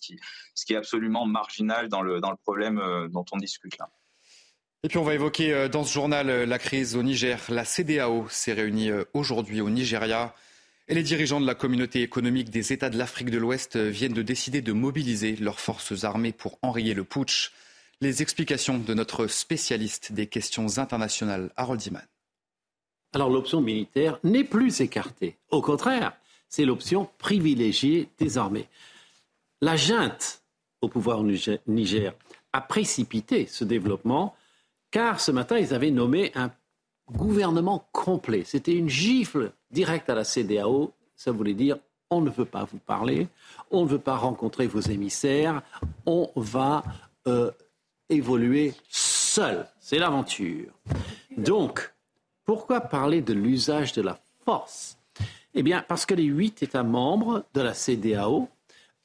[0.66, 3.90] qui, est absolument marginal dans le, dans le problème euh, dont on discute là.
[4.84, 7.40] Et puis on va évoquer euh, dans ce journal euh, la crise au Niger.
[7.50, 10.34] La CDAO s'est réunie aujourd'hui au Nigeria.
[10.88, 14.22] Et les dirigeants de la communauté économique des États de l'Afrique de l'Ouest viennent de
[14.22, 17.52] décider de mobiliser leurs forces armées pour enrayer le putsch.
[18.02, 22.04] Les explications de notre spécialiste des questions internationales, Harold Iman.
[23.14, 25.38] Alors l'option militaire n'est plus écartée.
[25.50, 26.14] Au contraire,
[26.50, 28.68] c'est l'option privilégiée désormais.
[29.62, 30.44] La junte
[30.82, 31.24] au pouvoir
[31.66, 32.14] Niger
[32.54, 34.36] a précipité ce développement
[34.92, 36.52] car ce matin, ils avaient nommé un
[37.12, 38.44] gouvernement complet.
[38.46, 40.94] C'était une gifle directe à la CDAO.
[41.16, 41.78] Ça voulait dire
[42.10, 43.28] on ne veut pas vous parler,
[43.72, 45.62] on ne veut pas rencontrer vos émissaires,
[46.06, 46.84] on va
[47.28, 47.52] euh,
[48.10, 49.68] évoluer seul.
[49.80, 50.72] C'est l'aventure.
[51.36, 51.94] Donc,
[52.46, 54.98] pourquoi parler de l'usage de la force?
[55.56, 58.48] Eh bien, parce que les huit États membres de la CDAO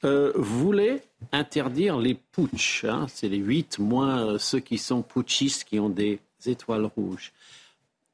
[0.05, 2.85] euh, voulaient interdire les putsch.
[2.85, 3.07] Hein.
[3.09, 7.33] C'est les huit moins euh, ceux qui sont putschistes, qui ont des étoiles rouges.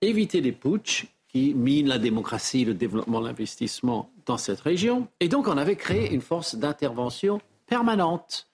[0.01, 1.07] Éviter les putsch
[1.37, 5.07] qui minent la démocratie, le développement, l'investissement dans cette région.
[5.21, 8.47] Et donc, on avait créé une force d'intervention permanente,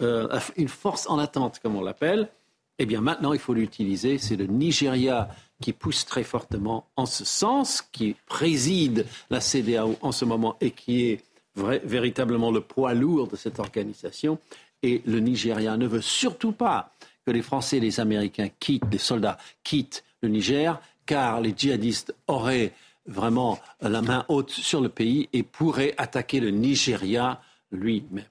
[0.00, 2.30] euh, une force en attente, comme on l'appelle.
[2.78, 4.16] Eh bien, maintenant, il faut l'utiliser.
[4.16, 5.28] C'est le Nigeria
[5.60, 10.70] qui pousse très fortement en ce sens, qui préside la CDAO en ce moment et
[10.70, 11.24] qui est
[11.56, 14.38] véritablement le poids lourd de cette organisation.
[14.82, 16.94] Et le Nigeria ne veut surtout pas
[17.26, 22.14] que les Français et les Américains quittent, les soldats quittent le Niger, car les djihadistes
[22.28, 22.72] auraient
[23.04, 28.26] vraiment la main haute sur le pays et pourraient attaquer le Nigeria lui-même.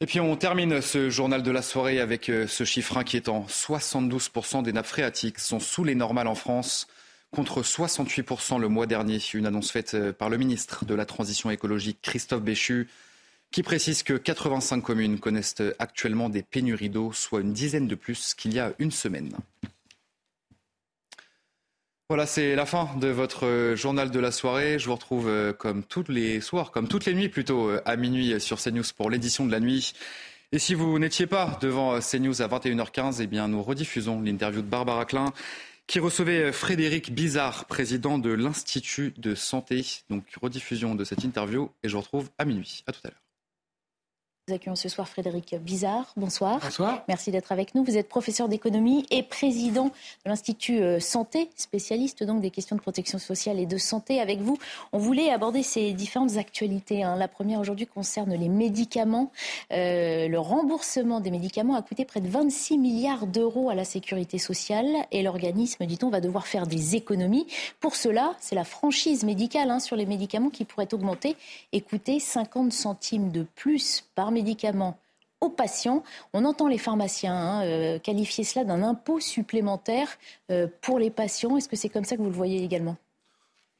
[0.00, 3.46] Et puis on termine ce journal de la soirée avec euh, ce chiffre inquiétant.
[3.48, 6.86] 72% des nappes phréatiques sont sous les normales en France,
[7.30, 9.18] contre 68% le mois dernier.
[9.32, 12.88] Une annonce faite euh, par le ministre de la Transition écologique, Christophe Béchu,
[13.52, 18.34] qui précise que 85 communes connaissent actuellement des pénuries d'eau, soit une dizaine de plus
[18.34, 19.34] qu'il y a une semaine.
[22.10, 24.80] Voilà, c'est la fin de votre euh, journal de la soirée.
[24.80, 27.94] Je vous retrouve euh, comme tous les soirs, comme toutes les nuits plutôt, euh, à
[27.94, 29.92] minuit sur CNews pour l'édition de la nuit.
[30.50, 34.66] Et si vous n'étiez pas devant CNews à 21h15, eh bien nous rediffusons l'interview de
[34.66, 35.32] Barbara Klein
[35.86, 40.02] qui recevait Frédéric Bizarre, président de l'Institut de santé.
[40.10, 42.82] Donc rediffusion de cette interview et je vous retrouve à minuit.
[42.88, 43.29] À tout à l'heure.
[44.50, 46.12] Nous accueillons ce soir Frédéric Bizarre.
[46.16, 46.58] Bonsoir.
[46.60, 47.04] Bonsoir.
[47.06, 47.84] Merci d'être avec nous.
[47.84, 49.90] Vous êtes professeur d'économie et président de
[50.24, 54.20] l'Institut euh, Santé, spécialiste donc des questions de protection sociale et de santé.
[54.20, 54.58] Avec vous,
[54.92, 57.04] on voulait aborder ces différentes actualités.
[57.04, 57.14] Hein.
[57.14, 59.30] La première aujourd'hui concerne les médicaments.
[59.72, 64.38] Euh, le remboursement des médicaments a coûté près de 26 milliards d'euros à la sécurité
[64.38, 67.46] sociale et l'organisme, dit-on, va devoir faire des économies.
[67.78, 71.36] Pour cela, c'est la franchise médicale hein, sur les médicaments qui pourrait augmenter
[71.70, 74.98] et coûter 50 centimes de plus par médicaments
[75.40, 76.02] aux patients.
[76.34, 80.08] On entend les pharmaciens hein, euh, qualifier cela d'un impôt supplémentaire
[80.50, 81.56] euh, pour les patients.
[81.56, 82.98] Est-ce que c'est comme ça que vous le voyez également?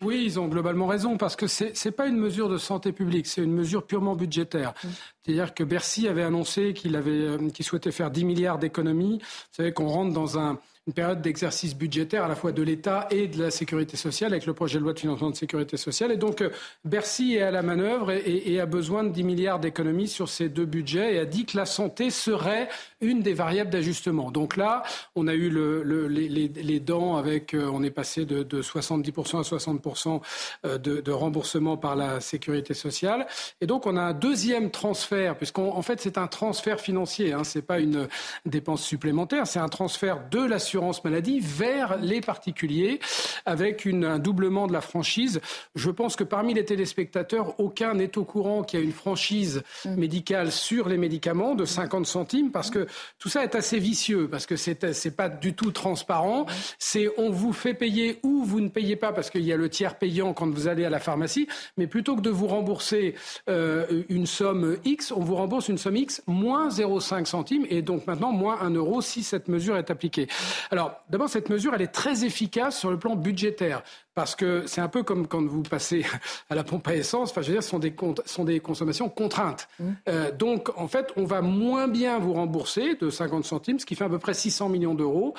[0.02, 3.26] Oui, ils ont globalement raison parce que ce n'est pas une mesure de santé publique,
[3.26, 4.72] c'est une mesure purement budgétaire.
[4.82, 4.88] Mmh.
[5.22, 9.18] C'est-à-dire que Bercy avait annoncé qu'il euh, qu'il souhaitait faire 10 milliards d'économies.
[9.18, 13.07] Vous savez qu'on rentre dans un, une période d'exercice budgétaire à la fois de l'État
[13.10, 16.10] et de la sécurité sociale avec le projet de loi de financement de sécurité sociale.
[16.10, 16.50] Et donc euh,
[16.84, 20.65] Bercy est à la manœuvre et, a besoin de 10 milliards d'économies sur ces deux
[20.65, 22.68] budgets et a dit que la santé serait
[23.00, 24.31] une des variables d'ajustement.
[24.31, 24.83] Donc là,
[25.15, 30.20] on a eu le, les, dents avec, euh, on est passé de, 70% à 60%
[30.65, 33.26] euh, de, remboursement par la sécurité sociale.
[33.60, 37.62] Et donc on a un deuxième transfert, puisqu'en fait c'est un transfert financier, hein, c'est
[37.62, 38.09] pas une
[38.47, 40.70] dépense supplémentaire, c'est un transfert de l'assurance
[41.05, 43.00] maladie vers les particuliers
[43.47, 45.41] avec un doublement de la franchise.
[45.75, 49.62] Je pense que parmi les téléspectateurs, aucun n'est au courant qu'il y a une franchise
[49.84, 49.94] mm.
[49.94, 52.86] médicale sur les médicaments de 50 centimes parce que
[53.18, 56.47] tout ça est assez vicieux parce que c'est n'est pas du tout transparent.
[56.78, 59.68] C'est on vous fait payer ou vous ne payez pas parce qu'il y a le
[59.68, 63.15] tiers payant quand vous allez à la pharmacie, mais plutôt que de vous rembourser
[63.49, 68.07] euh, une somme X, on vous rembourse une somme X moins 0,5 centimes et donc
[68.07, 70.28] maintenant moins 1 euro si cette mesure est appliquée.
[70.70, 73.82] Alors, d'abord, cette mesure, elle est très efficace sur le plan budgétaire.
[74.14, 76.05] Parce que c'est un peu comme quand vous passez
[76.50, 77.30] à la pompe à essence.
[77.30, 77.94] Enfin, je veux dire, ce sont des,
[78.26, 79.68] sont des consommations contraintes.
[79.78, 79.84] Mmh.
[80.08, 83.94] Euh, donc, en fait, on va moins bien vous rembourser de 50 centimes, ce qui
[83.94, 85.34] fait à peu près 600 millions d'euros.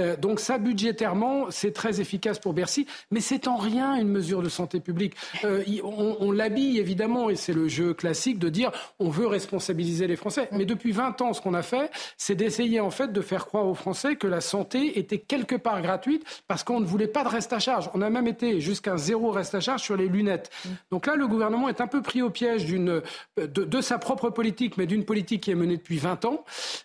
[0.00, 4.42] Euh, donc, ça, budgétairement, c'est très efficace pour Bercy, mais c'est en rien une mesure
[4.42, 5.14] de santé publique.
[5.44, 10.06] Euh, on, on l'habille évidemment, et c'est le jeu classique de dire on veut responsabiliser
[10.06, 10.48] les Français.
[10.50, 10.58] Mmh.
[10.58, 13.66] Mais depuis 20 ans, ce qu'on a fait, c'est d'essayer en fait de faire croire
[13.66, 17.28] aux Français que la santé était quelque part gratuite parce qu'on ne voulait pas de
[17.28, 17.90] reste à charge.
[17.94, 20.50] On a même été jusqu'à zéro reste à charge sur les lunettes.
[20.64, 20.68] Mm.
[20.90, 23.02] Donc là, le gouvernement est un peu pris au piège d'une,
[23.36, 26.44] de, sa propre politique, mais d'une politique qui est menée depuis 20 ans.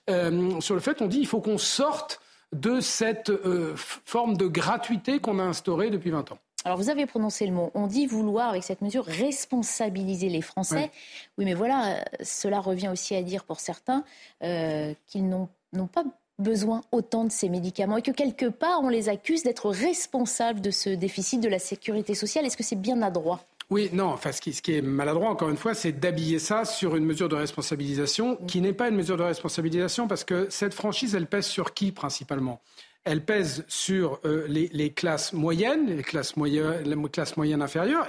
[0.10, 2.22] Euh, sur le fait, on dit il faut qu'on sorte
[2.53, 6.38] de cette euh, forme de gratuité qu'on a instaurée depuis 20 ans.
[6.64, 7.72] Alors vous avez prononcé le mot.
[7.74, 10.92] On dit vouloir, avec cette mesure, responsabiliser les Français.
[11.38, 14.03] Oui, mais voilà, cela revient aussi à dire pour certains
[14.43, 15.48] euh, qu'ils n'ont
[15.92, 16.03] pas
[16.42, 20.72] besoin autant de ces médicaments et que quelque part on les accuse d'être responsables de
[20.72, 22.45] ce déficit de la sécurité sociale.
[22.45, 23.42] Est-ce que c'est bien adroit?
[23.72, 26.66] Oui, non, enfin, ce qui, ce qui, est maladroit, encore une fois, c'est d'habiller ça
[26.66, 30.74] sur une mesure de responsabilisation qui n'est pas une mesure de responsabilisation parce que cette
[30.74, 32.60] franchise, elle pèse sur qui principalement?
[33.04, 38.08] Elle pèse sur euh, les, classes moyennes, les classes moyennes, inférieures.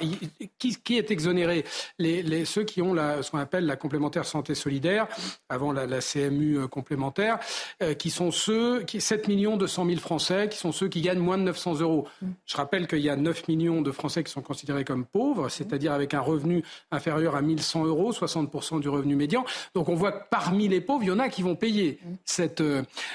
[0.58, 1.64] Qui, est exonéré?
[1.98, 5.08] Les, Ceux qui ont la, ce qu'on appelle la complémentaire santé solidaire,
[5.48, 7.38] avant la, CMU euh, complémentaire,
[7.82, 11.20] euh, qui sont ceux, qui, 7 millions 200 000 Français, qui sont ceux qui gagnent
[11.20, 12.06] moins de 900 euros.
[12.44, 15.92] Je rappelle qu'il y a 9 millions de Français qui sont considérés comme pauvres, c'est-à-dire
[15.92, 19.44] avec un revenu inférieur à 1100 euros, 60% du revenu médian.
[19.74, 22.62] Donc on voit que parmi les pauvres, il y en a qui vont payer cette,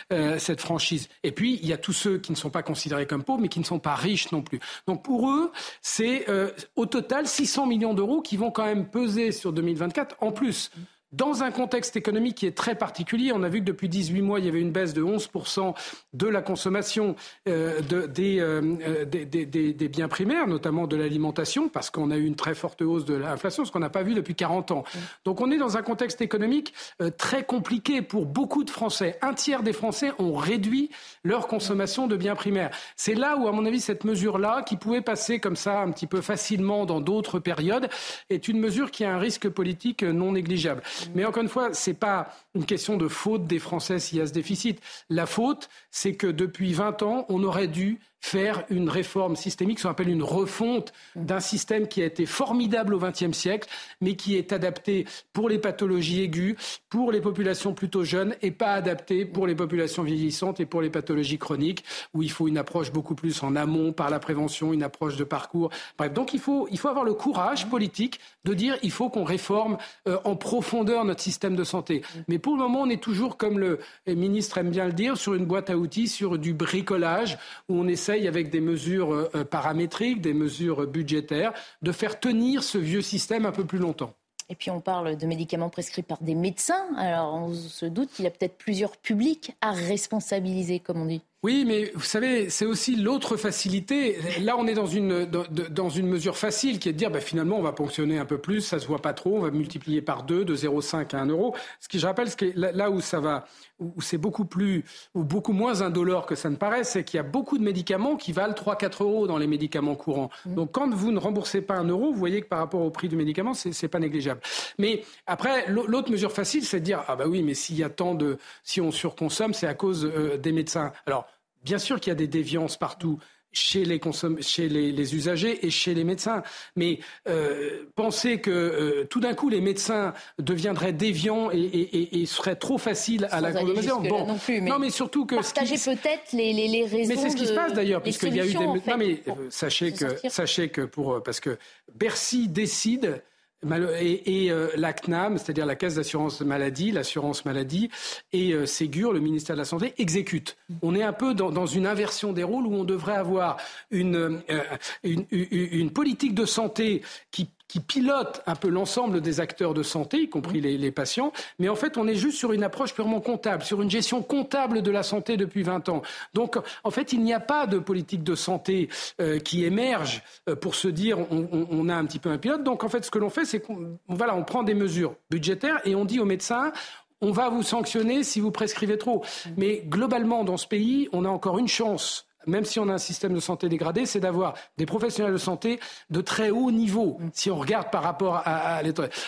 [0.10, 1.10] cette franchise.
[1.24, 3.60] Et puis, y a tous ceux qui ne sont pas considérés comme pauvres, mais qui
[3.60, 4.60] ne sont pas riches non plus.
[4.88, 9.32] Donc pour eux, c'est euh, au total 600 millions d'euros qui vont quand même peser
[9.32, 10.72] sur 2024 en plus
[11.14, 13.32] dans un contexte économique qui est très particulier.
[13.34, 15.74] On a vu que depuis 18 mois, il y avait une baisse de 11%
[16.14, 17.16] de la consommation
[17.48, 22.36] euh, euh, euh, des, des, biens primaires, notamment de l'alimentation, parce qu'on a eu une
[22.36, 24.84] très forte hausse de l'inflation, ce qu'on n'a pas vu depuis 40 ans.
[25.24, 26.74] Donc on est dans un contexte économique
[27.18, 29.18] très compliqué pour beaucoup de Français.
[29.22, 30.90] Un tiers des Français ont réduit
[31.24, 32.72] leur consommation de biens primaires.
[32.96, 36.08] C'est là où, à mon avis, cette mesure-là, qui pouvait passer comme ça un petit
[36.08, 37.90] peu facilement dans d'autres périodes,
[38.30, 40.82] est une mesure qui a un risque politique non négligeable.
[41.16, 44.22] Mais encore une fois, ce n'est pas une question de faute des Français s'il y
[44.22, 44.82] a ce déficit.
[45.10, 49.84] La faute, c'est que depuis 20 ans, on aurait dû faire une réforme systémique, ce
[49.84, 53.70] qu'on appelle une refonte d'un système qui a été formidable au XXe siècle,
[54.02, 56.56] mais qui est adapté pour les pathologies aiguës,
[56.90, 60.90] pour les populations plutôt jeunes, et pas adapté pour les populations vieillissantes et pour les
[60.90, 64.84] pathologies chroniques, où il faut une approche beaucoup plus en amont par la prévention, une
[64.84, 65.70] approche de parcours.
[65.98, 69.24] Bref, donc il faut, il faut avoir le courage politique de dire il faut qu'on
[69.24, 72.02] réforme euh, en profondeur notre système de santé.
[72.28, 75.34] Mais pour le moment, on est toujours, comme le ministre aime bien le dire, sur
[75.34, 77.38] une boîte à outils, sur du bricolage,
[77.70, 82.64] où on essaie avec des mesures euh, euh, paramétriques, des mesures budgétaires, de faire tenir
[82.64, 84.14] ce vieux système un peu plus longtemps.
[84.50, 86.88] Et puis on parle de médicaments prescrits par des médecins.
[86.96, 91.22] Alors on se doute qu'il y a peut-être plusieurs publics à responsabiliser, comme on dit.
[91.44, 94.18] Oui, mais vous savez, c'est aussi l'autre facilité.
[94.42, 97.58] Là, on est dans une, dans, une mesure facile qui est de dire, bah, finalement,
[97.58, 100.24] on va ponctionner un peu plus, ça se voit pas trop, on va multiplier par
[100.24, 101.56] deux, de 0,5 à 1 euro.
[101.80, 103.46] Ce qui, je rappelle, ce qui là où ça va,
[103.80, 104.84] où c'est beaucoup plus,
[105.14, 108.16] ou beaucoup moins indolore que ça ne paraît, c'est qu'il y a beaucoup de médicaments
[108.16, 110.32] qui valent 3-4 euros dans les médicaments courants.
[110.48, 110.56] Mmh.
[110.56, 113.10] Donc, quand vous ne remboursez pas un euro, vous voyez que par rapport au prix
[113.10, 114.42] du médicament, c'est, pas négligeable.
[114.80, 117.90] Mais après, l'autre mesure facile, c'est de dire, ah bah oui, mais s'il y a
[117.90, 120.92] tant de, si on surconsomme, c'est à cause euh, des médecins.
[121.06, 121.28] Alors,
[121.68, 123.20] Bien sûr qu'il y a des déviances partout
[123.52, 124.00] chez les,
[124.40, 126.44] chez les, usagers et chez les médecins.
[126.78, 132.78] Mais euh, penser que euh, tout d'un coup les médecins deviendraient déviants et, seraient trop
[132.78, 134.02] faciles à la consommation.
[134.02, 137.14] Bon, non, plus, mais non, mais surtout que partager peut-être les, les, raisons.
[137.14, 138.66] Mais c'est ce qui se passe d'ailleurs, puisqu'il y a eu des.
[138.66, 141.58] non, mais euh, sachez que sachez que pour parce que
[141.94, 143.22] Bercy décide
[143.64, 147.90] et, euh, la CNAM, c'est-à-dire la Caisse d'assurance maladie, l'assurance maladie,
[148.32, 150.58] et euh, Ségur, le ministère de la Santé, exécutent.
[150.82, 153.58] On est un peu dans, une inversion des rôles où on devrait avoir
[153.90, 154.64] une, euh,
[155.04, 160.22] une, une politique de santé qui qui pilote un peu l'ensemble des acteurs de santé,
[160.22, 161.34] y compris les, patients.
[161.60, 164.82] Mais en fait, on est juste sur une approche purement comptable, sur une gestion comptable
[164.82, 166.02] de la santé depuis 20 ans.
[166.34, 168.90] Donc, en fait, il n'y a pas de politique de santé
[169.20, 172.64] euh, qui émerge euh, pour se dire on, a un petit peu un pilote.
[172.64, 175.80] Donc, en fait, ce que l'on fait, c'est qu'on voilà, on prend des mesures budgétaires
[175.86, 176.72] et on dit aux médecins
[177.20, 179.24] on va vous sanctionner si vous prescrivez trop.
[179.58, 182.98] Mais globalement, dans ce pays, on a encore une chance même si on a un
[182.98, 187.52] système de santé dégradé, c'est d'avoir des professionnels de santé de très haut niveau, si
[187.52, 188.84] on regarde par rapport à, à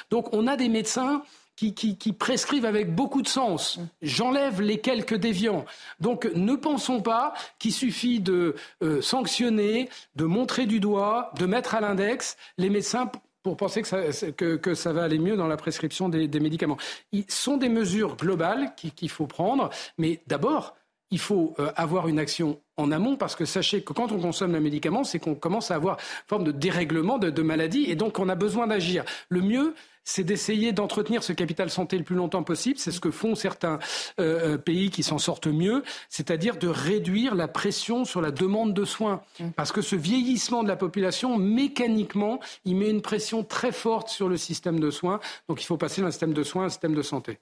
[0.09, 1.21] Donc on a des médecins
[1.55, 3.79] qui, qui, prescrivent avec beaucoup de sens.
[4.01, 5.65] J'enlève les quelques déviants.
[5.99, 11.75] Donc ne pensons pas qu'il suffit de euh, sanctionner, de montrer du doigt, de mettre
[11.75, 13.11] à l'index les médecins
[13.43, 16.77] pour penser que ça, que, ça, va aller mieux dans la prescription des, médicaments.
[17.13, 20.75] Ce sont des mesures globales qu'il faut prendre, mais d'abord,
[21.11, 24.55] il faut euh, avoir une action en amont parce que sachez que quand on consomme
[24.55, 27.95] un médicament, c'est qu'on commence à avoir une forme de dérèglement de, de maladie et
[27.95, 29.03] donc on a besoin d'agir.
[29.29, 29.73] Le mieux,
[30.09, 32.79] c'est d'essayer d'entretenir ce capital santé le plus longtemps possible.
[32.79, 33.77] C'est ce que font certains
[34.19, 38.73] euh, euh, pays qui s'en sortent mieux, c'est-à-dire de réduire la pression sur la demande
[38.73, 39.21] de soins.
[39.39, 39.49] Mmh.
[39.55, 44.29] Parce que ce vieillissement de la population, mécaniquement, il met une pression très forte sur
[44.29, 45.19] le système de soins.
[45.47, 47.39] Donc il faut passer d'un système de soins à un système de santé.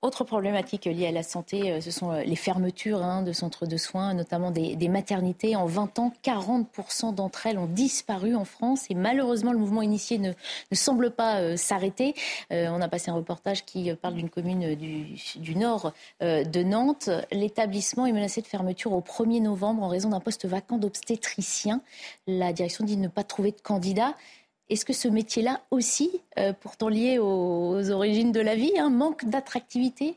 [0.00, 3.66] Autre problématique liée à la santé, euh, ce sont euh, les fermetures hein, de centres
[3.66, 5.56] de soins, notamment des, maternités.
[5.56, 10.18] En 20 ans, 40% d'entre elles ont disparu en France et malheureusement, le mouvement initié
[10.18, 10.32] ne,
[10.70, 12.14] semble pas euh, s'arrêter.
[12.50, 17.10] on a passé un reportage qui parle d'une commune du, nord de Nantes.
[17.32, 21.80] L'établissement est menacé de fermeture au 1er novembre en raison d'un poste vacant d'obstétricien.
[22.28, 24.14] La direction dit ne pas trouver de candidat.
[24.70, 29.24] Est-ce que ce métier-là aussi, euh, pourtant lié aux, origines de la vie, hein, manque
[29.24, 30.16] d'attractivité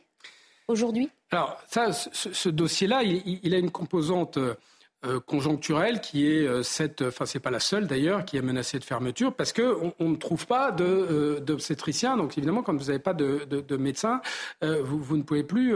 [0.67, 1.09] aujourd'hui?
[1.31, 7.25] Alors ça, ce, dossier-là, il, a une composante euh, conjoncturelle qui est euh, cette, enfin
[7.25, 10.45] c'est pas la seule d'ailleurs, qui est menacée de fermeture parce qu'on on ne trouve
[10.45, 12.17] pas d'obstétricien.
[12.17, 14.19] Donc évidemment, quand vous n'avez pas de, de, médecin,
[14.61, 15.73] vous, ne pouvez plus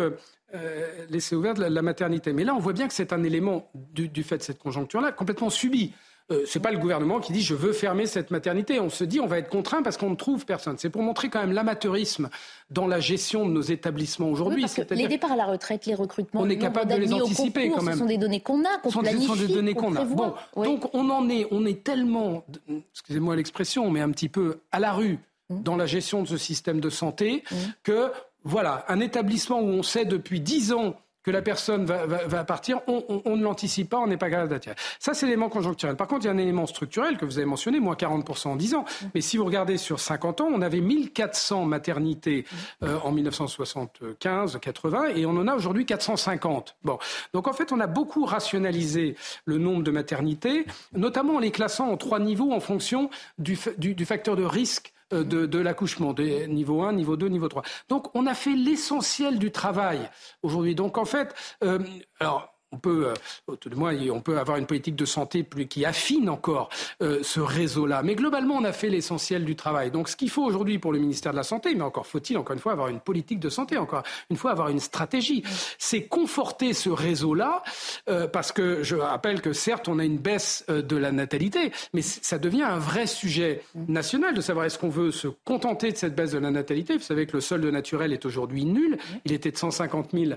[1.10, 2.34] laisser ouverte la, maternité.
[2.34, 5.14] Mais là, on voit bien que c'est un élément du, du fait de cette conjoncture-là
[5.14, 5.94] complètement subi.
[6.32, 8.80] Euh, ce n'est pas le gouvernement qui dit je veux fermer cette maternité.
[8.80, 10.76] On se dit on va être contraint parce qu'on ne trouve personne.
[10.80, 12.30] C'est pour montrer quand même l'amateurisme
[12.72, 14.66] dans la gestion de nos établissements aujourd'hui.
[14.90, 17.94] les départs à la retraite, les recrutements, on est capable de les anticiper quand même.
[17.94, 20.04] Ce sont des données qu'on a, qu'on planifie, Ce sont des données qu'on a.
[20.04, 22.44] Bon, donc on en est, on est tellement,
[22.92, 25.62] excusez-moi l'expression, mais un petit peu à la rue mmh.
[25.62, 27.56] dans la gestion de ce système de santé mmh.
[27.84, 28.12] que
[28.44, 30.96] voilà, un établissement où on sait depuis dix ans
[31.26, 34.76] que la personne va, partir, on, ne l'anticipe pas, on n'est pas capable d'attirer.
[35.00, 35.96] Ça, c'est l'élément conjoncturel.
[35.96, 38.56] Par contre, il y a un élément structurel que vous avez mentionné, moins 40% en
[38.56, 38.86] 10 ans.
[39.16, 42.46] Mais si vous regardez sur 50 ans, on avait 1400 maternités
[42.84, 46.76] euh, en 1975-80 et on en a aujourd'hui 450.
[46.84, 47.00] Bon.
[47.34, 51.90] Donc en fait, on a beaucoup rationalisé le nombre de maternités, notamment en les classant
[51.90, 56.16] en trois niveaux en fonction du, du facteur de risque euh, de, l'accouchement,
[56.48, 57.64] niveau 1, niveau 2, niveau 3.
[57.90, 60.10] Donc on a fait l'essentiel du travail
[60.42, 60.74] aujourd'hui.
[60.74, 61.80] Donc en fait, euh,
[62.20, 65.86] alors on peut, euh, tout de moins, on peut avoir une politique de santé qui
[65.86, 66.70] affine encore
[67.02, 68.04] euh, ce réseau-là.
[68.04, 69.92] Mais globalement, on a fait l'essentiel du travail.
[69.92, 72.54] Donc, ce qu'il faut aujourd'hui pour le ministère de la Santé, mais encore faut-il, encore
[72.54, 75.44] une fois, avoir une politique de santé, encore une fois, avoir une stratégie,
[75.78, 77.64] c'est conforter ce réseau-là,
[78.10, 82.02] euh, parce que je rappelle que certes, on a une baisse de la natalité, mais
[82.02, 86.16] ça devient un vrai sujet national de savoir est-ce qu'on veut se contenter de cette
[86.16, 86.98] baisse de la natalité.
[86.98, 88.98] Vous savez que le solde naturel est aujourd'hui nul.
[89.24, 90.32] Il était de 150 000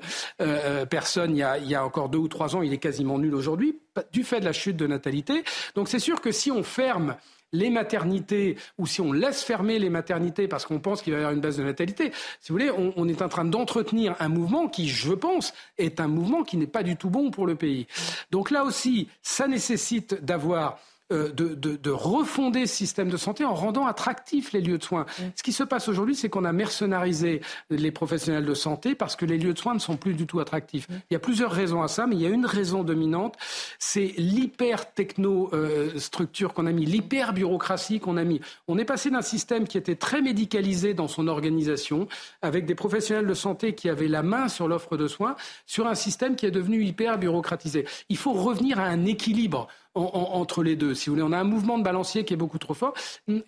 [0.88, 3.18] personnes il y, a, il y a encore deux ou trois ans, il est quasiment
[3.18, 3.78] nul aujourd'hui,
[4.12, 5.44] du fait de la chute de natalité.
[5.74, 7.16] Donc c'est sûr que si on ferme
[7.52, 11.22] les maternités ou si on laisse fermer les maternités parce qu'on pense qu'il va y
[11.22, 14.68] avoir une baisse de natalité, si vous voulez, on, est en train d'entretenir un mouvement
[14.68, 17.86] qui, je pense, est un mouvement qui n'est pas du tout bon pour le pays.
[18.30, 20.78] Donc là aussi, ça nécessite d'avoir
[21.10, 25.06] euh, de, refonder ce système de santé en rendant attractifs les lieux de soins.
[25.36, 29.24] Ce qui se passe aujourd'hui, c'est qu'on a mercenarisé les professionnels de santé parce que
[29.24, 30.86] les lieux de soins ne sont plus du tout attractifs.
[31.10, 33.36] Il y a plusieurs raisons à ça, mais il y a une raison dominante,
[33.78, 38.42] c'est l'hyper-techno-structure qu'on a mis, l'hyper-bureaucratie qu'on a mis.
[38.68, 42.06] On est passé d'un système qui était très médicalisé dans son organisation,
[42.42, 45.94] avec des professionnels de santé qui avaient la main sur l'offre de soins, sur un
[45.94, 47.86] système qui est devenu hyper-bureaucratisé.
[48.10, 50.94] Il faut revenir à un équilibre entre les deux.
[50.94, 52.94] Si vous voulez, on a un mouvement de balancier qui est beaucoup trop fort.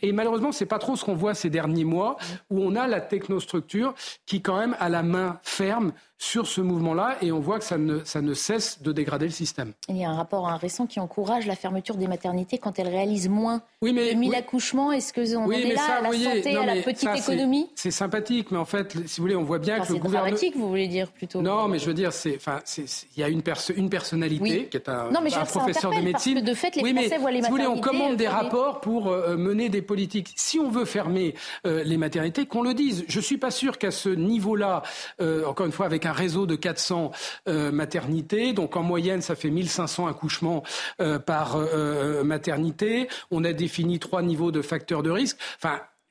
[0.02, 2.16] Et malheureusement, c'est pas trop ce qu'on voit ces derniers mois,
[2.50, 3.94] où on a la technostructure
[4.26, 7.78] qui, quand même, a la main ferme sur ce mouvement-là et on voit que ça
[7.78, 9.72] ne, ça ne cesse de dégrader le système.
[9.88, 12.88] Il y a un rapport un récent qui encourage la fermeture des maternités quand elles
[12.88, 14.92] réalisent moins oui, mais, de 1000 accouchements.
[14.92, 17.70] Est-ce que on est là à la santé, à la petite économie?
[17.74, 20.36] C'est sympathique, mais en fait, si vous voulez, on voit bien que le gouvernement...
[20.36, 23.28] C'est dramatique, vous voulez dire plutôt Non, mais je veux dire, enfin, il y a
[23.30, 23.42] une,
[23.76, 25.10] une personnalité qui est un,
[25.46, 26.34] professeur de médecine.
[26.34, 27.44] Parce que de fait, les Français voient les maternités...
[27.44, 30.34] Si vous voulez, on commande des rapports pour euh, mener des politiques.
[30.36, 31.34] Si on veut fermer
[31.66, 33.06] euh, les maternités, qu'on le dise.
[33.08, 34.82] Je suis pas sûr qu'à ce niveau-là,
[35.22, 37.12] euh, encore une fois, avec un réseau de 400
[37.48, 38.52] euh, maternité.
[38.52, 40.62] Donc en moyenne, ça fait 1500 accouchements
[41.00, 43.08] euh, par euh, maternité.
[43.30, 45.38] On a défini trois niveaux de facteurs de risque.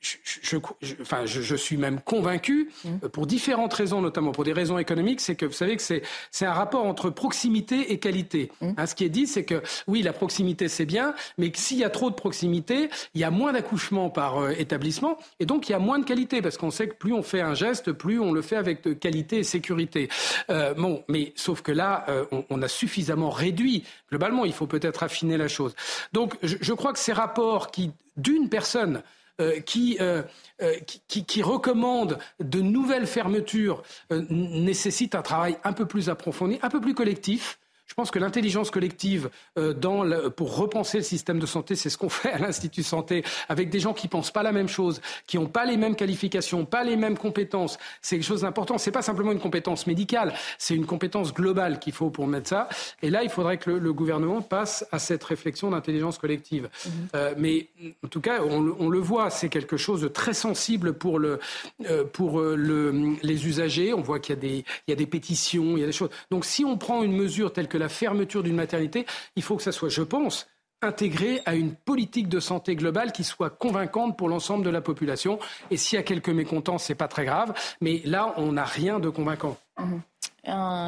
[0.00, 0.56] Je,
[1.02, 2.88] enfin, je, suis même convaincu, mmh.
[3.04, 6.02] euh, pour différentes raisons, notamment pour des raisons économiques, c'est que vous savez que c'est,
[6.30, 8.50] c'est un rapport entre proximité et qualité.
[8.60, 8.70] Mmh.
[8.78, 11.84] Hein, ce qui est dit, c'est que oui, la proximité, c'est bien, mais s'il y
[11.84, 15.72] a trop de proximité, il y a moins d'accouchements par euh, établissement, et donc il
[15.72, 18.18] y a moins de qualité, parce qu'on sait que plus on fait un geste, plus
[18.18, 20.08] on le fait avec de qualité et sécurité.
[20.48, 23.84] Euh, bon, mais sauf que là, on, on, a suffisamment réduit.
[24.10, 25.74] Globalement, il faut peut-être affiner la chose.
[26.12, 29.02] Donc, je, je crois que ces rapports qui, d'une personne,
[29.40, 29.60] euh,
[30.00, 30.22] euh,
[30.62, 30.74] euh,
[31.08, 33.82] qui, qui, recommande de nouvelles fermetures
[34.28, 37.58] nécessite un travail un peu plus approfondi, un peu plus collectif.
[37.90, 41.98] Je pense que l'intelligence collective euh, dans pour repenser le système de santé, c'est ce
[41.98, 45.38] qu'on fait à l'Institut Santé avec des gens qui pensent pas la même chose, qui
[45.38, 47.78] n'ont pas les mêmes qualifications, pas les mêmes compétences.
[48.00, 48.78] C'est quelque chose d'important.
[48.78, 52.68] C'est pas simplement une compétence médicale, c'est une compétence globale qu'il faut pour mettre ça.
[53.02, 56.70] Et là, il faudrait que le, gouvernement passe à cette réflexion d'intelligence collective.
[56.86, 56.92] Mhm.
[57.16, 57.66] Euh, mais
[58.04, 61.40] en tout cas, on, le voit, c'est quelque chose de très sensible pour, le,
[61.86, 63.92] euh, pour le, les usagers.
[63.92, 65.92] On voit qu'il y, a des, il y a des pétitions, il y a des
[65.92, 66.10] choses.
[66.30, 69.62] Donc si on prend une mesure telle que la fermeture d'une maternité, il faut que
[69.62, 70.46] ça soit, je pense,
[70.82, 75.38] intégré à une politique de santé globale qui soit convaincante pour l'ensemble de la population.
[75.70, 77.52] Et s'il y a quelques mécontents, ce n'est pas très grave.
[77.80, 79.58] Mais là, on n'a rien de convaincant.
[79.78, 79.98] Mmh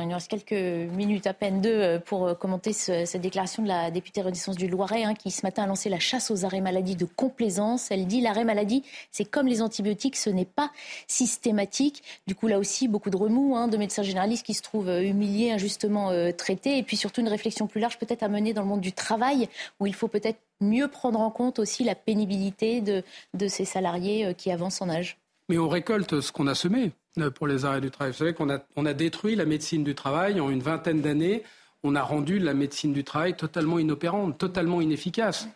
[0.02, 3.68] il nous reste quelques minutes à peine, deux, euh, pour euh, commenter cette déclaration de
[3.68, 6.60] la députée Renaissance du Loiret, hein, qui ce matin a lancé la chasse aux arrêts
[6.60, 7.90] maladie de complaisance.
[7.90, 10.70] Elle dit l'arrêt maladie, c'est comme les antibiotiques, ce n'est pas
[11.06, 12.02] systématique.
[12.26, 15.02] Du coup, là aussi, beaucoup de remous hein, de médecins généralistes qui se trouvent euh,
[15.02, 16.78] humiliés, injustement traités.
[16.78, 19.48] Et puis surtout, une réflexion plus large peut-être à mener dans le monde du travail,
[19.80, 23.02] où il faut peut-être mieux prendre en compte aussi la pénibilité de,
[23.34, 25.21] de ces salariés qui avancent en âge.
[25.48, 26.92] Mais on récolte ce qu'on a semé.
[27.18, 28.12] Euh, pour les arrêts du travail.
[28.12, 31.42] Vous savez qu'on a, on a détruit la médecine du travail en une vingtaine d'années.
[31.82, 35.46] On a rendu la médecine du travail totalement inopérante, totalement inefficace.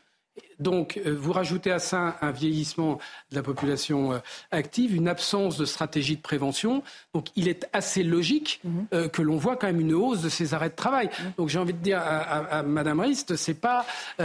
[0.59, 2.99] Donc, euh, vous rajoutez à ça un vieillissement
[3.31, 4.19] de la population euh,
[4.51, 6.83] active, une absence de stratégie de prévention.
[7.15, 8.87] Donc, il est assez logique mhm.
[8.95, 11.07] euh, que l'on voit quand même une hausse de ces arrêts de travail.
[11.07, 11.33] Mhm.
[11.37, 13.85] Donc, j'ai envie de dire à, à, Madame Rist, c'est pas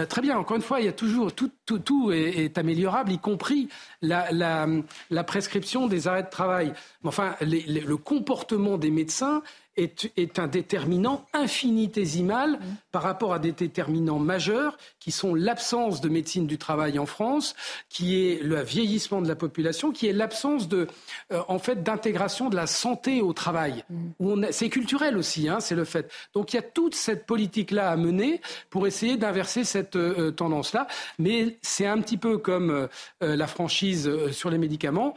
[0.10, 0.38] très bien.
[0.38, 3.68] Encore une fois, il y a toujours tout, tout, tout est, améliorable, y compris
[4.02, 4.68] la, la,
[5.10, 6.74] la, prescription des arrêts de travail.
[7.04, 9.42] Enfin, le comportement des médecins
[9.78, 12.60] est, un déterminant infinitésimal
[12.92, 17.56] par rapport à des déterminants majeurs qui sont l'absence de médecine du travail en France,
[17.90, 20.88] qui est le vieillissement de la population, qui est l'absence de,
[21.32, 23.84] euh, en fait, d'intégration de la santé au travail.
[24.20, 24.48] Mm.
[24.52, 26.12] c'est culturel aussi, hein, c'est le fait.
[26.34, 30.32] Donc il y a toute cette politique-là à mener pour essayer d'inverser cette euh, euh,
[30.32, 30.88] tendance-là.
[31.20, 32.88] Mais c'est un petit peu comme
[33.22, 35.14] la franchise sur les médicaments.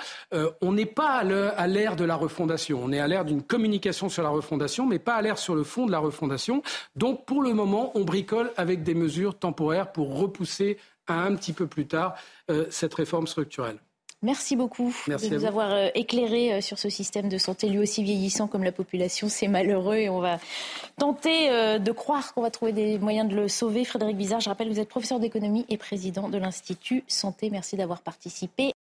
[0.61, 1.23] on n'est pas
[1.57, 2.81] à l'ère de la refondation.
[2.83, 5.65] On est à l'ère d'une communication sur la refondation mais pas à l'air sur le
[5.65, 6.63] fond de la refondation.
[6.97, 11.53] Donc, pour le moment, on bricole avec des mesures temporaires pour repousser à un petit
[11.53, 12.15] peu plus tard
[12.51, 13.79] euh, cette réforme structurelle.
[14.23, 18.03] Merci beaucoup de nous avoir euh, éclairé euh, sur ce système de santé, lui aussi
[18.03, 19.29] vieillissant comme la population.
[19.29, 20.39] C'est malheureux et on va
[20.99, 23.85] tenter de croire qu'on va trouver des moyens de le sauver.
[23.85, 27.51] Frédéric Bizarre, je rappelle, vous êtes professeur d'économie et président de l'Institut Santé.
[27.51, 28.75] Merci d'avoir participé